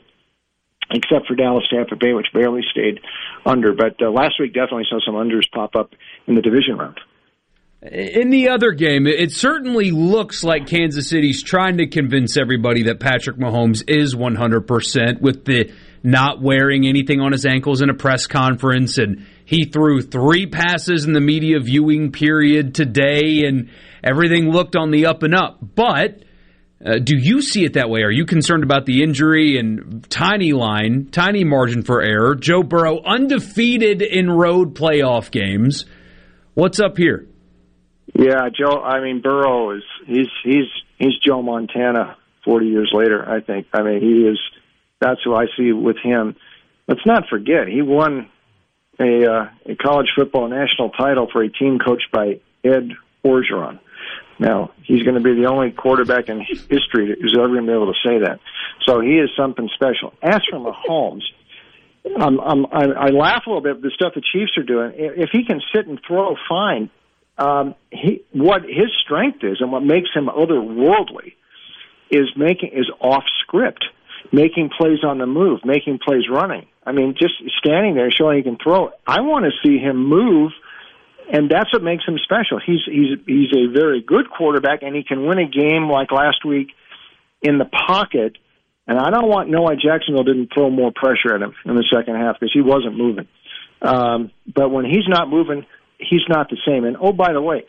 except 0.91 1.27
for 1.27 1.35
Dallas 1.35 1.67
Tampa 1.69 1.95
Bay, 1.95 2.13
which 2.13 2.27
barely 2.33 2.61
stayed 2.69 2.99
under, 3.45 3.73
but 3.73 4.01
uh, 4.01 4.11
last 4.11 4.39
week 4.39 4.53
definitely 4.53 4.85
saw 4.89 4.99
some 5.03 5.15
unders 5.15 5.49
pop 5.51 5.75
up 5.75 5.91
in 6.27 6.35
the 6.35 6.41
division 6.41 6.77
round. 6.77 6.99
In 7.91 8.29
the 8.29 8.47
other 8.47 8.71
game, 8.71 9.07
it 9.07 9.33
certainly 9.33 9.91
looks 9.91 10.41
like 10.41 10.67
Kansas 10.67 11.09
City's 11.09 11.43
trying 11.43 11.77
to 11.79 11.87
convince 11.87 12.37
everybody 12.37 12.83
that 12.83 13.01
Patrick 13.01 13.35
Mahomes 13.35 13.83
is 13.89 14.15
100% 14.15 15.19
with 15.19 15.43
the 15.43 15.73
not 16.01 16.41
wearing 16.41 16.87
anything 16.87 17.19
on 17.19 17.33
his 17.33 17.45
ankles 17.45 17.81
in 17.81 17.89
a 17.89 17.93
press 17.93 18.25
conference. 18.25 18.97
And 18.97 19.25
he 19.43 19.65
threw 19.65 20.01
three 20.01 20.45
passes 20.45 21.03
in 21.03 21.11
the 21.11 21.19
media 21.19 21.59
viewing 21.59 22.13
period 22.13 22.73
today, 22.73 23.43
and 23.45 23.69
everything 24.01 24.49
looked 24.49 24.77
on 24.77 24.91
the 24.91 25.07
up 25.07 25.23
and 25.23 25.35
up. 25.35 25.59
But 25.75 26.23
uh, 26.85 26.99
do 26.99 27.17
you 27.17 27.41
see 27.41 27.65
it 27.65 27.73
that 27.73 27.89
way? 27.89 28.03
Are 28.03 28.11
you 28.11 28.25
concerned 28.25 28.63
about 28.63 28.85
the 28.85 29.03
injury 29.03 29.57
and 29.57 30.09
tiny 30.09 30.53
line, 30.53 31.09
tiny 31.11 31.43
margin 31.43 31.83
for 31.83 32.01
error? 32.01 32.35
Joe 32.35 32.63
Burrow 32.63 33.01
undefeated 33.03 34.01
in 34.01 34.31
road 34.31 34.73
playoff 34.73 35.31
games. 35.31 35.83
What's 36.53 36.79
up 36.79 36.97
here? 36.97 37.27
Yeah, 38.13 38.49
Joe. 38.49 38.81
I 38.81 39.01
mean, 39.01 39.21
Burrow 39.21 39.71
is 39.71 39.83
he's 40.05 40.27
he's 40.43 40.65
he's 40.97 41.17
Joe 41.19 41.41
Montana 41.41 42.17
forty 42.45 42.67
years 42.67 42.91
later. 42.93 43.27
I 43.27 43.41
think. 43.41 43.67
I 43.73 43.81
mean, 43.81 44.01
he 44.01 44.27
is. 44.27 44.39
That's 44.99 45.19
who 45.23 45.35
I 45.35 45.47
see 45.57 45.71
with 45.71 45.97
him. 45.97 46.35
Let's 46.87 47.05
not 47.05 47.27
forget 47.29 47.67
he 47.67 47.81
won 47.81 48.29
a, 48.99 49.25
uh, 49.25 49.49
a 49.65 49.75
college 49.75 50.07
football 50.15 50.47
national 50.47 50.89
title 50.91 51.27
for 51.31 51.43
a 51.43 51.49
team 51.49 51.79
coached 51.79 52.11
by 52.11 52.39
Ed 52.63 52.91
Orgeron. 53.25 53.79
Now, 54.39 54.71
he's 54.83 55.03
going 55.03 55.15
to 55.15 55.21
be 55.21 55.39
the 55.39 55.47
only 55.47 55.71
quarterback 55.71 56.27
in 56.27 56.41
history 56.41 57.15
who's 57.19 57.35
ever 57.37 57.47
going 57.47 57.65
to 57.65 57.71
be 57.71 57.73
able 57.73 57.93
to 57.93 57.99
say 58.03 58.19
that. 58.19 58.39
So 58.85 58.99
he 58.99 59.17
is 59.17 59.29
something 59.37 59.69
special. 59.73 60.13
As 60.21 60.41
for 60.49 60.59
Mahomes, 60.59 61.23
um, 62.19 62.39
um, 62.39 62.67
I, 62.71 62.85
I 62.85 63.09
laugh 63.09 63.43
a 63.45 63.49
little 63.49 63.61
bit 63.61 63.77
at 63.77 63.81
the 63.81 63.91
stuff 63.93 64.13
the 64.15 64.21
Chiefs 64.21 64.57
are 64.57 64.63
doing. 64.63 64.93
If 64.95 65.29
he 65.31 65.45
can 65.45 65.61
sit 65.73 65.87
and 65.87 65.99
throw, 66.05 66.35
fine. 66.49 66.89
Um, 67.37 67.75
he, 67.91 68.23
what 68.31 68.63
his 68.63 68.91
strength 69.03 69.43
is 69.43 69.57
and 69.59 69.71
what 69.71 69.83
makes 69.83 70.09
him 70.13 70.27
otherworldly 70.27 71.33
is 72.11 72.29
making 72.37 72.71
is 72.73 72.89
off 72.99 73.23
script, 73.41 73.85
making 74.31 74.69
plays 74.77 75.03
on 75.03 75.17
the 75.17 75.25
move, 75.25 75.61
making 75.65 75.99
plays 75.99 76.29
running. 76.29 76.67
I 76.85 76.91
mean, 76.91 77.15
just 77.17 77.33
standing 77.57 77.95
there 77.95 78.11
showing 78.11 78.37
he 78.37 78.43
can 78.43 78.57
throw. 78.61 78.91
I 79.07 79.21
want 79.21 79.45
to 79.45 79.51
see 79.67 79.77
him 79.77 79.97
move 80.07 80.51
and 81.31 81.49
that's 81.49 81.71
what 81.71 81.83
makes 81.83 82.05
him 82.05 82.17
special. 82.23 82.59
He's 82.63 82.81
he's 82.85 83.17
he's 83.25 83.51
a 83.55 83.71
very 83.71 84.01
good 84.01 84.29
quarterback, 84.29 84.83
and 84.83 84.95
he 84.95 85.03
can 85.03 85.25
win 85.25 85.39
a 85.39 85.47
game 85.47 85.89
like 85.89 86.11
last 86.11 86.45
week 86.45 86.69
in 87.41 87.57
the 87.57 87.65
pocket. 87.65 88.37
And 88.85 88.99
I 88.99 89.09
don't 89.09 89.29
want 89.29 89.49
Noah 89.49 89.75
Jacksonville 89.77 90.23
didn't 90.23 90.51
throw 90.53 90.69
more 90.69 90.91
pressure 90.93 91.33
at 91.33 91.41
him 91.41 91.53
in 91.65 91.75
the 91.75 91.85
second 91.93 92.15
half 92.15 92.39
because 92.39 92.51
he 92.53 92.61
wasn't 92.61 92.97
moving. 92.97 93.27
Um, 93.81 94.31
but 94.53 94.69
when 94.71 94.85
he's 94.85 95.07
not 95.07 95.29
moving, 95.29 95.65
he's 96.09 96.27
not 96.27 96.49
the 96.49 96.57
same. 96.65 96.85
And 96.85 96.97
oh, 96.99 97.13
by 97.13 97.33
the 97.33 97.41
way, 97.41 97.65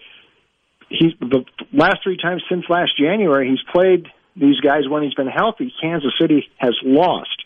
he's 0.89 1.13
the 1.21 1.45
last 1.73 1.99
three 2.03 2.17
times 2.17 2.43
since 2.49 2.65
last 2.69 2.97
January 2.99 3.51
he's 3.51 3.63
played 3.73 4.07
these 4.37 4.61
guys 4.61 4.89
when 4.89 5.03
he's 5.03 5.15
been 5.15 5.29
healthy. 5.29 5.73
Kansas 5.81 6.13
City 6.21 6.49
has 6.59 6.75
lost. 6.83 7.45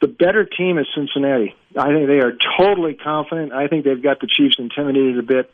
The 0.00 0.08
better 0.08 0.44
team 0.44 0.78
is 0.78 0.86
Cincinnati. 0.94 1.54
I 1.78 1.88
think 1.92 2.08
they 2.08 2.20
are 2.20 2.32
totally 2.58 2.94
confident. 2.94 3.52
I 3.52 3.68
think 3.68 3.84
they've 3.84 4.02
got 4.02 4.20
the 4.20 4.26
Chiefs 4.26 4.56
intimidated 4.58 5.18
a 5.18 5.22
bit. 5.22 5.50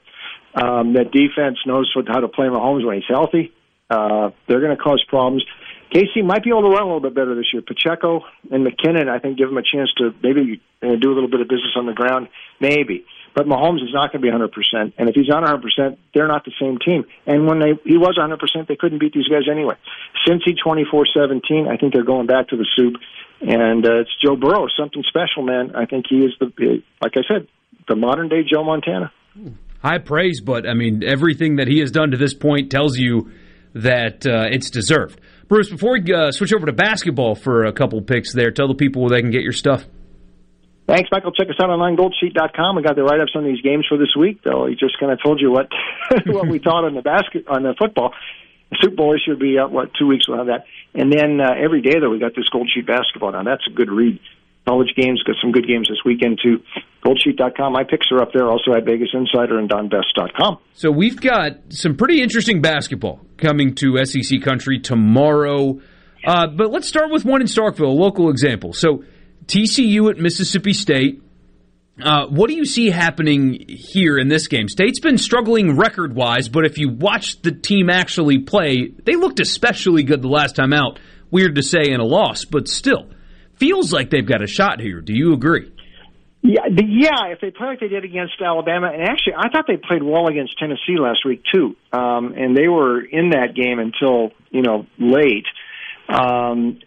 Um, 0.54 0.94
that 0.94 1.12
defense 1.12 1.58
knows 1.64 1.92
what, 1.94 2.08
how 2.08 2.20
to 2.20 2.28
play 2.28 2.46
Mahomes 2.46 2.84
when 2.84 2.96
he's 2.96 3.08
healthy. 3.08 3.52
Uh, 3.88 4.30
they're 4.48 4.60
going 4.60 4.76
to 4.76 4.82
cause 4.82 5.04
problems. 5.08 5.44
KC 5.92 6.24
might 6.24 6.44
be 6.44 6.50
able 6.50 6.62
to 6.62 6.68
run 6.68 6.82
a 6.82 6.86
little 6.86 7.00
bit 7.00 7.14
better 7.14 7.34
this 7.34 7.52
year. 7.52 7.62
Pacheco 7.62 8.22
and 8.50 8.66
McKinnon, 8.66 9.08
I 9.08 9.18
think, 9.18 9.38
give 9.38 9.48
them 9.48 9.58
a 9.58 9.62
chance 9.62 9.90
to 9.98 10.14
maybe 10.22 10.60
uh, 10.82 10.96
do 11.00 11.12
a 11.12 11.14
little 11.14 11.30
bit 11.30 11.40
of 11.40 11.48
business 11.48 11.72
on 11.76 11.86
the 11.86 11.92
ground. 11.92 12.28
Maybe. 12.60 13.04
But 13.34 13.46
Mahomes 13.46 13.82
is 13.82 13.92
not 13.92 14.12
going 14.12 14.22
to 14.22 14.26
be 14.26 14.32
100%. 14.32 14.92
And 14.98 15.08
if 15.08 15.14
he's 15.14 15.28
not 15.28 15.44
100%, 15.44 15.96
they're 16.14 16.26
not 16.26 16.44
the 16.44 16.52
same 16.60 16.78
team. 16.78 17.04
And 17.26 17.46
when 17.46 17.60
they 17.60 17.78
he 17.84 17.96
was 17.96 18.18
100%, 18.18 18.66
they 18.66 18.76
couldn't 18.76 18.98
beat 18.98 19.12
these 19.12 19.28
guys 19.28 19.48
anyway. 19.50 19.74
Cincy 20.26 20.54
24-17, 20.64 21.68
I 21.68 21.76
think 21.76 21.94
they're 21.94 22.04
going 22.04 22.26
back 22.26 22.48
to 22.48 22.56
the 22.56 22.66
soup. 22.76 22.94
And 23.40 23.86
uh, 23.86 24.00
it's 24.00 24.10
Joe 24.22 24.36
Burrow, 24.36 24.66
something 24.78 25.02
special, 25.08 25.42
man. 25.42 25.74
I 25.74 25.86
think 25.86 26.06
he 26.08 26.16
is 26.16 26.32
the, 26.40 26.82
like 27.00 27.12
I 27.16 27.22
said, 27.26 27.46
the 27.88 27.96
modern 27.96 28.28
day 28.28 28.42
Joe 28.42 28.64
Montana. 28.64 29.12
High 29.82 29.98
praise, 29.98 30.40
but 30.40 30.68
I 30.68 30.74
mean, 30.74 31.02
everything 31.02 31.56
that 31.56 31.68
he 31.68 31.78
has 31.80 31.90
done 31.90 32.10
to 32.10 32.18
this 32.18 32.34
point 32.34 32.70
tells 32.70 32.98
you 32.98 33.30
that 33.74 34.26
uh, 34.26 34.48
it's 34.50 34.68
deserved. 34.70 35.20
Bruce, 35.48 35.70
before 35.70 35.92
we 35.92 36.12
uh, 36.12 36.32
switch 36.32 36.52
over 36.52 36.66
to 36.66 36.72
basketball 36.72 37.34
for 37.34 37.64
a 37.64 37.72
couple 37.72 38.00
picks 38.02 38.34
there, 38.34 38.50
tell 38.50 38.68
the 38.68 38.74
people 38.74 39.02
where 39.02 39.10
they 39.10 39.22
can 39.22 39.30
get 39.30 39.42
your 39.42 39.52
stuff. 39.52 39.84
Thanks, 40.90 41.08
Michael. 41.12 41.30
Check 41.30 41.46
us 41.48 41.54
out 41.62 41.70
online, 41.70 41.96
goldsheet.com. 41.96 42.74
We 42.74 42.82
got 42.82 42.96
the 42.96 43.04
write 43.04 43.20
ups 43.20 43.30
on 43.36 43.44
these 43.44 43.60
games 43.62 43.86
for 43.88 43.96
this 43.96 44.10
week, 44.18 44.42
though. 44.42 44.66
He 44.66 44.74
just 44.74 44.98
kind 44.98 45.12
of 45.12 45.22
told 45.22 45.40
you 45.40 45.52
what 45.52 45.68
what 46.26 46.48
we 46.48 46.58
thought 46.58 46.84
on 46.84 46.96
the 46.96 47.02
basket 47.02 47.46
on 47.46 47.62
the 47.62 47.74
football. 47.78 48.12
The 48.72 48.78
Super 48.82 48.96
Bowl 48.96 49.14
issue 49.14 49.32
will 49.32 49.38
be 49.38 49.56
out, 49.56 49.70
what, 49.70 49.94
two 49.94 50.08
weeks 50.08 50.26
we'll 50.28 50.38
have 50.38 50.48
that. 50.48 50.64
And 50.94 51.12
then 51.12 51.40
uh, 51.40 51.54
every 51.62 51.80
day, 51.80 52.00
though, 52.00 52.10
we 52.10 52.18
got 52.18 52.34
this 52.34 52.48
Gold 52.48 52.70
Sheet 52.74 52.88
basketball. 52.88 53.30
Now, 53.32 53.44
that's 53.44 53.62
a 53.70 53.72
good 53.72 53.90
read. 53.90 54.18
College 54.66 54.90
games, 54.96 55.22
got 55.22 55.36
some 55.40 55.52
good 55.52 55.66
games 55.66 55.88
this 55.88 55.98
weekend, 56.04 56.40
too. 56.42 56.58
Goldsheet.com. 57.04 57.72
My 57.72 57.84
picks 57.84 58.06
are 58.10 58.20
up 58.20 58.30
there, 58.32 58.48
also 58.48 58.72
at 58.74 58.84
Vegas 58.84 59.08
Insider 59.14 59.58
and 59.58 59.70
DonBest.com. 59.70 60.58
So 60.74 60.90
we've 60.90 61.20
got 61.20 61.52
some 61.70 61.96
pretty 61.96 62.20
interesting 62.20 62.60
basketball 62.60 63.20
coming 63.38 63.74
to 63.76 64.04
SEC 64.04 64.42
country 64.42 64.80
tomorrow. 64.80 65.80
Uh, 66.24 66.46
but 66.48 66.70
let's 66.70 66.86
start 66.86 67.10
with 67.10 67.24
one 67.24 67.40
in 67.40 67.46
Starkville, 67.46 67.86
a 67.86 67.86
local 67.86 68.28
example. 68.28 68.72
So 68.72 69.04
TCU 69.50 70.10
at 70.10 70.16
Mississippi 70.16 70.72
State. 70.72 71.22
Uh, 72.00 72.26
what 72.28 72.48
do 72.48 72.54
you 72.54 72.64
see 72.64 72.88
happening 72.88 73.64
here 73.68 74.16
in 74.16 74.28
this 74.28 74.46
game? 74.46 74.68
State's 74.68 75.00
been 75.00 75.18
struggling 75.18 75.76
record 75.76 76.14
wise, 76.14 76.48
but 76.48 76.64
if 76.64 76.78
you 76.78 76.88
watch 76.88 77.42
the 77.42 77.50
team 77.50 77.90
actually 77.90 78.38
play, 78.38 78.92
they 79.04 79.16
looked 79.16 79.40
especially 79.40 80.04
good 80.04 80.22
the 80.22 80.28
last 80.28 80.54
time 80.54 80.72
out. 80.72 81.00
Weird 81.32 81.56
to 81.56 81.62
say 81.62 81.90
in 81.90 82.00
a 82.00 82.04
loss, 82.04 82.44
but 82.44 82.68
still 82.68 83.10
feels 83.56 83.92
like 83.92 84.08
they've 84.08 84.26
got 84.26 84.40
a 84.42 84.46
shot 84.46 84.80
here. 84.80 85.00
Do 85.00 85.12
you 85.14 85.34
agree? 85.34 85.70
Yeah, 86.42 86.62
yeah. 86.68 87.26
If 87.32 87.40
they 87.40 87.50
play 87.50 87.66
like 87.66 87.80
they 87.80 87.88
did 87.88 88.04
against 88.04 88.40
Alabama, 88.40 88.90
and 88.92 89.02
actually, 89.02 89.34
I 89.36 89.50
thought 89.50 89.66
they 89.66 89.76
played 89.76 90.02
well 90.02 90.28
against 90.28 90.58
Tennessee 90.58 90.96
last 90.98 91.26
week 91.26 91.42
too, 91.52 91.76
um, 91.92 92.34
and 92.34 92.56
they 92.56 92.68
were 92.68 93.02
in 93.02 93.30
that 93.30 93.54
game 93.54 93.78
until 93.78 94.30
you 94.50 94.62
know 94.62 94.86
late. 94.98 95.46
Um, 96.08 96.80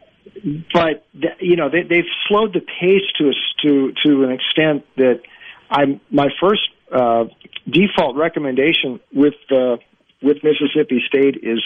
but 0.73 1.05
you 1.39 1.55
know 1.55 1.69
they, 1.69 1.83
they've 1.83 2.09
slowed 2.27 2.53
the 2.53 2.59
pace 2.59 3.03
to 3.17 3.29
a, 3.29 3.33
to 3.61 3.93
to 4.05 4.23
an 4.23 4.31
extent 4.31 4.85
that 4.97 5.21
I'm 5.69 6.01
my 6.11 6.29
first 6.41 6.69
uh, 6.91 7.25
default 7.69 8.15
recommendation 8.15 8.99
with 9.13 9.35
uh, 9.51 9.77
with 10.21 10.37
Mississippi 10.43 11.03
State 11.07 11.37
is 11.43 11.61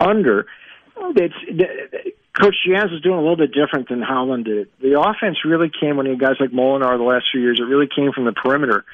under. 0.00 0.46
It's, 1.14 2.14
Coach 2.40 2.56
Jans 2.66 2.92
is 2.92 3.00
doing 3.02 3.18
a 3.18 3.20
little 3.20 3.36
bit 3.36 3.52
different 3.52 3.88
than 3.88 4.00
Howland 4.00 4.44
did. 4.44 4.68
The 4.80 5.00
offense 5.00 5.38
really 5.44 5.70
came 5.70 5.96
when 5.96 6.06
he 6.06 6.12
had 6.12 6.20
guys 6.20 6.36
like 6.38 6.50
Molinar 6.50 6.96
the 6.96 7.04
last 7.04 7.26
few 7.32 7.40
years. 7.40 7.58
It 7.60 7.64
really 7.64 7.88
came 7.88 8.12
from 8.12 8.24
the 8.24 8.32
perimeter. 8.32 8.84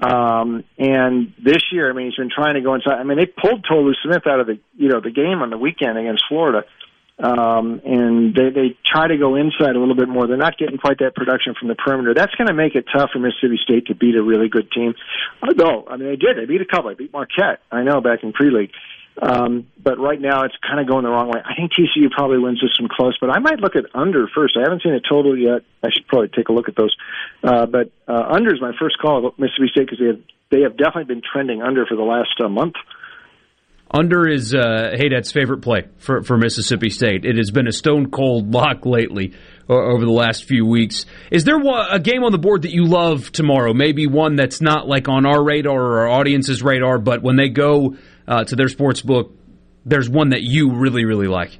Um, 0.00 0.64
and 0.78 1.34
this 1.42 1.62
year, 1.72 1.90
I 1.90 1.92
mean, 1.92 2.06
he's 2.06 2.16
been 2.16 2.30
trying 2.30 2.54
to 2.54 2.60
go 2.60 2.74
inside. 2.74 2.98
I 2.98 3.04
mean, 3.04 3.18
they 3.18 3.26
pulled 3.26 3.66
Tolu 3.68 3.92
Smith 4.02 4.26
out 4.26 4.40
of 4.40 4.46
the 4.46 4.58
you 4.76 4.88
know 4.88 5.00
the 5.00 5.10
game 5.10 5.42
on 5.42 5.50
the 5.50 5.58
weekend 5.58 5.98
against 5.98 6.24
Florida 6.28 6.64
um, 7.18 7.80
and 7.84 8.34
they 8.34 8.50
they 8.50 8.76
try 8.86 9.08
to 9.08 9.16
go 9.16 9.34
inside 9.34 9.74
a 9.74 9.78
little 9.78 9.96
bit 9.96 10.08
more. 10.08 10.26
They're 10.26 10.36
not 10.36 10.56
getting 10.56 10.78
quite 10.78 10.98
that 10.98 11.14
production 11.14 11.54
from 11.58 11.68
the 11.68 11.74
perimeter. 11.74 12.14
That's 12.14 12.34
going 12.36 12.48
to 12.48 12.54
make 12.54 12.74
it 12.74 12.86
tough 12.92 13.10
for 13.12 13.18
Mississippi 13.18 13.58
State 13.62 13.86
to 13.86 13.94
beat 13.94 14.14
a 14.14 14.22
really 14.22 14.48
good 14.48 14.70
team. 14.70 14.94
No, 15.56 15.84
I 15.88 15.96
mean 15.96 16.08
they 16.08 16.16
did. 16.16 16.36
They 16.36 16.46
beat 16.46 16.60
a 16.60 16.64
couple. 16.64 16.90
They 16.90 16.94
beat 16.94 17.12
Marquette. 17.12 17.60
I 17.72 17.82
know 17.82 18.00
back 18.00 18.22
in 18.22 18.32
pre-league. 18.32 18.70
Um, 19.20 19.66
but 19.82 19.98
right 19.98 20.20
now 20.20 20.44
it's 20.44 20.54
kind 20.62 20.78
of 20.78 20.86
going 20.86 21.02
the 21.02 21.10
wrong 21.10 21.28
way. 21.28 21.40
I 21.44 21.56
think 21.56 21.72
TCU 21.72 22.08
probably 22.10 22.38
wins 22.38 22.60
this 22.60 22.78
one 22.78 22.88
close, 22.88 23.18
but 23.20 23.30
I 23.30 23.40
might 23.40 23.58
look 23.58 23.74
at 23.74 23.84
under 23.94 24.28
first. 24.28 24.56
I 24.56 24.60
haven't 24.60 24.82
seen 24.82 24.92
a 24.92 25.00
total 25.00 25.36
yet. 25.36 25.62
I 25.82 25.90
should 25.90 26.06
probably 26.06 26.28
take 26.28 26.48
a 26.48 26.52
look 26.52 26.68
at 26.68 26.76
those. 26.76 26.96
Uh, 27.42 27.66
but 27.66 27.90
uh, 28.06 28.26
under 28.30 28.54
is 28.54 28.60
my 28.60 28.72
first 28.78 28.98
call 28.98 29.26
at 29.26 29.38
Mississippi 29.38 29.68
State 29.72 29.90
because 29.90 29.98
they 29.98 30.06
have 30.06 30.20
they 30.50 30.60
have 30.62 30.76
definitely 30.76 31.12
been 31.12 31.22
trending 31.22 31.62
under 31.62 31.84
for 31.84 31.96
the 31.96 32.02
last 32.02 32.40
uh, 32.40 32.48
month. 32.48 32.74
Under 33.90 34.28
is 34.28 34.54
uh, 34.54 34.92
Hadad's 34.94 35.32
favorite 35.32 35.62
play 35.62 35.86
for, 35.96 36.22
for 36.22 36.36
Mississippi 36.36 36.90
State. 36.90 37.24
It 37.24 37.36
has 37.36 37.50
been 37.50 37.66
a 37.66 37.72
stone 37.72 38.10
cold 38.10 38.52
lock 38.52 38.84
lately 38.84 39.34
over 39.68 40.04
the 40.04 40.10
last 40.10 40.44
few 40.44 40.64
weeks. 40.64 41.06
Is 41.30 41.44
there 41.44 41.58
a 41.90 41.98
game 41.98 42.24
on 42.24 42.32
the 42.32 42.38
board 42.38 42.62
that 42.62 42.72
you 42.72 42.86
love 42.86 43.30
tomorrow? 43.32 43.74
Maybe 43.74 44.06
one 44.06 44.36
that's 44.36 44.60
not 44.60 44.88
like 44.88 45.08
on 45.08 45.26
our 45.26 45.42
radar 45.42 45.78
or 45.78 46.00
our 46.00 46.08
audience's 46.08 46.62
radar, 46.62 46.98
but 46.98 47.22
when 47.22 47.36
they 47.36 47.48
go 47.48 47.96
uh, 48.26 48.44
to 48.44 48.56
their 48.56 48.68
sports 48.68 49.02
book, 49.02 49.32
there's 49.84 50.08
one 50.08 50.30
that 50.30 50.42
you 50.42 50.72
really, 50.72 51.04
really 51.04 51.28
like. 51.28 51.58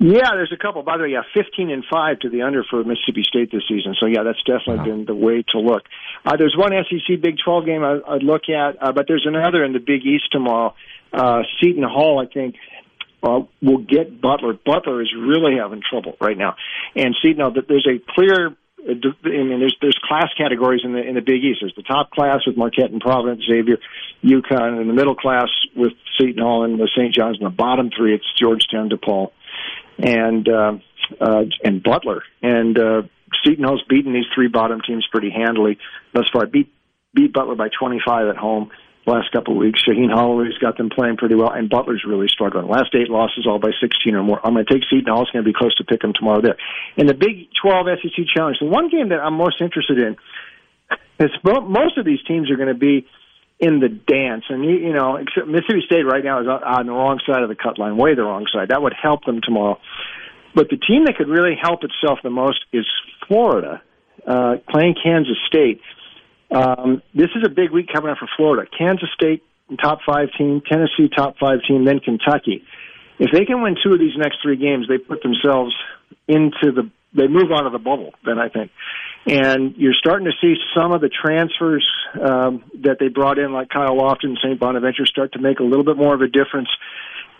Yeah, 0.00 0.30
there's 0.34 0.52
a 0.54 0.56
couple. 0.56 0.84
By 0.84 0.96
the 0.96 1.04
way, 1.04 1.10
yeah, 1.10 1.26
15 1.34 1.70
and 1.70 1.82
5 1.90 2.20
to 2.20 2.30
the 2.30 2.42
under 2.42 2.62
for 2.62 2.84
Mississippi 2.84 3.24
State 3.26 3.50
this 3.50 3.62
season. 3.68 3.96
So, 3.98 4.06
yeah, 4.06 4.22
that's 4.22 4.38
definitely 4.46 4.78
wow. 4.78 4.96
been 4.96 5.04
the 5.06 5.14
way 5.14 5.42
to 5.50 5.58
look. 5.58 5.82
Uh, 6.24 6.36
there's 6.36 6.54
one 6.56 6.70
SEC 6.70 7.20
Big 7.20 7.34
12 7.44 7.66
game 7.66 7.82
I, 7.82 7.98
would 8.06 8.22
look 8.22 8.48
at, 8.48 8.80
uh, 8.80 8.92
but 8.92 9.06
there's 9.08 9.26
another 9.26 9.64
in 9.64 9.72
the 9.72 9.80
Big 9.80 10.06
East 10.06 10.30
tomorrow 10.30 10.74
uh, 11.12 11.42
Seton 11.60 11.82
Hall, 11.82 12.20
I 12.20 12.32
think, 12.32 12.56
uh, 13.22 13.40
will 13.62 13.78
get 13.78 14.20
Butler. 14.20 14.54
Butler 14.54 15.02
is 15.02 15.12
really 15.16 15.56
having 15.56 15.82
trouble 15.88 16.16
right 16.20 16.36
now, 16.36 16.56
and 16.94 17.16
Seton. 17.22 17.40
Hall. 17.40 17.52
There's 17.52 17.86
a 17.86 17.98
clear. 18.12 18.56
I 18.80 18.94
mean, 18.94 19.58
there's 19.58 19.76
there's 19.80 19.98
class 20.06 20.28
categories 20.38 20.82
in 20.84 20.92
the 20.92 21.02
in 21.02 21.14
the 21.16 21.20
Big 21.20 21.44
East. 21.44 21.58
There's 21.60 21.74
the 21.74 21.82
top 21.82 22.10
class 22.10 22.46
with 22.46 22.56
Marquette 22.56 22.90
and 22.90 23.00
Providence, 23.00 23.44
Xavier, 23.44 23.78
UConn, 24.22 24.80
and 24.80 24.88
the 24.88 24.94
middle 24.94 25.16
class 25.16 25.48
with 25.74 25.92
Seton 26.18 26.42
Hall 26.42 26.64
and 26.64 26.78
the 26.78 26.88
St. 26.96 27.12
John's. 27.12 27.38
And 27.38 27.46
the 27.46 27.54
bottom 27.54 27.90
three, 27.94 28.14
it's 28.14 28.24
Georgetown, 28.38 28.88
DePaul, 28.88 29.32
and 29.98 30.48
uh, 30.48 30.72
uh, 31.20 31.44
and 31.64 31.82
Butler. 31.82 32.22
And 32.40 32.78
uh, 32.78 33.02
Seton 33.44 33.64
Hall's 33.64 33.82
beaten 33.88 34.12
these 34.12 34.26
three 34.34 34.48
bottom 34.48 34.80
teams 34.80 35.06
pretty 35.10 35.30
handily 35.30 35.78
thus 36.14 36.26
far. 36.32 36.46
Beat 36.46 36.72
beat 37.14 37.32
Butler 37.32 37.56
by 37.56 37.68
25 37.68 38.28
at 38.28 38.36
home 38.36 38.70
last 39.08 39.32
couple 39.32 39.54
of 39.54 39.58
weeks. 39.58 39.80
Shaheen 39.88 40.12
Holloway's 40.12 40.58
got 40.60 40.76
them 40.76 40.90
playing 40.90 41.16
pretty 41.16 41.34
well, 41.34 41.50
and 41.50 41.68
Butler's 41.68 42.04
really 42.06 42.28
struggling. 42.28 42.68
Last 42.68 42.94
eight 42.94 43.08
losses, 43.08 43.46
all 43.46 43.58
by 43.58 43.70
16 43.80 44.14
or 44.14 44.22
more. 44.22 44.40
I'm 44.44 44.54
going 44.54 44.64
to 44.64 44.72
take 44.72 44.82
Seton 44.88 45.12
Hall. 45.12 45.22
It's 45.22 45.30
going 45.30 45.44
to 45.44 45.48
be 45.48 45.56
close 45.56 45.74
to 45.76 45.84
pick 45.84 46.00
them 46.00 46.12
tomorrow 46.14 46.40
there. 46.40 46.56
In 46.96 47.06
the 47.06 47.14
Big 47.14 47.48
12 47.60 47.86
SEC 48.02 48.24
Challenge, 48.34 48.58
the 48.60 48.66
one 48.66 48.88
game 48.88 49.10
that 49.10 49.20
I'm 49.20 49.34
most 49.34 49.60
interested 49.60 49.98
in 49.98 50.16
is 51.20 51.30
most 51.44 51.98
of 51.98 52.04
these 52.04 52.22
teams 52.26 52.50
are 52.50 52.56
going 52.56 52.68
to 52.68 52.78
be 52.78 53.06
in 53.58 53.80
the 53.80 53.88
dance, 53.88 54.44
and 54.48 54.64
you, 54.64 54.76
you 54.76 54.92
know, 54.92 55.16
except 55.16 55.48
Mississippi 55.48 55.82
State 55.84 56.06
right 56.06 56.22
now 56.22 56.40
is 56.40 56.46
on 56.46 56.86
the 56.86 56.92
wrong 56.92 57.20
side 57.26 57.42
of 57.42 57.48
the 57.48 57.56
cut 57.56 57.78
line, 57.78 57.96
way 57.96 58.14
the 58.14 58.22
wrong 58.22 58.46
side. 58.52 58.68
That 58.68 58.82
would 58.82 58.94
help 58.94 59.24
them 59.24 59.40
tomorrow. 59.42 59.80
But 60.54 60.68
the 60.70 60.76
team 60.76 61.04
that 61.06 61.16
could 61.16 61.28
really 61.28 61.56
help 61.60 61.80
itself 61.82 62.20
the 62.22 62.30
most 62.30 62.60
is 62.72 62.86
Florida, 63.26 63.82
uh, 64.26 64.56
playing 64.70 64.94
Kansas 65.02 65.36
State. 65.46 65.80
Um, 66.50 67.02
this 67.14 67.28
is 67.36 67.42
a 67.44 67.50
big 67.50 67.70
week 67.70 67.88
coming 67.92 68.10
up 68.10 68.18
for 68.18 68.28
Florida. 68.36 68.68
Kansas 68.76 69.08
State 69.14 69.42
top 69.76 69.98
five 70.06 70.28
team, 70.38 70.62
Tennessee 70.66 71.08
top 71.14 71.36
five 71.38 71.58
team, 71.68 71.84
then 71.84 72.00
Kentucky. 72.00 72.64
If 73.18 73.30
they 73.32 73.44
can 73.44 73.62
win 73.62 73.76
two 73.82 73.92
of 73.92 73.98
these 73.98 74.16
next 74.16 74.38
three 74.42 74.56
games, 74.56 74.86
they 74.88 74.98
put 74.98 75.22
themselves 75.22 75.74
into 76.26 76.72
the 76.72 76.90
they 77.14 77.26
move 77.26 77.50
on 77.50 77.64
to 77.64 77.70
the 77.70 77.78
bubble. 77.78 78.12
Then 78.24 78.38
I 78.38 78.48
think, 78.48 78.70
and 79.26 79.74
you're 79.76 79.94
starting 79.94 80.26
to 80.26 80.32
see 80.40 80.54
some 80.76 80.92
of 80.92 81.00
the 81.00 81.08
transfers 81.08 81.86
um, 82.14 82.64
that 82.82 82.98
they 83.00 83.08
brought 83.08 83.38
in, 83.38 83.52
like 83.52 83.70
Kyle 83.70 83.96
Lofton, 83.96 84.36
St. 84.42 84.60
Bonaventure, 84.60 85.06
start 85.06 85.32
to 85.32 85.40
make 85.40 85.58
a 85.58 85.64
little 85.64 85.84
bit 85.84 85.96
more 85.96 86.14
of 86.14 86.20
a 86.20 86.28
difference, 86.28 86.68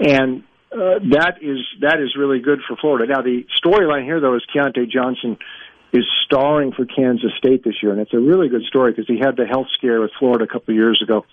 and 0.01 0.43
uh, 0.72 1.01
that 1.10 1.36
is 1.40 1.59
that 1.80 2.01
is 2.01 2.16
really 2.18 2.40
good 2.40 2.60
for 2.66 2.76
Florida. 2.76 3.12
Now 3.12 3.22
the 3.22 3.44
storyline 3.62 4.05
here, 4.05 4.20
though, 4.20 4.36
is 4.36 4.43
Keyontae 4.55 4.90
Johnson 4.90 5.39
is 5.93 6.05
starring 6.24 6.73
for 6.73 6.85
Kansas 6.85 7.32
State 7.39 7.65
this 7.65 7.82
year, 7.82 7.93
and 7.93 8.01
it's 8.01 8.12
a 8.12 8.19
really 8.19 8.48
good 8.48 8.65
story 8.65 8.93
because 8.93 9.06
he 9.06 9.19
had 9.19 9.36
the 9.36 9.47
health 9.47 9.69
scare 9.77 10.01
with 10.01 10.10
Florida 10.19 10.44
a 10.44 10.47
couple 10.47 10.73
of 10.73 10.77
years 10.77 11.01
ago, 11.02 11.24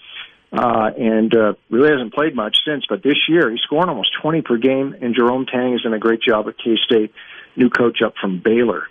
uh, 0.54 0.92
and 0.98 1.36
uh, 1.36 1.54
really 1.70 1.90
hasn't 1.90 2.14
played 2.14 2.36
much 2.36 2.58
since. 2.66 2.86
But 2.88 3.04
this 3.04 3.18
year, 3.28 3.52
he's 3.52 3.60
scoring 3.62 3.90
almost 3.90 4.12
20 4.22 4.42
per 4.42 4.58
game, 4.58 4.96
and 5.02 5.14
Jerome 5.14 5.46
Tang 5.46 5.74
has 5.74 5.82
done 5.82 5.94
a 5.94 6.00
great 6.00 6.22
job 6.22 6.48
at 6.48 6.58
K 6.58 6.78
State, 6.86 7.12
new 7.56 7.70
coach 7.70 8.00
up 8.06 8.14
from 8.20 8.42
Baylor. 8.44 8.88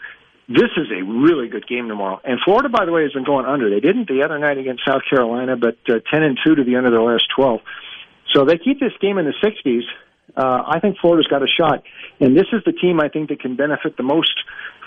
This 0.47 0.71
is 0.77 0.89
a 0.93 1.03
really 1.03 1.49
good 1.49 1.67
game 1.67 1.89
tomorrow. 1.89 2.21
And 2.23 2.39
Florida, 2.45 2.69
by 2.69 2.85
the 2.85 2.93
way, 2.93 3.03
has 3.03 3.13
been 3.13 3.25
going 3.25 3.47
under. 3.47 3.71
They 3.71 3.81
didn't 3.81 4.09
the 4.09 4.23
other 4.25 4.39
night 4.39 4.59
against 4.59 4.85
South 4.85 5.01
Carolina, 5.09 5.57
but 5.57 5.79
uh, 5.89 6.01
10 6.13 6.23
and 6.23 6.39
2 6.45 6.57
to 6.57 6.65
the 6.65 6.75
end 6.75 6.85
of 6.85 6.93
their 6.93 7.01
last 7.01 7.25
12. 7.35 7.61
So 8.35 8.45
they 8.45 8.59
keep 8.59 8.79
this 8.79 8.93
game 9.01 9.17
in 9.17 9.25
the 9.25 9.33
60s. 9.43 9.85
Uh, 10.37 10.63
I 10.67 10.81
think 10.81 10.99
Florida's 10.99 11.27
got 11.27 11.43
a 11.43 11.47
shot. 11.47 11.85
And 12.21 12.37
this 12.37 12.47
is 12.53 12.63
the 12.65 12.73
team 12.73 13.01
I 13.01 13.09
think 13.09 13.29
that 13.29 13.41
can 13.41 13.57
benefit 13.57 13.97
the 13.97 14.03
most 14.03 14.35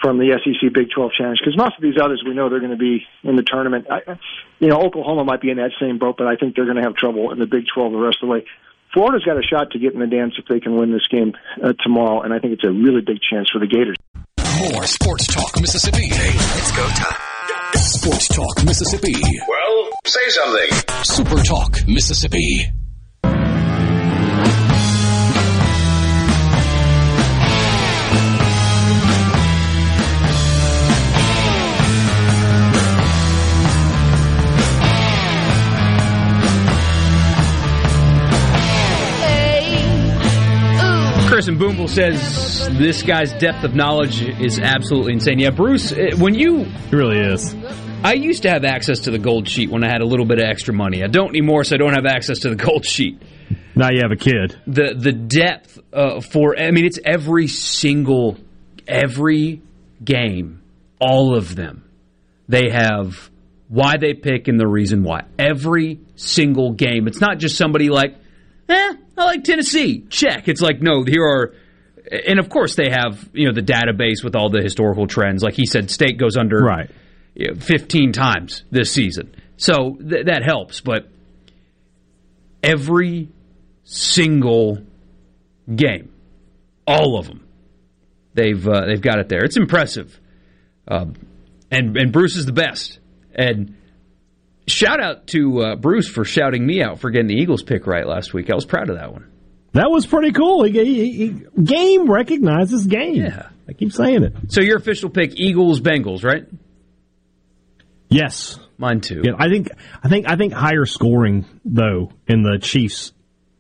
from 0.02 0.18
the 0.18 0.38
SEC 0.44 0.74
Big 0.74 0.90
12 0.94 1.12
Challenge 1.18 1.40
because 1.40 1.58
most 1.58 1.76
of 1.76 1.82
these 1.82 1.98
others 2.02 2.24
we 2.26 2.34
know 2.34 2.50
they're 2.50 2.60
going 2.60 2.72
to 2.72 2.78
be 2.78 3.06
in 3.24 3.36
the 3.36 3.44
tournament. 3.44 3.88
I, 3.90 4.20
you 4.60 4.68
know, 4.68 4.82
Oklahoma 4.82 5.24
might 5.24 5.42
be 5.42 5.50
in 5.50 5.58
that 5.58 5.72
same 5.80 5.98
boat, 5.98 6.16
but 6.18 6.28
I 6.28 6.36
think 6.36 6.56
they're 6.56 6.66
going 6.66 6.78
to 6.78 6.84
have 6.84 6.96
trouble 6.96 7.32
in 7.32 7.40
the 7.40 7.48
Big 7.48 7.66
12 7.74 7.92
the 7.92 7.98
rest 7.98 8.18
of 8.22 8.28
the 8.28 8.34
way. 8.34 8.46
Florida's 8.94 9.24
got 9.24 9.38
a 9.38 9.44
shot 9.44 9.72
to 9.72 9.80
get 9.80 9.94
in 9.94 10.00
the 10.00 10.08
dance 10.08 10.36
if 10.38 10.46
they 10.48 10.60
can 10.60 10.76
win 10.76 10.92
this 10.92 11.08
game 11.08 11.34
uh, 11.62 11.74
tomorrow, 11.84 12.22
and 12.22 12.34
I 12.34 12.40
think 12.40 12.54
it's 12.54 12.64
a 12.64 12.72
really 12.72 13.02
big 13.02 13.20
chance 13.22 13.50
for 13.52 13.60
the 13.60 13.68
Gators. 13.68 13.98
More 14.72 14.86
Sports 14.88 15.28
Talk 15.28 15.60
Mississippi. 15.60 16.08
Hey, 16.08 16.32
it's 16.34 16.72
go 16.72 16.88
time. 16.88 17.20
Sports 17.76 18.28
Talk 18.30 18.64
Mississippi. 18.64 19.14
Well, 19.48 19.90
say 20.06 20.30
something. 20.30 21.04
Super 21.04 21.44
Talk 21.44 21.88
Mississippi. 21.88 22.66
And 41.48 41.58
Boomble 41.58 41.88
says 41.88 42.68
this 42.78 43.04
guy's 43.04 43.32
depth 43.34 43.64
of 43.64 43.74
knowledge 43.74 44.22
is 44.22 44.60
absolutely 44.60 45.14
insane. 45.14 45.40
Yeah, 45.40 45.52
Bruce, 45.52 45.94
eh, 45.94 46.14
when 46.18 46.36
you. 46.36 46.62
It 46.62 46.92
really 46.92 47.20
is. 47.20 47.56
I 48.04 48.14
used 48.14 48.44
to 48.44 48.50
have 48.50 48.66
access 48.66 49.00
to 49.02 49.12
the 49.12 49.18
gold 49.18 49.48
sheet 49.48 49.70
when 49.70 49.84
I 49.84 49.88
had 49.88 50.02
a 50.02 50.06
little 50.06 50.26
bit 50.26 50.40
of 50.40 50.46
extra 50.46 50.74
money. 50.74 51.04
I 51.04 51.08
don't 51.08 51.30
anymore, 51.30 51.64
so 51.64 51.76
I 51.76 51.78
don't 51.78 51.94
have 51.94 52.06
access 52.06 52.40
to 52.40 52.50
the 52.50 52.56
gold 52.66 52.86
sheet. 52.86 53.22
Now 53.76 53.90
you 53.92 54.02
have 54.02 54.12
a 54.12 54.18
kid. 54.18 54.60
The 54.68 54.96
the 54.98 55.14
depth 55.14 55.80
uh, 55.94 56.20
for 56.20 56.60
I 56.60 56.72
mean 56.72 56.86
it's 56.86 57.00
every 57.06 57.48
single 57.48 58.38
every 58.86 59.62
game, 60.04 60.62
all 61.00 61.36
of 61.36 61.56
them. 61.56 61.90
They 62.50 62.70
have 62.72 63.30
why 63.70 63.98
they 63.98 64.14
pick 64.14 64.48
and 64.48 64.60
the 64.60 64.68
reason 64.68 65.04
why. 65.04 65.24
Every 65.40 66.00
single 66.16 66.74
game. 66.74 67.08
It's 67.08 67.22
not 67.22 67.38
just 67.38 67.58
somebody 67.58 67.90
like, 67.90 68.16
eh, 68.70 68.94
I 69.18 69.26
like 69.26 69.44
Tennessee. 69.44 70.06
Check. 70.10 70.48
It's 70.48 70.62
like, 70.62 70.82
no, 70.82 71.04
here 71.04 71.24
are 71.24 71.54
and 72.12 72.40
of 72.40 72.50
course 72.50 72.76
they 72.76 72.90
have, 72.90 73.30
you 73.34 73.48
know, 73.48 73.54
the 73.54 73.62
database 73.62 74.24
with 74.24 74.36
all 74.36 74.50
the 74.50 74.62
historical 74.62 75.08
trends. 75.08 75.44
Like 75.44 75.56
he 75.56 75.66
said, 75.66 75.92
state 75.92 76.18
goes 76.18 76.38
under 76.38 76.58
right. 76.58 76.90
you 77.36 77.54
know, 77.54 77.60
15 77.60 78.14
times 78.14 78.64
this 78.72 78.92
season. 78.92 79.34
So 79.58 79.96
th- 79.96 80.26
that 80.28 80.44
helps, 80.44 80.82
but 80.82 81.10
every 82.64 83.30
single 83.84 84.80
game, 85.74 86.14
all 86.86 87.18
of 87.18 87.28
them, 87.28 87.46
they've 88.34 88.68
uh, 88.68 88.86
they've 88.86 89.02
got 89.02 89.20
it 89.20 89.30
there. 89.30 89.44
It's 89.44 89.58
impressive, 89.58 90.20
um, 90.88 91.16
and 91.72 91.98
and 91.98 92.12
Bruce 92.12 92.36
is 92.36 92.46
the 92.46 92.54
best. 92.54 93.00
And 93.34 93.77
shout 94.68 95.02
out 95.02 95.28
to 95.28 95.62
uh, 95.62 95.76
Bruce 95.76 96.08
for 96.08 96.26
shouting 96.26 96.66
me 96.66 96.82
out 96.82 97.00
for 97.00 97.10
getting 97.10 97.28
the 97.28 97.36
Eagles 97.36 97.64
pick 97.64 97.88
right 97.88 98.06
last 98.06 98.34
week. 98.34 98.50
I 98.52 98.56
was 98.56 98.66
proud 98.66 98.90
of 98.90 98.98
that 98.98 99.12
one. 99.12 99.32
That 99.74 99.90
was 99.90 100.06
pretty 100.06 100.32
cool. 100.32 100.64
He, 100.64 100.72
he, 100.72 101.12
he, 101.12 101.62
game 101.64 102.10
recognizes 102.10 102.86
game. 102.86 103.16
Yeah, 103.16 103.50
I 103.68 103.74
keep 103.74 103.92
saying 103.92 104.24
it. 104.24 104.34
So 104.50 104.62
your 104.62 104.78
official 104.78 105.10
pick, 105.10 105.40
Eagles 105.40 105.82
Bengals, 105.82 106.24
right? 106.24 106.46
Yes, 108.10 108.60
mine 108.78 109.02
too. 109.02 109.22
Yeah, 109.24 109.34
I 109.38 109.50
think 109.50 109.70
I 110.04 110.10
think 110.10 110.28
I 110.30 110.36
think 110.36 110.54
higher 110.54 110.86
scoring 110.86 111.46
though 111.66 112.12
in 112.28 112.42
the 112.44 112.58
Chiefs 112.60 113.12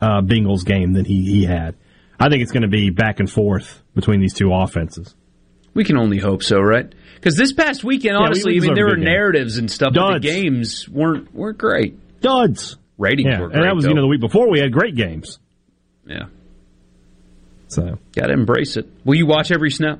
uh, 0.01 0.21
Bengals 0.21 0.65
game 0.65 0.93
than 0.93 1.05
he 1.05 1.23
he 1.23 1.43
had. 1.43 1.75
I 2.19 2.29
think 2.29 2.41
it's 2.41 2.51
going 2.51 2.63
to 2.63 2.69
be 2.69 2.89
back 2.89 3.19
and 3.19 3.29
forth 3.29 3.83
between 3.93 4.21
these 4.21 4.33
two 4.33 4.51
offenses. 4.51 5.13
We 5.77 5.83
can 5.83 5.95
only 5.95 6.17
hope 6.17 6.41
so, 6.41 6.59
right? 6.59 6.91
Because 7.15 7.35
this 7.35 7.53
past 7.53 7.83
weekend, 7.83 8.15
Yeah, 8.17 8.25
honestly, 8.25 8.53
we 8.53 8.57
I 8.57 8.61
mean, 8.61 8.73
there 8.73 8.87
were 8.87 8.95
game. 8.95 9.05
narratives 9.05 9.59
and 9.59 9.69
stuff, 9.69 9.93
but 9.93 10.13
the 10.13 10.19
games 10.19 10.89
weren't 10.89 11.31
weren't 11.35 11.59
great. 11.59 12.19
Duds. 12.19 12.77
Ratings 12.97 13.27
Yeah, 13.29 13.39
were 13.41 13.45
and 13.45 13.53
great. 13.53 13.63
that 13.65 13.75
was 13.75 13.85
you 13.85 13.93
know 13.93 14.01
the 14.01 14.07
week 14.07 14.19
before 14.19 14.49
we 14.49 14.59
had 14.59 14.73
great 14.73 14.95
games. 14.95 15.37
yeah, 16.07 16.25
So 17.67 17.99
got 18.15 18.27
to 18.27 18.33
embrace 18.33 18.75
it. 18.75 18.87
Will 19.05 19.15
you 19.17 19.27
watch 19.27 19.51
every 19.51 19.69
snap? 19.69 19.99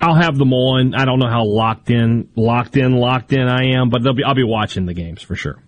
I'll 0.00 0.14
have 0.14 0.38
them 0.38 0.52
on. 0.54 0.94
I 0.94 1.04
don't 1.04 1.18
know 1.18 1.28
how 1.28 1.44
locked 1.44 1.90
in, 1.90 2.28
locked 2.36 2.76
in, 2.78 2.92
locked 2.96 3.32
in 3.34 3.48
I 3.48 3.74
am, 3.78 3.90
but 3.90 4.02
they'll 4.02 4.14
be. 4.14 4.24
I'll 4.24 4.34
be 4.34 4.44
watching 4.44 4.86
the 4.86 4.94
games 4.94 5.20
for 5.22 5.34
sure. 5.36 5.62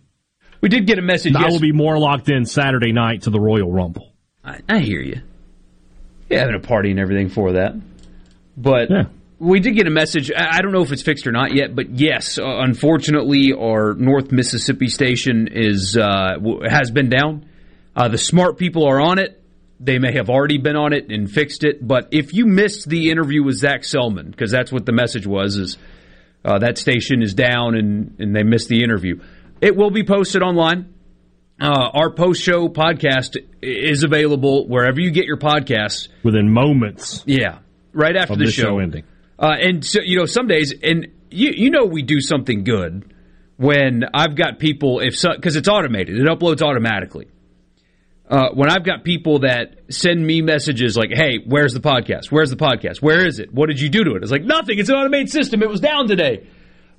We 0.62 0.70
did 0.70 0.86
get 0.86 0.98
a 0.98 1.02
message. 1.02 1.34
I 1.36 1.42
yes- 1.42 1.52
will 1.52 1.60
be 1.60 1.72
more 1.72 1.98
locked 1.98 2.30
in 2.30 2.46
Saturday 2.46 2.92
night 2.92 3.22
to 3.22 3.30
the 3.30 3.40
Royal 3.40 3.70
Rumble. 3.70 4.14
I, 4.42 4.60
I 4.68 4.78
hear 4.78 5.00
you. 5.02 5.20
Yeah, 6.30 6.40
having 6.40 6.54
a 6.54 6.60
party 6.60 6.90
and 6.90 7.00
everything 7.00 7.28
for 7.28 7.52
that. 7.52 7.74
But 8.56 8.88
we 9.38 9.58
did 9.60 9.74
get 9.74 9.86
a 9.86 9.90
message. 9.90 10.30
I 10.30 10.58
I 10.58 10.62
don't 10.62 10.72
know 10.72 10.82
if 10.82 10.92
it's 10.92 11.02
fixed 11.02 11.26
or 11.26 11.32
not 11.32 11.54
yet, 11.54 11.74
but 11.74 11.90
yes, 11.90 12.38
uh, 12.38 12.44
unfortunately, 12.44 13.52
our 13.52 13.94
North 13.94 14.30
Mississippi 14.30 14.88
station 14.88 15.48
is 15.50 15.96
uh, 15.96 16.36
has 16.68 16.90
been 16.90 17.08
down. 17.08 17.46
Uh, 17.96 18.08
the 18.08 18.18
smart 18.18 18.58
people 18.58 18.86
are 18.86 19.00
on 19.00 19.18
it. 19.18 19.42
They 19.80 19.98
may 19.98 20.12
have 20.12 20.28
already 20.28 20.58
been 20.58 20.76
on 20.76 20.92
it 20.92 21.10
and 21.10 21.30
fixed 21.30 21.64
it. 21.64 21.86
But 21.86 22.08
if 22.12 22.34
you 22.34 22.46
missed 22.46 22.88
the 22.88 23.10
interview 23.10 23.42
with 23.42 23.56
Zac 23.56 23.82
Selmon, 23.82 24.30
because 24.30 24.50
that's 24.50 24.70
what 24.70 24.84
the 24.84 24.92
message 24.92 25.26
was, 25.26 25.56
is 25.56 25.78
uh, 26.44 26.58
that 26.58 26.78
station 26.78 27.22
is 27.22 27.34
down 27.34 27.74
and, 27.74 28.16
and 28.18 28.36
they 28.36 28.42
missed 28.42 28.68
the 28.68 28.84
interview. 28.84 29.20
It 29.60 29.74
will 29.74 29.90
be 29.90 30.04
posted 30.04 30.42
online. 30.42 30.94
Uh, 31.60 31.90
our 31.92 32.10
post 32.10 32.42
show 32.42 32.68
podcast 32.68 33.36
is 33.60 34.02
available 34.02 34.66
wherever 34.66 34.98
you 35.00 35.10
get 35.10 35.26
your 35.26 35.36
podcasts. 35.36 36.08
Within 36.22 36.50
moments. 36.50 37.22
Yeah. 37.26 37.58
Right 37.92 38.16
after 38.16 38.36
the 38.36 38.50
show. 38.50 38.62
show 38.62 38.78
ending. 38.78 39.04
Uh, 39.38 39.56
and 39.60 39.84
so, 39.84 40.00
you 40.02 40.18
know, 40.18 40.26
some 40.26 40.46
days, 40.46 40.72
and 40.82 41.08
you, 41.30 41.52
you 41.54 41.70
know, 41.70 41.84
we 41.84 42.02
do 42.02 42.20
something 42.20 42.64
good 42.64 43.14
when 43.56 44.04
I've 44.14 44.36
got 44.36 44.58
people, 44.58 45.00
if 45.00 45.20
because 45.20 45.56
it's 45.56 45.68
automated, 45.68 46.18
it 46.18 46.26
uploads 46.26 46.62
automatically. 46.62 47.28
Uh, 48.28 48.50
when 48.54 48.70
I've 48.70 48.84
got 48.84 49.02
people 49.02 49.40
that 49.40 49.80
send 49.90 50.24
me 50.24 50.40
messages 50.40 50.96
like, 50.96 51.10
"Hey, 51.12 51.40
where's 51.44 51.74
the 51.74 51.80
podcast? 51.80 52.30
Where's 52.30 52.50
the 52.50 52.56
podcast? 52.56 53.02
Where 53.02 53.26
is 53.26 53.38
it? 53.38 53.52
What 53.52 53.66
did 53.66 53.80
you 53.80 53.88
do 53.88 54.04
to 54.04 54.14
it?" 54.14 54.22
It's 54.22 54.30
like 54.30 54.44
nothing. 54.44 54.78
It's 54.78 54.88
an 54.88 54.94
automated 54.94 55.30
system. 55.30 55.62
It 55.62 55.68
was 55.68 55.80
down 55.80 56.06
today, 56.06 56.46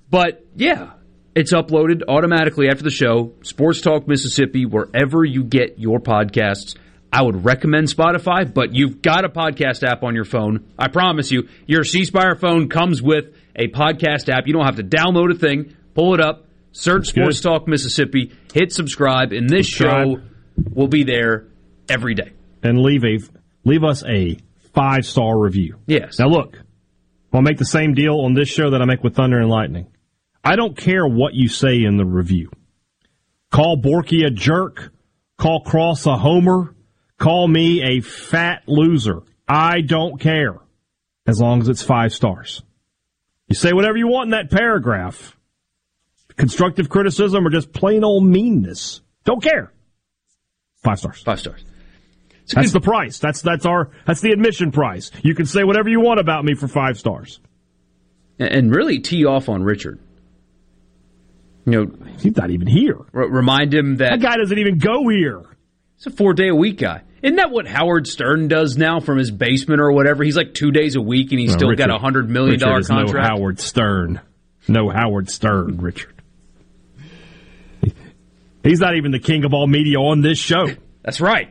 but 0.10 0.46
yeah, 0.56 0.92
it's 1.36 1.54
uploaded 1.54 2.02
automatically 2.08 2.68
after 2.70 2.84
the 2.84 2.90
show. 2.90 3.34
Sports 3.44 3.82
Talk 3.82 4.08
Mississippi, 4.08 4.66
wherever 4.66 5.24
you 5.24 5.44
get 5.44 5.80
your 5.80 6.00
podcasts. 6.00 6.76
I 7.14 7.24
would 7.24 7.44
recommend 7.44 7.88
Spotify, 7.88 8.52
but 8.54 8.74
you've 8.74 9.02
got 9.02 9.26
a 9.26 9.30
podcast 9.30 9.84
app 9.84 10.02
on 10.04 10.16
your 10.16 10.24
phone. 10.24 10.72
I 10.80 10.88
promise 10.88 11.30
you, 11.32 11.50
your 11.68 11.84
C 11.84 12.06
Spire 12.06 12.36
phone 12.36 12.70
comes 12.70 13.02
with 13.02 13.36
a 13.56 13.68
podcast 13.68 14.30
app. 14.30 14.48
You 14.48 14.54
don't 14.54 14.66
have 14.66 14.78
to 14.78 14.84
download 14.84 15.32
a 15.34 15.38
thing. 15.38 15.76
Pull 15.94 16.14
it 16.14 16.22
up, 16.22 16.46
search 16.72 17.08
Sports 17.08 17.42
Talk 17.42 17.68
Mississippi, 17.68 18.32
hit 18.54 18.72
subscribe, 18.72 19.34
and 19.34 19.50
this 19.50 19.68
Subscribe. 19.68 20.08
show 20.08 20.22
will 20.74 20.88
be 20.88 21.04
there 21.04 21.48
every 21.90 22.16
day. 22.16 22.32
and 22.64 22.80
leave 22.82 23.04
a 23.04 23.18
leave 23.66 23.84
us 23.84 24.06
a 24.06 24.38
five 24.74 25.06
star 25.06 25.38
review. 25.38 25.76
Yes. 25.88 26.18
Now 26.18 26.28
look, 26.28 26.58
I'll 27.34 27.42
make 27.42 27.58
the 27.58 27.66
same 27.66 27.94
deal 27.94 28.22
on 28.22 28.36
this 28.36 28.48
show 28.48 28.70
that 28.72 28.82
I 28.82 28.86
make 28.86 29.04
with 29.04 29.16
Thunder 29.16 29.38
and 29.40 29.50
Lightning. 29.50 29.88
I 30.44 30.56
don't 30.56 30.76
care 30.76 31.06
what 31.06 31.34
you 31.34 31.48
say 31.48 31.84
in 31.84 31.98
the 31.98 32.06
review. 32.06 32.52
Call 33.52 33.78
Borky 33.78 34.26
a 34.26 34.32
jerk. 34.32 34.92
Call 35.38 35.62
Cross 35.62 36.06
a 36.06 36.18
homer. 36.18 36.76
Call 37.18 37.48
me 37.48 37.82
a 37.84 38.02
fat 38.02 38.64
loser. 38.68 39.22
I 39.48 39.82
don't 39.82 40.20
care 40.20 40.56
as 41.28 41.40
long 41.40 41.62
as 41.62 41.70
it's 41.70 41.84
five 41.84 42.14
stars. 42.14 42.64
You 43.48 43.56
say 43.56 43.74
whatever 43.74 43.98
you 43.98 44.08
want 44.08 44.28
in 44.28 44.32
that 44.32 44.50
paragraph. 44.50 45.38
constructive 46.38 46.90
criticism, 46.90 47.46
or 47.46 47.50
just 47.50 47.74
plain 47.74 48.04
old 48.04 48.24
meanness. 48.26 49.02
Don't 49.26 49.44
care. 49.44 49.72
Five 50.82 51.00
stars. 51.00 51.22
Five 51.22 51.40
stars. 51.40 51.64
That's 52.54 52.72
the 52.72 52.82
price. 52.82 53.20
That's 53.20 53.42
that's 53.42 53.66
our 53.66 53.92
that's 54.06 54.22
the 54.22 54.32
admission 54.32 54.72
price. 54.72 55.12
You 55.22 55.36
can 55.36 55.46
say 55.46 55.64
whatever 55.64 55.90
you 55.90 56.02
want 56.02 56.20
about 56.20 56.44
me 56.44 56.54
for 56.54 56.68
five 56.68 56.98
stars. 56.98 57.40
And 58.40 58.76
really 58.76 59.00
tee 59.00 59.26
off 59.26 59.48
on 59.48 59.64
Richard. 59.64 60.00
You 61.66 61.72
know, 61.86 61.92
he's 62.20 62.36
not 62.36 62.50
even 62.50 62.68
here. 62.68 62.98
R- 63.14 63.30
remind 63.30 63.74
him 63.74 63.98
that 63.98 64.10
that 64.12 64.22
guy 64.22 64.38
doesn't 64.38 64.58
even 64.58 64.78
go 64.80 65.08
here. 65.10 65.42
He's 65.98 66.08
a 66.08 66.10
four 66.12 66.34
day 66.34 66.48
a 66.50 66.56
week 66.56 66.80
guy. 66.80 67.04
Isn't 67.22 67.36
that 67.36 67.52
what 67.52 67.68
Howard 67.68 68.08
Stern 68.08 68.48
does 68.48 68.78
now 68.78 69.00
from 69.00 69.20
his 69.20 69.30
basement 69.30 69.80
or 69.80 69.92
whatever? 69.92 70.24
He's 70.24 70.36
like 70.36 70.56
two 70.56 70.72
days 70.72 70.96
a 70.96 71.02
week 71.02 71.32
and 71.32 71.40
he's 71.40 71.52
No, 71.52 71.58
still 71.58 71.70
Richard- 71.70 71.88
got 71.90 71.96
a 71.96 72.00
hundred 72.00 72.30
million 72.30 72.60
dollar 72.60 72.78
Richard 72.78 72.88
contract. 72.90 73.14
No 73.30 73.36
Howard 73.38 73.60
Stern. 73.60 74.22
No 74.68 74.90
Howard 74.90 75.30
Stern, 75.30 75.78
Richard. 75.78 76.14
He's 78.64 78.80
not 78.80 78.96
even 78.96 79.12
the 79.12 79.20
king 79.20 79.44
of 79.44 79.54
all 79.54 79.68
media 79.68 79.98
on 80.00 80.22
this 80.22 80.38
show. 80.38 80.68
That's 81.04 81.20
right. 81.20 81.50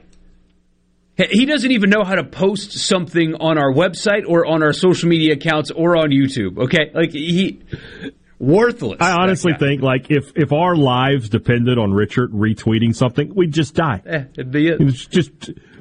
He 1.17 1.45
doesn't 1.45 1.71
even 1.71 1.91
know 1.91 2.03
how 2.05 2.15
to 2.15 2.25
post 2.25 2.73
something 2.73 3.35
on 3.35 3.59
our 3.59 3.73
website 3.73 4.23
or 4.27 4.47
on 4.47 4.63
our 4.63 4.73
social 4.73 5.09
media 5.09 5.35
accounts 5.35 5.71
or 5.71 5.97
on 5.99 6.11
YouTube. 6.11 6.57
Okay, 6.59 6.91
like 6.95 7.11
he 7.13 7.61
worthless. 8.41 8.97
I 9.01 9.13
honestly 9.13 9.53
think 9.57 9.83
like 9.83 10.11
if 10.11 10.33
if 10.35 10.53
our 10.53 10.75
lives 10.75 11.29
depended 11.29 11.79
on 11.79 11.93
Richard 11.93 12.33
retweeting 12.33 12.97
something, 12.97 13.33
we'd 13.35 13.53
just 13.53 13.75
die. 13.75 14.03
Eh, 14.05 14.25
it'd 14.35 14.51
be 14.51 14.67
it. 14.67 14.81
It's 14.81 15.07
just 15.07 15.31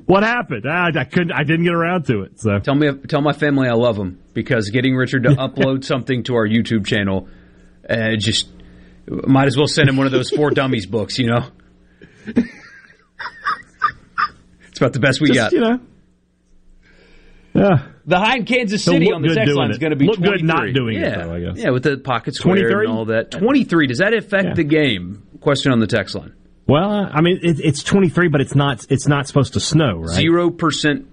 what 0.06 0.22
happened. 0.24 0.66
Ah, 0.70 0.92
I 0.94 1.04
couldn't. 1.06 1.32
I 1.32 1.44
didn't 1.44 1.64
get 1.64 1.74
around 1.74 2.06
to 2.08 2.22
it. 2.22 2.40
So 2.40 2.60
Tell 2.60 2.76
me, 2.76 2.92
tell 3.08 3.22
my 3.22 3.34
family 3.34 3.68
I 3.70 3.74
love 3.74 3.96
them 3.96 4.20
because 4.34 4.70
getting 4.70 4.96
Richard 4.96 5.24
to 5.24 5.30
upload 5.36 5.84
something 5.84 6.24
to 6.24 6.36
our 6.36 6.48
YouTube 6.48 6.86
channel, 6.86 7.28
uh, 7.90 8.16
just 8.18 8.50
might 9.08 9.48
as 9.48 9.58
well 9.58 9.68
send 9.68 9.90
him 9.90 9.98
one 9.98 10.06
of 10.06 10.12
those 10.12 10.30
four 10.30 10.52
dummies 10.52 10.86
books. 10.86 11.18
You 11.18 11.28
know, 11.28 11.46
it's 14.68 14.78
about 14.78 14.94
the 14.94 15.00
best 15.00 15.22
we 15.22 15.30
Just, 15.30 15.40
got. 15.40 15.52
you 15.54 15.60
know. 15.62 15.80
Yeah. 17.54 17.88
The 18.06 18.18
high 18.20 18.38
in 18.38 18.46
Kansas 18.46 18.84
City 18.84 19.06
look 19.06 19.16
on 19.16 19.22
the 19.22 19.30
good 19.30 19.36
text 19.38 19.56
line 19.56 19.72
is 19.72 19.78
going 19.78 19.92
to 19.92 19.96
be 19.96 20.06
Look 20.06 20.18
good 20.18 20.40
23. 20.40 20.48
not 20.48 20.74
doing 20.74 20.98
it, 20.98 21.02
yeah. 21.02 21.24
though, 21.24 21.34
I 21.34 21.40
guess. 21.40 21.58
Yeah, 21.58 21.70
with 21.72 21.84
the 21.84 21.98
pocket 21.98 22.36
square 22.36 22.56
23? 22.56 22.86
and 22.86 22.94
all 22.94 23.06
that. 23.06 23.32
23. 23.32 23.88
Does 23.88 23.98
that 24.00 24.14
affect 24.14 24.46
Yeah. 24.50 24.54
the 24.54 24.64
game? 24.64 25.24
Question 25.42 25.72
on 25.72 25.80
the 25.80 25.88
text 25.88 26.16
line. 26.16 26.34
Well, 26.68 27.10
I 27.12 27.22
mean, 27.22 27.40
it, 27.42 27.60
it's 27.60 27.82
23, 27.84 28.28
but 28.28 28.42
it's 28.42 28.54
not. 28.56 28.86
It's 28.90 29.08
not 29.08 29.28
supposed 29.28 29.54
to 29.54 29.60
snow, 29.60 29.98
right? 29.98 30.10
Zero 30.16 30.50
percent 30.52 31.08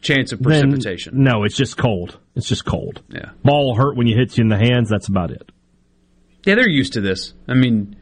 chance 0.00 0.32
of 0.32 0.38
Then, 0.40 0.70
precipitation. 0.70 1.22
no, 1.22 1.42
it's 1.44 1.56
just 1.56 1.76
cold. 1.76 2.18
It's 2.36 2.48
just 2.48 2.64
cold. 2.64 3.02
Yeah. 3.08 3.30
Ball 3.44 3.74
hurt 3.74 3.96
when 3.96 4.06
you 4.06 4.16
hit 4.16 4.38
you 4.38 4.42
in 4.42 4.48
the 4.48 4.56
hands. 4.58 4.88
That's 4.88 5.08
about 5.08 5.30
it. 5.32 5.50
Yeah, 6.46 6.54
they're 6.54 6.68
used 6.68 6.92
to 6.94 7.00
this. 7.00 7.34
I 7.48 7.54
mean, 7.54 7.96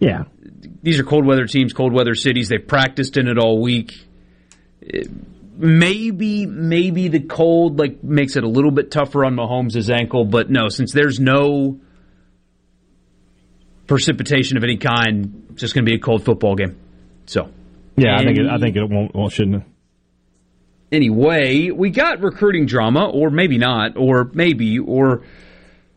Yeah. 0.00 0.24
these 0.82 0.98
are 0.98 1.04
cold 1.04 1.26
weather 1.26 1.46
teams, 1.46 1.72
cold 1.72 1.92
weather 1.92 2.14
cities. 2.14 2.48
They've 2.48 2.66
practiced 2.66 3.16
in 3.16 3.28
it 3.28 3.38
all 3.38 3.60
week. 3.60 3.92
Eh, 4.92 5.04
Maybe, 5.60 6.46
maybe 6.46 7.08
the 7.08 7.20
cold 7.20 7.78
like 7.78 8.02
makes 8.04 8.36
it 8.36 8.44
a 8.44 8.48
little 8.48 8.70
bit 8.70 8.90
tougher 8.92 9.24
on 9.24 9.34
Mahomes' 9.34 9.90
ankle, 9.90 10.24
but 10.24 10.48
no, 10.50 10.68
since 10.68 10.92
there's 10.92 11.18
no 11.18 11.80
precipitation 13.88 14.56
of 14.56 14.62
any 14.62 14.76
kind, 14.76 15.46
it's 15.50 15.60
just 15.60 15.74
going 15.74 15.84
to 15.84 15.90
be 15.90 15.96
a 15.96 16.00
cold 16.00 16.24
football 16.24 16.54
game. 16.54 16.78
So, 17.26 17.50
Yeah, 17.96 18.16
I 18.16 18.24
think 18.24 18.38
it, 18.38 18.46
I 18.46 18.58
think 18.58 18.76
it 18.76 18.88
won't. 18.88 19.14
Well, 19.14 19.28
shouldn't. 19.28 19.56
it? 19.56 19.62
anyway, 20.92 21.70
we 21.70 21.90
got 21.90 22.22
recruiting 22.22 22.66
drama, 22.66 23.08
or 23.08 23.30
maybe 23.30 23.58
not, 23.58 23.96
or 23.96 24.30
maybe, 24.32 24.78
or 24.78 25.22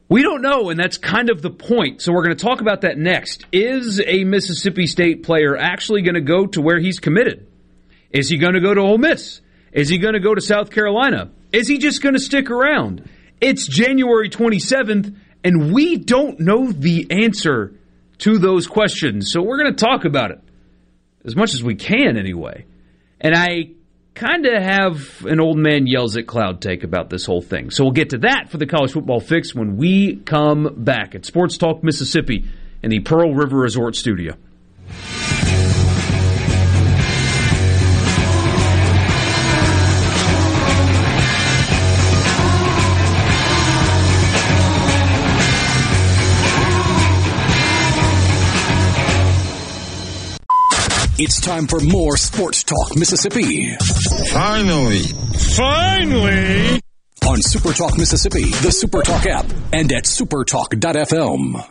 we 0.09 0.21
don't 0.23 0.41
know, 0.41 0.69
and 0.69 0.79
that's 0.79 0.97
kind 0.97 1.29
of 1.29 1.41
the 1.41 1.49
point. 1.49 2.01
So 2.01 2.11
we're 2.11 2.23
going 2.23 2.35
to 2.35 2.43
talk 2.43 2.61
about 2.61 2.81
that 2.81 2.97
next. 2.97 3.45
Is 3.51 4.01
a 4.05 4.23
Mississippi 4.23 4.87
State 4.87 5.23
player 5.23 5.55
actually 5.55 6.01
going 6.01 6.15
to 6.15 6.21
go 6.21 6.47
to 6.47 6.61
where 6.61 6.79
he's 6.79 6.99
committed? 6.99 7.47
Is 8.11 8.29
he 8.29 8.37
going 8.37 8.53
to 8.53 8.59
go 8.59 8.73
to 8.73 8.81
Ole 8.81 8.97
Miss? 8.97 9.41
Is 9.71 9.89
he 9.89 9.97
going 9.97 10.13
to 10.13 10.19
go 10.19 10.35
to 10.35 10.41
South 10.41 10.71
Carolina? 10.71 11.31
Is 11.51 11.67
he 11.67 11.77
just 11.77 12.01
going 12.01 12.13
to 12.13 12.19
stick 12.19 12.49
around? 12.49 13.09
It's 13.39 13.67
January 13.67 14.29
27th, 14.29 15.15
and 15.43 15.73
we 15.73 15.97
don't 15.97 16.39
know 16.39 16.71
the 16.71 17.07
answer 17.09 17.73
to 18.19 18.37
those 18.37 18.67
questions. 18.67 19.31
So 19.31 19.41
we're 19.41 19.61
going 19.61 19.75
to 19.75 19.85
talk 19.85 20.05
about 20.05 20.31
it 20.31 20.39
as 21.25 21.35
much 21.35 21.53
as 21.53 21.63
we 21.63 21.75
can, 21.75 22.17
anyway. 22.17 22.65
And 23.19 23.35
I 23.35 23.71
kind 24.13 24.45
of 24.45 24.61
have 24.61 25.25
an 25.25 25.39
old 25.39 25.57
man 25.57 25.87
yells 25.87 26.17
at 26.17 26.27
cloud 26.27 26.61
take 26.61 26.83
about 26.83 27.09
this 27.09 27.25
whole 27.25 27.41
thing. 27.41 27.71
So 27.71 27.83
we'll 27.83 27.93
get 27.93 28.09
to 28.09 28.19
that 28.19 28.49
for 28.49 28.57
the 28.57 28.65
college 28.65 28.91
football 28.91 29.19
fix 29.19 29.55
when 29.55 29.77
we 29.77 30.17
come 30.17 30.75
back 30.77 31.15
at 31.15 31.25
Sports 31.25 31.57
Talk 31.57 31.83
Mississippi 31.83 32.45
in 32.83 32.89
the 32.89 32.99
Pearl 32.99 33.33
River 33.33 33.57
Resort 33.57 33.95
studio. 33.95 34.35
It's 51.23 51.39
time 51.39 51.67
for 51.67 51.79
more 51.79 52.17
Sports 52.17 52.63
Talk 52.63 52.97
Mississippi. 52.97 53.75
Finally. 54.31 55.03
Finally. 55.55 56.81
On 57.27 57.39
Super 57.43 57.73
Talk 57.73 57.95
Mississippi, 57.95 58.45
the 58.45 58.71
Super 58.71 59.03
Talk 59.03 59.27
app, 59.27 59.45
and 59.71 59.91
at 59.91 60.05
supertalk.fm. 60.05 61.63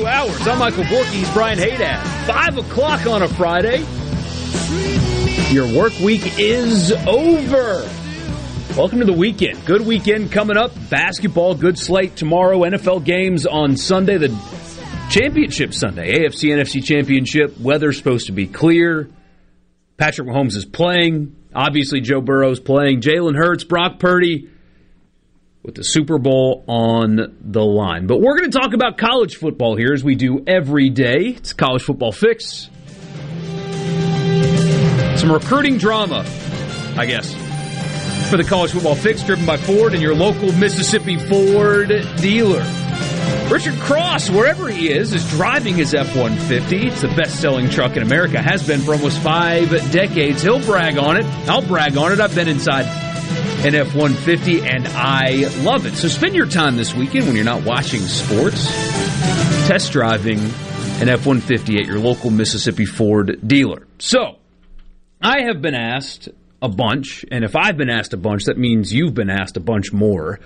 two 0.00 0.06
hours. 0.06 0.46
I'm 0.46 0.58
Michael 0.58 0.84
Borky. 0.84 1.12
He's 1.12 1.30
Brian 1.32 1.58
Hadad. 1.58 2.26
Five 2.26 2.56
o'clock 2.56 3.06
on 3.06 3.22
a 3.22 3.28
Friday. 3.28 3.84
Your 5.52 5.66
work 5.76 5.92
week 6.00 6.22
is 6.38 6.90
over. 7.06 7.86
Welcome 8.76 9.00
to 9.00 9.04
the 9.04 9.12
weekend. 9.12 9.66
Good 9.66 9.82
weekend 9.82 10.32
coming 10.32 10.56
up. 10.56 10.72
Basketball, 10.88 11.54
good 11.54 11.78
slate 11.78 12.16
tomorrow. 12.16 12.60
NFL 12.60 13.04
games 13.04 13.44
on 13.44 13.76
Sunday. 13.76 14.16
The 14.16 14.28
championship 15.10 15.74
Sunday. 15.74 16.18
AFC 16.18 16.48
NFC 16.50 16.82
championship. 16.82 17.60
Weather's 17.60 17.98
supposed 17.98 18.26
to 18.26 18.32
be 18.32 18.46
clear. 18.46 19.10
Patrick 19.98 20.28
Mahomes 20.28 20.56
is 20.56 20.64
playing. 20.64 21.36
Obviously, 21.54 22.00
Joe 22.00 22.22
Burrow's 22.22 22.60
playing. 22.60 23.02
Jalen 23.02 23.36
Hurts, 23.36 23.64
Brock 23.64 23.98
Purdy 23.98 24.48
with 25.62 25.74
the 25.74 25.84
Super 25.84 26.18
Bowl 26.18 26.64
on 26.66 27.36
the 27.40 27.64
line. 27.64 28.06
But 28.06 28.20
we're 28.20 28.38
going 28.38 28.50
to 28.50 28.58
talk 28.58 28.72
about 28.72 28.96
college 28.96 29.36
football 29.36 29.76
here 29.76 29.92
as 29.92 30.02
we 30.02 30.14
do 30.14 30.42
every 30.46 30.88
day. 30.88 31.34
It's 31.36 31.52
College 31.52 31.82
Football 31.82 32.12
Fix. 32.12 32.70
Some 35.20 35.30
recruiting 35.30 35.76
drama, 35.76 36.24
I 36.96 37.04
guess, 37.04 37.34
for 38.30 38.38
the 38.38 38.44
College 38.44 38.70
Football 38.70 38.94
Fix 38.94 39.22
driven 39.22 39.44
by 39.44 39.58
Ford 39.58 39.92
and 39.92 40.00
your 40.00 40.14
local 40.14 40.50
Mississippi 40.52 41.18
Ford 41.18 41.88
dealer. 42.16 42.64
Richard 43.50 43.74
Cross, 43.80 44.30
wherever 44.30 44.68
he 44.68 44.90
is, 44.90 45.12
is 45.12 45.28
driving 45.30 45.74
his 45.74 45.92
F 45.92 46.16
150. 46.16 46.86
It's 46.86 47.02
the 47.02 47.08
best 47.08 47.38
selling 47.40 47.68
truck 47.68 47.96
in 47.96 48.02
America, 48.02 48.40
has 48.40 48.66
been 48.66 48.80
for 48.80 48.94
almost 48.94 49.18
five 49.18 49.68
decades. 49.90 50.42
He'll 50.42 50.64
brag 50.64 50.96
on 50.96 51.18
it. 51.18 51.26
I'll 51.48 51.60
brag 51.60 51.98
on 51.98 52.12
it. 52.12 52.20
I've 52.20 52.34
been 52.34 52.48
inside 52.48 53.09
an 53.62 53.74
F 53.74 53.94
150 53.94 54.62
and 54.66 54.88
I 54.88 55.46
love 55.62 55.84
it. 55.84 55.94
So 55.94 56.08
spend 56.08 56.34
your 56.34 56.46
time 56.46 56.76
this 56.76 56.94
weekend 56.94 57.26
when 57.26 57.36
you're 57.36 57.44
not 57.44 57.62
watching 57.62 58.00
sports, 58.00 58.66
test 59.68 59.92
driving 59.92 60.38
an 61.00 61.08
F 61.08 61.26
150 61.26 61.78
at 61.78 61.84
your 61.86 61.98
local 61.98 62.30
Mississippi 62.30 62.86
Ford 62.86 63.38
dealer. 63.46 63.86
So, 63.98 64.36
I 65.20 65.42
have 65.42 65.60
been 65.60 65.74
asked 65.74 66.30
a 66.62 66.68
bunch, 66.68 67.24
and 67.30 67.44
if 67.44 67.54
I've 67.54 67.76
been 67.76 67.90
asked 67.90 68.14
a 68.14 68.16
bunch, 68.16 68.44
that 68.44 68.56
means 68.56 68.92
you've 68.92 69.14
been 69.14 69.30
asked 69.30 69.58
a 69.58 69.60
bunch 69.60 69.92
more 69.92 70.40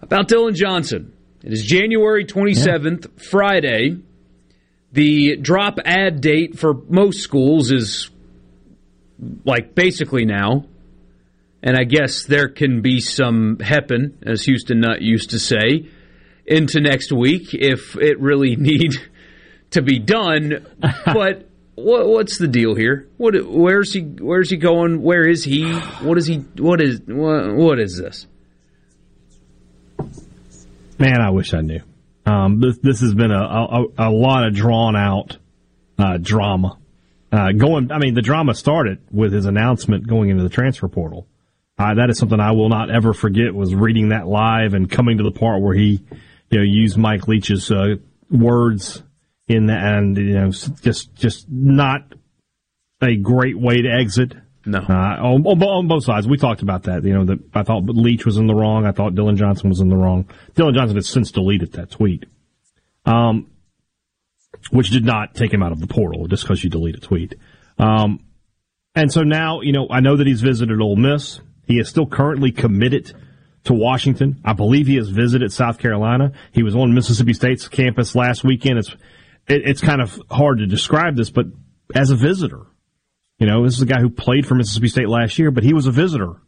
about 0.00 0.28
Dillon 0.28 0.54
Johnson. 0.54 1.12
It 1.42 1.52
is 1.52 1.64
January 1.64 2.24
27th, 2.24 3.20
Friday. 3.22 3.98
The 4.92 5.36
drop 5.36 5.78
ad 5.84 6.22
date 6.22 6.58
for 6.58 6.72
most 6.88 7.20
schools 7.20 7.70
is 7.70 8.10
like 9.44 9.74
basically 9.74 10.24
now. 10.24 10.66
And 11.64 11.78
I 11.78 11.84
guess 11.84 12.24
there 12.24 12.48
can 12.48 12.82
be 12.82 13.00
some 13.00 13.56
heppin, 13.56 14.18
as 14.22 14.44
Houston 14.44 14.80
Nutt 14.80 15.00
used 15.00 15.30
to 15.30 15.38
say, 15.38 15.88
into 16.46 16.78
next 16.78 17.10
week 17.10 17.54
if 17.54 17.96
it 17.96 18.20
really 18.20 18.54
need 18.58 18.92
to 19.70 19.80
be 19.80 19.98
done. 19.98 20.66
but 21.06 21.48
what, 21.74 22.06
what's 22.06 22.36
the 22.36 22.48
deal 22.48 22.74
here? 22.74 23.08
What 23.16 23.34
where's 23.46 23.94
he 23.94 24.00
where's 24.02 24.50
he 24.50 24.58
going? 24.58 25.00
Where 25.00 25.26
is 25.26 25.42
he? 25.42 25.72
What 25.72 26.18
is 26.18 26.26
he 26.26 26.36
what 26.58 26.82
is 26.82 27.00
what, 27.06 27.54
what 27.54 27.80
is 27.80 27.98
this? 27.98 28.26
Man, 30.98 31.20
I 31.20 31.30
wish 31.30 31.54
I 31.54 31.62
knew. 31.62 31.80
Um, 32.26 32.60
this 32.60 32.78
this 32.82 33.00
has 33.00 33.14
been 33.14 33.32
a, 33.32 33.42
a, 33.42 33.84
a 33.98 34.10
lot 34.10 34.46
of 34.46 34.54
drawn 34.54 34.96
out 34.96 35.38
uh, 35.98 36.18
drama. 36.20 36.78
Uh, 37.32 37.52
going, 37.52 37.90
I 37.90 37.98
mean, 37.98 38.14
the 38.14 38.22
drama 38.22 38.54
started 38.54 39.00
with 39.10 39.32
his 39.32 39.46
announcement 39.46 40.06
going 40.06 40.28
into 40.28 40.44
the 40.44 40.48
transfer 40.48 40.86
portal. 40.86 41.26
Uh, 41.76 41.94
that 41.94 42.08
is 42.08 42.18
something 42.18 42.38
I 42.38 42.52
will 42.52 42.68
not 42.68 42.90
ever 42.90 43.12
forget. 43.12 43.54
Was 43.54 43.74
reading 43.74 44.10
that 44.10 44.26
live 44.28 44.74
and 44.74 44.90
coming 44.90 45.18
to 45.18 45.24
the 45.24 45.32
part 45.32 45.60
where 45.60 45.74
he, 45.74 46.04
you 46.50 46.58
know, 46.58 46.62
used 46.62 46.96
Mike 46.96 47.26
Leach's 47.26 47.70
uh, 47.70 47.96
words 48.30 49.02
in 49.48 49.66
that, 49.66 49.82
and 49.82 50.16
you 50.16 50.34
know, 50.34 50.50
just 50.50 51.14
just 51.14 51.46
not 51.50 52.02
a 53.02 53.16
great 53.16 53.58
way 53.58 53.82
to 53.82 53.88
exit. 53.88 54.34
No, 54.66 54.78
uh, 54.78 54.92
on, 54.92 55.44
on, 55.44 55.88
both 55.88 56.04
sides. 56.04 56.26
We 56.26 56.38
talked 56.38 56.62
about 56.62 56.84
that. 56.84 57.04
You 57.04 57.12
know, 57.12 57.24
that 57.24 57.38
I 57.54 57.64
thought 57.64 57.84
Leach 57.84 58.24
was 58.24 58.38
in 58.38 58.46
the 58.46 58.54
wrong. 58.54 58.86
I 58.86 58.92
thought 58.92 59.14
Dillon 59.14 59.36
Johnson 59.36 59.68
was 59.68 59.80
in 59.80 59.88
the 59.88 59.96
wrong. 59.96 60.28
Dillon 60.54 60.74
Johnson 60.74 60.96
has 60.96 61.08
since 61.08 61.32
deleted 61.32 61.72
that 61.72 61.90
tweet, 61.90 62.24
um, 63.04 63.50
which 64.70 64.90
did 64.90 65.04
not 65.04 65.34
take 65.34 65.52
him 65.52 65.62
out 65.62 65.72
of 65.72 65.80
the 65.80 65.86
portal 65.86 66.28
just 66.28 66.44
because 66.44 66.64
you 66.64 66.70
delete 66.70 66.96
a 66.96 67.00
tweet. 67.00 67.34
Um, 67.78 68.20
and 68.94 69.12
so 69.12 69.22
now, 69.22 69.60
you 69.60 69.72
know, 69.72 69.88
I 69.90 70.00
know 70.00 70.16
that 70.16 70.26
he's 70.26 70.40
visited 70.40 70.80
Ole 70.80 70.96
Miss. 70.96 71.40
He 71.66 71.78
is 71.78 71.88
still 71.88 72.06
currently 72.06 72.52
committed 72.52 73.12
to 73.64 73.72
Washington. 73.72 74.40
I 74.44 74.52
believe 74.52 74.86
he 74.86 74.96
has 74.96 75.08
visited 75.08 75.52
South 75.52 75.78
Carolina. 75.78 76.32
He 76.52 76.62
was 76.62 76.76
on 76.76 76.94
Mississippi 76.94 77.32
State's 77.32 77.68
campus 77.68 78.14
last 78.14 78.44
weekend. 78.44 78.78
It's 78.78 78.90
it, 79.48 79.62
it's 79.66 79.80
kind 79.80 80.00
of 80.00 80.20
hard 80.30 80.58
to 80.58 80.66
describe 80.66 81.16
this, 81.16 81.30
but 81.30 81.46
as 81.94 82.10
a 82.10 82.16
visitor, 82.16 82.62
you 83.38 83.46
know, 83.46 83.64
this 83.64 83.74
is 83.74 83.82
a 83.82 83.86
guy 83.86 84.00
who 84.00 84.10
played 84.10 84.46
for 84.46 84.54
Mississippi 84.54 84.88
State 84.88 85.08
last 85.08 85.38
year, 85.38 85.50
but 85.50 85.64
he 85.64 85.74
was 85.74 85.86
a 85.86 85.90
visitor 85.90 86.40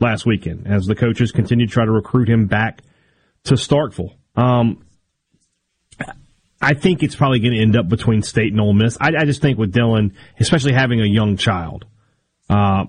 last 0.00 0.26
weekend 0.26 0.66
as 0.66 0.86
the 0.86 0.94
coaches 0.94 1.32
continue 1.32 1.66
to 1.66 1.72
try 1.72 1.84
to 1.84 1.90
recruit 1.90 2.28
him 2.28 2.46
back 2.46 2.82
to 3.44 3.54
Starkville. 3.54 4.14
Um, 4.36 4.84
I 6.60 6.74
think 6.74 7.02
it's 7.02 7.16
probably 7.16 7.38
going 7.38 7.54
to 7.54 7.60
end 7.60 7.76
up 7.76 7.88
between 7.88 8.22
State 8.22 8.52
and 8.52 8.60
Ole 8.60 8.72
Miss. 8.72 8.96
I, 9.00 9.12
I, 9.18 9.24
just 9.24 9.40
think 9.40 9.58
with 9.58 9.72
Dillon, 9.72 10.14
especially 10.40 10.72
having 10.72 11.00
a 11.00 11.06
young 11.06 11.36
child, 11.36 11.84
uh, 12.48 12.84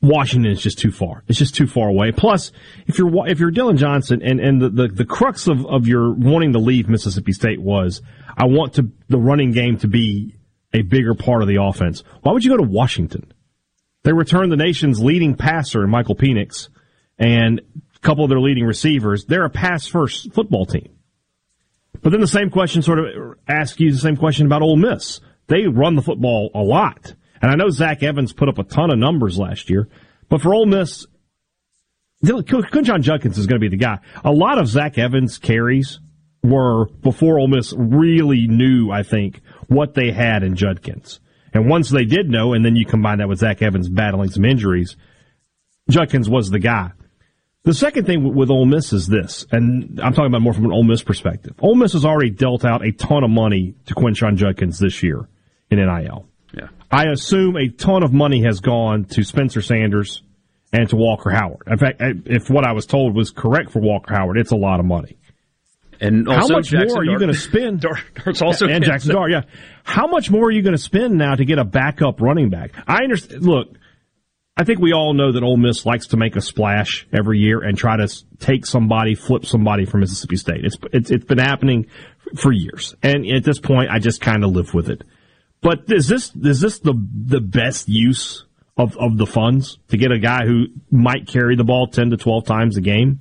Washington 0.00 0.50
is 0.52 0.62
just 0.62 0.78
too 0.78 0.92
far. 0.92 1.24
It's 1.26 1.38
just 1.38 1.56
too 1.56 1.66
far 1.66 1.88
away. 1.88 2.12
Plus, 2.12 2.52
if 2.86 2.98
you're 2.98 3.26
if 3.26 3.40
you're 3.40 3.50
Dillon 3.50 3.76
Johnson 3.76 4.22
and 4.22 4.38
and 4.38 4.62
the, 4.62 4.68
the, 4.68 4.88
the 4.88 5.04
crux 5.04 5.48
of, 5.48 5.66
of 5.66 5.88
your 5.88 6.12
wanting 6.12 6.52
to 6.52 6.60
leave 6.60 6.88
Mississippi 6.88 7.32
State 7.32 7.60
was 7.60 8.00
I 8.36 8.46
want 8.46 8.74
to 8.74 8.90
the 9.08 9.18
running 9.18 9.50
game 9.50 9.78
to 9.78 9.88
be 9.88 10.36
a 10.72 10.82
bigger 10.82 11.14
part 11.14 11.42
of 11.42 11.48
the 11.48 11.60
offense. 11.60 12.04
Why 12.22 12.32
would 12.32 12.44
you 12.44 12.50
go 12.50 12.58
to 12.58 12.62
Washington? 12.62 13.32
They 14.04 14.12
return 14.12 14.50
the 14.50 14.56
nation's 14.56 15.02
leading 15.02 15.34
passer, 15.34 15.86
Michael 15.86 16.14
Penix, 16.14 16.68
and 17.18 17.60
a 17.60 17.98
couple 17.98 18.24
of 18.24 18.30
their 18.30 18.40
leading 18.40 18.64
receivers. 18.64 19.24
They're 19.24 19.44
a 19.44 19.50
pass 19.50 19.86
first 19.86 20.32
football 20.32 20.66
team. 20.66 20.94
But 22.00 22.10
then 22.10 22.20
the 22.20 22.28
same 22.28 22.50
question 22.50 22.82
sort 22.82 23.00
of 23.00 23.38
asks 23.48 23.80
you 23.80 23.90
the 23.90 23.98
same 23.98 24.16
question 24.16 24.46
about 24.46 24.62
Ole 24.62 24.76
Miss. 24.76 25.20
They 25.48 25.66
run 25.66 25.96
the 25.96 26.02
football 26.02 26.50
a 26.54 26.62
lot. 26.62 27.14
And 27.40 27.50
I 27.50 27.54
know 27.54 27.70
Zach 27.70 28.02
Evans 28.02 28.32
put 28.32 28.48
up 28.48 28.58
a 28.58 28.64
ton 28.64 28.90
of 28.90 28.98
numbers 28.98 29.38
last 29.38 29.70
year, 29.70 29.88
but 30.28 30.40
for 30.42 30.54
Ole 30.54 30.66
Miss, 30.66 31.06
Quinshon 32.24 33.02
Judkins 33.02 33.38
is 33.38 33.46
going 33.46 33.60
to 33.60 33.64
be 33.64 33.74
the 33.74 33.82
guy. 33.82 33.98
A 34.24 34.32
lot 34.32 34.58
of 34.58 34.66
Zach 34.66 34.98
Evans 34.98 35.38
carries 35.38 36.00
were 36.42 36.86
before 36.86 37.38
Ole 37.38 37.48
Miss 37.48 37.74
really 37.76 38.46
knew, 38.46 38.90
I 38.90 39.02
think, 39.02 39.40
what 39.68 39.94
they 39.94 40.10
had 40.10 40.42
in 40.42 40.56
Judkins. 40.56 41.20
And 41.52 41.68
once 41.68 41.90
they 41.90 42.04
did 42.04 42.28
know, 42.28 42.52
and 42.52 42.64
then 42.64 42.76
you 42.76 42.84
combine 42.84 43.18
that 43.18 43.28
with 43.28 43.38
Zach 43.38 43.62
Evans 43.62 43.88
battling 43.88 44.30
some 44.30 44.44
injuries, 44.44 44.96
Judkins 45.88 46.28
was 46.28 46.50
the 46.50 46.58
guy. 46.58 46.92
The 47.64 47.74
second 47.74 48.06
thing 48.06 48.34
with 48.34 48.50
Ole 48.50 48.66
Miss 48.66 48.92
is 48.92 49.08
this, 49.08 49.46
and 49.50 50.00
I'm 50.02 50.12
talking 50.12 50.26
about 50.26 50.42
more 50.42 50.54
from 50.54 50.64
an 50.66 50.72
Ole 50.72 50.84
Miss 50.84 51.02
perspective. 51.02 51.54
Ole 51.60 51.74
Miss 51.74 51.92
has 51.92 52.04
already 52.04 52.30
dealt 52.30 52.64
out 52.64 52.86
a 52.86 52.92
ton 52.92 53.24
of 53.24 53.30
money 53.30 53.74
to 53.86 53.94
Quinshon 53.94 54.36
Judkins 54.36 54.78
this 54.78 55.02
year 55.02 55.28
in 55.70 55.78
NIL. 55.78 56.26
Yeah. 56.52 56.68
I 56.90 57.06
assume 57.06 57.56
a 57.56 57.68
ton 57.68 58.02
of 58.02 58.12
money 58.12 58.42
has 58.44 58.60
gone 58.60 59.04
to 59.06 59.22
Spencer 59.22 59.60
Sanders 59.60 60.22
and 60.72 60.88
to 60.90 60.96
Walker 60.96 61.30
Howard. 61.30 61.62
In 61.66 61.78
fact, 61.78 62.00
if 62.00 62.50
what 62.50 62.66
I 62.66 62.72
was 62.72 62.86
told 62.86 63.14
was 63.14 63.30
correct 63.30 63.70
for 63.70 63.80
Walker 63.80 64.14
Howard, 64.14 64.38
it's 64.38 64.52
a 64.52 64.56
lot 64.56 64.80
of 64.80 64.86
money. 64.86 65.18
And 66.00 66.28
how 66.28 66.46
much 66.46 66.68
Jackson 66.68 66.88
more 66.88 66.98
are 66.98 67.04
you 67.04 67.18
going 67.18 67.32
to 67.32 67.38
spend? 67.38 67.80
Dart's 68.24 68.40
also 68.40 68.68
and 68.68 68.84
Jackson 68.84 69.14
Dart, 69.14 69.30
yeah. 69.30 69.42
How 69.82 70.06
much 70.06 70.30
more 70.30 70.46
are 70.46 70.50
you 70.50 70.62
going 70.62 70.76
to 70.76 70.82
spend 70.82 71.18
now 71.18 71.34
to 71.34 71.44
get 71.44 71.58
a 71.58 71.64
backup 71.64 72.20
running 72.20 72.50
back? 72.50 72.72
I 72.86 73.02
understand. 73.02 73.42
Look, 73.42 73.68
I 74.56 74.64
think 74.64 74.80
we 74.80 74.92
all 74.92 75.14
know 75.14 75.32
that 75.32 75.42
Ole 75.42 75.56
Miss 75.56 75.84
likes 75.84 76.08
to 76.08 76.16
make 76.16 76.36
a 76.36 76.40
splash 76.40 77.06
every 77.12 77.38
year 77.38 77.60
and 77.60 77.76
try 77.76 77.96
to 77.96 78.08
take 78.38 78.64
somebody, 78.64 79.14
flip 79.14 79.44
somebody 79.44 79.86
from 79.86 80.00
Mississippi 80.00 80.36
State. 80.36 80.64
It's 80.64 80.76
it's, 80.92 81.10
it's 81.10 81.24
been 81.24 81.38
happening 81.38 81.86
for 82.36 82.52
years, 82.52 82.94
and 83.02 83.26
at 83.26 83.42
this 83.42 83.58
point, 83.58 83.90
I 83.90 83.98
just 83.98 84.20
kind 84.20 84.44
of 84.44 84.50
live 84.50 84.74
with 84.74 84.90
it. 84.90 85.02
But 85.60 85.84
is 85.88 86.06
this 86.08 86.34
is 86.36 86.60
this 86.60 86.78
the 86.80 86.94
the 86.94 87.40
best 87.40 87.88
use 87.88 88.44
of, 88.76 88.96
of 88.96 89.18
the 89.18 89.26
funds 89.26 89.78
to 89.88 89.96
get 89.96 90.12
a 90.12 90.18
guy 90.18 90.46
who 90.46 90.66
might 90.90 91.26
carry 91.26 91.56
the 91.56 91.64
ball 91.64 91.88
ten 91.88 92.10
to 92.10 92.16
twelve 92.16 92.46
times 92.46 92.76
a 92.76 92.80
game? 92.80 93.20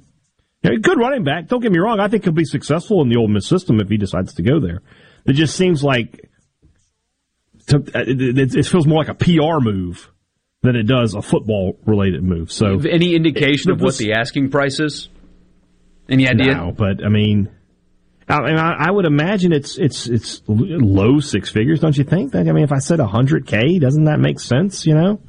Good 0.63 0.99
running 0.99 1.23
back. 1.23 1.47
Don't 1.47 1.61
get 1.61 1.71
me 1.71 1.79
wrong. 1.79 1.99
I 1.99 2.07
think 2.07 2.23
he'll 2.23 2.33
be 2.33 2.43
successful 2.43 3.01
in 3.01 3.09
the 3.09 3.15
Ole 3.17 3.27
Miss 3.27 3.47
system 3.47 3.79
if 3.79 3.89
he 3.89 3.97
decides 3.97 4.33
to 4.35 4.43
go 4.43 4.59
there. 4.59 4.81
It 5.25 5.33
just 5.33 5.55
seems 5.55 5.83
like 5.83 6.29
to, 7.67 7.77
uh, 7.77 8.03
it, 8.07 8.55
it 8.55 8.65
feels 8.65 8.87
more 8.87 9.03
like 9.03 9.09
a 9.09 9.13
PR 9.13 9.59
move 9.61 10.11
than 10.63 10.75
it 10.75 10.83
does 10.83 11.13
a 11.13 11.21
football 11.21 11.79
related 11.85 12.23
move. 12.23 12.51
So, 12.51 12.79
any 12.79 13.15
indication 13.15 13.71
it, 13.71 13.75
of 13.75 13.81
what 13.81 13.97
the 13.97 14.13
asking 14.13 14.49
price 14.49 14.79
is? 14.79 15.09
Any 16.09 16.27
idea? 16.27 16.55
No, 16.55 16.71
but 16.71 17.03
I 17.05 17.09
mean, 17.09 17.49
I, 18.29 18.41
mean, 18.41 18.57
I 18.57 18.91
would 18.91 19.05
imagine 19.05 19.53
it's 19.53 19.77
it's 19.77 20.07
it's 20.07 20.41
low 20.47 21.19
six 21.19 21.49
figures, 21.49 21.79
don't 21.79 21.97
you 21.97 22.03
think? 22.03 22.35
I 22.35 22.43
mean, 22.43 22.63
if 22.63 22.73
I 22.73 22.79
said 22.79 22.99
hundred 22.99 23.47
k, 23.47 23.79
doesn't 23.79 24.03
that 24.05 24.19
make 24.19 24.39
sense? 24.39 24.85
You 24.85 24.95
know. 24.95 25.21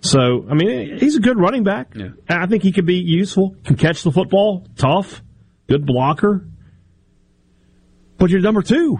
So, 0.00 0.46
I 0.50 0.54
mean, 0.54 0.98
he's 0.98 1.16
a 1.16 1.20
good 1.20 1.38
running 1.38 1.64
back. 1.64 1.94
Yeah. 1.94 2.08
I 2.28 2.46
think 2.46 2.62
he 2.62 2.72
could 2.72 2.84
be 2.84 2.96
useful. 2.96 3.56
Can 3.64 3.76
catch 3.76 4.02
the 4.02 4.12
football, 4.12 4.66
tough, 4.76 5.22
good 5.66 5.86
blocker. 5.86 6.46
But 8.18 8.28
you're 8.28 8.40
number 8.40 8.60
two. 8.60 8.98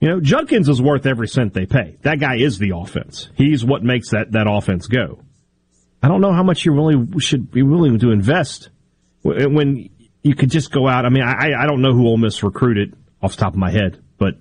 You 0.00 0.08
know, 0.08 0.20
Judkins 0.20 0.70
is 0.70 0.80
worth 0.80 1.04
every 1.04 1.28
cent 1.28 1.52
they 1.52 1.66
pay. 1.66 1.98
That 2.02 2.20
guy 2.20 2.36
is 2.36 2.58
the 2.58 2.72
offense. 2.74 3.28
He's 3.34 3.66
what 3.66 3.82
makes 3.82 4.10
that, 4.10 4.32
that 4.32 4.46
offense 4.48 4.86
go. 4.86 5.20
I 6.02 6.08
don't 6.08 6.22
know 6.22 6.32
how 6.32 6.42
much 6.42 6.64
you 6.64 6.72
really 6.72 7.20
should 7.20 7.50
be 7.50 7.62
willing 7.62 7.98
to 7.98 8.10
invest 8.10 8.70
when 9.22 9.90
you 10.22 10.34
could 10.34 10.50
just 10.50 10.70
go 10.70 10.86
out. 10.88 11.06
I 11.06 11.08
mean, 11.08 11.22
I, 11.22 11.62
I 11.62 11.66
don't 11.66 11.80
know 11.80 11.92
who 11.92 12.06
Ole 12.06 12.18
Miss 12.18 12.42
recruited 12.42 12.94
off 13.22 13.32
the 13.32 13.40
top 13.40 13.54
of 13.54 13.58
my 13.58 13.70
head, 13.70 14.02
but 14.18 14.34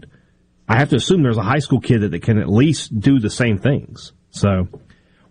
I 0.68 0.78
have 0.78 0.90
to 0.90 0.98
assume 0.98 1.24
there's 1.24 1.38
a 1.38 1.44
high 1.44 1.60
school 1.60 1.80
kid 1.80 2.02
that, 2.02 2.12
that 2.12 2.22
can 2.22 2.38
at 2.38 2.50
least 2.50 3.00
do 3.00 3.20
the 3.20 3.30
same 3.30 3.58
things. 3.58 4.14
So 4.30 4.68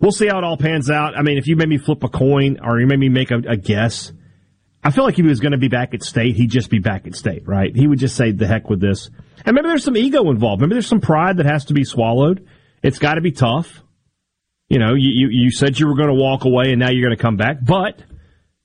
we'll 0.00 0.12
see 0.12 0.26
how 0.26 0.38
it 0.38 0.44
all 0.44 0.56
pans 0.56 0.90
out. 0.90 1.16
I 1.16 1.22
mean, 1.22 1.38
if 1.38 1.46
you 1.46 1.56
made 1.56 1.68
me 1.68 1.78
flip 1.78 2.02
a 2.02 2.08
coin 2.08 2.58
or 2.62 2.80
you 2.80 2.86
made 2.86 2.98
me 2.98 3.08
make 3.08 3.30
a, 3.30 3.38
a 3.48 3.56
guess, 3.56 4.12
I 4.82 4.90
feel 4.90 5.04
like 5.04 5.18
if 5.18 5.24
he 5.24 5.28
was 5.28 5.40
going 5.40 5.52
to 5.52 5.58
be 5.58 5.68
back 5.68 5.92
at 5.94 6.02
state, 6.02 6.36
he'd 6.36 6.50
just 6.50 6.70
be 6.70 6.78
back 6.78 7.06
at 7.06 7.14
state, 7.14 7.46
right? 7.46 7.74
He 7.74 7.86
would 7.86 7.98
just 7.98 8.16
say, 8.16 8.32
the 8.32 8.46
heck 8.46 8.70
with 8.70 8.80
this. 8.80 9.10
And 9.44 9.54
maybe 9.54 9.68
there's 9.68 9.84
some 9.84 9.96
ego 9.96 10.30
involved. 10.30 10.60
Maybe 10.60 10.74
there's 10.74 10.86
some 10.86 11.00
pride 11.00 11.38
that 11.38 11.46
has 11.46 11.66
to 11.66 11.74
be 11.74 11.84
swallowed. 11.84 12.46
It's 12.82 12.98
got 12.98 13.14
to 13.14 13.20
be 13.20 13.32
tough. 13.32 13.82
You 14.68 14.78
know, 14.78 14.94
you, 14.94 15.10
you, 15.10 15.28
you 15.30 15.50
said 15.50 15.78
you 15.78 15.86
were 15.88 15.96
going 15.96 16.08
to 16.08 16.14
walk 16.14 16.44
away 16.44 16.70
and 16.70 16.78
now 16.78 16.90
you're 16.90 17.06
going 17.06 17.16
to 17.16 17.22
come 17.22 17.36
back, 17.36 17.58
but 17.64 18.02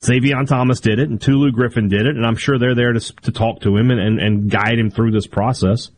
Zavion 0.04 0.46
Thomas 0.46 0.80
did 0.80 0.98
it, 0.98 1.08
and 1.08 1.20
Tulu 1.20 1.52
Griffin 1.52 1.88
did 1.88 2.06
it, 2.06 2.14
and 2.14 2.26
I'm 2.26 2.36
sure 2.36 2.58
they're 2.58 2.74
there 2.74 2.92
to, 2.92 3.00
to 3.00 3.32
talk 3.32 3.60
to 3.62 3.76
him 3.76 3.90
and, 3.90 3.98
and, 3.98 4.20
and 4.20 4.50
guide 4.50 4.78
him 4.78 4.90
through 4.90 5.12
this 5.12 5.26
process. 5.26 5.90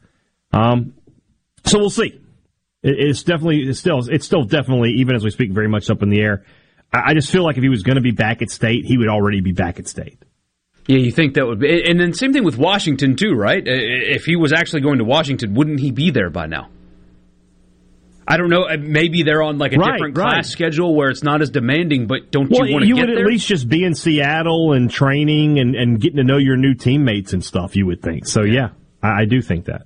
Um, 0.53 0.95
so 1.65 1.79
we'll 1.79 1.91
see. 1.91 2.21
It, 2.83 2.95
it's 2.99 3.25
definitely 3.25 3.63
it's 3.69 3.81
still 3.81 3.99
it's 4.09 4.25
still 4.25 4.45
definitely 4.45 4.93
even 4.99 5.17
as 5.17 5.25
we 5.25 5.31
speak 5.31 5.51
very 5.51 5.69
much 5.69 5.91
up 5.91 6.03
in 6.03 6.09
the 6.09 6.21
air. 6.21 6.45
I, 6.93 7.11
I 7.11 7.15
just 7.15 7.31
feel 7.31 7.43
like 7.43 7.57
if 7.57 7.63
he 7.63 7.69
was 7.69 7.83
going 7.83 7.97
to 7.97 8.03
be 8.03 8.13
back 8.13 8.43
at 8.43 8.51
state, 8.51 8.85
he 8.85 8.97
would 8.97 9.09
already 9.09 9.41
be 9.41 9.53
back 9.53 9.81
at 9.81 9.89
state. 9.89 10.23
Yeah, 10.87 10.99
you 10.99 11.11
think 11.11 11.35
that 11.35 11.47
would 11.47 11.59
be, 11.59 11.83
and 11.85 11.99
then 11.99 12.13
same 12.13 12.33
thing 12.33 12.45
with 12.45 12.57
Washington 12.57 13.17
too, 13.17 13.33
right? 13.33 13.63
If 13.67 14.25
he 14.25 14.37
was 14.37 14.53
actually 14.53 14.83
going 14.83 14.99
to 14.99 15.05
Washington, 15.05 15.55
wouldn't 15.55 15.81
he 15.81 15.91
be 15.91 16.13
there 16.13 16.31
by 16.31 16.47
now? 16.47 16.69
I 18.29 18.37
don't 18.37 18.51
know. 18.51 18.65
Uh, 18.65 18.77
maybe 18.81 19.23
they're 19.23 19.43
on 19.43 19.59
like 19.59 19.73
a 19.73 19.77
right, 19.77 19.93
different 19.93 20.19
right. 20.19 20.31
class 20.31 20.49
schedule 20.51 20.95
where 20.95 21.11
it's 21.11 21.23
not 21.23 21.43
as 21.43 21.51
demanding. 21.51 22.07
But 22.07 22.31
don't 22.33 22.51
well, 22.51 22.67
you 22.67 22.73
want 22.73 22.83
to 22.83 22.89
You 22.89 22.97
would 22.97 23.09
there? 23.09 23.19
at 23.21 23.27
least 23.27 23.47
just 23.47 23.69
be 23.69 23.85
in 23.85 23.95
Seattle 23.95 24.73
and 24.73 24.91
training 24.91 25.61
and, 25.61 25.77
and 25.77 26.01
getting 26.01 26.17
to 26.17 26.25
know 26.25 26.37
your 26.37 26.57
new 26.57 26.75
teammates 26.75 27.33
and 27.33 27.45
stuff. 27.45 27.77
You 27.77 27.87
would 27.87 28.03
think. 28.03 28.27
So 28.27 28.43
yeah, 28.43 28.71
I, 29.03 29.23
I 29.23 29.25
do 29.27 29.41
think 29.41 29.67
that. 29.67 29.83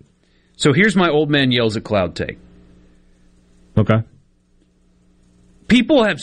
So 0.56 0.72
here's 0.72 0.96
my 0.96 1.10
old 1.10 1.30
man 1.30 1.52
yells 1.52 1.76
at 1.76 1.84
cloud 1.84 2.16
take. 2.16 2.38
Okay. 3.76 4.02
people 5.68 6.04
have 6.04 6.20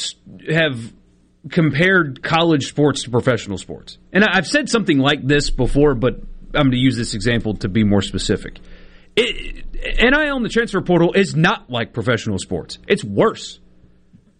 have 0.49 0.93
compared 1.49 2.21
college 2.21 2.67
sports 2.67 3.03
to 3.03 3.09
professional 3.09 3.57
sports, 3.57 3.97
and 4.11 4.23
I've 4.23 4.47
said 4.47 4.69
something 4.69 4.97
like 4.99 5.25
this 5.25 5.49
before, 5.49 5.95
but 5.95 6.15
I'm 6.53 6.63
going 6.63 6.71
to 6.71 6.77
use 6.77 6.97
this 6.97 7.13
example 7.13 7.55
to 7.57 7.69
be 7.69 7.83
more 7.83 8.01
specific. 8.01 8.59
It, 9.17 9.65
NIL 9.99 10.37
in 10.37 10.43
the 10.43 10.49
transfer 10.49 10.81
portal 10.81 11.13
is 11.13 11.35
not 11.35 11.69
like 11.69 11.91
professional 11.91 12.37
sports. 12.37 12.77
It's 12.87 13.03
worse 13.03 13.59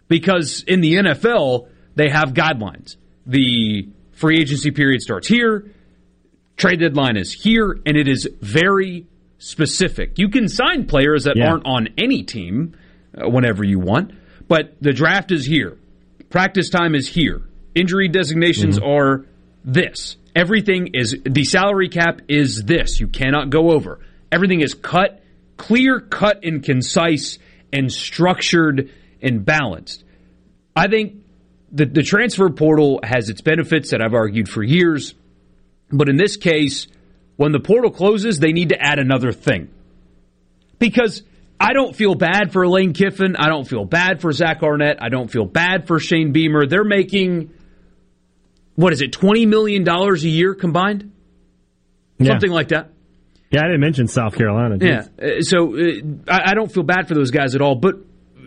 because 0.08 0.64
in 0.68 0.82
the 0.82 0.96
NFL 0.96 1.68
they 1.96 2.10
have 2.10 2.34
guidelines. 2.34 2.96
The 3.26 3.90
free 4.14 4.40
agency 4.40 4.72
period 4.72 5.02
starts 5.02 5.28
here, 5.28 5.72
trade 6.56 6.80
deadline 6.80 7.18
is 7.18 7.34
here, 7.34 7.80
and 7.86 7.98
it 7.98 8.08
is 8.08 8.30
very 8.42 9.08
specific. 9.40 10.18
You 10.18 10.30
can 10.30 10.48
sign 10.48 10.86
players 10.86 11.26
that 11.26 11.38
yeah. 11.38 11.50
aren't 11.50 11.66
on 11.66 11.90
any 11.98 12.24
team 12.24 12.76
uh, 13.16 13.30
whenever 13.30 13.64
you 13.64 13.80
want, 13.80 14.12
but 14.48 14.76
the 14.82 14.94
draft 14.94 15.32
is 15.32 15.46
here. 15.46 15.78
Practice 16.30 16.70
time 16.70 16.96
is 16.96 17.08
here. 17.08 17.42
Injury 17.76 18.10
designations 18.10 18.80
mm-hmm. 18.80 18.90
are 18.90 19.26
this. 19.64 20.18
Everything 20.36 20.92
is 20.94 21.16
the 21.24 21.44
salary 21.44 21.90
cap 21.90 22.22
is 22.28 22.64
this. 22.64 23.00
You 23.00 23.08
cannot 23.08 23.50
go 23.50 23.72
over. 23.72 24.00
Everything 24.32 24.62
is 24.62 24.74
cut, 24.74 25.24
clear, 25.56 26.00
cut, 26.00 26.44
and 26.44 26.64
concise, 26.64 27.40
and 27.72 27.92
structured 27.92 28.92
and 29.22 29.44
balanced. 29.46 30.04
I 30.76 30.88
think 30.88 31.24
the, 31.72 31.86
the 31.86 32.04
transfer 32.04 32.50
portal 32.50 33.00
has 33.04 33.30
its 33.30 33.42
benefits 33.42 33.92
that 33.92 34.02
I've 34.02 34.14
argued 34.14 34.50
for 34.50 34.64
years. 34.64 35.16
But 35.92 36.10
in 36.10 36.18
this 36.18 36.38
case, 36.38 36.88
when 37.36 37.52
the 37.52 37.60
portal 37.60 37.92
closes, 37.92 38.40
they 38.40 38.52
need 38.52 38.70
to 38.70 38.82
add 38.82 39.00
another 39.00 39.32
thing. 39.32 39.70
Because 40.80 41.24
I 41.60 41.74
don't 41.74 41.96
feel 41.96 42.14
bad 42.16 42.52
for 42.52 42.68
Lane 42.68 42.94
Kiffin. 42.94 43.36
I 43.38 43.50
don't 43.50 43.68
feel 43.68 43.86
bad 43.86 44.22
for 44.22 44.32
Zach 44.32 44.62
Arnett. 44.62 45.02
I 45.02 45.10
don't 45.10 45.30
feel 45.30 45.46
bad 45.46 45.88
for 45.88 46.00
Shane 46.00 46.32
Beamer. 46.32 46.68
They're 46.68 46.84
making, 46.84 47.52
what 48.76 48.94
is 48.94 49.02
it, 49.02 49.12
$20 49.12 49.48
million 49.48 49.88
a 49.88 50.16
year 50.18 50.54
combined? 50.54 51.12
Yeah. 52.20 52.32
Something 52.32 52.52
like 52.52 52.70
that. 52.70 52.92
Yeah, 53.50 53.62
I 53.62 53.68
didn't 53.68 53.82
mention 53.82 54.08
South 54.08 54.36
Carolina. 54.36 54.78
Yeah. 54.82 55.06
Uh, 55.22 55.42
so 55.42 55.76
uh, 55.78 56.02
I 56.28 56.54
don't 56.54 56.72
feel 56.72 56.84
bad 56.84 57.08
for 57.08 57.14
those 57.14 57.32
guys 57.32 57.56
at 57.56 57.62
all. 57.62 57.76
But 57.76 57.96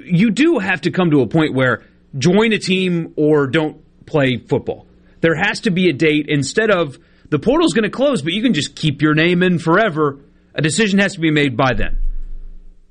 you 0.05 0.31
do 0.31 0.59
have 0.59 0.83
to 0.83 0.91
come 0.91 1.11
to 1.13 1.23
a 1.23 1.27
point 1.27 1.55
where 1.55 1.83
join 2.17 2.53
a 2.53 2.59
team 2.59 3.15
or 3.17 3.47
don't 3.47 3.83
play 4.07 4.37
football. 4.37 4.87
There 5.21 5.35
has 5.35 5.61
to 5.61 5.71
be 5.71 5.89
a 5.89 5.93
date 5.93 6.27
instead 6.29 6.71
of 6.71 6.99
the 7.31 7.39
portal's 7.39 7.73
going 7.73 7.85
to 7.85 7.91
close, 7.91 8.23
but 8.23 8.33
you 8.33 8.43
can 8.43 8.55
just 8.55 8.75
keep 8.75 9.03
your 9.03 9.15
name 9.15 9.43
in 9.43 9.59
forever. 9.59 10.19
A 10.55 10.63
decision 10.63 10.99
has 10.99 11.15
to 11.15 11.21
be 11.21 11.31
made 11.31 11.57
by 11.57 11.73
then. 11.75 11.99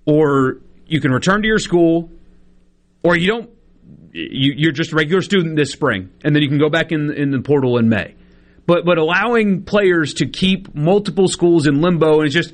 Or 0.06 0.58
you 0.88 1.02
can 1.02 1.12
return 1.12 1.42
to 1.42 1.48
your 1.48 1.60
school, 1.60 2.10
or 3.04 3.18
you 3.18 3.28
don't. 3.28 3.50
You, 4.12 4.70
are 4.70 4.72
just 4.72 4.92
a 4.92 4.96
regular 4.96 5.22
student 5.22 5.56
this 5.56 5.72
spring, 5.72 6.10
and 6.24 6.36
then 6.36 6.42
you 6.42 6.50
can 6.50 6.58
go 6.58 6.70
back 6.70 6.92
in 6.92 7.12
in 7.12 7.30
the 7.30 7.42
portal 7.42 7.78
in 7.78 7.90
May. 7.90 8.16
But 8.70 8.86
but 8.86 9.00
allowing 9.00 9.64
players 9.64 10.14
to 10.16 10.28
keep 10.28 10.76
multiple 10.76 11.28
schools 11.28 11.66
in 11.66 11.82
limbo 11.82 12.20
and 12.20 12.28
it's 12.28 12.36
just 12.36 12.54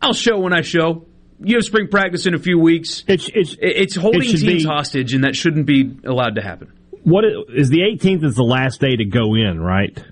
I'll 0.00 0.14
show 0.14 0.38
when 0.38 0.54
I 0.54 0.62
show. 0.62 1.04
You 1.40 1.56
have 1.56 1.64
spring 1.66 1.88
practice 1.88 2.24
in 2.24 2.32
a 2.32 2.38
few 2.38 2.58
weeks. 2.58 3.04
It's 3.06 3.28
it's, 3.34 3.54
it's 3.60 3.96
holding 3.96 4.22
it 4.22 4.38
teams 4.38 4.62
be, 4.62 4.64
hostage, 4.64 5.12
and 5.12 5.24
that 5.24 5.36
shouldn't 5.36 5.66
be 5.66 5.94
allowed 6.06 6.36
to 6.36 6.40
happen. 6.40 6.72
What 7.02 7.24
is 7.54 7.68
the 7.68 7.80
18th 7.80 8.24
is 8.24 8.34
the 8.34 8.44
last 8.44 8.80
day 8.80 8.96
to 8.96 9.04
go 9.04 9.34
in, 9.34 9.60
right? 9.60 10.02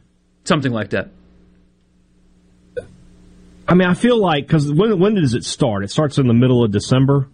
Something 0.45 0.73
like 0.73 0.91
that. 0.91 1.09
I 3.67 3.73
mean, 3.73 3.89
I 3.89 3.95
feel 3.95 4.21
like 4.21 4.47
because 4.47 4.71
when 4.71 4.99
when 4.99 5.15
does 5.15 5.33
it 5.33 5.45
start? 5.45 5.85
It 5.85 5.91
starts 5.91 6.19
in 6.19 6.27
the 6.27 6.35
middle 6.35 6.63
of 6.63 6.71
December, 6.71 7.31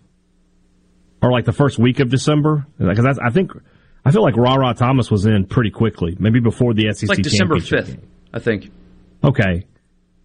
or 1.20 1.32
like 1.32 1.44
the 1.44 1.52
first 1.52 1.76
week 1.76 1.98
of 1.98 2.08
December. 2.08 2.68
Because 2.78 3.18
I 3.18 3.30
think 3.30 3.50
I 4.08 4.10
feel 4.10 4.22
like 4.22 4.36
Rara 4.36 4.72
Thomas 4.72 5.10
was 5.10 5.26
in 5.26 5.44
pretty 5.44 5.70
quickly, 5.70 6.16
maybe 6.18 6.40
before 6.40 6.72
the 6.72 6.84
SEC. 6.84 7.02
It's 7.02 7.08
like 7.10 7.18
December 7.18 7.60
fifth, 7.60 7.98
I 8.32 8.38
think. 8.38 8.70
Okay, 9.22 9.66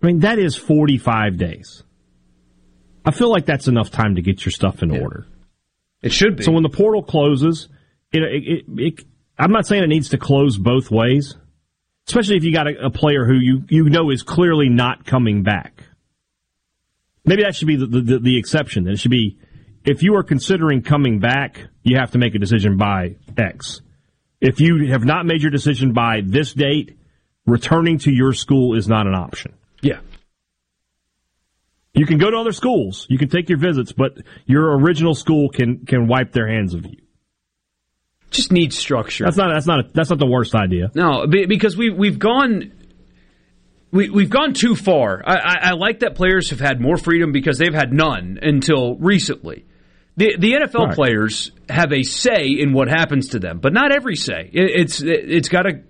I 0.01 0.05
mean 0.05 0.19
that 0.19 0.39
is 0.39 0.55
forty 0.55 0.97
five 0.97 1.38
days. 1.38 1.84
I 3.05 3.11
feel 3.11 3.30
like 3.30 3.45
that's 3.45 3.68
enough 3.68 3.91
time 3.91 4.15
to 4.15 4.22
get 4.22 4.45
your 4.45 4.51
stuff 4.51 4.81
in 4.81 4.93
yeah. 4.93 5.01
order. 5.01 5.27
It 6.01 6.14
should 6.14 6.38
be. 6.38 6.43
So 6.43 6.53
when 6.53 6.64
the 6.64 6.69
portal 6.69 7.03
closes, 7.03 7.68
it, 8.14 8.23
it, 8.23 8.65
it, 8.69 9.05
I'm 9.38 9.51
not 9.51 9.68
saying 9.68 9.84
it 9.84 9.88
needs 9.88 10.10
to 10.10 10.18
close 10.18 10.57
both 10.57 10.89
ways, 10.89 11.35
especially 12.07 12.38
if 12.38 12.45
you 12.45 12.53
got 12.53 12.68
a, 12.68 12.85
a, 12.85 12.89
player 12.89 13.26
who 13.26 13.35
you, 13.35 13.64
you 13.68 13.89
know 13.89 14.11
is 14.11 14.23
clearly 14.23 14.69
not 14.69 15.05
coming 15.05 15.43
back. 15.43 15.84
Maybe 17.26 17.43
that 17.43 17.55
should 17.55 17.68
be 17.68 17.76
the, 17.76 17.88
the, 17.88 18.19
the 18.19 18.38
exception. 18.38 18.88
It 18.88 18.99
should 18.99 19.11
be 19.11 19.38
if 19.85 20.03
you 20.03 20.15
are 20.15 20.23
considering 20.23 20.81
coming 20.81 21.19
back, 21.19 21.61
you 21.84 21.97
have 21.97 22.11
to 22.11 22.18
make 22.18 22.35
a 22.35 22.39
decision 22.39 22.77
by 22.77 23.15
X. 23.38 23.81
If 24.41 24.60
you 24.60 24.91
have 24.91 25.05
not 25.05 25.26
made 25.26 25.41
your 25.41 25.51
decision 25.51 25.93
by 25.93 26.22
this 26.26 26.53
date, 26.53 26.97
returning 27.45 27.97
to 27.99 28.11
your 28.11 28.34
school 28.34 28.77
is 28.77 28.88
not 28.88 29.07
an 29.07 29.14
option. 29.14 29.53
Yeah. 29.81 29.99
You 31.93 32.05
can 32.05 32.18
go 32.18 32.31
to 32.31 32.38
other 32.38 32.51
schools. 32.51 33.05
You 33.10 33.18
can 33.18 33.30
take 33.30 33.49
your 33.49 33.60
visits, 33.60 33.91
but 33.91 34.18
your 34.45 34.77
original 34.77 35.14
school 35.14 35.49
can 35.49 35.85
can 35.85 36.07
wipe 36.07 36.31
their 36.31 36.47
hands 36.47 36.73
of 36.73 36.85
you 36.85 37.03
just 38.34 38.51
needs 38.51 38.77
structure. 38.77 39.23
That's 39.23 39.38
not 39.38 39.53
that's 39.53 39.68
not 39.68 39.80
a, 39.80 39.89
that's 39.93 40.10
not 40.10 40.19
the 40.19 40.27
worst 40.27 40.55
idea. 40.55 40.91
No, 40.93 41.26
because 41.27 41.77
we 41.77 41.89
we've 41.89 42.19
gone 42.19 42.72
we 43.91 44.10
we've 44.10 44.30
gone 44.30 44.53
too 44.53 44.76
far. 44.76 45.22
I, 45.26 45.35
I, 45.35 45.55
I 45.61 45.72
like 45.73 45.99
that 45.99 46.15
players 46.15 46.49
have 46.49 46.60
had 46.60 46.81
more 46.81 46.97
freedom 46.97 47.31
because 47.31 47.57
they've 47.57 47.73
had 47.73 47.93
none 47.93 48.39
until 48.41 48.95
recently. 48.97 49.65
The 50.15 50.35
the 50.38 50.53
NFL 50.53 50.88
right. 50.88 50.95
players 50.95 51.52
have 51.69 51.91
a 51.91 52.03
say 52.03 52.48
in 52.48 52.73
what 52.73 52.88
happens 52.88 53.30
to 53.30 53.40
them, 53.40 53.60
but 53.60 53.73
not 53.73 53.91
every 53.91 54.15
say. 54.15 54.49
It, 54.52 54.72
it's 54.81 55.02
it, 55.02 55.31
it's 55.31 55.49
got 55.49 55.64
to 55.64 55.81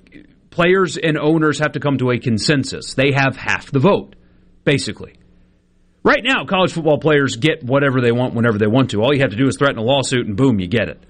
players 0.50 0.98
and 0.98 1.18
owners 1.18 1.60
have 1.60 1.74
to 1.74 1.80
come 1.80 1.98
to 1.98 2.12
a 2.12 2.20
consensus. 2.20 2.94
They 2.94 3.12
have 3.14 3.36
half 3.36 3.72
the 3.72 3.80
vote, 3.80 4.16
basically. 4.64 5.16
Right 6.04 6.24
now, 6.24 6.46
college 6.46 6.74
football 6.74 7.00
players 7.00 7.38
get 7.38 7.64
whatever 7.64 8.02
they 8.02 8.12
want 8.12 8.34
whenever 8.34 8.58
they 8.58 8.68
want 8.68 8.92
to. 8.92 9.02
All 9.02 9.14
you 9.14 9.22
have 9.22 9.32
to 9.32 9.38
do 9.38 9.48
is 9.48 9.58
threaten 9.58 9.78
a 9.78 9.84
lawsuit, 9.84 10.28
and 10.28 10.36
boom, 10.38 10.60
you 10.60 10.68
get 10.68 10.90
it 10.90 11.04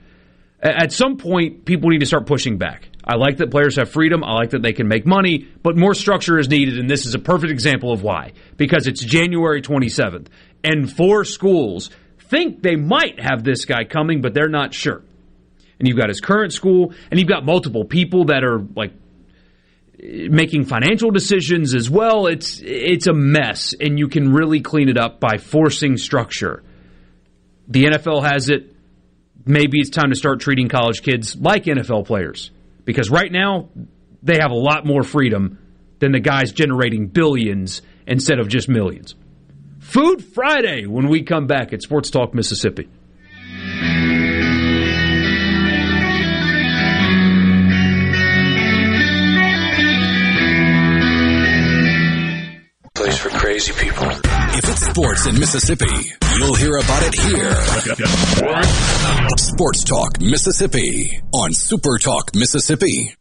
at 0.64 0.94
some 0.94 1.18
point, 1.18 1.66
people 1.66 1.90
need 1.90 2.00
to 2.00 2.06
start 2.06 2.26
pushing 2.26 2.58
back. 2.58 2.88
I 3.04 3.18
like 3.18 3.38
that 3.38 3.52
players 3.52 3.76
have 3.76 3.92
freedom. 3.92 4.24
I 4.24 4.34
like 4.34 4.52
that 4.52 4.62
they 4.62 4.72
can 4.72 4.88
make 4.88 5.06
money, 5.06 5.46
but 5.62 5.76
more 5.76 5.94
structure 5.94 6.40
is 6.40 6.48
needed, 6.48 6.80
and 6.80 6.90
this 6.90 7.06
is 7.06 7.16
a 7.16 7.20
perfect 7.20 7.52
example 7.52 7.92
of 7.92 8.02
why. 8.02 8.32
Because 8.56 8.88
it's 8.88 9.04
January 9.04 9.62
27th, 9.62 10.28
and 10.64 10.92
four 10.92 11.26
schools 11.26 11.90
think 12.34 12.64
they 12.64 12.76
might 12.76 13.20
have 13.20 13.44
this 13.44 13.66
guy 13.66 13.84
coming, 13.84 14.22
but 14.22 14.34
they're 14.34 14.50
not 14.50 14.74
sure. 14.74 15.04
And 15.80 15.88
you've 15.88 15.98
got 15.98 16.10
his 16.10 16.22
current 16.22 16.54
school, 16.54 16.94
and 17.12 17.20
you've 17.20 17.30
got 17.30 17.46
multiple 17.46 17.86
people 17.86 18.26
that 18.26 18.44
are 18.44 18.60
like 18.76 18.94
making 20.00 20.66
financial 20.66 21.12
decisions 21.12 21.76
as 21.76 21.90
well. 21.90 22.28
It's 22.28 22.62
it's 22.64 23.08
a 23.08 23.14
mess, 23.14 23.74
and 23.80 24.00
you 24.00 24.08
can 24.08 24.34
really 24.34 24.62
clean 24.62 24.90
it 24.90 24.98
up 24.98 25.20
by 25.20 25.38
forcing 25.38 25.98
structure. 25.98 26.64
The 27.68 27.86
NFL 27.86 28.26
has 28.26 28.50
it 28.50 28.74
maybe 29.46 29.80
it's 29.80 29.90
time 29.90 30.10
to 30.10 30.16
start 30.16 30.40
treating 30.40 30.70
college 30.70 31.02
kids 31.02 31.36
like 31.36 31.66
NFL 31.66 32.06
players. 32.06 32.52
Because 32.86 33.10
right 33.10 33.32
now, 33.32 33.70
they 34.22 34.38
have 34.40 34.52
a 34.52 34.56
lot 34.56 34.86
more 34.86 35.04
freedom 35.04 35.60
than 36.00 36.12
the 36.12 36.20
guys 36.20 36.52
generating 36.52 37.08
billions 37.08 37.82
instead 38.06 38.40
of 38.40 38.48
just 38.48 38.68
millions. 38.68 39.16
Food 39.94 40.24
Friday 40.24 40.88
when 40.88 41.08
we 41.08 41.22
come 41.22 41.46
back 41.46 41.72
at 41.72 41.84
Sports 41.84 42.10
Talk 42.10 42.34
Mississippi. 42.34 42.90
Place 52.96 53.18
for 53.20 53.30
crazy 53.30 53.74
people. 53.74 54.08
If 54.10 54.68
it's 54.68 54.84
sports 54.88 55.28
in 55.28 55.40
Mississippi, 55.40 55.86
you'll 56.40 56.56
hear 56.56 56.78
about 56.78 57.04
it 57.04 57.14
here. 57.14 57.54
Sports 59.38 59.84
Talk 59.84 60.20
Mississippi 60.20 61.22
on 61.36 61.54
Super 61.54 62.00
Talk 62.00 62.34
Mississippi. 62.34 63.14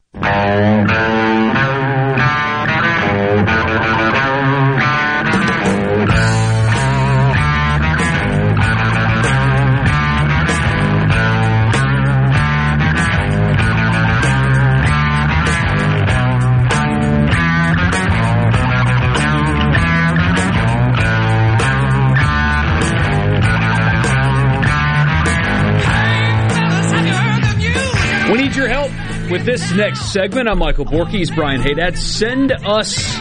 With 29.32 29.46
this 29.46 29.72
next 29.72 30.12
segment, 30.12 30.46
I'm 30.46 30.58
Michael 30.58 30.84
Borky. 30.84 31.12
He's 31.12 31.30
Brian 31.30 31.62
Hadad. 31.62 31.96
Send 31.96 32.52
us 32.52 33.18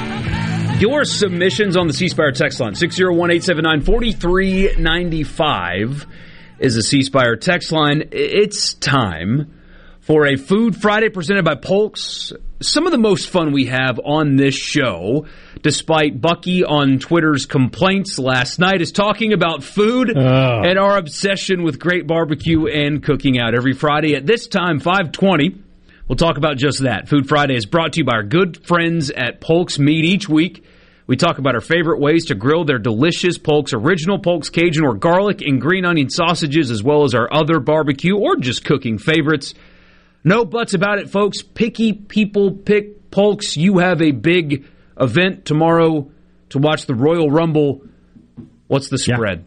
your 0.82 1.06
submissions 1.06 1.78
on 1.78 1.88
the 1.88 1.94
C 1.94 2.10
Spire 2.10 2.34
text 2.34 2.60
line 2.60 2.76
601 2.76 3.32
879 3.32 3.82
4395. 3.82 6.06
is 6.60 6.76
the 6.76 6.84
C 6.84 7.04
Spire 7.04 7.38
text 7.38 7.72
line. 7.72 8.10
It's 8.12 8.74
time 8.74 9.54
for 10.02 10.28
a 10.28 10.36
Food 10.36 10.76
Friday 10.76 11.08
presented 11.08 11.46
by 11.46 11.56
Polks. 11.56 12.34
Some 12.62 12.86
of 12.86 12.92
the 12.92 12.98
most 12.98 13.30
fun 13.30 13.54
we 13.54 13.68
have 13.68 13.98
on 14.04 14.36
this 14.36 14.56
show, 14.56 15.28
despite 15.62 16.20
Bucky 16.20 16.66
on 16.66 17.00
Twitter's 17.00 17.46
complaints 17.46 18.20
last 18.20 18.60
night, 18.60 18.82
is 18.82 18.92
talking 18.92 19.32
about 19.32 19.64
food 19.64 20.12
Oh. 20.14 20.62
and 20.66 20.78
our 20.78 20.98
obsession 20.98 21.64
with 21.64 21.80
great 21.80 22.06
barbecue 22.06 22.66
and 22.68 23.02
cooking 23.02 23.40
out. 23.40 23.56
Every 23.56 23.72
Friday 23.74 24.16
at 24.16 24.28
this 24.28 24.48
time, 24.48 24.82
520, 24.82 25.56
we'll 26.12 26.18
talk 26.18 26.36
about 26.38 26.58
just 26.58 26.84
that. 26.84 27.08
Food 27.08 27.30
Friday 27.30 27.56
is 27.56 27.66
brought 27.66 27.94
to 27.94 28.00
you 28.00 28.04
by 28.04 28.16
our 28.16 28.24
good 28.24 28.66
friends 28.68 29.12
at 29.12 29.40
Polk's 29.40 29.80
Meat 29.80 30.04
each 30.04 30.28
week. 30.28 30.66
We 31.08 31.16
talk 31.16 31.38
about 31.38 31.56
our 31.56 31.62
favorite 31.62 32.02
ways 32.02 32.26
to 32.26 32.36
grill 32.36 32.66
their 32.66 32.80
delicious 32.80 33.38
Polk's 33.38 33.72
original 33.72 34.20
Polk's 34.20 34.50
Cajun 34.50 34.84
or 34.86 34.94
garlic 34.96 35.42
and 35.42 35.62
green 35.62 35.86
onion 35.86 36.10
sausages, 36.10 36.70
as 36.70 36.84
well 36.84 37.06
as 37.06 37.14
our 37.16 37.34
other 37.34 37.62
barbecue 37.62 38.18
or 38.18 38.36
just 38.36 38.66
cooking 38.66 38.98
favorites. 38.98 39.54
No 40.26 40.44
buts 40.44 40.74
about 40.74 41.00
it, 41.00 41.10
folks. 41.10 41.42
Picky 41.42 41.94
people 41.94 42.52
pick 42.52 43.10
Polk's. 43.10 43.56
You 43.56 43.78
have 43.78 44.02
a 44.02 44.12
big 44.12 44.66
event 45.00 45.46
tomorrow 45.46 46.12
to 46.50 46.58
watch 46.58 46.88
the 46.88 46.94
Royal 46.96 47.32
Rumble. 47.32 47.84
What's 48.68 48.90
the 48.90 48.98
spread? 48.98 49.46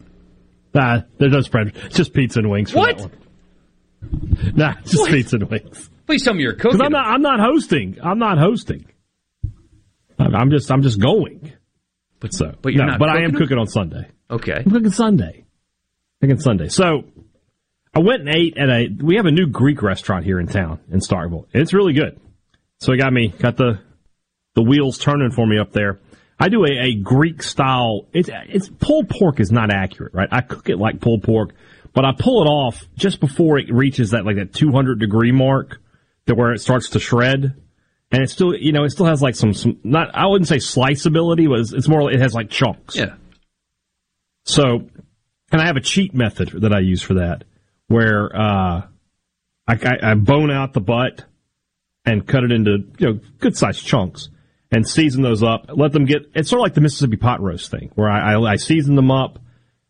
Nah, 0.73 1.01
there's 1.19 1.31
no 1.31 1.41
spread. 1.41 1.73
It's 1.85 1.95
just 1.95 2.11
pizza 2.11 2.39
and 2.39 2.49
wings 2.49 2.71
for 2.71 2.79
What? 2.79 2.97
that 2.97 3.11
one. 4.01 4.51
Nah, 4.55 4.73
it's 4.81 4.91
just 4.93 5.07
pizza 5.09 5.35
and 5.35 5.47
wings. 5.47 5.91
Please 6.05 6.23
tell 6.23 6.33
me 6.33 6.43
you're 6.43 6.53
cooking. 6.53 6.81
I'm 6.81 6.91
not, 6.91 7.07
I'm 7.07 7.21
not 7.21 7.39
hosting. 7.39 7.97
I'm 8.03 8.19
not 8.19 8.37
hosting. 8.37 8.85
I'm 10.19 10.35
I'm 10.35 10.51
just, 10.51 10.71
I'm 10.71 10.81
just 10.81 10.99
going. 10.99 11.51
But, 12.19 12.33
So, 12.33 12.53
but 12.61 12.73
you're 12.73 12.85
no, 12.85 12.91
not 12.91 12.99
but 12.99 13.09
I 13.09 13.23
am 13.23 13.31
cooking 13.31 13.33
them? 13.33 13.41
cooking 13.41 13.57
on 13.59 13.67
Sunday. 13.67 14.07
Okay. 14.29 14.63
I'm 14.65 14.71
cooking 14.71 14.91
Sunday. 14.91 15.45
Cooking 16.21 16.39
Sunday. 16.39 16.69
So, 16.69 17.03
I 17.93 17.99
went 17.99 18.21
and 18.21 18.29
ate 18.29 18.57
at 18.57 18.69
a. 18.69 18.87
We 19.01 19.15
have 19.17 19.25
a 19.25 19.31
new 19.31 19.47
Greek 19.47 19.81
restaurant 19.81 20.25
here 20.25 20.39
in 20.39 20.47
town 20.47 20.79
in 20.91 20.99
Starkville. 20.99 21.45
It's 21.53 21.73
really 21.73 21.93
good. 21.93 22.19
So 22.79 22.91
it 22.91 22.97
got 22.97 23.13
me 23.13 23.29
got 23.29 23.55
the 23.57 23.79
the 24.53 24.61
wheels 24.61 24.97
turning 24.97 25.31
for 25.31 25.45
me 25.47 25.57
up 25.59 25.71
there. 25.71 25.99
I 26.37 26.49
do 26.49 26.65
a, 26.65 26.87
a 26.87 26.95
Greek 26.95 27.41
style. 27.41 28.07
It's 28.11 28.29
it's 28.49 28.67
pulled 28.69 29.09
pork 29.09 29.39
is 29.39 29.49
not 29.51 29.71
accurate, 29.73 30.13
right? 30.13 30.27
I 30.29 30.41
cook 30.41 30.67
it 30.69 30.77
like 30.77 30.99
pulled 30.99 31.23
pork, 31.23 31.53
but 31.93 32.03
I 32.03 32.11
pull 32.17 32.41
it 32.43 32.47
off 32.49 32.83
just 32.97 33.21
before 33.21 33.57
it 33.59 33.73
reaches 33.73 34.11
that 34.11 34.25
like 34.25 34.35
that 34.35 34.53
200 34.53 34.99
degree 34.99 35.31
mark, 35.31 35.79
to 36.27 36.35
where 36.35 36.53
it 36.53 36.59
starts 36.59 36.89
to 36.89 36.99
shred. 36.99 37.61
And 38.11 38.23
it 38.23 38.29
still, 38.29 38.55
you 38.55 38.71
know, 38.71 38.83
it 38.83 38.91
still 38.91 39.07
has 39.07 39.21
like 39.21 39.35
some, 39.35 39.53
some 39.53 39.79
not, 39.83 40.09
I 40.13 40.27
wouldn't 40.27 40.47
say 40.47 40.57
sliceability, 40.57 41.49
but 41.49 41.59
it's, 41.59 41.73
it's 41.73 41.87
more, 41.87 42.11
it 42.11 42.19
has 42.19 42.33
like 42.33 42.49
chunks. 42.49 42.95
Yeah. 42.95 43.15
So, 44.45 44.87
and 45.51 45.61
I 45.61 45.65
have 45.65 45.77
a 45.77 45.81
cheat 45.81 46.13
method 46.13 46.49
that 46.61 46.73
I 46.73 46.79
use 46.79 47.01
for 47.01 47.15
that, 47.15 47.43
where 47.87 48.35
uh, 48.35 48.83
I, 49.67 49.73
I, 49.73 50.11
I 50.11 50.13
bone 50.13 50.51
out 50.51 50.73
the 50.73 50.81
butt 50.81 51.25
and 52.05 52.27
cut 52.27 52.43
it 52.43 52.51
into 52.51 52.83
you 52.99 53.07
know 53.07 53.19
good 53.39 53.57
sized 53.57 53.85
chunks 53.85 54.29
and 54.71 54.87
season 54.87 55.23
those 55.23 55.43
up. 55.43 55.65
Let 55.73 55.91
them 55.91 56.05
get. 56.05 56.29
It's 56.35 56.49
sort 56.49 56.59
of 56.59 56.63
like 56.63 56.73
the 56.75 56.81
Mississippi 56.81 57.17
pot 57.17 57.41
roast 57.41 57.71
thing, 57.71 57.91
where 57.95 58.09
I, 58.09 58.33
I, 58.33 58.51
I 58.51 58.55
season 58.57 58.95
them 58.95 59.11
up 59.11 59.39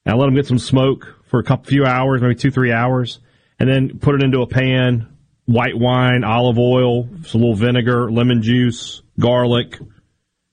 and 0.06 0.14
I 0.14 0.18
let 0.18 0.26
them 0.26 0.36
get 0.36 0.48
some 0.48 0.60
smoke 0.60 1.22
for 1.26 1.40
a 1.40 1.44
couple 1.44 1.66
few 1.66 1.86
hours, 1.86 2.22
maybe 2.22 2.36
two 2.36 2.52
three 2.52 2.72
hours, 2.72 3.20
and 3.60 3.70
then 3.70 3.99
put 3.99 4.16
it 4.16 4.24
into 4.24 4.41
a 4.41 4.48
pan. 4.48 5.07
White 5.45 5.77
wine, 5.77 6.23
olive 6.23 6.57
oil, 6.57 7.07
some 7.26 7.41
little 7.41 7.55
vinegar, 7.55 8.11
lemon 8.11 8.41
juice, 8.41 9.03
garlic, 9.19 9.80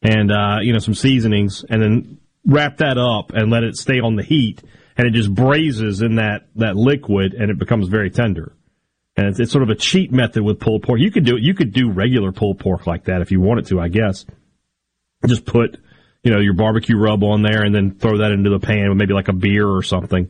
and 0.03 0.31
uh, 0.31 0.59
you 0.61 0.73
know 0.73 0.79
some 0.79 0.95
seasonings, 0.95 1.65
and 1.69 1.81
then 1.81 2.19
wrap 2.45 2.79
that 2.79 2.99
up 2.99 3.33
and 3.33 3.51
let 3.51 3.65
it 3.65 3.77
stay 3.77 4.01
on 4.01 4.17
the 4.17 4.23
heat, 4.23 4.63
and 4.97 5.07
it 5.07 5.13
just 5.13 5.35
braises 5.35 6.03
in 6.03 6.17
that 6.17 6.49
that 6.57 6.77
liquid, 6.77 7.35
and 7.35 7.51
it 7.51 7.59
becomes 7.59 7.89
very 7.89 8.11
tender. 8.11 8.55
And 9.17 9.29
it's, 9.29 9.41
it's 9.41 9.53
sort 9.53 9.63
of 9.63 9.69
a 9.69 9.75
cheat 9.75 10.11
method 10.11 10.43
with 10.43 10.59
pulled 10.59 10.83
pork. 10.83 10.99
You 10.99 11.11
could 11.11 11.25
do 11.25 11.37
you 11.39 11.55
could 11.55 11.73
do 11.73 11.91
regular 11.91 12.33
pulled 12.33 12.59
pork 12.59 12.87
like 12.87 13.05
that 13.05 13.23
if 13.23 13.31
you 13.31 13.41
wanted 13.41 13.67
to, 13.67 13.81
I 13.81 13.89
guess. 13.89 14.27
Just 15.27 15.45
put 15.45 15.79
you 16.23 16.33
know 16.33 16.41
your 16.41 16.55
barbecue 16.55 16.97
rub 16.97 17.23
on 17.23 17.43
there, 17.43 17.63
and 17.63 17.75
then 17.75 17.95
throw 17.95 18.19
that 18.19 18.33
into 18.33 18.51
the 18.51 18.59
pan 18.59 18.89
with 18.89 18.99
maybe 18.99 19.15
like 19.15 19.29
a 19.29 19.33
beer 19.33 19.69
or 19.69 19.83
something. 19.83 20.29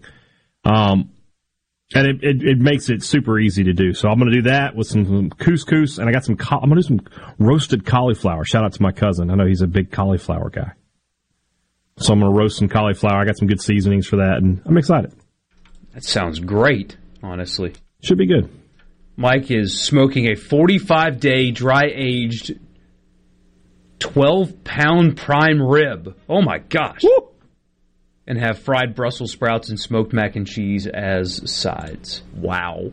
Um, 0.64 1.11
and 1.94 2.06
it, 2.06 2.22
it, 2.22 2.42
it 2.42 2.58
makes 2.58 2.88
it 2.88 3.02
super 3.02 3.38
easy 3.38 3.64
to 3.64 3.72
do. 3.72 3.92
So 3.94 4.08
I'm 4.08 4.18
going 4.18 4.30
to 4.30 4.36
do 4.38 4.42
that 4.42 4.74
with 4.74 4.86
some, 4.86 5.04
some 5.04 5.30
couscous, 5.30 5.98
and 5.98 6.08
I 6.08 6.12
got 6.12 6.24
some. 6.24 6.36
ca- 6.36 6.58
I'm 6.62 6.70
going 6.70 6.80
to 6.82 6.88
do 6.88 6.98
some 6.98 7.34
roasted 7.38 7.84
cauliflower. 7.84 8.44
Shout 8.44 8.64
out 8.64 8.72
to 8.74 8.82
my 8.82 8.92
cousin. 8.92 9.30
I 9.30 9.34
know 9.34 9.46
he's 9.46 9.62
a 9.62 9.66
big 9.66 9.90
cauliflower 9.90 10.50
guy. 10.50 10.72
So 11.98 12.12
I'm 12.12 12.20
going 12.20 12.32
to 12.32 12.38
roast 12.38 12.58
some 12.58 12.68
cauliflower. 12.68 13.20
I 13.20 13.24
got 13.24 13.36
some 13.36 13.48
good 13.48 13.60
seasonings 13.60 14.06
for 14.06 14.16
that, 14.16 14.38
and 14.38 14.62
I'm 14.64 14.78
excited. 14.78 15.12
That 15.92 16.04
sounds 16.04 16.38
great, 16.38 16.96
honestly. 17.22 17.74
Should 18.02 18.18
be 18.18 18.26
good. 18.26 18.48
Mike 19.16 19.50
is 19.50 19.80
smoking 19.80 20.28
a 20.32 20.34
45 20.34 21.20
day 21.20 21.50
dry 21.50 21.84
aged 21.94 22.58
12 23.98 24.64
pound 24.64 25.16
prime 25.16 25.62
rib. 25.62 26.16
Oh 26.28 26.42
my 26.42 26.58
gosh. 26.58 27.02
And 28.26 28.38
have 28.38 28.60
fried 28.60 28.94
Brussels 28.94 29.32
sprouts 29.32 29.68
and 29.68 29.78
smoked 29.78 30.12
mac 30.12 30.36
and 30.36 30.46
cheese 30.46 30.86
as 30.86 31.50
sides. 31.52 32.22
Wow. 32.36 32.92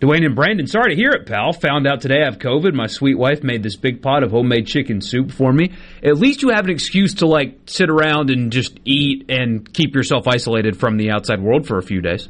Dwayne 0.00 0.26
and 0.26 0.34
Brandon, 0.34 0.66
sorry 0.66 0.90
to 0.90 0.96
hear 0.96 1.12
it, 1.12 1.26
pal. 1.26 1.52
Found 1.52 1.86
out 1.86 2.00
today 2.00 2.20
I 2.20 2.24
have 2.24 2.38
COVID. 2.38 2.74
My 2.74 2.88
sweet 2.88 3.16
wife 3.16 3.42
made 3.42 3.62
this 3.62 3.76
big 3.76 4.02
pot 4.02 4.24
of 4.24 4.32
homemade 4.32 4.66
chicken 4.66 5.00
soup 5.00 5.30
for 5.30 5.52
me. 5.52 5.72
At 6.02 6.18
least 6.18 6.42
you 6.42 6.50
have 6.50 6.64
an 6.64 6.70
excuse 6.70 7.14
to, 7.14 7.26
like, 7.26 7.60
sit 7.66 7.88
around 7.88 8.30
and 8.30 8.50
just 8.52 8.78
eat 8.84 9.26
and 9.30 9.72
keep 9.72 9.94
yourself 9.94 10.26
isolated 10.26 10.76
from 10.76 10.96
the 10.96 11.10
outside 11.10 11.40
world 11.40 11.66
for 11.66 11.78
a 11.78 11.82
few 11.82 12.00
days. 12.02 12.28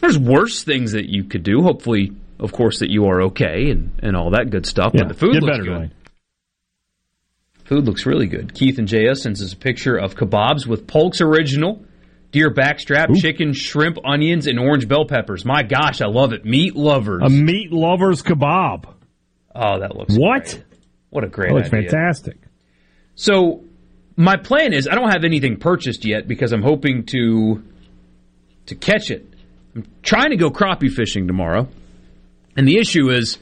There's 0.00 0.18
worse 0.18 0.62
things 0.62 0.92
that 0.92 1.08
you 1.08 1.24
could 1.24 1.42
do. 1.42 1.62
Hopefully, 1.62 2.12
of 2.38 2.52
course, 2.52 2.80
that 2.80 2.90
you 2.90 3.06
are 3.06 3.22
okay 3.22 3.70
and, 3.70 3.98
and 4.02 4.14
all 4.16 4.32
that 4.32 4.50
good 4.50 4.66
stuff. 4.66 4.92
Yeah, 4.94 5.04
but 5.04 5.08
the 5.08 5.14
food 5.14 5.32
get 5.32 5.42
looks 5.42 5.58
better, 5.58 5.64
good. 5.64 5.90
Dwayne. 5.90 5.90
Food 7.64 7.86
looks 7.86 8.04
really 8.06 8.26
good. 8.26 8.54
Keith 8.54 8.78
and 8.78 8.86
JS 8.88 9.18
sends 9.18 9.42
us 9.42 9.52
a 9.52 9.56
picture 9.56 9.96
of 9.96 10.14
kebabs 10.16 10.66
with 10.66 10.86
Polk's 10.86 11.20
original 11.20 11.84
deer 12.30 12.52
backstrap, 12.52 13.14
chicken, 13.20 13.52
shrimp, 13.52 13.96
onions, 14.04 14.46
and 14.48 14.58
orange 14.58 14.88
bell 14.88 15.04
peppers. 15.06 15.44
My 15.44 15.62
gosh, 15.62 16.00
I 16.00 16.06
love 16.06 16.32
it. 16.32 16.44
Meat 16.44 16.74
lovers. 16.74 17.22
A 17.24 17.28
meat 17.30 17.70
lovers 17.72 18.22
kebab. 18.22 18.86
oh, 19.54 19.78
that 19.80 19.96
looks 19.96 20.16
What? 20.16 20.44
great. 20.44 20.64
What 21.10 21.24
a 21.24 21.28
great 21.28 21.48
That 21.50 21.54
looks 21.54 21.72
idea. 21.72 21.90
fantastic. 21.90 22.36
So, 23.14 23.62
my 24.16 24.36
plan 24.36 24.72
is 24.72 24.88
I 24.88 24.96
don't 24.96 25.10
have 25.10 25.22
anything 25.24 25.56
purchased 25.58 26.04
yet 26.04 26.26
because 26.26 26.52
I'm 26.52 26.62
hoping 26.62 27.04
to 27.06 27.62
to 28.66 28.74
catch 28.74 29.10
it. 29.12 29.26
I'm 29.76 29.86
trying 30.02 30.30
to 30.30 30.36
go 30.36 30.50
crappie 30.50 30.90
fishing 30.90 31.26
tomorrow, 31.28 31.68
and 32.56 32.66
the 32.66 32.78
issue 32.78 33.10
is 33.10 33.38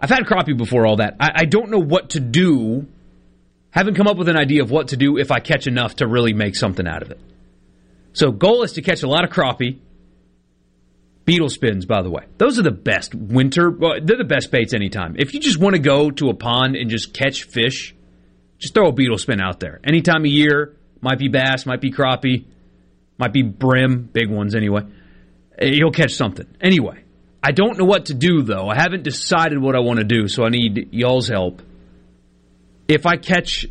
I've 0.00 0.10
had 0.10 0.24
crappie 0.24 0.56
before 0.58 0.86
all 0.86 0.96
that. 0.96 1.16
I, 1.20 1.30
I 1.36 1.44
don't 1.44 1.70
know 1.70 1.78
what 1.80 2.10
to 2.10 2.20
do. 2.20 2.86
Haven't 3.70 3.94
come 3.94 4.06
up 4.06 4.16
with 4.16 4.28
an 4.28 4.36
idea 4.36 4.62
of 4.62 4.70
what 4.70 4.88
to 4.88 4.96
do 4.96 5.18
if 5.18 5.30
I 5.30 5.40
catch 5.40 5.66
enough 5.66 5.96
to 5.96 6.06
really 6.06 6.32
make 6.32 6.56
something 6.56 6.86
out 6.86 7.02
of 7.02 7.10
it. 7.10 7.20
So, 8.12 8.30
goal 8.30 8.62
is 8.62 8.72
to 8.72 8.82
catch 8.82 9.02
a 9.02 9.08
lot 9.08 9.24
of 9.24 9.30
crappie. 9.30 9.78
Beetle 11.24 11.50
spins, 11.50 11.84
by 11.84 12.00
the 12.00 12.10
way. 12.10 12.24
Those 12.38 12.58
are 12.58 12.62
the 12.62 12.70
best 12.70 13.14
winter. 13.14 13.70
They're 13.70 14.16
the 14.16 14.24
best 14.24 14.50
baits 14.50 14.72
anytime. 14.72 15.14
If 15.18 15.34
you 15.34 15.40
just 15.40 15.60
want 15.60 15.74
to 15.74 15.78
go 15.78 16.10
to 16.10 16.30
a 16.30 16.34
pond 16.34 16.74
and 16.74 16.88
just 16.88 17.12
catch 17.12 17.44
fish, 17.44 17.94
just 18.58 18.72
throw 18.72 18.88
a 18.88 18.92
beetle 18.92 19.18
spin 19.18 19.40
out 19.40 19.60
there. 19.60 19.78
Any 19.84 20.00
time 20.00 20.22
of 20.22 20.30
year, 20.30 20.74
might 21.02 21.18
be 21.18 21.28
bass, 21.28 21.66
might 21.66 21.82
be 21.82 21.92
crappie, 21.92 22.46
might 23.18 23.32
be 23.34 23.42
brim, 23.42 24.08
big 24.10 24.30
ones 24.30 24.54
anyway. 24.54 24.82
Eh, 25.58 25.72
You'll 25.74 25.92
catch 25.92 26.12
something. 26.14 26.46
Anyway, 26.62 27.04
I 27.42 27.52
don't 27.52 27.78
know 27.78 27.84
what 27.84 28.06
to 28.06 28.14
do 28.14 28.42
though. 28.42 28.68
I 28.68 28.80
haven't 28.80 29.02
decided 29.02 29.58
what 29.60 29.76
I 29.76 29.80
want 29.80 29.98
to 29.98 30.04
do, 30.04 30.28
so 30.28 30.44
I 30.44 30.48
need 30.48 30.88
y'all's 30.92 31.28
help. 31.28 31.60
If 32.88 33.04
I 33.04 33.16
catch 33.16 33.66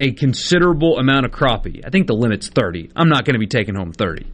a 0.00 0.12
considerable 0.12 0.98
amount 0.98 1.26
of 1.26 1.32
crappie, 1.32 1.86
I 1.86 1.90
think 1.90 2.06
the 2.06 2.14
limit's 2.14 2.48
30. 2.48 2.90
I'm 2.96 3.08
not 3.08 3.24
going 3.24 3.34
to 3.34 3.38
be 3.38 3.46
taking 3.46 3.74
home 3.74 3.92
30. 3.92 4.26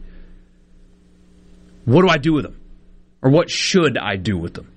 What 1.85 2.01
do 2.01 2.09
I 2.09 2.17
do 2.17 2.33
with 2.33 2.43
them? 2.43 2.59
Or 3.21 3.29
what 3.29 3.49
should 3.49 3.97
I 3.97 4.15
do 4.15 4.37
with 4.37 4.53
them? 4.53 4.71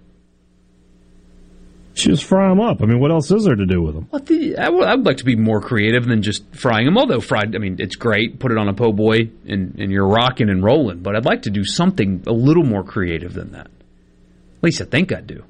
Just 1.94 2.24
fry 2.24 2.48
them 2.48 2.60
up. 2.60 2.82
I 2.82 2.86
mean, 2.86 3.01
what 3.01 3.10
else 3.10 3.30
is 3.30 3.44
there 3.44 3.55
to 3.55 3.66
do 3.66 3.82
with 3.82 3.94
them? 3.94 4.09
The, 4.24 4.56
I 4.56 4.70
would, 4.70 4.89
would 4.89 5.06
like 5.06 5.18
to 5.18 5.24
be 5.24 5.36
more 5.36 5.60
creative 5.60 6.06
than 6.06 6.22
just 6.22 6.43
frying 6.55 6.86
them. 6.86 6.97
Although 6.97 7.20
fried, 7.20 7.55
I 7.55 7.59
mean, 7.59 7.76
it's 7.78 7.97
great. 7.97 8.39
Put 8.39 8.51
it 8.51 8.59
on 8.59 8.68
a 8.68 8.72
po' 8.72 8.93
boy 8.93 9.30
and, 9.47 9.78
and 9.78 9.93
you're 9.93 10.06
rocking 10.06 10.48
and 10.48 10.64
rolling. 10.64 11.01
But 11.01 11.16
I'd 11.16 11.26
like 11.26 11.43
to 11.43 11.51
do 11.51 11.64
something 11.64 12.24
a 12.26 12.32
little 12.32 12.64
more 12.64 12.82
creative 12.82 13.34
than 13.34 13.52
that. 13.52 13.66
At 13.66 14.62
least 14.62 14.80
I 14.80 14.84
think 14.84 15.12
I 15.12 15.20
do. 15.20 15.44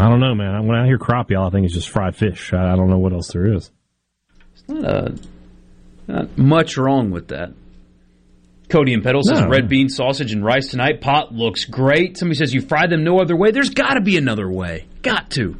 I 0.00 0.08
don't 0.08 0.20
know, 0.20 0.34
man. 0.34 0.66
When 0.66 0.78
I 0.78 0.86
hear 0.86 0.98
crappie, 0.98 1.38
all 1.38 1.46
I 1.46 1.50
think 1.50 1.66
is 1.66 1.72
just 1.72 1.88
fried 1.90 2.16
fish. 2.16 2.52
I 2.52 2.72
I 2.72 2.76
don't 2.76 2.88
know 2.88 2.98
what 2.98 3.12
else 3.12 3.28
there 3.32 3.52
is. 3.54 3.70
It's 4.54 4.68
Not, 4.68 4.84
uh, 4.84 5.10
not 6.06 6.38
much 6.38 6.76
wrong 6.78 7.10
with 7.10 7.28
that. 7.28 7.52
Cody 8.70 8.94
and 8.94 9.02
Petal 9.02 9.22
says 9.22 9.40
No. 9.40 9.48
red 9.48 9.68
bean 9.68 9.88
sausage 9.88 10.32
and 10.32 10.44
rice 10.44 10.68
tonight. 10.68 11.00
Pot 11.00 11.34
looks 11.34 11.64
great. 11.64 12.16
Somebody 12.16 12.38
says 12.38 12.54
you 12.54 12.60
fry 12.62 12.86
them 12.86 13.02
no 13.04 13.20
other 13.20 13.36
way. 13.36 13.50
There's 13.50 13.70
got 13.70 13.94
to 13.94 14.00
be 14.00 14.16
another 14.16 14.48
way. 14.48 14.86
Got 15.02 15.30
to. 15.32 15.56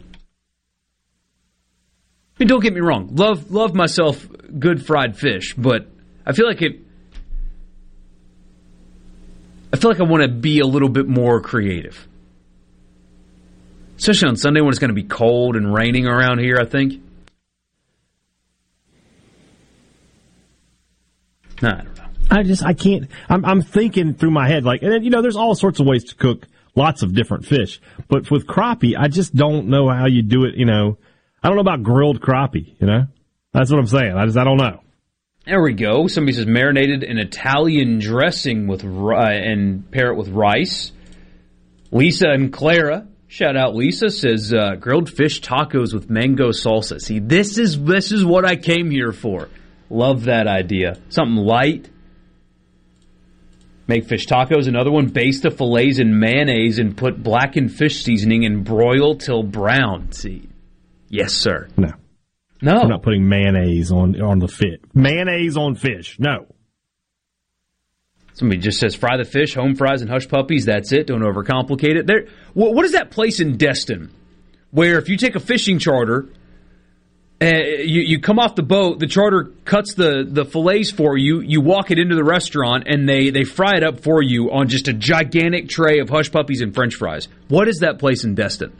I 2.36 2.38
mean, 2.38 2.48
don't 2.48 2.62
get 2.62 2.72
me 2.72 2.80
wrong. 2.80 3.10
Love 3.16 3.50
love 3.50 3.74
myself 3.74 4.26
good 4.58 4.86
fried 4.86 5.16
fish, 5.18 5.54
but 5.54 5.88
I 6.24 6.32
feel 6.32 6.46
like 6.46 6.62
it 6.62 6.80
I 9.72 9.76
feel 9.76 9.90
like 9.90 10.00
I 10.00 10.04
want 10.04 10.22
to 10.22 10.28
be 10.28 10.60
a 10.60 10.66
little 10.66 10.88
bit 10.88 11.06
more 11.06 11.40
creative. 11.40 12.06
Especially 14.00 14.30
on 14.30 14.36
Sunday 14.36 14.62
when 14.62 14.70
it's 14.70 14.78
going 14.78 14.88
to 14.88 14.94
be 14.94 15.02
cold 15.02 15.56
and 15.56 15.74
raining 15.74 16.06
around 16.06 16.38
here, 16.38 16.56
I 16.58 16.64
think. 16.64 17.02
Nah, 21.60 21.68
I 21.68 21.82
don't 21.82 21.98
know. 21.98 22.04
I 22.30 22.42
just 22.42 22.64
I 22.64 22.72
can't. 22.72 23.10
I'm 23.28 23.44
I'm 23.44 23.60
thinking 23.60 24.14
through 24.14 24.30
my 24.30 24.48
head 24.48 24.64
like, 24.64 24.80
and 24.80 24.90
then, 24.90 25.04
you 25.04 25.10
know, 25.10 25.20
there's 25.20 25.36
all 25.36 25.54
sorts 25.54 25.80
of 25.80 25.86
ways 25.86 26.04
to 26.04 26.14
cook 26.14 26.46
lots 26.74 27.02
of 27.02 27.14
different 27.14 27.44
fish, 27.44 27.78
but 28.08 28.30
with 28.30 28.46
crappie, 28.46 28.94
I 28.98 29.08
just 29.08 29.34
don't 29.34 29.66
know 29.66 29.90
how 29.90 30.06
you 30.06 30.22
do 30.22 30.44
it. 30.44 30.54
You 30.56 30.64
know, 30.64 30.96
I 31.42 31.48
don't 31.48 31.56
know 31.56 31.60
about 31.60 31.82
grilled 31.82 32.22
crappie. 32.22 32.80
You 32.80 32.86
know, 32.86 33.02
that's 33.52 33.70
what 33.70 33.80
I'm 33.80 33.86
saying. 33.86 34.14
I 34.16 34.24
just 34.24 34.38
I 34.38 34.44
don't 34.44 34.56
know. 34.56 34.80
There 35.44 35.60
we 35.60 35.74
go. 35.74 36.06
Somebody 36.06 36.38
says 36.38 36.46
marinated 36.46 37.02
in 37.02 37.18
Italian 37.18 37.98
dressing 37.98 38.66
with 38.66 38.82
ri- 38.82 39.44
and 39.46 39.90
pair 39.90 40.10
it 40.10 40.16
with 40.16 40.28
rice. 40.28 40.92
Lisa 41.92 42.30
and 42.30 42.50
Clara, 42.50 43.06
shout 43.30 43.56
out 43.56 43.74
Lisa 43.74 44.10
says 44.10 44.52
uh, 44.52 44.74
grilled 44.74 45.08
fish 45.08 45.40
tacos 45.40 45.94
with 45.94 46.10
mango 46.10 46.50
salsa. 46.50 47.00
See, 47.00 47.20
this 47.20 47.56
is 47.56 47.82
this 47.82 48.12
is 48.12 48.24
what 48.24 48.44
I 48.44 48.56
came 48.56 48.90
here 48.90 49.12
for. 49.12 49.48
Love 49.88 50.24
that 50.24 50.46
idea. 50.46 51.00
Something 51.08 51.36
light. 51.36 51.88
Make 53.86 54.04
fish 54.04 54.26
tacos. 54.26 54.68
Another 54.68 54.90
one: 54.90 55.06
baste 55.06 55.44
the 55.44 55.50
fillets 55.50 55.98
in 55.98 56.18
mayonnaise 56.18 56.78
and 56.78 56.96
put 56.96 57.22
blackened 57.22 57.72
fish 57.72 58.02
seasoning 58.02 58.44
and 58.44 58.64
broil 58.64 59.16
till 59.16 59.42
brown. 59.42 60.12
See, 60.12 60.48
yes, 61.08 61.32
sir. 61.32 61.68
No, 61.76 61.92
no, 62.60 62.72
I'm 62.72 62.88
not 62.88 63.02
putting 63.02 63.28
mayonnaise 63.28 63.90
on 63.90 64.20
on 64.20 64.38
the 64.38 64.48
fish. 64.48 64.80
Mayonnaise 64.92 65.56
on 65.56 65.76
fish. 65.76 66.18
No. 66.18 66.46
Somebody 68.40 68.58
just 68.58 68.80
says 68.80 68.94
fry 68.94 69.18
the 69.18 69.26
fish, 69.26 69.54
home 69.54 69.74
fries, 69.74 70.00
and 70.00 70.10
hush 70.10 70.26
puppies. 70.26 70.64
That's 70.64 70.92
it. 70.92 71.08
Don't 71.08 71.20
overcomplicate 71.20 71.94
it. 71.94 72.06
There. 72.06 72.26
What, 72.54 72.72
what 72.72 72.86
is 72.86 72.92
that 72.92 73.10
place 73.10 73.38
in 73.38 73.58
Destin 73.58 74.10
where 74.70 74.98
if 74.98 75.10
you 75.10 75.18
take 75.18 75.36
a 75.36 75.40
fishing 75.40 75.78
charter, 75.78 76.26
uh, 77.42 77.48
you 77.48 78.00
you 78.00 78.18
come 78.18 78.38
off 78.38 78.54
the 78.54 78.62
boat, 78.62 78.98
the 78.98 79.06
charter 79.06 79.52
cuts 79.66 79.92
the 79.92 80.26
the 80.26 80.46
fillets 80.46 80.90
for 80.90 81.18
you. 81.18 81.40
You 81.40 81.60
walk 81.60 81.90
it 81.90 81.98
into 81.98 82.14
the 82.14 82.24
restaurant, 82.24 82.84
and 82.86 83.06
they 83.06 83.28
they 83.28 83.44
fry 83.44 83.76
it 83.76 83.84
up 83.84 84.00
for 84.00 84.22
you 84.22 84.50
on 84.52 84.68
just 84.68 84.88
a 84.88 84.94
gigantic 84.94 85.68
tray 85.68 85.98
of 85.98 86.08
hush 86.08 86.32
puppies 86.32 86.62
and 86.62 86.74
French 86.74 86.94
fries. 86.94 87.28
What 87.48 87.68
is 87.68 87.80
that 87.80 87.98
place 87.98 88.24
in 88.24 88.34
Destin? 88.34 88.72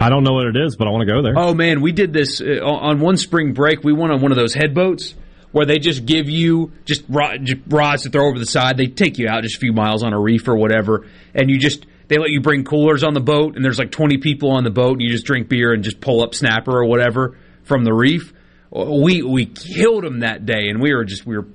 I 0.00 0.08
don't 0.08 0.24
know 0.24 0.32
what 0.32 0.46
it 0.46 0.56
is, 0.56 0.76
but 0.76 0.88
I 0.88 0.92
want 0.92 1.06
to 1.06 1.12
go 1.12 1.20
there. 1.20 1.34
Oh 1.36 1.52
man, 1.52 1.82
we 1.82 1.92
did 1.92 2.14
this 2.14 2.40
uh, 2.40 2.64
on 2.64 3.00
one 3.00 3.18
spring 3.18 3.52
break. 3.52 3.84
We 3.84 3.92
went 3.92 4.14
on 4.14 4.22
one 4.22 4.32
of 4.32 4.38
those 4.38 4.54
head 4.54 4.74
boats 4.74 5.14
where 5.52 5.66
they 5.66 5.78
just 5.78 6.06
give 6.06 6.28
you 6.28 6.72
just, 6.84 7.04
just 7.10 7.60
rods 7.66 8.02
to 8.04 8.10
throw 8.10 8.28
over 8.28 8.38
the 8.38 8.46
side. 8.46 8.76
They 8.76 8.86
take 8.86 9.18
you 9.18 9.28
out 9.28 9.42
just 9.42 9.56
a 9.56 9.60
few 9.60 9.72
miles 9.72 10.02
on 10.02 10.12
a 10.12 10.20
reef 10.20 10.46
or 10.48 10.56
whatever, 10.56 11.06
and 11.34 11.50
you 11.50 11.58
just 11.58 11.86
they 12.08 12.18
let 12.18 12.30
you 12.30 12.40
bring 12.40 12.64
coolers 12.64 13.04
on 13.04 13.14
the 13.14 13.20
boat, 13.20 13.56
and 13.56 13.64
there's 13.64 13.78
like 13.78 13.92
20 13.92 14.18
people 14.18 14.50
on 14.50 14.64
the 14.64 14.70
boat, 14.70 14.92
and 14.92 15.02
you 15.02 15.10
just 15.10 15.24
drink 15.24 15.48
beer 15.48 15.72
and 15.72 15.84
just 15.84 16.00
pull 16.00 16.22
up 16.22 16.34
snapper 16.34 16.72
or 16.72 16.86
whatever 16.86 17.36
from 17.62 17.84
the 17.84 17.92
reef. 17.92 18.32
We 18.70 19.22
we 19.22 19.46
killed 19.46 20.04
them 20.04 20.20
that 20.20 20.46
day, 20.46 20.68
and 20.68 20.80
we 20.80 20.94
were 20.94 21.04
just 21.04 21.26
we 21.26 21.36
were, 21.36 21.46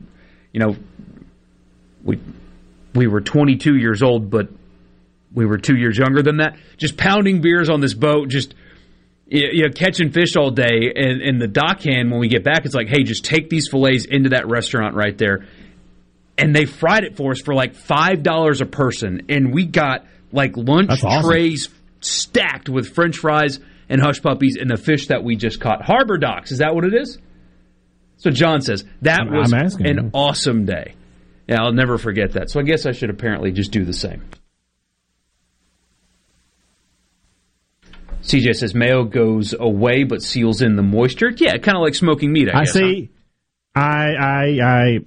you 0.51 0.59
know, 0.59 0.75
we 2.03 2.19
we 2.93 3.07
were 3.07 3.21
22 3.21 3.75
years 3.75 4.01
old, 4.01 4.29
but 4.29 4.49
we 5.33 5.45
were 5.45 5.57
two 5.57 5.75
years 5.75 5.97
younger 5.97 6.21
than 6.21 6.37
that. 6.37 6.57
Just 6.77 6.97
pounding 6.97 7.41
beers 7.41 7.69
on 7.69 7.81
this 7.81 7.93
boat, 7.93 8.29
just 8.29 8.55
you 9.27 9.63
know, 9.63 9.69
catching 9.73 10.11
fish 10.11 10.35
all 10.35 10.51
day. 10.51 10.91
And, 10.95 11.21
and 11.21 11.41
the 11.41 11.47
dock 11.47 11.81
hand, 11.81 12.11
when 12.11 12.19
we 12.19 12.27
get 12.27 12.43
back, 12.43 12.65
it's 12.65 12.75
like, 12.75 12.87
hey, 12.87 13.03
just 13.03 13.25
take 13.25 13.49
these 13.49 13.67
fillets 13.69 14.05
into 14.05 14.29
that 14.29 14.47
restaurant 14.47 14.95
right 14.95 15.17
there. 15.17 15.47
And 16.37 16.55
they 16.55 16.65
fried 16.65 17.03
it 17.03 17.15
for 17.15 17.31
us 17.31 17.41
for 17.41 17.53
like 17.53 17.75
five 17.75 18.21
dollars 18.21 18.61
a 18.61 18.65
person, 18.65 19.27
and 19.29 19.53
we 19.53 19.65
got 19.65 20.05
like 20.33 20.57
lunch 20.57 21.03
awesome. 21.03 21.29
trays 21.29 21.69
stacked 22.01 22.67
with 22.67 22.93
French 22.93 23.17
fries 23.17 23.59
and 23.87 24.01
hush 24.01 24.21
puppies 24.21 24.57
and 24.59 24.69
the 24.69 24.77
fish 24.77 25.07
that 25.07 25.23
we 25.23 25.37
just 25.37 25.61
caught. 25.61 25.81
Harbor 25.81 26.17
Docks, 26.17 26.51
is 26.51 26.57
that 26.57 26.75
what 26.75 26.83
it 26.83 26.93
is? 26.93 27.17
So 28.17 28.31
John 28.31 28.61
says 28.61 28.83
that 29.01 29.27
was 29.29 29.53
an 29.53 30.11
awesome 30.13 30.65
day. 30.65 30.95
Yeah, 31.47 31.61
I'll 31.61 31.73
never 31.73 31.97
forget 31.97 32.33
that. 32.33 32.49
So 32.49 32.59
I 32.59 32.63
guess 32.63 32.85
I 32.85 32.91
should 32.91 33.09
apparently 33.09 33.51
just 33.51 33.71
do 33.71 33.85
the 33.85 33.93
same. 33.93 34.23
CJ 38.25 38.55
says 38.55 38.73
mayo 38.73 39.03
goes 39.03 39.53
away 39.57 40.03
but 40.03 40.21
seals 40.21 40.61
in 40.61 40.75
the 40.75 40.81
moisture. 40.81 41.29
Yeah, 41.29 41.57
kind 41.57 41.77
of 41.77 41.83
like 41.83 41.95
smoking 41.95 42.31
meat. 42.33 42.49
I, 42.49 42.59
I 42.59 42.63
guess, 42.63 42.73
see. 42.73 43.09
I 43.75 44.13
I 44.13 44.59
I 44.63 44.99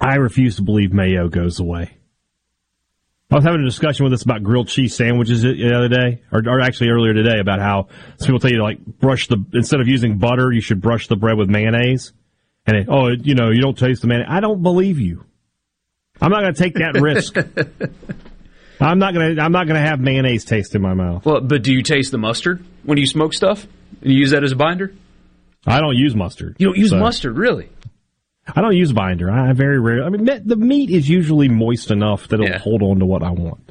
I 0.00 0.14
refuse 0.16 0.56
to 0.56 0.62
believe 0.62 0.92
mayo 0.92 1.28
goes 1.28 1.60
away. 1.60 1.96
I 3.30 3.36
was 3.36 3.44
having 3.44 3.60
a 3.60 3.64
discussion 3.64 4.02
with 4.02 4.12
us 4.12 4.24
about 4.24 4.42
grilled 4.42 4.66
cheese 4.66 4.96
sandwiches 4.96 5.42
the 5.42 5.72
other 5.72 5.88
day, 5.88 6.20
or, 6.32 6.42
or 6.48 6.60
actually 6.60 6.88
earlier 6.88 7.14
today, 7.14 7.38
about 7.38 7.60
how 7.60 7.86
some 8.16 8.26
people 8.26 8.40
tell 8.40 8.50
you 8.50 8.56
to 8.56 8.64
like 8.64 8.84
brush 8.84 9.28
the 9.28 9.36
instead 9.54 9.80
of 9.80 9.86
using 9.86 10.18
butter, 10.18 10.50
you 10.50 10.60
should 10.60 10.80
brush 10.80 11.06
the 11.06 11.14
bread 11.14 11.38
with 11.38 11.48
mayonnaise. 11.48 12.12
And 12.66 12.76
it, 12.76 12.86
oh, 12.88 13.08
you 13.08 13.36
know, 13.36 13.50
you 13.50 13.60
don't 13.60 13.78
taste 13.78 14.02
the 14.02 14.08
mayonnaise. 14.08 14.28
I 14.28 14.40
don't 14.40 14.62
believe 14.62 14.98
you. 14.98 15.24
I'm 16.20 16.32
not 16.32 16.40
going 16.40 16.54
to 16.54 16.62
take 16.62 16.74
that 16.74 17.00
risk. 17.00 17.36
I'm 18.80 18.98
not 18.98 19.14
going 19.14 19.36
to. 19.36 19.42
I'm 19.42 19.52
not 19.52 19.66
to 19.68 19.78
have 19.78 20.00
mayonnaise 20.00 20.44
taste 20.44 20.74
in 20.74 20.82
my 20.82 20.94
mouth. 20.94 21.24
Well, 21.26 21.40
but 21.40 21.62
do 21.62 21.72
you 21.72 21.82
taste 21.82 22.10
the 22.12 22.18
mustard 22.18 22.64
when 22.84 22.98
you 22.98 23.06
smoke 23.06 23.34
stuff? 23.34 23.66
And 24.02 24.12
you 24.12 24.18
use 24.20 24.30
that 24.30 24.42
as 24.42 24.52
a 24.52 24.56
binder? 24.56 24.92
I 25.66 25.80
don't 25.80 25.96
use 25.96 26.14
mustard. 26.16 26.56
You 26.58 26.68
don't 26.68 26.78
use 26.78 26.90
so- 26.90 26.98
mustard, 26.98 27.36
really? 27.36 27.68
I 28.56 28.62
don't 28.62 28.74
use 28.76 28.92
binder. 28.92 29.30
I 29.30 29.52
very 29.52 29.78
rarely. 29.78 30.04
I 30.04 30.08
mean, 30.08 30.24
the 30.44 30.56
meat 30.56 30.90
is 30.90 31.08
usually 31.08 31.48
moist 31.48 31.90
enough 31.90 32.26
that 32.28 32.40
it'll 32.40 32.46
Yeah. 32.48 32.58
hold 32.58 32.82
on 32.82 32.98
to 33.00 33.06
what 33.06 33.22
I 33.22 33.30
want. 33.30 33.70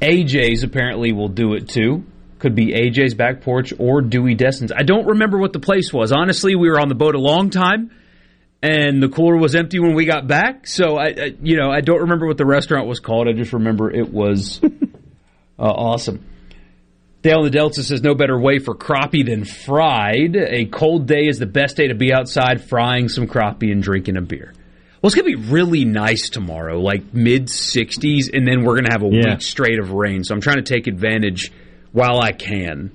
AJ's 0.00 0.62
apparently 0.62 1.12
will 1.12 1.28
do 1.28 1.54
it 1.54 1.68
too. 1.68 2.04
Could 2.38 2.54
be 2.54 2.72
AJ's 2.72 3.14
back 3.14 3.40
porch 3.40 3.72
or 3.78 4.00
Dewey 4.00 4.34
Destin's. 4.34 4.70
I 4.72 4.82
don't 4.82 5.06
remember 5.06 5.38
what 5.38 5.52
the 5.52 5.58
place 5.60 5.92
was. 5.92 6.12
Honestly, 6.12 6.54
we 6.54 6.68
were 6.70 6.78
on 6.78 6.88
the 6.88 6.94
boat 6.94 7.14
a 7.14 7.20
long 7.20 7.50
time, 7.50 7.90
and 8.62 9.02
the 9.02 9.08
cooler 9.08 9.36
was 9.36 9.54
empty 9.54 9.78
when 9.78 9.94
we 9.94 10.04
got 10.04 10.26
back. 10.26 10.66
So 10.66 10.96
I, 10.96 11.06
I 11.06 11.34
you 11.42 11.56
know, 11.56 11.70
I 11.70 11.80
don't 11.80 12.00
remember 12.02 12.26
what 12.26 12.36
the 12.38 12.46
restaurant 12.46 12.86
was 12.88 13.00
called. 13.00 13.28
I 13.28 13.32
just 13.32 13.52
remember 13.52 13.90
it 13.90 14.10
was 14.12 14.60
uh, 15.58 15.62
awesome. 15.62 16.24
Dale 17.22 17.38
in 17.38 17.44
the 17.46 17.50
Delta 17.50 17.82
says 17.82 18.00
no 18.02 18.14
better 18.14 18.38
way 18.38 18.58
for 18.60 18.74
crappie 18.76 19.26
than 19.26 19.44
fried. 19.44 20.36
A 20.36 20.66
cold 20.66 21.06
day 21.06 21.26
is 21.26 21.38
the 21.38 21.46
best 21.46 21.76
day 21.76 21.88
to 21.88 21.94
be 21.94 22.12
outside 22.12 22.62
frying 22.68 23.08
some 23.08 23.26
crappie 23.26 23.72
and 23.72 23.82
drinking 23.82 24.16
a 24.16 24.20
beer. 24.22 24.52
Well, 25.02 25.08
it's 25.08 25.14
gonna 25.16 25.26
be 25.26 25.34
really 25.36 25.84
nice 25.84 26.28
tomorrow, 26.28 26.80
like 26.80 27.12
mid 27.14 27.46
60s, 27.46 28.30
and 28.32 28.46
then 28.46 28.64
we're 28.64 28.76
gonna 28.76 28.92
have 28.92 29.02
a 29.02 29.08
Yeah. 29.10 29.32
week 29.34 29.42
straight 29.42 29.78
of 29.78 29.90
rain. 29.92 30.22
So 30.24 30.34
I'm 30.34 30.40
trying 30.40 30.56
to 30.56 30.62
take 30.62 30.86
advantage 30.86 31.50
while 31.92 32.20
I 32.20 32.32
can. 32.32 32.90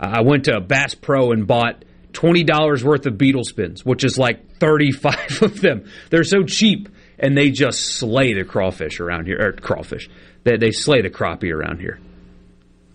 Uh, 0.00 0.14
I 0.18 0.20
went 0.22 0.44
to 0.44 0.60
Bass 0.60 0.94
Pro 0.94 1.32
and 1.32 1.46
bought 1.46 1.84
twenty 2.14 2.42
dollars 2.44 2.82
worth 2.82 3.04
of 3.04 3.18
beetle 3.18 3.44
spins, 3.44 3.84
which 3.84 4.02
is 4.04 4.16
like 4.16 4.58
35 4.58 5.42
of 5.42 5.60
them. 5.60 5.84
They're 6.08 6.24
so 6.24 6.42
cheap, 6.44 6.88
and 7.18 7.36
they 7.36 7.50
just 7.50 7.80
slay 7.84 8.32
the 8.32 8.44
crawfish 8.44 9.00
around 9.00 9.26
here. 9.26 9.38
Or 9.40 9.52
crawfish, 9.52 10.08
they, 10.44 10.56
they 10.56 10.70
slay 10.70 11.02
the 11.02 11.10
crappie 11.10 11.52
around 11.52 11.80
here, 11.80 11.98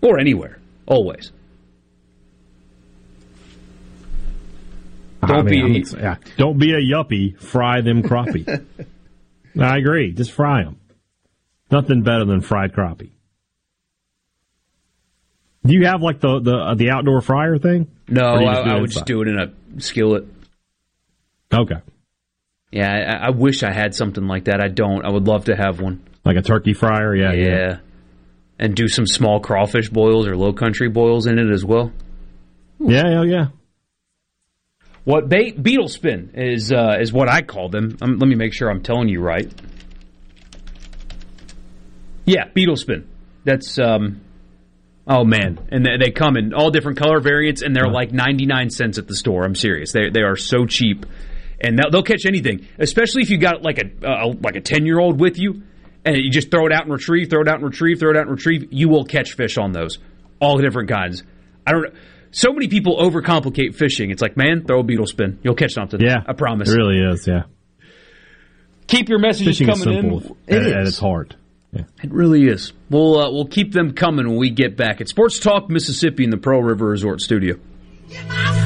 or 0.02 0.18
anywhere, 0.18 0.58
always. 0.86 1.30
Don't 5.26 5.30
I 5.30 5.42
mean, 5.42 5.72
be- 5.72 5.84
I'm- 5.84 6.00
yeah, 6.00 6.16
don't 6.38 6.58
be 6.58 6.72
a 6.72 6.80
yuppie. 6.80 7.38
Fry 7.38 7.82
them 7.82 8.02
crappie. 8.02 8.64
I 9.60 9.76
agree. 9.78 10.12
Just 10.12 10.32
fry 10.32 10.64
them. 10.64 10.78
Nothing 11.70 12.02
better 12.02 12.24
than 12.24 12.40
fried 12.40 12.72
crappie. 12.72 13.10
Do 15.64 15.74
you 15.74 15.86
have 15.86 16.00
like 16.00 16.20
the 16.20 16.40
the 16.40 16.54
uh, 16.56 16.74
the 16.74 16.90
outdoor 16.90 17.20
fryer 17.20 17.58
thing? 17.58 17.88
No, 18.10 18.34
Or 18.34 18.38
do 18.38 18.44
you 18.44 18.50
I, 18.50 18.54
just 18.54 18.64
do 18.64 18.70
it 18.70 18.74
I 18.76 18.80
would 18.80 18.90
just 18.90 19.06
do 19.06 19.22
it 19.22 19.28
in 19.28 19.38
a 19.38 19.80
skillet. 19.80 20.24
Okay, 21.52 21.76
Yeah, 22.70 23.18
I, 23.22 23.26
I 23.26 23.30
wish 23.30 23.62
I 23.62 23.72
had 23.72 23.94
something 23.94 24.26
like 24.26 24.44
that. 24.44 24.60
I 24.60 24.68
don't. 24.68 25.04
I 25.04 25.10
would 25.10 25.26
love 25.26 25.46
to 25.46 25.56
have 25.56 25.80
one. 25.80 26.02
like 26.24 26.36
a 26.36 26.42
turkey 26.42 26.74
fryer. 26.74 27.14
Yeah, 27.14 27.32
Yeah. 27.32 27.46
yeah. 27.48 27.76
And 28.58 28.74
do 28.76 28.88
some 28.88 29.06
small 29.06 29.40
crawfish 29.40 29.88
boils 29.88 30.26
or 30.26 30.36
low 30.36 30.52
country 30.52 30.88
boils 30.90 31.26
in 31.26 31.38
it 31.38 31.50
as 31.50 31.64
well. 31.64 31.90
Yeah, 32.78 33.08
yeah, 33.08 33.22
yeah. 33.24 33.46
What 35.04 35.28
bait 35.30 35.60
beetle 35.62 35.88
spin 35.88 36.32
is 36.34 36.70
uh, 36.70 36.98
is 37.00 37.10
what 37.12 37.28
I 37.28 37.40
call 37.42 37.70
them. 37.70 37.96
Um, 38.02 38.18
let 38.18 38.28
me 38.28 38.34
make 38.36 38.52
sure 38.52 38.70
I'm 38.70 38.82
telling 38.82 39.08
you 39.08 39.20
right. 39.22 39.50
Yeah, 42.26 42.44
beetle 42.54 42.76
spin. 42.76 43.08
That's 43.44 43.78
um. 43.78 44.20
Oh 45.12 45.24
man, 45.24 45.58
and 45.72 45.84
they, 45.84 45.96
they 45.98 46.10
come 46.12 46.36
in 46.36 46.54
all 46.54 46.70
different 46.70 46.96
color 46.96 47.18
variants, 47.18 47.62
and 47.62 47.74
they're 47.74 47.90
like 47.90 48.12
99 48.12 48.70
cents 48.70 48.96
at 48.96 49.08
the 49.08 49.16
store. 49.16 49.44
I'm 49.44 49.56
serious. 49.56 49.90
They 49.90 50.08
they 50.08 50.20
are 50.22 50.36
so 50.36 50.66
cheap, 50.66 51.04
and 51.60 51.76
they'll, 51.76 51.90
they'll 51.90 52.02
catch 52.04 52.26
anything. 52.26 52.68
Especially 52.78 53.22
if 53.22 53.30
you 53.30 53.36
got 53.38 53.62
like 53.62 53.78
a 53.78 54.06
uh, 54.08 54.32
like 54.40 54.54
a 54.54 54.60
10 54.60 54.86
year 54.86 55.00
old 55.00 55.18
with 55.18 55.36
you, 55.36 55.62
and 56.04 56.16
you 56.16 56.30
just 56.30 56.52
throw 56.52 56.64
it 56.66 56.72
out 56.72 56.84
and 56.84 56.92
retrieve, 56.92 57.28
throw 57.28 57.40
it 57.42 57.48
out 57.48 57.56
and 57.56 57.64
retrieve, 57.64 57.98
throw 57.98 58.10
it 58.12 58.16
out 58.16 58.22
and 58.28 58.30
retrieve. 58.30 58.68
You 58.72 58.88
will 58.88 59.04
catch 59.04 59.32
fish 59.32 59.58
on 59.58 59.72
those, 59.72 59.98
all 60.40 60.58
different 60.58 60.88
kinds. 60.88 61.24
I 61.66 61.72
don't. 61.72 61.92
So 62.30 62.52
many 62.52 62.68
people 62.68 62.96
overcomplicate 62.98 63.74
fishing. 63.74 64.12
It's 64.12 64.22
like, 64.22 64.36
man, 64.36 64.64
throw 64.64 64.78
a 64.78 64.84
beetle 64.84 65.06
spin, 65.06 65.40
you'll 65.42 65.56
catch 65.56 65.72
something. 65.72 66.00
Yeah, 66.00 66.18
I 66.24 66.34
promise. 66.34 66.70
It 66.70 66.76
really 66.76 67.00
is. 67.00 67.26
Yeah. 67.26 67.42
Keep 68.86 69.08
your 69.08 69.18
messages 69.18 69.58
Fishing 69.58 69.66
coming 69.66 69.88
is 69.88 70.00
simple 70.20 70.36
in. 70.46 70.54
at, 70.56 70.62
It 70.66 70.72
at 70.72 70.82
is. 70.82 70.88
its 70.90 70.98
heart. 71.00 71.34
Yeah. 71.72 71.84
It 72.02 72.12
really 72.12 72.48
is. 72.48 72.72
We'll 72.88 73.18
uh, 73.18 73.30
we'll 73.30 73.46
keep 73.46 73.72
them 73.72 73.92
coming 73.92 74.28
when 74.28 74.38
we 74.38 74.50
get 74.50 74.76
back 74.76 75.00
at 75.00 75.08
Sports 75.08 75.38
Talk 75.38 75.70
Mississippi 75.70 76.24
in 76.24 76.30
the 76.30 76.36
Pearl 76.36 76.62
River 76.62 76.86
Resort 76.86 77.20
Studio. 77.20 77.56
Sports 78.08 78.59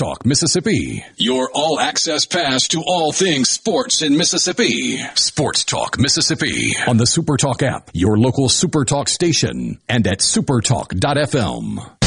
Talk 0.00 0.24
Mississippi. 0.24 1.04
Your 1.18 1.50
all 1.52 1.78
access 1.78 2.24
pass 2.24 2.68
to 2.68 2.82
all 2.86 3.12
things 3.12 3.50
sports 3.50 4.00
in 4.00 4.16
Mississippi. 4.16 4.96
Sports 5.14 5.62
Talk 5.62 5.98
Mississippi 5.98 6.72
on 6.86 6.96
the 6.96 7.04
Super 7.04 7.36
Talk 7.36 7.62
app, 7.62 7.90
your 7.92 8.16
local 8.16 8.48
Super 8.48 8.86
Talk 8.86 9.10
station, 9.10 9.78
and 9.90 10.06
at 10.06 10.20
supertalk.fm. 10.20 11.99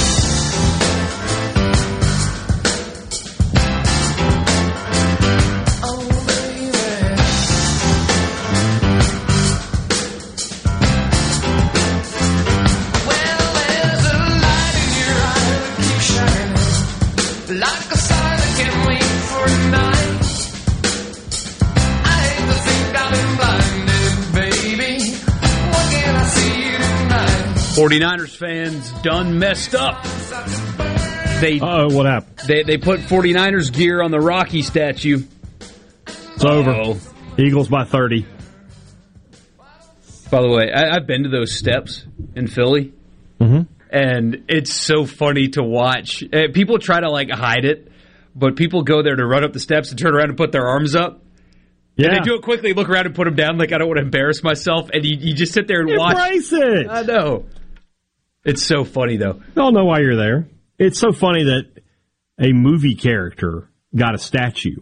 49ers 28.00 28.36
fans 28.36 28.92
done 29.02 29.38
messed 29.40 29.76
up. 29.76 30.04
They 31.42 31.60
oh, 31.62 31.94
what 31.96 32.06
happened? 32.06 32.38
They 32.48 32.64
they 32.64 32.78
put 32.78 33.00
49ers 33.02 33.72
gear 33.74 34.02
on 34.02 34.12
the 34.12 34.20
Rocky 34.20 34.62
statue. 34.62 35.24
It's 36.08 36.46
over. 36.46 37.00
Eagles 37.38 37.68
by 37.68 37.84
30. 37.84 38.26
By 40.32 40.42
the 40.42 40.50
way, 40.50 40.72
I, 40.72 40.96
I've 40.96 41.06
been 41.06 41.24
to 41.24 41.30
those 41.30 41.52
steps 41.56 42.06
in 42.36 42.48
Philly, 42.48 42.94
Mm-hmm. 43.40 43.62
and 43.90 44.46
it's 44.48 44.74
so 44.74 45.06
funny 45.06 45.50
to 45.50 45.64
watch. 45.64 46.24
Uh, 46.24 46.48
people 46.54 46.80
try 46.80 47.00
to 47.02 47.10
like 47.10 47.30
hide 47.30 47.66
it, 47.66 47.92
but 48.36 48.56
people 48.56 48.84
go 48.84 49.04
there 49.04 49.16
to 49.16 49.26
run 49.26 49.44
up 49.44 49.52
the 49.54 49.60
steps 49.60 49.90
and 49.92 50.00
turn 50.00 50.16
around 50.16 50.30
and 50.30 50.38
put 50.38 50.52
their 50.52 50.66
arms 50.66 50.96
up. 50.96 51.22
Yeah. 51.98 52.08
And 52.08 52.16
they 52.18 52.22
do 52.22 52.36
it 52.36 52.42
quickly, 52.42 52.74
look 52.74 52.90
around 52.90 53.06
and 53.06 53.14
put 53.16 53.26
them 53.26 53.36
down 53.36 53.58
like 53.58 53.72
I 53.74 53.78
don't 53.78 53.88
want 53.88 53.98
to 54.00 54.06
embarrass 54.06 54.42
myself, 54.44 54.90
and 54.94 55.04
you, 55.06 55.18
you 55.20 55.34
just 55.36 55.52
sit 55.54 55.68
there 55.68 55.82
and 55.82 55.98
watch. 55.98 56.16
Embrace 56.16 56.54
it. 56.54 56.88
I 56.90 57.02
know. 57.04 57.46
It's 58.46 58.64
so 58.66 58.84
funny 58.84 59.18
though. 59.18 59.42
I 59.42 59.54
don't 59.56 59.74
know 59.74 59.86
why 59.86 60.00
you're 60.00 60.16
there. 60.18 60.48
It's 60.78 61.00
so 61.00 61.12
funny 61.12 61.44
that 61.46 61.66
a 62.40 62.52
movie 62.52 62.96
character 62.96 63.70
got 63.96 64.16
a 64.16 64.18
statue. 64.18 64.76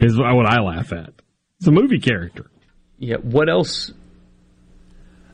Is 0.00 0.18
what 0.18 0.46
I 0.46 0.60
laugh 0.60 0.92
at. 0.92 1.10
It's 1.58 1.66
a 1.66 1.72
movie 1.72 1.98
character. 2.00 2.50
Yeah. 2.98 3.16
What 3.16 3.48
else? 3.48 3.92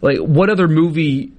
Like, 0.01 0.19
what 0.19 0.49
other 0.49 0.69
movie 0.69 1.33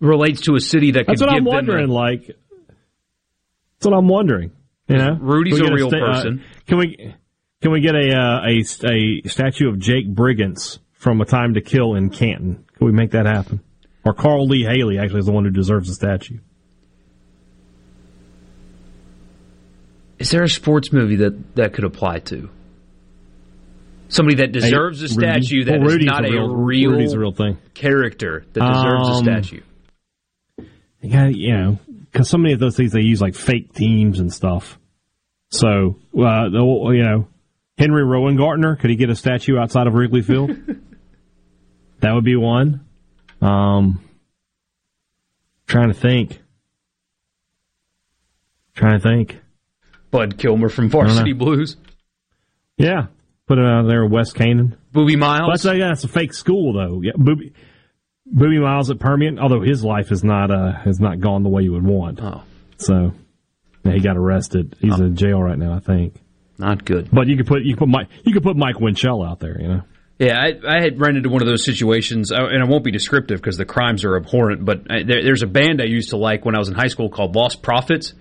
relates 0.00 0.42
to 0.42 0.54
a 0.54 0.60
city 0.60 0.92
that 0.92 1.06
could 1.06 1.18
That's 1.18 1.20
what 1.20 1.30
I'm 1.32 1.44
wondering. 1.44 1.90
a- 1.90 1.92
like, 1.92 2.26
that's 2.26 3.86
what 3.86 3.94
I'm 3.94 4.08
wondering. 4.08 4.52
You 4.88 4.96
know, 4.98 5.16
Rudy's 5.20 5.58
Can 5.58 5.66
we 5.66 5.70
a 5.70 5.74
real 5.74 5.86
uh, 5.88 5.90
person. 6.12 6.44
can 6.66 6.78
we 6.78 7.14
can 7.60 7.70
we 7.72 7.80
get 7.80 7.94
a, 7.94 8.14
uh, 8.14 8.40
a 8.46 8.58
a 9.24 9.28
statue 9.28 9.68
of 9.68 9.78
Jake 9.78 10.12
Brigance 10.12 10.78
from 10.92 11.20
A 11.20 11.24
Time 11.24 11.54
to 11.54 11.60
Kill 11.60 11.94
in 11.94 12.10
Canton? 12.10 12.64
Can 12.76 12.86
we 12.86 12.92
make 12.92 13.12
that 13.12 13.26
happen? 13.26 13.60
Or 14.04 14.12
Carl 14.14 14.46
Lee 14.46 14.64
Hailey 14.64 14.98
actually 14.98 15.20
is 15.20 15.26
the 15.26 15.32
one 15.32 15.44
who 15.44 15.50
deserves 15.50 15.88
the 15.88 15.94
statue. 15.94 16.38
Is 20.18 20.30
there 20.30 20.42
a 20.42 20.48
sports 20.48 20.92
movie 20.92 21.16
that 21.16 21.54
that 21.56 21.72
could 21.72 21.84
apply 21.84 22.20
to 22.20 22.48
somebody 24.08 24.36
that 24.36 24.52
deserves 24.52 25.00
Hey, 25.00 25.06
a 25.06 25.08
statue 25.08 25.64
that 25.64 25.74
is 25.76 25.80
Well, 25.80 25.88
Rudy's 25.90 26.06
not 26.06 26.24
a 26.24 26.28
a 26.28 26.54
real- 26.54 26.94
a 26.94 27.18
real 27.18 27.32
thing. 27.32 27.58
character 27.74 28.44
that 28.52 28.60
deserves 28.60 29.08
a 29.08 29.12
Um, 29.12 29.24
statue? 29.24 29.60
Yeah, 31.00 31.28
you 31.28 31.52
know, 31.56 31.78
because 32.12 32.28
so 32.28 32.38
many 32.38 32.52
of 32.54 32.60
those 32.60 32.76
things 32.76 32.92
they 32.92 33.00
use 33.02 33.20
like 33.20 33.34
fake 33.34 33.72
teams 33.72 34.20
and 34.20 34.32
stuff. 34.32 34.78
So, 35.50 35.96
uh, 36.16 36.48
the- 36.50 36.90
you 36.94 37.02
know, 37.02 37.26
Henry 37.78 38.02
Rowengartner 38.04 38.78
could 38.78 38.90
he 38.90 38.96
get 38.96 39.10
a 39.10 39.14
statue 39.16 39.56
outside 39.56 39.86
of 39.88 39.94
Wrigley 39.94 40.22
Field? 40.22 40.50
that 42.00 42.12
would 42.14 42.24
be 42.24 42.36
one. 42.36 42.80
Um, 43.42 44.00
trying 45.66 45.88
to 45.88 45.94
think. 45.94 46.40
Trying 48.74 49.00
to 49.00 49.08
think. 49.08 49.38
Bud 50.10 50.38
Kilmer 50.38 50.68
from 50.68 50.88
Varsity 50.88 51.32
Blues. 51.32 51.76
Yeah, 52.76 53.06
put 53.46 53.58
it 53.58 53.64
out 53.64 53.86
there, 53.86 54.06
West 54.06 54.34
Canaan. 54.34 54.76
Boobie 54.94 55.18
Miles. 55.18 55.48
That's 55.50 55.64
a, 55.74 55.78
that's 55.78 56.04
a 56.04 56.08
fake 56.08 56.34
school 56.34 56.72
though. 56.72 57.00
Yeah, 57.02 57.12
Boobie, 57.12 57.52
Boobie 58.32 58.62
Miles 58.62 58.90
at 58.90 58.98
Permian. 58.98 59.38
Although 59.38 59.62
his 59.62 59.82
life 59.82 60.08
has 60.08 60.22
not 60.22 60.50
uh, 60.50 60.72
has 60.72 61.00
not 61.00 61.20
gone 61.20 61.42
the 61.42 61.48
way 61.48 61.62
you 61.62 61.72
would 61.72 61.84
want. 61.84 62.20
Oh, 62.22 62.42
so 62.76 63.12
yeah, 63.84 63.92
he 63.92 64.00
got 64.00 64.16
arrested. 64.16 64.76
He's 64.80 64.98
in 65.00 65.16
jail 65.16 65.40
right 65.40 65.58
now, 65.58 65.74
I 65.74 65.80
think. 65.80 66.14
Not 66.58 66.84
good. 66.84 67.08
But 67.10 67.26
you 67.26 67.36
could 67.36 67.46
put 67.46 67.62
you 67.62 67.74
could 67.74 67.80
put 67.80 67.88
Mike 67.88 68.08
you 68.24 68.32
could 68.32 68.42
put 68.42 68.56
Mike 68.56 68.80
Winchell 68.80 69.22
out 69.22 69.40
there. 69.40 69.60
You 69.60 69.68
know. 69.68 69.82
Yeah, 70.18 70.38
I, 70.38 70.76
I 70.78 70.82
had 70.82 71.00
run 71.00 71.16
into 71.16 71.28
one 71.30 71.42
of 71.42 71.48
those 71.48 71.64
situations, 71.64 72.30
and 72.30 72.62
I 72.62 72.66
won't 72.66 72.84
be 72.84 72.92
descriptive 72.92 73.40
because 73.40 73.56
the 73.56 73.64
crimes 73.64 74.04
are 74.04 74.16
abhorrent. 74.16 74.64
But 74.64 74.82
I, 74.90 75.02
there, 75.02 75.22
there's 75.24 75.42
a 75.42 75.46
band 75.48 75.80
I 75.82 75.86
used 75.86 76.10
to 76.10 76.16
like 76.16 76.44
when 76.44 76.54
I 76.54 76.58
was 76.58 76.68
in 76.68 76.74
high 76.74 76.86
school 76.88 77.08
called 77.10 77.34
Lostprophets. 77.34 78.12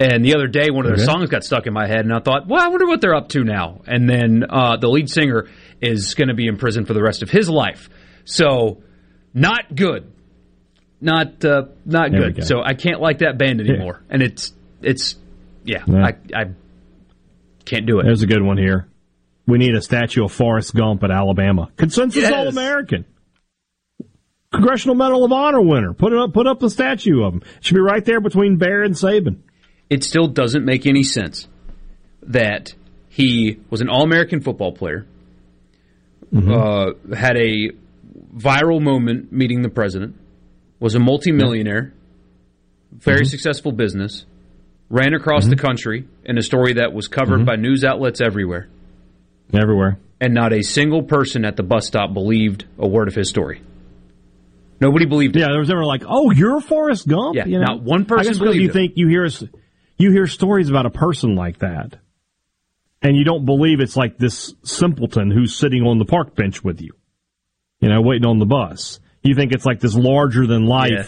And 0.00 0.24
the 0.24 0.34
other 0.34 0.48
day, 0.48 0.70
one 0.70 0.84
of 0.84 0.88
their 0.90 1.04
Okay. 1.04 1.12
songs 1.12 1.30
got 1.30 1.44
stuck 1.44 1.66
in 1.66 1.72
my 1.72 1.86
head, 1.86 2.00
and 2.00 2.12
I 2.12 2.18
thought, 2.18 2.48
well, 2.48 2.60
I 2.60 2.68
wonder 2.68 2.86
what 2.86 3.00
they're 3.00 3.14
up 3.14 3.28
to 3.30 3.44
now. 3.44 3.82
And 3.86 4.08
then 4.10 4.44
uh, 4.50 4.76
the 4.76 4.88
lead 4.88 5.08
singer 5.08 5.48
is 5.80 6.14
going 6.14 6.28
to 6.28 6.34
be 6.34 6.48
in 6.48 6.56
prison 6.56 6.84
for 6.86 6.92
the 6.92 7.02
rest 7.02 7.22
of 7.22 7.30
his 7.30 7.48
life. 7.48 7.88
So, 8.24 8.82
not 9.32 9.74
good. 9.74 10.12
Not 11.00 11.44
uh, 11.44 11.64
not 11.84 12.10
There 12.10 12.20
good. 12.20 12.36
go. 12.38 12.42
So 12.44 12.62
I 12.64 12.74
can't 12.74 13.00
like 13.00 13.18
that 13.18 13.38
band 13.38 13.60
anymore. 13.60 14.02
And 14.10 14.22
it's 14.22 14.52
it's 14.82 15.16
yeah, 15.64 15.82
Yeah. 15.86 16.04
I 16.04 16.08
I 16.34 16.44
can't 17.64 17.86
do 17.86 17.98
it. 18.00 18.04
There's 18.04 18.22
a 18.22 18.26
good 18.26 18.42
one 18.42 18.56
here. 18.58 18.86
We 19.46 19.58
need 19.58 19.74
a 19.74 19.82
statue 19.82 20.24
of 20.24 20.32
Forrest 20.32 20.74
Gump 20.74 21.02
at 21.02 21.10
Alabama. 21.10 21.70
Consensus 21.76 22.22
Yes. 22.22 22.32
All 22.32 22.48
American. 22.48 23.04
Congressional 24.52 24.94
Medal 24.94 25.24
of 25.24 25.32
Honor 25.32 25.62
winner. 25.62 25.94
Put 25.94 26.12
it 26.12 26.18
up. 26.18 26.32
Put 26.32 26.46
up 26.46 26.60
the 26.60 26.70
statue 26.70 27.22
of 27.24 27.34
him. 27.34 27.42
It 27.56 27.64
Should 27.64 27.74
be 27.74 27.80
right 27.80 28.04
there 28.04 28.20
between 28.20 28.56
Bear 28.56 28.82
and 28.82 28.94
Saban. 28.94 29.38
it 29.90 30.04
still 30.04 30.26
doesn't 30.26 30.64
make 30.64 30.86
any 30.86 31.02
sense 31.02 31.48
that 32.22 32.74
he 33.08 33.58
was 33.68 33.80
an 33.80 33.88
All 33.88 34.02
American 34.02 34.40
football 34.40 34.72
player, 34.72 35.06
mm-hmm. 36.32 36.50
uh, 36.50 37.14
had 37.14 37.36
a 37.36 37.70
viral 38.34 38.80
moment 38.80 39.32
meeting 39.32 39.62
the 39.62 39.68
president, 39.68 40.16
was 40.80 40.94
a 40.94 40.98
multimillionaire, 40.98 41.92
very 42.90 43.18
mm-hmm. 43.18 43.26
successful 43.26 43.72
business, 43.72 44.24
ran 44.88 45.14
across 45.14 45.42
mm-hmm. 45.42 45.50
the 45.50 45.56
country 45.56 46.08
in 46.24 46.38
a 46.38 46.42
story 46.42 46.74
that 46.74 46.92
was 46.92 47.08
covered 47.08 47.44
by 47.44 47.56
news 47.56 47.84
outlets 47.84 48.20
everywhere, 48.20 48.68
Everywhere. 49.54 49.98
and 50.20 50.32
not 50.34 50.52
a 50.52 50.62
single 50.62 51.02
person 51.02 51.44
at 51.44 51.56
the 51.56 51.62
bus 51.62 51.86
stop 51.86 52.12
believed 52.14 52.64
a 52.78 52.86
word 52.86 53.08
of 53.08 53.14
his 53.14 53.28
story. 53.28 53.60
Nobody 54.80 55.04
believed 55.06 55.36
it. 55.36 55.40
Yeah, 55.40 55.48
there 55.50 55.60
was 55.60 55.70
ever 55.70 55.84
like, 55.84 56.02
oh, 56.06 56.30
you're 56.32 56.60
Forrest 56.60 57.06
Gump. 57.06 57.36
Yeah, 57.36 57.46
you 57.46 57.58
know? 57.58 57.66
not 57.66 57.82
one 57.82 58.04
person 58.04 58.20
I 58.20 58.30
guess 58.30 58.38
because 58.38 58.54
believed 58.54 58.62
you 58.62 58.68
it. 58.70 58.72
think 58.72 58.92
you 58.96 59.08
hear 59.08 59.28
you 59.98 60.10
hear 60.10 60.26
stories 60.26 60.68
about 60.70 60.86
a 60.86 60.90
person 60.90 61.36
like 61.36 61.58
that, 61.60 61.98
and 63.00 63.16
you 63.16 63.24
don't 63.24 63.44
believe 63.44 63.80
it's 63.80 63.96
like 63.96 64.18
this 64.18 64.54
simpleton 64.64 65.30
who's 65.30 65.54
sitting 65.54 65.82
on 65.84 65.98
the 65.98 66.04
park 66.04 66.34
bench 66.34 66.64
with 66.64 66.80
you, 66.80 66.92
you 67.80 67.88
know, 67.88 68.00
waiting 68.00 68.26
on 68.26 68.38
the 68.38 68.46
bus. 68.46 68.98
You 69.22 69.36
think 69.36 69.52
it's 69.52 69.64
like 69.66 69.78
this 69.78 69.94
larger 69.94 70.46
than 70.48 70.66
life 70.66 70.90
Yeah. 70.90 71.04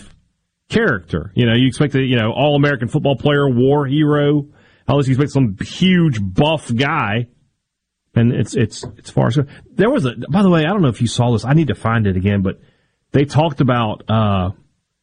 character. 0.69 1.33
You 1.35 1.47
know, 1.47 1.55
you 1.55 1.67
expect 1.67 1.97
a 1.97 2.01
you 2.03 2.17
know 2.17 2.31
all 2.33 2.55
American 2.55 2.87
football 2.89 3.17
player, 3.17 3.49
war 3.49 3.87
hero. 3.87 4.47
At 4.87 4.95
least 4.95 5.09
you 5.09 5.15
expect 5.15 5.33
some 5.33 5.57
huge 5.61 6.21
buff 6.23 6.73
guy. 6.73 7.27
And 8.17 8.33
it's 8.33 8.55
it's 8.55 8.85
it's 8.97 9.11
far. 9.11 9.31
There 9.75 9.91
was 9.91 10.05
a. 10.07 10.13
By 10.31 10.43
the 10.43 10.51
way, 10.51 10.61
I 10.61 10.69
don't 10.69 10.83
know 10.83 10.89
if 10.89 11.01
you 11.01 11.09
saw 11.09 11.33
this. 11.33 11.45
I 11.45 11.53
need 11.55 11.69
to 11.69 11.75
find 11.75 12.07
it 12.07 12.17
again, 12.17 12.43
but 12.43 12.61
they 13.15 13.25
talked 13.25 13.61
about 13.61 14.03
uh, 14.09 14.51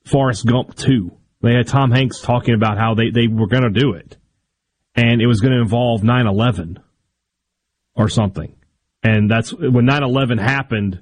Forrest 0.05 0.45
Gump 0.45 0.75
2. 0.75 1.11
They 1.41 1.53
had 1.53 1.67
Tom 1.67 1.91
Hanks 1.91 2.19
talking 2.19 2.53
about 2.53 2.77
how 2.77 2.93
they, 2.93 3.09
they 3.09 3.27
were 3.27 3.47
going 3.47 3.63
to 3.63 3.69
do 3.69 3.93
it. 3.93 4.17
And 4.95 5.21
it 5.21 5.27
was 5.27 5.39
going 5.39 5.53
to 5.53 5.61
involve 5.61 6.03
9 6.03 6.27
11 6.27 6.79
or 7.95 8.09
something. 8.09 8.53
And 9.01 9.31
that's 9.31 9.53
when 9.53 9.85
9 9.85 10.03
11 10.03 10.38
happened, 10.38 11.01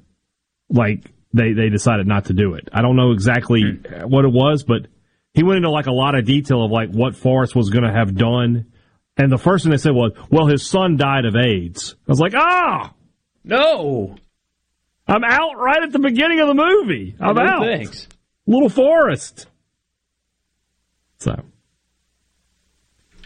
like, 0.69 1.11
they, 1.33 1.53
they 1.53 1.69
decided 1.69 2.07
not 2.07 2.25
to 2.25 2.33
do 2.33 2.53
it. 2.53 2.69
I 2.71 2.81
don't 2.81 2.95
know 2.95 3.11
exactly 3.11 3.79
what 4.03 4.25
it 4.25 4.31
was, 4.31 4.63
but 4.63 4.87
he 5.33 5.43
went 5.43 5.57
into 5.57 5.69
like 5.69 5.87
a 5.87 5.91
lot 5.91 6.15
of 6.15 6.25
detail 6.25 6.63
of 6.63 6.71
like 6.71 6.89
what 6.91 7.15
Forrest 7.15 7.55
was 7.55 7.69
going 7.69 7.83
to 7.83 7.91
have 7.91 8.15
done 8.15 8.71
And 9.19 9.29
the 9.31 9.37
first 9.37 9.65
thing 9.65 9.71
they 9.71 9.77
said 9.77 9.91
was, 9.93 10.13
well, 10.31 10.47
his 10.47 10.65
son 10.65 10.95
died 10.97 11.25
of 11.25 11.35
AIDS. 11.35 11.93
I 12.07 12.11
was 12.11 12.19
like, 12.21 12.33
ah, 12.35 12.93
No. 13.43 14.15
I'm 15.07 15.23
out 15.23 15.57
right 15.57 15.83
at 15.83 15.91
the 15.91 15.99
beginning 15.99 16.39
of 16.39 16.47
the 16.47 16.53
movie. 16.53 17.15
I'm 17.19 17.35
No 17.35 17.41
out. 17.41 17.61
thanks. 17.65 18.07
Little 18.47 18.69
Forrest. 18.69 19.47
So, 21.17 21.43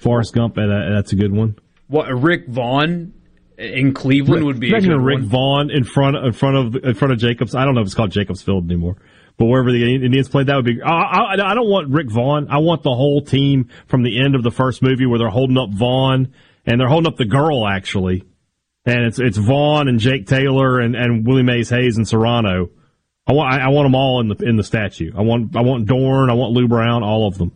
Forrest 0.02 0.34
Gump, 0.34 0.56
that's 0.56 1.14
a 1.14 1.16
good 1.16 1.32
one. 1.32 1.58
What 1.88 2.08
Rick 2.08 2.48
Vaughn 2.48 3.14
in 3.58 3.94
Cleveland 3.94 4.46
would 4.46 4.60
be 4.60 4.68
a 4.68 4.70
Imagine 4.72 4.92
good 4.98 5.02
Rick 5.02 5.20
one. 5.20 5.28
Vaughn 5.28 5.70
in 5.72 5.84
front 5.84 6.16
in 6.18 6.32
front 6.34 6.58
of 6.58 6.84
in 6.84 6.94
front 6.96 7.12
of 7.14 7.20
Jacobs. 7.20 7.54
I 7.54 7.66
don't 7.66 7.76
know 7.76 7.82
if 7.82 7.86
it's 7.86 7.94
called 7.96 8.12
Jacobs 8.12 8.42
Field 8.42 8.66
anymore, 8.66 8.96
but 9.38 9.46
wherever 9.46 9.72
the 9.72 9.96
Indians 9.96 10.30
played, 10.30 10.48
that 10.48 10.56
would 10.56 10.66
be. 10.66 10.82
I, 10.82 10.90
I, 10.90 11.34
I 11.34 11.54
don't 11.56 11.70
want 11.70 11.90
Rick 11.90 12.10
Vaughn. 12.10 12.48
I 12.50 12.60
want 12.60 12.84
the 12.84 12.94
whole 12.94 13.22
team 13.22 13.70
from 13.88 14.04
the 14.04 14.24
end 14.24 14.36
of 14.36 14.44
the 14.44 14.52
first 14.52 14.82
movie 14.82 15.06
where 15.06 15.20
they're 15.20 15.30
holding 15.30 15.58
up 15.58 15.70
Vaughn 15.72 16.34
and 16.66 16.80
they're 16.80 16.88
holding 16.88 17.12
up 17.12 17.18
the 17.18 17.26
girl 17.26 17.68
actually, 17.68 18.24
and 18.86 19.06
it's 19.06 19.20
it's 19.20 19.38
Vaughn 19.38 19.88
and 19.88 20.00
Jake 20.00 20.28
Taylor 20.28 20.80
and, 20.80 20.96
and 20.96 21.26
Willie 21.26 21.44
Mays 21.44 21.70
Hayes 21.70 21.98
and 21.98 22.08
Serrano. 22.08 22.70
I 23.26 23.34
want 23.34 23.54
I, 23.54 23.66
I 23.66 23.68
want 23.70 23.86
them 23.86 23.96
all 23.96 24.22
in 24.22 24.28
the 24.28 24.36
in 24.44 24.56
the 24.56 24.64
statue. 24.64 25.12
I 25.18 25.22
want 25.22 25.56
I 25.56 25.62
want 25.62 25.88
Dorn. 25.88 26.30
I 26.30 26.34
want 26.34 26.54
Lou 26.54 26.68
Brown. 26.68 27.04
All 27.04 27.28
of 27.28 27.38
them. 27.38 27.52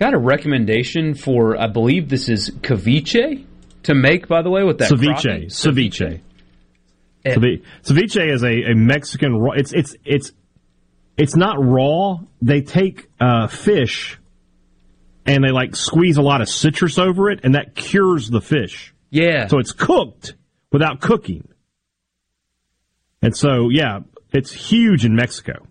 Got 0.00 0.14
a 0.14 0.18
recommendation 0.18 1.12
for, 1.12 1.60
I 1.60 1.66
believe 1.66 2.08
this 2.08 2.30
is 2.30 2.50
ceviche 2.62 3.44
to 3.82 3.94
make, 3.94 4.28
by 4.28 4.40
the 4.40 4.48
way, 4.48 4.64
with 4.64 4.78
that 4.78 4.90
ceviche, 4.90 5.26
crappie. 5.26 5.46
ceviche. 5.48 6.20
Eh. 7.24 7.34
Ceviche, 7.34 7.62
ceviche 7.82 8.32
is 8.32 8.42
a, 8.42 8.72
a 8.72 8.74
Mexican 8.74 9.36
raw. 9.36 9.52
It's 9.52 9.72
it's 9.72 9.94
it's 10.04 10.32
it's 11.16 11.36
not 11.36 11.56
raw. 11.58 12.18
They 12.40 12.62
take 12.62 13.08
uh, 13.20 13.46
fish 13.46 14.18
and 15.26 15.44
they 15.44 15.50
like 15.50 15.76
squeeze 15.76 16.16
a 16.16 16.22
lot 16.22 16.40
of 16.40 16.48
citrus 16.48 16.98
over 16.98 17.30
it, 17.30 17.40
and 17.44 17.54
that 17.54 17.74
cures 17.74 18.30
the 18.30 18.40
fish. 18.40 18.94
Yeah. 19.10 19.46
So 19.48 19.58
it's 19.58 19.72
cooked 19.72 20.34
without 20.72 21.00
cooking. 21.00 21.48
And 23.22 23.36
so, 23.36 23.68
yeah, 23.68 24.00
it's 24.32 24.52
huge 24.52 25.04
in 25.04 25.14
Mexico. 25.14 25.66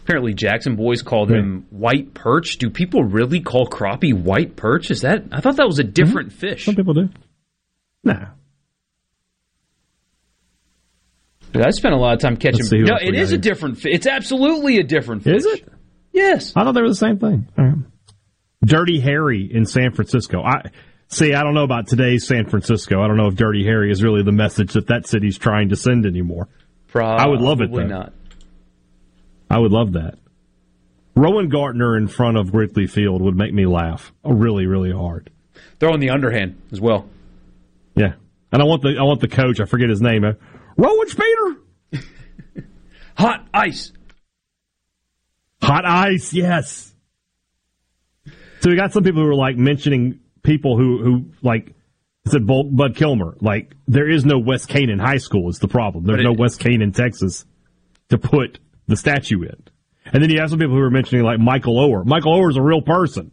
Apparently, 0.00 0.34
Jackson 0.34 0.76
boys 0.76 1.00
called 1.00 1.30
him 1.30 1.66
white 1.70 2.12
perch. 2.12 2.58
Do 2.58 2.68
people 2.68 3.02
really 3.02 3.40
call 3.40 3.66
crappie 3.66 4.12
white 4.12 4.54
perch? 4.54 4.90
Is 4.90 5.00
that? 5.00 5.24
I 5.32 5.40
thought 5.40 5.56
that 5.56 5.66
was 5.66 5.78
a 5.78 5.84
different 5.84 6.32
fish. 6.32 6.66
Some 6.66 6.74
people 6.74 6.92
do. 6.92 7.08
Nah. 8.04 8.26
I 11.54 11.70
spent 11.70 11.94
a 11.94 11.98
lot 11.98 12.14
of 12.14 12.20
time 12.20 12.36
catching. 12.36 12.60
Let's 12.60 12.70
see 12.70 12.78
who 12.78 12.84
No, 12.84 12.96
it 13.00 13.14
is 13.14 13.32
a 13.32 13.38
different. 13.38 13.78
Fi- 13.78 13.90
it's 13.90 14.06
absolutely 14.06 14.78
a 14.78 14.82
different 14.82 15.22
fish. 15.22 15.36
Is 15.36 15.46
it? 15.46 15.68
Yes. 16.12 16.52
I 16.56 16.64
thought 16.64 16.72
they 16.72 16.82
were 16.82 16.88
the 16.88 16.94
same 16.94 17.18
thing. 17.18 17.48
Right. 17.56 17.74
Dirty 18.64 19.00
Harry 19.00 19.50
in 19.52 19.66
San 19.66 19.92
Francisco. 19.92 20.42
I 20.42 20.70
see. 21.08 21.34
I 21.34 21.42
don't 21.42 21.54
know 21.54 21.64
about 21.64 21.86
today's 21.86 22.26
San 22.26 22.46
Francisco. 22.46 23.02
I 23.02 23.08
don't 23.08 23.16
know 23.16 23.26
if 23.26 23.34
Dirty 23.34 23.64
Harry 23.64 23.90
is 23.90 24.02
really 24.02 24.22
the 24.22 24.32
message 24.32 24.72
that 24.72 24.86
that 24.86 25.06
city's 25.06 25.38
trying 25.38 25.68
to 25.70 25.76
send 25.76 26.06
anymore. 26.06 26.48
I 26.94 27.26
would 27.26 27.40
love 27.40 27.60
it. 27.60 27.70
Probably 27.70 27.86
not. 27.86 28.12
I 29.50 29.58
would 29.58 29.72
love 29.72 29.92
that. 29.92 30.18
Rowengartner 31.16 31.96
in 31.96 32.08
front 32.08 32.36
of 32.36 32.54
Wrigley 32.54 32.86
Field 32.86 33.22
would 33.22 33.36
make 33.36 33.52
me 33.52 33.66
laugh 33.66 34.12
oh, 34.24 34.32
really, 34.32 34.66
really 34.66 34.92
hard. 34.92 35.30
Throwing 35.78 36.00
the 36.00 36.10
underhand 36.10 36.60
as 36.72 36.80
well. 36.80 37.08
Yeah, 37.94 38.14
and 38.52 38.62
I 38.62 38.64
want 38.64 38.82
the 38.82 38.96
I 38.98 39.02
want 39.02 39.20
the 39.20 39.28
coach. 39.28 39.60
I 39.60 39.64
forget 39.64 39.88
his 39.88 40.00
name. 40.00 40.24
Uh, 40.24 40.32
Rowan 40.76 41.08
Speeder. 41.08 41.56
Hot 43.16 43.46
ice. 43.54 43.92
Hot 45.62 45.84
ice. 45.86 46.32
Yes. 46.32 46.92
So 48.60 48.70
we 48.70 48.76
got 48.76 48.92
some 48.92 49.02
people 49.04 49.22
who 49.22 49.28
are 49.28 49.34
like 49.34 49.56
mentioning 49.56 50.20
people 50.42 50.76
who 50.76 51.02
who 51.02 51.24
like 51.42 51.74
said 52.26 52.46
Bul- 52.46 52.64
Bud 52.70 52.96
Kilmer. 52.96 53.36
Like 53.40 53.74
there 53.86 54.08
is 54.10 54.24
no 54.24 54.38
West 54.38 54.68
Canaan 54.68 54.98
High 54.98 55.18
School 55.18 55.48
is 55.48 55.58
the 55.58 55.68
problem. 55.68 56.04
There's 56.04 56.18
But 56.18 56.24
no 56.24 56.32
it- 56.32 56.38
West 56.38 56.60
Canaan, 56.60 56.92
Texas, 56.92 57.44
to 58.08 58.18
put 58.18 58.58
the 58.88 58.96
statue 58.96 59.42
in. 59.42 59.56
And 60.12 60.22
then 60.22 60.28
you 60.30 60.40
have 60.40 60.50
some 60.50 60.58
people 60.58 60.74
who 60.74 60.82
are 60.82 60.90
mentioning 60.90 61.24
like 61.24 61.38
Michael 61.40 61.76
Oher. 61.76 62.04
Michael 62.04 62.38
Oher 62.38 62.50
is 62.50 62.56
a 62.56 62.62
real 62.62 62.82
person. 62.82 63.30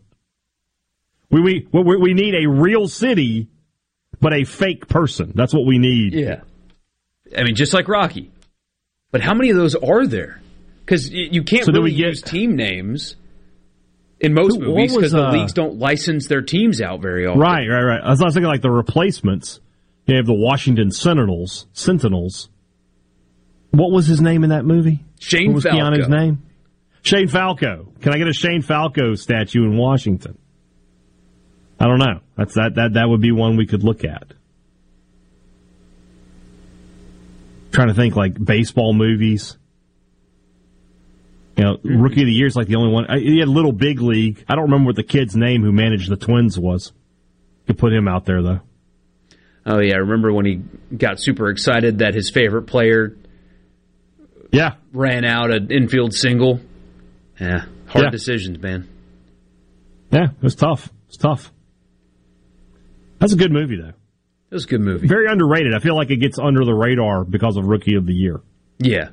We 1.29 1.41
we 1.41 1.67
we, 1.73 1.97
we 1.97 2.13
need 2.13 2.35
a 2.35 2.47
real 2.49 2.87
city, 2.87 3.47
but 4.19 4.33
a 4.33 4.43
fake 4.45 4.87
person. 4.87 5.31
That's 5.35 5.53
what 5.53 5.65
we 5.65 5.79
need. 5.79 6.13
Yeah. 6.13 6.41
I 7.37 7.43
mean, 7.43 7.55
just 7.55 7.73
like 7.73 7.87
Rocky. 7.87 8.31
But 9.11 9.21
how 9.21 9.33
many 9.33 9.49
of 9.49 9.57
those 9.57 9.75
are 9.75 10.05
there? 10.07 10.41
Because 10.85 11.09
you 11.11 11.43
can't 11.43 11.65
So 11.65 11.71
really 11.73 11.91
get- 11.91 12.07
use 12.07 12.21
team 12.21 12.55
names 12.55 13.15
in 14.19 14.33
most 14.33 14.57
Who- 14.59 14.67
movies 14.67 14.95
because 14.95 15.11
the 15.11 15.27
uh, 15.27 15.31
leagues 15.31 15.53
don't 15.53 15.77
license 15.77 16.27
their 16.27 16.41
teams 16.41 16.81
out 16.81 17.01
very 17.01 17.25
often. 17.25 17.39
Right, 17.39 17.67
right, 17.67 17.83
right. 17.83 18.01
I 18.03 18.09
was 18.09 18.19
not 18.19 18.33
thinking 18.33 18.47
like 18.49 18.61
the 18.61 18.71
replacements. 18.71 19.59
You 20.07 20.15
have 20.17 20.25
the 20.25 20.33
Washington 20.33 20.91
Sentinels. 20.91 21.67
Sentinels. 21.73 22.49
What 23.71 23.91
was 23.91 24.07
his 24.07 24.19
name 24.19 24.43
in 24.43 24.49
that 24.49 24.65
movie? 24.65 25.03
Shane 25.19 25.47
what 25.49 25.55
was 25.55 25.63
Falco. 25.63 25.77
Keanu's 25.77 26.09
name? 26.09 26.41
Shane 27.03 27.27
Falco. 27.29 27.87
Can 28.01 28.13
I 28.13 28.17
get 28.17 28.27
a 28.27 28.33
Shane 28.33 28.61
Falco 28.61 29.15
statue 29.15 29.63
in 29.63 29.77
Washington? 29.77 30.37
I 31.79 31.85
don't 31.87 31.99
know. 31.99 32.19
That's 32.37 32.53
that 32.55 32.75
that 32.75 32.93
that 32.93 33.07
would 33.09 33.21
be 33.21 33.31
one 33.31 33.55
we 33.57 33.65
could 33.65 33.83
look 33.83 34.03
at. 34.03 34.33
Trying 37.71 37.87
to 37.87 37.93
think 37.93 38.15
like 38.15 38.33
baseball 38.43 38.93
movies. 38.93 39.57
You 41.57 41.63
know, 41.65 41.77
mm-hmm. 41.77 42.01
Rookie 42.01 42.21
of 42.21 42.25
the 42.27 42.33
Year 42.33 42.47
is 42.47 42.55
like 42.55 42.67
the 42.67 42.75
only 42.75 42.91
one. 42.91 43.05
I- 43.07 43.19
He 43.19 43.39
had 43.39 43.47
Little 43.47 43.71
Big 43.73 44.01
League. 44.01 44.43
I 44.47 44.55
don't 44.55 44.65
remember 44.65 44.87
what 44.87 44.95
the 44.95 45.03
kid's 45.03 45.35
name 45.35 45.63
who 45.63 45.71
managed 45.71 46.09
the 46.09 46.17
Twins 46.17 46.57
was. 46.57 46.91
You 47.61 47.73
could 47.73 47.77
put 47.77 47.93
him 47.93 48.07
out 48.07 48.25
there 48.25 48.41
though. 48.41 48.59
Oh 49.65 49.79
yeah, 49.79 49.93
I 49.93 49.97
remember 49.99 50.33
when 50.33 50.45
he 50.45 50.61
got 50.95 51.19
super 51.19 51.49
excited 51.49 51.99
that 51.99 52.13
his 52.15 52.29
favorite 52.31 52.63
player 52.63 53.15
Yeah, 54.51 54.73
ran 54.91 55.23
out 55.23 55.51
an 55.51 55.71
infield 55.71 56.13
single. 56.13 56.59
Yeah, 57.39 57.65
hard 57.87 58.05
Yeah. 58.05 58.09
decisions, 58.09 58.59
man. 58.59 58.87
yeah, 60.11 60.25
it 60.31 60.43
was 60.43 60.55
tough. 60.55 60.89
It's 61.07 61.17
tough. 61.17 61.51
That's 63.19 63.33
a 63.33 63.37
good 63.37 63.51
movie 63.51 63.77
though. 63.79 63.93
It 64.51 64.55
was 64.55 64.65
a 64.65 64.67
good 64.67 64.81
movie. 64.81 65.07
Very 65.07 65.27
underrated. 65.31 65.73
I 65.73 65.79
feel 65.79 65.95
like 65.95 66.11
it 66.11 66.17
gets 66.17 66.37
under 66.37 66.65
the 66.65 66.73
radar 66.73 67.23
because 67.23 67.55
of 67.57 67.65
Rookie 67.65 67.95
of 67.95 68.05
the 68.05 68.13
Year. 68.13 68.41
Yeah. 68.79 69.09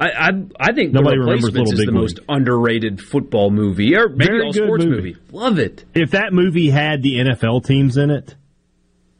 I, 0.00 0.08
I 0.10 0.30
I 0.58 0.72
think 0.72 0.92
Nobody 0.92 1.16
The 1.16 1.20
remembers 1.20 1.44
Little 1.52 1.62
is 1.62 1.70
Big 1.78 1.86
the 1.86 1.92
League. 1.92 1.94
most 2.00 2.20
underrated 2.28 3.00
football 3.00 3.50
movie, 3.50 3.94
or 3.96 4.08
maybe 4.08 4.24
Very 4.24 4.42
all 4.46 4.52
sports 4.52 4.84
movie. 4.84 4.96
movie. 4.96 5.16
Love 5.30 5.58
it. 5.58 5.84
If 5.94 6.10
that 6.12 6.32
movie 6.32 6.70
had 6.70 7.02
the 7.02 7.16
NFL 7.18 7.64
teams 7.66 7.96
in 7.98 8.10
it, 8.10 8.34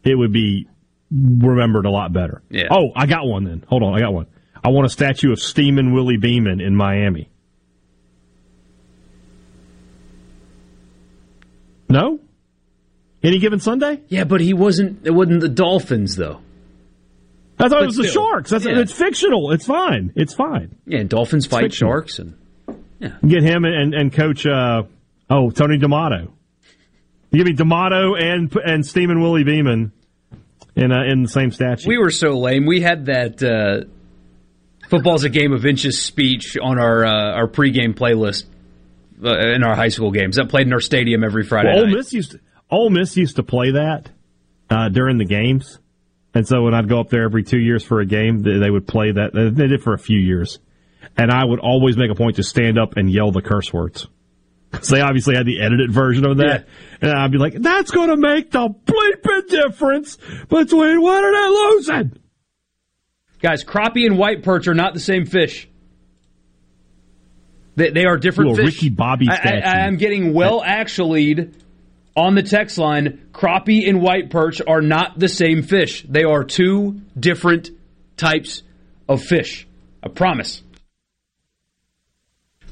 it 0.03 0.15
would 0.17 0.33
be 0.33 0.67
remembered 1.13 1.85
a 1.87 1.91
lot 1.91 2.13
better. 2.13 2.43
Yeah. 2.51 2.69
Oh, 2.71 2.91
I 2.97 3.07
got 3.07 3.27
one 3.27 3.45
then. 3.45 3.65
Hold 3.69 3.83
on, 3.83 3.95
I 3.95 4.01
got 4.01 4.13
one. 4.15 4.27
I 4.65 4.71
want 4.71 4.87
a 4.87 4.91
statue 4.91 5.33
of 5.33 5.39
Steamin' 5.41 5.93
Willie 5.93 6.17
Beeman 6.17 6.61
in 6.61 6.75
Miami. 6.75 7.29
No? 11.89 12.21
Any 13.23 13.39
given 13.39 13.61
Sunday? 13.61 14.01
Yeah, 14.09 14.25
but 14.25 14.41
he 14.41 14.55
wasn't. 14.55 15.07
It 15.07 15.11
wasn't 15.11 15.41
the 15.41 15.49
Dolphins 15.49 16.17
though. 16.17 16.41
I 17.59 17.65
thought 17.65 17.71
But 17.71 17.83
it 17.83 17.87
was 17.87 17.97
the 17.97 18.09
Sharks. 18.09 18.51
That's 18.51 18.65
yeah. 18.65 18.79
it's 18.79 18.93
fictional. 18.93 19.51
It's 19.53 19.67
fine. 19.67 20.13
It's 20.17 20.33
fine. 20.33 20.77
Yeah, 20.87 21.01
and 21.01 21.11
Dolphins 21.11 21.47
fight 21.47 21.65
fictional. 21.65 21.93
sharks, 21.93 22.19
and 22.19 22.35
yeah. 22.99 23.17
Get 23.27 23.43
him 23.43 23.65
and 23.65 23.93
and 23.95 24.13
coach. 24.13 24.47
Uh, 24.47 24.85
oh, 25.29 25.51
Tony 25.51 25.77
D'Amato. 25.77 26.33
You 27.31 27.45
give 27.45 27.47
me 27.47 27.53
D'Amato 27.53 28.15
and 28.15 28.55
and 28.57 28.87
Steamin' 28.87 29.21
Willie 29.21 29.45
Beeman 29.45 29.93
in 30.75 30.91
uh, 30.93 31.03
in 31.05 31.23
the 31.23 31.29
same 31.29 31.51
statue. 31.51 31.89
we 31.89 31.99
were 31.99 32.11
so 32.11 32.39
lame. 32.39 32.65
We 32.65 32.81
had 32.81 33.07
that 33.07 33.43
uh, 33.43 33.87
football's 34.89 35.25
a 35.25 35.29
game 35.29 35.53
of 35.53 35.67
inches 35.67 36.01
speech 36.01 36.57
on 36.61 36.79
our 36.79 37.05
uh, 37.05 37.33
our 37.35 37.47
pregame 37.47 37.95
playlist 37.95 38.47
uh, 39.23 39.37
in 39.55 39.63
our 39.63 39.77
high 39.77 39.89
school 39.89 40.11
games. 40.13 40.37
That 40.37 40.49
played 40.49 40.67
in 40.67 40.73
our 40.73 40.81
stadium 40.81 41.23
every 41.25 41.45
Friday 41.45 41.69
Well, 41.75 41.85
Ole. 41.85 41.91
Miss 41.95 42.13
used 42.15 42.33
to, 42.33 42.41
Ole 42.71 42.91
Miss 42.91 43.17
used 43.17 43.37
to 43.37 43.43
play 43.43 43.73
that 43.73 44.11
uh, 44.69 44.89
during 44.89 45.19
the 45.19 45.25
games, 45.25 45.79
and 46.35 46.47
so 46.47 46.63
when 46.63 46.75
I'd 46.75 46.89
go 46.89 47.01
up 47.01 47.11
there 47.11 47.25
every 47.25 47.43
two 47.43 47.59
years 47.59 47.85
for 47.85 48.01
a 48.01 48.07
game, 48.07 48.43
they, 48.43 48.71
would 48.71 48.87
play 48.87 49.11
that. 49.11 49.33
They 49.33 49.67
did 49.67 49.83
for 49.83 49.95
a 49.95 49.99
few 49.99 50.19
years, 50.19 50.59
and 51.17 51.31
I 51.31 51.45
would 51.45 51.59
always 51.59 51.97
make 51.97 52.11
a 52.11 52.15
point 52.15 52.37
to 52.37 52.43
stand 52.43 52.79
up 52.79 52.97
and 52.97 53.11
yell 53.11 53.33
the 53.33 53.43
curse 53.43 53.73
words. 53.73 54.07
Because 54.71 54.87
they 54.87 55.01
obviously 55.01 55.35
had 55.35 55.47
the 55.47 55.61
edited 55.61 55.91
version 55.91 56.25
of 56.25 56.37
that, 56.37 56.69
and 57.03 57.11
I'd 57.11 57.33
be 57.33 57.39
like, 57.39 57.55
"That's 57.55 57.91
going 57.91 58.09
to 58.09 58.17
make 58.17 58.53
the 58.53 58.69
bleeping 58.69 59.49
difference 59.49 60.17
between 60.49 61.03
winning 61.03 61.33
and 61.35 61.53
losing." 61.53 62.21
Guys, 63.43 63.65
crappie 63.65 64.07
and 64.07 64.17
white 64.17 64.45
perch 64.45 64.69
are 64.69 64.75
not 64.75 64.95
the 64.95 65.01
same 65.01 65.27
fish. 65.27 65.69
They, 67.75 67.91
they 67.91 68.05
are 68.05 68.17
different 68.17 68.57
fish. 68.57 68.77
Ricky 68.77 68.91
Bobby 68.91 69.29
I. 69.29 69.61
I, 69.65 69.79
am 69.87 69.97
getting 69.97 70.35
well 70.35 70.63
actuallyed 70.63 71.53
on 72.17 72.35
the 72.35 72.43
text 72.43 72.79
line. 72.79 73.29
Crappie 73.33 73.89
and 73.89 74.03
white 74.03 74.31
perch 74.31 74.61
are 74.67 74.83
not 74.83 75.19
the 75.19 75.29
same 75.29 75.63
fish. 75.63 76.05
They 76.09 76.25
are 76.25 76.45
two 76.45 77.01
different 77.19 77.71
types 78.17 78.63
of 79.09 79.23
fish. 79.23 79.67
I 80.03 80.09
promise. 80.09 80.63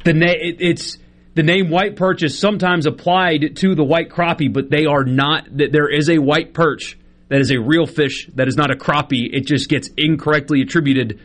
The 0.05 0.12
na- 0.12 0.27
it, 0.28 0.56
it's 0.60 0.98
the 1.35 1.43
name 1.43 1.70
white 1.70 1.97
perch 1.97 2.23
is 2.23 2.39
sometimes 2.39 2.86
applied 2.86 3.56
to 3.56 3.74
the 3.74 3.85
white 3.85 4.10
crappie, 4.10 4.52
but 4.52 4.70
they 4.70 4.86
are 4.86 5.05
not. 5.05 5.47
There 5.51 5.89
is 5.89 6.09
a 6.09 6.19
white 6.19 6.55
perch 6.55 6.98
that 7.28 7.40
is 7.40 7.51
a 7.51 7.59
real 7.59 7.86
fish 7.86 8.28
that 8.35 8.48
is 8.48 8.56
not 8.56 8.70
a 8.70 8.77
crappie. 8.77 9.28
It 9.32 9.47
just 9.47 9.69
gets 9.69 9.89
incorrectly 9.97 10.62
attributed. 10.62 11.20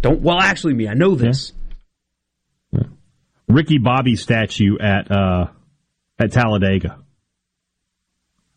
Don't 0.00 0.20
well, 0.20 0.38
actually, 0.38 0.74
me, 0.74 0.88
I 0.88 0.94
know 0.94 1.14
this. 1.14 1.52
Ricky 3.48 3.78
Bobby 3.78 4.16
statue 4.16 4.78
at 4.78 5.10
uh, 5.10 5.46
at 6.18 6.32
Talladega. 6.32 6.98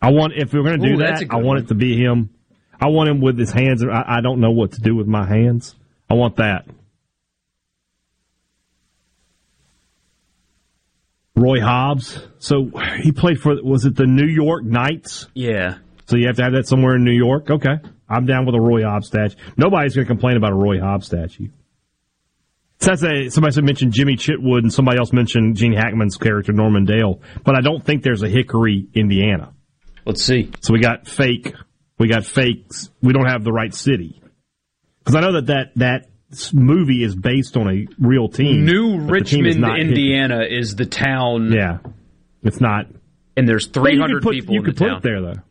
I 0.01 0.11
want 0.11 0.33
if 0.35 0.53
we're 0.53 0.63
going 0.63 0.81
to 0.81 0.87
do 0.87 0.93
Ooh, 0.95 0.97
that, 0.97 1.23
I 1.29 1.35
want 1.35 1.45
one. 1.45 1.57
it 1.57 1.67
to 1.69 1.75
be 1.75 1.97
him. 1.97 2.29
I 2.79 2.87
want 2.87 3.09
him 3.09 3.21
with 3.21 3.39
his 3.39 3.51
hands. 3.51 3.83
I, 3.83 4.17
I 4.17 4.21
don't 4.21 4.39
know 4.39 4.51
what 4.51 4.73
to 4.73 4.81
do 4.81 4.95
with 4.95 5.07
my 5.07 5.25
hands. 5.25 5.75
I 6.09 6.13
want 6.13 6.35
that. 6.35 6.67
Roy 11.35 11.59
Hobbs. 11.59 12.19
So 12.39 12.71
he 13.01 13.11
played 13.11 13.39
for 13.39 13.55
was 13.63 13.85
it 13.85 13.95
the 13.95 14.05
New 14.05 14.27
York 14.27 14.63
Knights? 14.63 15.27
Yeah. 15.33 15.77
So 16.07 16.17
you 16.17 16.27
have 16.27 16.35
to 16.37 16.43
have 16.43 16.53
that 16.53 16.67
somewhere 16.67 16.95
in 16.95 17.03
New 17.03 17.11
York. 17.11 17.49
Okay, 17.49 17.77
I'm 18.07 18.25
down 18.25 18.45
with 18.45 18.55
a 18.55 18.61
Roy 18.61 18.83
Hobbs 18.83 19.07
statue. 19.07 19.35
Nobody's 19.57 19.95
going 19.95 20.05
to 20.05 20.13
complain 20.13 20.37
about 20.37 20.51
a 20.51 20.55
Roy 20.55 20.79
Hobbs 20.79 21.07
statue. 21.07 21.49
Says 22.85 23.01
that 23.01 23.31
somebody 23.31 23.53
said 23.53 23.63
mentioned 23.63 23.93
Jimmy 23.93 24.15
Chitwood 24.15 24.59
and 24.59 24.71
somebody 24.71 24.99
else 24.99 25.11
mentioned 25.11 25.55
Gene 25.57 25.73
Hackman's 25.73 26.17
character 26.17 26.53
Norman 26.53 26.85
Dale, 26.85 27.19
but 27.43 27.55
I 27.55 27.61
don't 27.61 27.83
think 27.83 28.03
there's 28.03 28.21
a 28.21 28.29
Hickory, 28.29 28.87
Indiana. 28.93 29.53
Let's 30.05 30.23
see. 30.23 30.51
So 30.61 30.71
we 30.71 30.79
got 30.79 31.07
fake. 31.07 31.53
We 31.97 32.07
got 32.07 32.25
fakes. 32.25 32.91
We 33.01 33.11
don't 33.11 33.25
have 33.25 33.43
the 33.43 33.51
right 33.51 33.73
city 33.73 34.21
because 34.99 35.15
I 35.15 35.21
know 35.21 35.33
that 35.33 35.47
that 35.47 35.71
that 35.77 36.07
movie 36.53 37.03
is 37.03 37.15
based 37.15 37.57
on 37.57 37.67
a 37.69 37.87
real 37.97 38.27
team. 38.29 38.65
New 38.65 38.99
but 39.07 39.19
the 39.19 39.25
team 39.25 39.45
is 39.47 39.55
Richmond, 39.55 39.77
Hickory. 39.77 39.87
Indiana 39.89 40.43
is 40.47 40.75
the 40.75 40.85
town. 40.85 41.51
Yeah, 41.51 41.79
it's 42.43 42.61
not. 42.61 42.85
And 43.35 43.47
there's 43.49 43.67
But 43.67 43.91
you 43.91 43.97
300 43.97 44.21
put, 44.23 44.33
people 44.33 44.53
You 44.53 44.59
in 44.59 44.65
could 44.65 44.75
the 44.75 44.79
put 44.79 44.87
town. 44.89 44.97
it 44.97 45.03
there 45.03 45.21
though. 45.21 45.41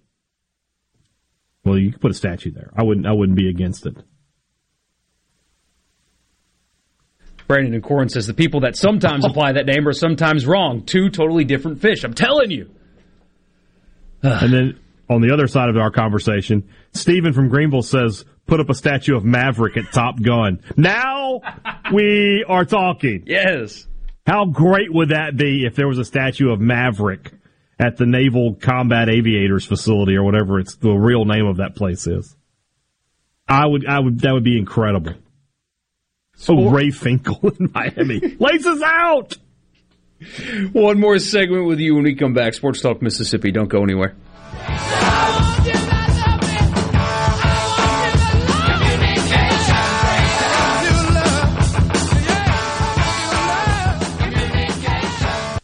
Well, 1.65 1.78
you 1.78 1.90
could 1.93 2.01
put 2.01 2.11
a 2.12 2.15
statue 2.15 2.52
there. 2.52 2.70
I 2.77 2.85
wouldn't. 2.85 3.06
I 3.06 3.12
wouldn't 3.12 3.36
be 3.36 3.48
against 3.48 3.86
it. 3.86 3.97
Brandon 7.47 7.75
and 7.75 7.83
Corin 7.83 8.09
says 8.09 8.27
the 8.27 8.35
people 8.35 8.61
that 8.61 8.77
sometimes 8.77 9.25
apply 9.29 9.53
that 9.53 9.66
name 9.66 9.87
are 9.87 9.93
sometimes 9.93 10.47
wrong. 10.47 10.85
Two 10.85 11.11
totally 11.11 11.45
different 11.45 11.81
fish. 11.81 12.05
I'm 12.05 12.15
telling 12.15 12.51
you. 12.51 12.71
and 14.23 14.53
then 14.53 14.81
on 15.11 15.21
the 15.21 15.33
other 15.33 15.47
side 15.47 15.69
of 15.69 15.77
our 15.77 15.91
conversation, 15.91 16.69
Stephen 16.93 17.33
from 17.33 17.49
Greenville 17.49 17.83
says, 17.83 18.25
"Put 18.47 18.61
up 18.61 18.71
a 18.71 18.75
statue 18.75 19.16
of 19.16 19.25
Maverick 19.25 19.77
at 19.77 19.93
Top 19.93 20.21
Gun." 20.21 20.61
Now 20.77 21.41
we 21.93 22.45
are 22.49 22.65
talking. 22.65 23.25
Yes. 23.27 23.87
How 24.27 24.47
great 24.47 24.93
would 24.93 25.11
that 25.11 25.37
be 25.37 25.66
if 25.66 25.77
there 25.77 25.87
was 25.87 25.99
a 25.99 26.05
statue 26.05 26.51
of 26.51 26.59
Maverick 26.59 27.33
at 27.79 27.99
the 27.99 28.07
Naval 28.07 28.55
Combat 28.55 29.11
Aviators 29.11 29.66
facility 29.66 30.16
or 30.16 30.25
whatever 30.25 30.59
it's 30.59 30.77
the 30.77 30.93
real 30.93 31.27
name 31.27 31.47
of 31.47 31.59
that 31.59 31.77
place 31.77 32.07
is? 32.07 32.35
I 33.47 33.66
would. 33.66 33.87
I 33.87 33.99
would. 33.99 34.21
That 34.21 34.33
would 34.33 34.45
be 34.45 34.59
incredible. 34.59 35.12
Oh, 36.48 36.69
Ray 36.70 36.89
Finkle 36.89 37.59
in 37.59 37.70
Miami. 37.73 38.20
Laces 38.39 38.82
out. 38.82 39.36
One 40.73 41.01
more 41.01 41.19
segment 41.19 41.66
with 41.66 41.81
you 41.81 41.94
when 41.94 42.05
we 42.05 42.15
come 42.15 42.35
back. 42.35 42.55
Sports 42.55 42.81
Talk 42.81 43.02
Mississippi. 43.02 43.51
Don't 43.51 43.69
go 43.69 43.82
anywhere. 43.82 44.15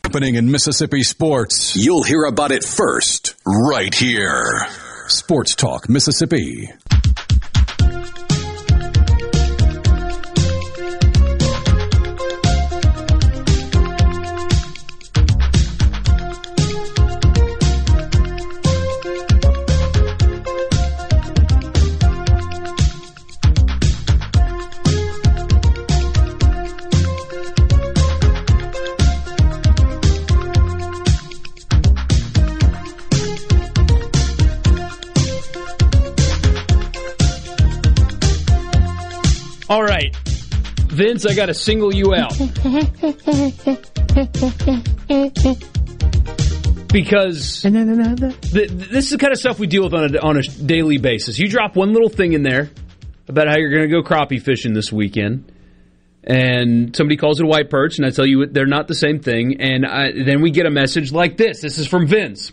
Happening 0.04 0.34
in 0.34 0.50
Mississippi 0.50 1.04
sports. 1.04 1.76
You'll 1.76 2.02
hear 2.02 2.24
about 2.24 2.50
it 2.50 2.64
first, 2.64 3.36
right 3.46 3.94
here. 3.94 4.66
Sports 5.06 5.54
Talk 5.54 5.88
Mississippi. 5.88 6.68
All 39.70 39.84
right. 39.84 40.12
Vince, 40.88 41.24
I 41.24 41.34
got 41.34 41.46
to 41.46 41.54
single 41.54 41.94
you 41.94 42.12
out. 42.12 42.36
Because 46.92 47.62
th- 47.62 48.68
this 48.68 49.04
is 49.04 49.10
the 49.10 49.18
kind 49.20 49.32
of 49.32 49.38
stuff 49.38 49.60
we 49.60 49.68
deal 49.68 49.84
with 49.84 49.94
on 49.94 50.16
a, 50.16 50.18
on 50.18 50.36
a 50.38 50.42
daily 50.42 50.98
basis. 50.98 51.38
You 51.38 51.48
drop 51.48 51.76
one 51.76 51.92
little 51.92 52.08
thing 52.08 52.32
in 52.32 52.42
there 52.42 52.68
about 53.28 53.46
how 53.46 53.58
you're 53.58 53.70
going 53.70 53.88
to 53.88 53.88
go 53.88 54.02
crappie 54.02 54.42
fishing 54.42 54.74
this 54.74 54.90
weekend, 54.90 55.52
and 56.24 56.96
somebody 56.96 57.16
calls 57.16 57.38
it 57.38 57.44
a 57.44 57.46
white 57.46 57.70
perch, 57.70 57.96
and 57.98 58.04
I 58.04 58.10
tell 58.10 58.26
you 58.26 58.46
they're 58.46 58.66
not 58.66 58.88
the 58.88 58.96
same 58.96 59.20
thing, 59.20 59.60
and 59.60 59.86
I, 59.86 60.10
then 60.10 60.42
we 60.42 60.50
get 60.50 60.66
a 60.66 60.70
message 60.70 61.12
like 61.12 61.36
this. 61.36 61.60
This 61.60 61.78
is 61.78 61.86
from 61.86 62.08
Vince. 62.08 62.50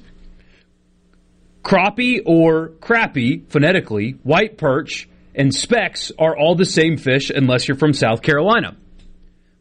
Crappie 1.63 2.21
or 2.23 2.73
crappie, 2.79 3.49
phonetically, 3.49 4.11
white 4.21 4.59
perch, 4.59 5.09
and 5.37 5.53
specks 5.53 6.11
are 6.17 6.35
all 6.35 6.55
the 6.55 6.65
same 6.65 6.97
fish 6.97 7.29
unless 7.29 7.67
you're 7.67 7.77
from 7.77 7.93
South 7.93 8.23
Carolina. 8.23 8.75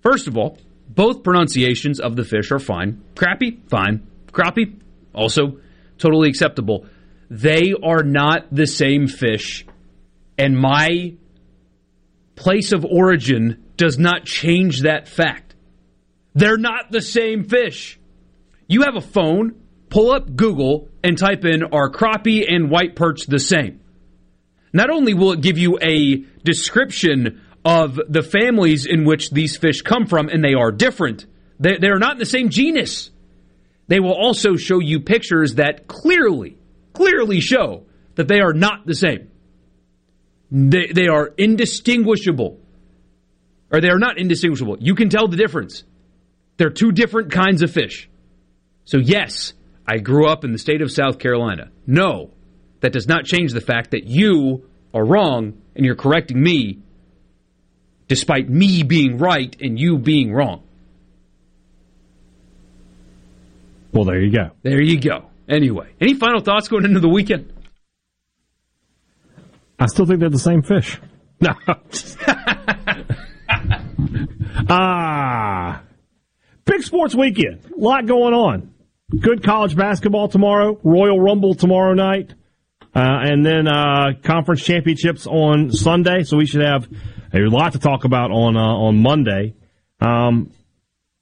First 0.01 0.27
of 0.27 0.37
all, 0.37 0.59
both 0.89 1.23
pronunciations 1.23 2.01
of 2.01 2.17
the 2.17 2.25
fish 2.25 2.51
are 2.51 2.59
fine. 2.59 3.05
Crappie, 3.15 3.69
fine. 3.69 4.07
Crappie, 4.33 4.81
also 5.15 5.59
totally 5.99 6.31
acceptable. 6.31 6.87
They 7.29 7.75
are 7.83 8.03
not 8.03 8.47
the 8.51 8.67
same 8.67 9.07
fish, 9.07 9.67
and 10.39 10.57
my 10.57 11.15
place 12.37 12.73
of 12.73 12.85
origin 12.85 13.65
does 13.77 13.99
not 13.99 14.25
change 14.25 14.83
that 14.83 15.09
fact. 15.09 15.55
They're 16.35 16.59
not 16.59 16.91
the 16.91 17.01
same 17.01 17.45
fish. 17.45 17.99
You 18.69 18.83
have 18.83 18.97
a 18.97 19.01
phone, 19.01 19.61
pull 19.91 20.13
up 20.13 20.35
Google, 20.35 20.89
and 21.03 21.19
type 21.19 21.45
in 21.45 21.63
are 21.65 21.91
crappie 21.91 22.45
and 22.49 22.71
white 22.71 22.95
perch 22.95 23.27
the 23.27 23.39
same? 23.39 23.81
Not 24.77 24.91
only 24.91 25.15
will 25.15 25.33
it 25.33 25.41
give 25.41 25.57
you 25.57 25.79
a 25.81 26.17
description 26.45 27.41
of 27.65 27.99
the 28.11 28.23
families 28.23 28.85
in 28.85 29.07
which 29.07 29.31
these 29.31 29.57
fish 29.57 29.81
come 29.81 30.05
from, 30.05 30.29
and 30.29 30.45
they 30.45 30.53
are 30.53 30.71
different, 30.71 31.25
they, 31.59 31.79
they 31.79 31.87
are 31.87 31.99
not 31.99 32.13
in 32.13 32.19
the 32.19 32.27
same 32.27 32.51
genus. 32.51 33.11
They 33.89 34.01
will 34.01 34.13
also 34.13 34.57
show 34.57 34.79
you 34.79 35.01
pictures 35.01 35.55
that 35.55 35.87
clearly, 35.87 36.59
clearly 36.93 37.41
show 37.41 37.87
that 38.17 38.29
they 38.29 38.41
are 38.41 38.53
not 38.53 38.85
the 38.85 38.95
same. 38.95 39.31
They, 40.51 40.93
they 40.95 41.09
are 41.09 41.33
indistinguishable. 41.39 42.61
Or 43.73 43.81
they 43.81 43.89
are 43.89 43.99
not 43.99 44.19
indistinguishable. 44.19 44.77
You 44.79 44.95
can 44.95 45.09
tell 45.09 45.27
the 45.27 45.39
difference. 45.39 45.85
They're 46.59 46.69
two 46.69 46.93
different 46.93 47.33
kinds 47.33 47.63
of 47.63 47.71
fish. 47.71 48.11
So, 48.85 48.99
yes, 48.99 49.55
I 49.89 50.01
grew 50.01 50.29
up 50.29 50.45
in 50.45 50.53
the 50.53 50.59
state 50.59 50.83
of 50.83 50.93
South 50.93 51.19
Carolina. 51.19 51.71
No, 51.87 52.33
that 52.87 52.93
does 52.93 53.09
not 53.09 53.25
change 53.25 53.53
the 53.53 53.61
fact 53.61 53.91
that 53.91 54.05
you 54.05 54.63
are 54.95 55.05
wrong 55.05 55.61
and 55.75 55.85
you're 55.85 55.97
correcting 55.97 56.41
me 56.41 56.79
despite 58.07 58.49
me 58.49 58.85
being 58.85 59.19
right 59.19 59.57
and 59.61 59.77
you 59.77 59.99
being 59.99 60.33
wrong. 60.33 60.63
Well, 63.91 64.05
there 64.05 64.23
you 64.23 64.31
go. 64.31 64.53
There 64.63 64.81
you 64.81 65.01
go. 65.01 65.25
Anyway, 65.49 65.95
any 66.01 66.15
final 66.15 66.41
thoughts 66.41 66.69
going 66.69 66.85
into 66.85 67.01
the 67.01 67.09
weekend? 67.09 67.53
I 69.81 69.87
still 69.87 70.07
think 70.07 70.21
they're 70.21 70.31
the 70.31 70.39
same 70.39 70.63
fish. 70.63 71.01
No. 71.41 71.55
ah. 74.71 75.83
Big 76.65 76.85
sports 76.85 77.17
weekend. 77.17 77.65
A 77.65 77.81
lot 77.81 78.07
going 78.07 78.33
on. 78.33 78.73
Good 79.11 79.43
college 79.43 79.75
basketball 79.75 80.29
tomorrow. 80.29 80.79
Royal 80.85 81.19
Rumble 81.19 81.57
tomorrow 81.57 81.95
night. 81.95 82.33
Uh, 82.97 83.29
and 83.29 83.45
then 83.45 83.69
uh, 83.69 84.13
conference 84.23 84.65
championships 84.65 85.27
on 85.27 85.71
Sunday. 85.71 86.23
So 86.23 86.39
we 86.39 86.47
should 86.47 86.63
have 86.63 86.89
a 87.35 87.41
lot 87.41 87.75
to 87.75 87.79
talk 87.79 88.05
about 88.05 88.31
on 88.31 88.57
uh, 88.57 88.61
on 88.61 89.03
Monday. 89.03 89.55
Um, 90.01 90.51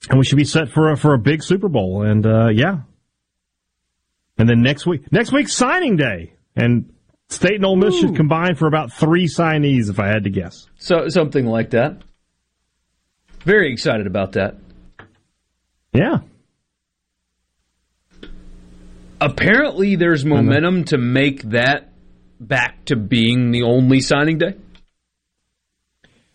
and 0.09 0.19
we 0.19 0.25
should 0.25 0.37
be 0.37 0.45
set 0.45 0.69
for 0.69 0.93
a, 0.93 0.97
for 0.97 1.15
a 1.15 1.19
big 1.19 1.43
Super 1.43 1.69
Bowl. 1.69 2.03
And 2.03 2.25
uh, 2.25 2.49
yeah. 2.49 2.83
And 4.39 4.49
then 4.49 4.63
next 4.63 4.87
week, 4.87 5.11
next 5.11 5.33
week's 5.33 5.53
signing 5.53 5.97
day. 5.97 6.35
And 6.55 6.93
State 7.29 7.57
and 7.57 7.65
Ole 7.65 7.75
Miss 7.75 7.99
should 7.99 8.15
combine 8.15 8.55
for 8.55 8.69
about 8.69 8.93
three 8.93 9.27
signees, 9.27 9.91
if 9.91 9.99
I 9.99 10.07
had 10.07 10.25
to 10.25 10.31
guess. 10.31 10.69
So 10.79 11.09
something 11.09 11.45
like 11.45 11.71
that. 11.71 12.03
Very 13.41 13.73
excited 13.73 14.07
about 14.07 14.33
that. 14.33 14.59
Yeah. 15.93 16.19
Apparently, 19.25 19.97
there's 19.97 20.25
momentum 20.25 20.85
to 20.85 20.99
make 20.99 21.43
that 21.45 21.93
back 22.39 22.85
to 22.87 22.97
being 22.97 23.53
the 23.53 23.63
only 23.63 24.01
signing 24.01 24.39
day. 24.39 24.55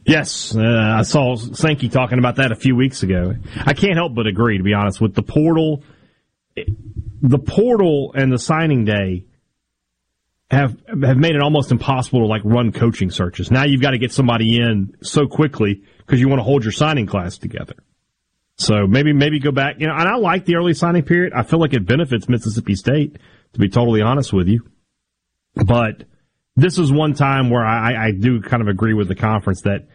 Yes, 0.04 0.56
uh, 0.56 0.62
I 0.62 1.04
saw 1.04 1.36
Sankey 1.36 1.90
talking 1.90 2.18
about 2.18 2.38
that 2.38 2.52
a 2.52 2.56
few 2.56 2.76
weeks 2.76 3.04
ago. 3.04 3.36
I 3.64 3.74
can't 3.74 3.96
help 3.96 4.16
but 4.16 4.26
agree, 4.26 4.58
to 4.58 4.64
be 4.64 4.74
honest, 4.74 5.00
with 5.00 5.14
the 5.14 5.22
portal. 5.22 5.84
The 7.22 7.38
portal 7.38 8.14
and 8.16 8.32
the 8.32 8.40
signing 8.40 8.86
day 8.86 9.26
have 10.50 10.76
have 10.88 11.18
made 11.18 11.36
it 11.36 11.42
almost 11.42 11.72
impossible 11.72 12.22
to 12.22 12.26
like 12.26 12.42
run 12.44 12.72
coaching 12.72 13.12
searches. 13.12 13.52
Now 13.52 13.66
you've 13.66 13.82
got 13.82 13.92
to 13.92 14.00
get 14.00 14.12
somebody 14.12 14.60
in 14.60 14.96
so 15.04 15.28
quickly 15.28 15.84
because 16.00 16.20
you 16.20 16.28
want 16.28 16.40
to 16.40 16.44
hold 16.44 16.64
your 16.64 16.72
signing 16.72 17.06
class 17.06 17.38
together. 17.38 17.76
So 18.60 18.86
maybe 18.86 19.14
maybe 19.14 19.40
go 19.40 19.52
back. 19.52 19.80
You 19.80 19.88
know, 19.88 19.94
and 19.94 20.08
I 20.08 20.18
like 20.18 20.46
the 20.46 20.56
early 20.56 20.74
signing 20.74 21.04
period. 21.04 21.34
I 21.34 21.44
feel 21.44 21.60
like 21.60 21.74
it 21.74 21.86
benefits 21.86 22.30
Mississippi 22.30 22.76
State. 22.76 23.18
To 23.54 23.60
be 23.60 23.68
totally 23.68 24.04
honest 24.04 24.32
with 24.32 24.48
you, 24.48 24.70
but 25.56 26.04
this 26.56 26.78
is 26.78 26.92
one 26.92 27.16
time 27.16 27.50
where 27.50 27.66
I, 27.66 28.10
I 28.10 28.12
do 28.12 28.42
kind 28.42 28.62
of 28.62 28.68
agree 28.68 28.94
with 28.94 29.08
the 29.08 29.16
conference 29.16 29.62
that 29.64 29.88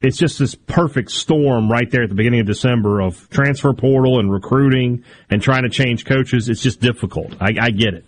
it's 0.00 0.16
just 0.16 0.38
this 0.38 0.54
perfect 0.54 1.12
storm 1.12 1.70
right 1.70 1.88
there 1.90 2.02
at 2.02 2.08
the 2.08 2.16
beginning 2.16 2.40
of 2.40 2.46
December 2.46 3.00
of 3.00 3.28
transfer 3.30 3.72
portal 3.72 4.18
and 4.18 4.32
recruiting 4.32 5.04
and 5.30 5.40
trying 5.40 5.62
to 5.62 5.68
change 5.68 6.04
coaches. 6.04 6.48
It's 6.48 6.62
just 6.62 6.80
difficult. 6.80 7.34
I, 7.40 7.54
I 7.60 7.70
get 7.70 7.94
it. 7.94 8.04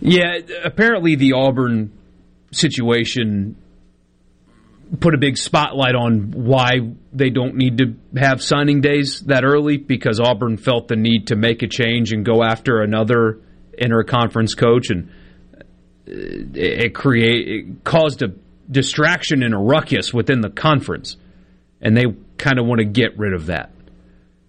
Yeah, 0.00 0.38
apparently 0.64 1.16
the 1.16 1.32
Auburn 1.32 1.92
situation 2.50 3.56
put 5.00 5.14
a 5.14 5.18
big 5.18 5.36
spotlight 5.36 5.94
on 5.94 6.32
why 6.32 6.80
they 7.12 7.30
don't 7.30 7.56
need 7.56 7.78
to 7.78 7.94
have 8.18 8.42
signing 8.42 8.80
days 8.80 9.20
that 9.22 9.44
early 9.44 9.76
because 9.76 10.20
Auburn 10.20 10.56
felt 10.56 10.88
the 10.88 10.96
need 10.96 11.28
to 11.28 11.36
make 11.36 11.62
a 11.62 11.68
change 11.68 12.12
and 12.12 12.24
go 12.24 12.42
after 12.42 12.80
another 12.80 13.40
inter-conference 13.76 14.54
coach 14.54 14.90
and 14.90 15.10
uh, 15.56 15.62
it 16.06 16.94
create 16.94 17.48
it 17.48 17.84
caused 17.84 18.22
a 18.22 18.28
distraction 18.70 19.42
and 19.42 19.54
a 19.54 19.58
ruckus 19.58 20.12
within 20.12 20.40
the 20.40 20.50
conference 20.50 21.16
and 21.80 21.96
they 21.96 22.04
kind 22.38 22.58
of 22.58 22.66
want 22.66 22.80
to 22.80 22.84
get 22.84 23.18
rid 23.18 23.34
of 23.34 23.46
that. 23.46 23.70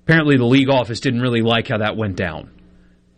Apparently 0.04 0.38
the 0.38 0.46
league 0.46 0.70
office 0.70 1.00
didn't 1.00 1.22
really 1.22 1.42
like 1.42 1.68
how 1.68 1.78
that 1.80 1.96
went 1.96 2.16
down. 2.16 2.50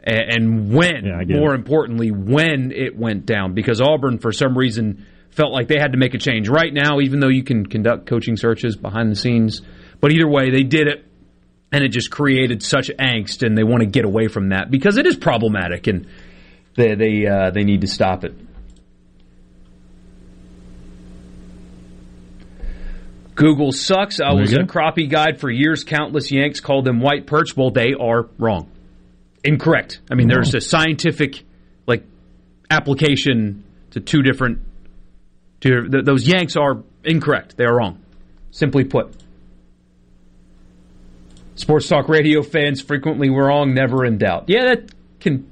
And 0.03 0.73
when, 0.73 1.06
yeah, 1.06 1.38
more 1.38 1.53
it. 1.53 1.60
importantly, 1.60 2.10
when 2.10 2.72
it 2.72 2.98
went 2.98 3.27
down, 3.27 3.53
because 3.53 3.80
Auburn, 3.80 4.18
for 4.18 4.31
some 4.31 4.57
reason, 4.57 5.06
felt 5.32 5.52
like 5.52 5.68
they 5.68 5.80
had 5.80 5.94
to 5.94 5.98
make 5.98 6.14
a 6.14 6.18
change 6.18 6.49
right 6.49 6.74
now, 6.74 6.99
even 6.99 7.20
though 7.20 7.30
you 7.30 7.44
can 7.44 7.66
conduct 7.66 8.06
coaching 8.06 8.38
searches 8.38 8.76
behind 8.76 9.12
the 9.12 9.16
scenes. 9.16 9.62
But 9.99 10.12
either 10.12 10.28
way, 10.28 10.52
they 10.52 10.64
did 10.64 10.88
it, 10.88 11.06
and 11.72 11.84
it 11.84 11.90
just 11.90 12.12
created 12.12 12.62
such 12.64 12.90
angst, 12.99 13.45
and 13.45 13.58
they 13.58 13.64
want 13.64 13.82
to 13.82 13.88
get 13.88 14.06
away 14.06 14.28
from 14.28 14.49
that 14.49 14.70
because 14.70 14.98
it 14.98 15.06
is 15.06 15.16
problematic, 15.16 15.88
and 15.88 16.08
they 16.76 16.95
they 16.95 17.28
uh, 17.28 17.52
they 17.52 17.64
need 17.64 17.82
to 17.82 17.88
stop 17.88 18.24
it. 18.24 18.34
Google 23.36 23.72
sucks. 23.72 24.20
I 24.20 24.34
was 24.34 24.53
a 24.53 24.60
crappie 24.60 25.10
guide 25.10 25.40
for 25.40 25.49
years. 25.49 25.84
Countless 25.84 26.32
Yanks 26.32 26.60
called 26.60 26.86
them 26.86 26.99
white 26.99 27.26
perch. 27.26 27.56
Well, 27.58 27.72
they 27.72 27.94
are 27.99 28.28
wrong. 28.38 28.70
Incorrect. 29.44 30.02
I 30.12 30.16
mean, 30.16 30.28
there's 30.28 30.53
a 30.53 30.62
scientific 30.62 31.44
like 31.88 32.03
application 32.70 33.64
to 33.91 33.99
two 33.99 34.22
different. 34.22 34.60
To 35.62 35.88
th- 35.90 36.06
those 36.06 36.28
Yanks 36.28 36.56
are 36.56 36.84
incorrect. 37.04 37.58
They 37.58 37.66
are 37.66 37.76
wrong. 37.76 38.02
Simply 38.52 38.84
put. 38.84 39.16
Sports 41.56 41.88
talk 41.88 42.10
radio 42.10 42.42
fans 42.42 42.82
frequently 42.82 43.30
were 43.30 43.46
wrong, 43.46 43.74
never 43.74 44.06
in 44.06 44.18
doubt. 44.18 44.46
Yeah, 44.48 44.66
that 44.66 44.92
can 45.20 45.48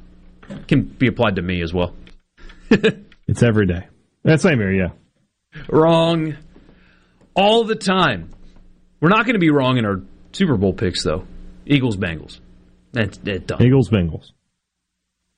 can 0.67 0.83
be 0.83 1.07
applied 1.07 1.35
to 1.35 1.41
me 1.41 1.61
as 1.61 1.73
well. 1.73 1.93
it's 2.69 3.43
every 3.43 3.67
day. 3.67 3.87
That 4.23 4.41
same 4.41 4.57
here, 4.57 4.71
yeah. 4.71 4.89
Wrong 5.69 6.35
all 7.35 7.63
the 7.63 7.75
time. 7.75 8.29
We're 8.99 9.09
not 9.09 9.25
going 9.25 9.35
to 9.35 9.39
be 9.39 9.49
wrong 9.49 9.77
in 9.77 9.85
our 9.85 10.01
Super 10.33 10.57
Bowl 10.57 10.73
picks, 10.73 11.03
though. 11.03 11.25
Eagles, 11.65 11.95
Bengals. 11.95 12.39
That's 12.91 13.17
that 13.19 13.47
done. 13.47 13.63
Eagles, 13.63 13.89
Bengals. 13.89 14.31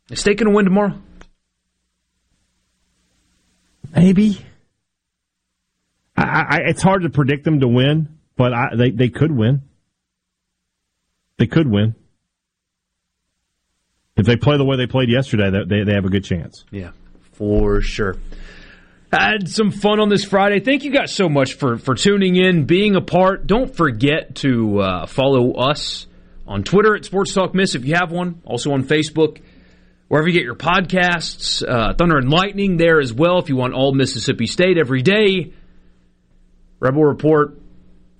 Is 0.10 0.20
State 0.20 0.38
going 0.38 0.50
to 0.50 0.56
win 0.56 0.66
tomorrow? 0.66 0.94
Maybe. 3.94 4.44
I, 6.16 6.24
I, 6.24 6.58
it's 6.66 6.82
hard 6.82 7.04
to 7.04 7.10
predict 7.10 7.44
them 7.46 7.60
to 7.62 7.68
win, 7.68 8.18
but 8.36 8.54
I, 8.54 8.76
they 8.76 8.92
they 8.92 9.10
could 9.10 9.32
win. 9.32 9.62
They 11.38 11.48
could 11.48 11.70
win 11.70 11.96
if 14.18 14.26
they 14.26 14.36
play 14.36 14.58
the 14.58 14.66
way 14.66 14.78
they 14.78 14.88
played 14.88 15.10
yesterday. 15.10 15.50
They 15.50 15.84
they 15.84 15.94
have 15.94 16.06
a 16.06 16.10
good 16.10 16.24
chance. 16.24 16.66
Yeah, 16.72 16.92
for 17.34 17.82
sure. 17.82 18.18
Had 19.12 19.50
some 19.50 19.72
fun 19.72 20.00
on 20.00 20.08
this 20.08 20.24
Friday. 20.24 20.62
Thank 20.62 20.84
you 20.84 20.92
guys 20.92 21.14
so 21.14 21.28
much 21.28 21.56
for 21.56 21.78
for 21.78 21.96
tuning 21.96 22.36
in, 22.36 22.66
being 22.66 22.96
a 22.96 23.02
part. 23.02 23.48
Don't 23.48 23.76
forget 23.76 24.36
to 24.36 24.80
uh, 24.80 25.06
follow 25.06 25.54
us 25.54 26.08
on 26.48 26.64
Twitter 26.64 26.96
at 26.96 27.04
Sports 27.06 27.34
Talk 27.34 27.54
Miss 27.54 27.76
if 27.76 27.86
you 27.86 27.96
have 27.96 28.12
one. 28.12 28.42
Also 28.46 28.72
on 28.72 28.84
Facebook, 28.84 29.42
wherever 30.08 30.28
you 30.28 30.34
get 30.34 30.44
your 30.44 30.56
podcasts. 30.56 31.62
Uh, 31.68 31.94
Thunder 31.94 32.18
and 32.18 32.30
Lightning 32.30 32.78
there 32.78 33.00
as 33.00 33.14
well 33.14 33.40
if 33.40 33.50
you 33.50 33.56
want 33.56 33.74
all 33.74 33.94
Mississippi 33.94 34.48
State 34.48 34.78
every 34.78 35.02
day. 35.02 35.54
Rebel 36.82 37.06
Report, 37.06 37.60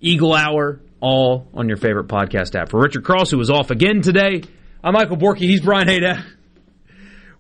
Eagle 0.02 0.36
Hour, 0.36 0.82
all 1.00 1.48
on 1.52 1.68
your 1.68 1.78
favorite 1.78 2.08
podcast 2.08 2.54
app. 2.54 2.70
For 2.70 2.80
Richard 2.80 3.04
Cross, 3.04 3.32
who 3.32 3.40
was 3.40 3.50
off 3.50 3.72
again 3.72 4.04
today, 4.04 4.44
I'm 4.84 4.94
Michael 4.94 5.18
Borky. 5.18 5.40
He's 5.40 5.62
Brian 5.62 5.88
Hadad. 5.88 6.24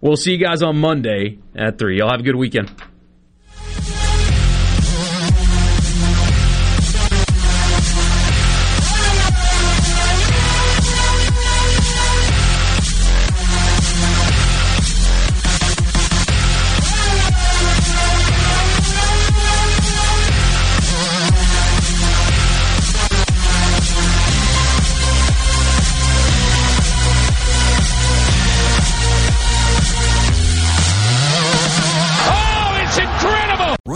We'll 0.01 0.15
see 0.15 0.31
you 0.31 0.43
guys 0.43 0.63
on 0.63 0.79
Monday 0.79 1.37
at 1.55 1.77
3. 1.77 1.99
Y'all 1.99 2.09
have 2.09 2.21
a 2.21 2.23
good 2.23 2.35
weekend. 2.35 2.71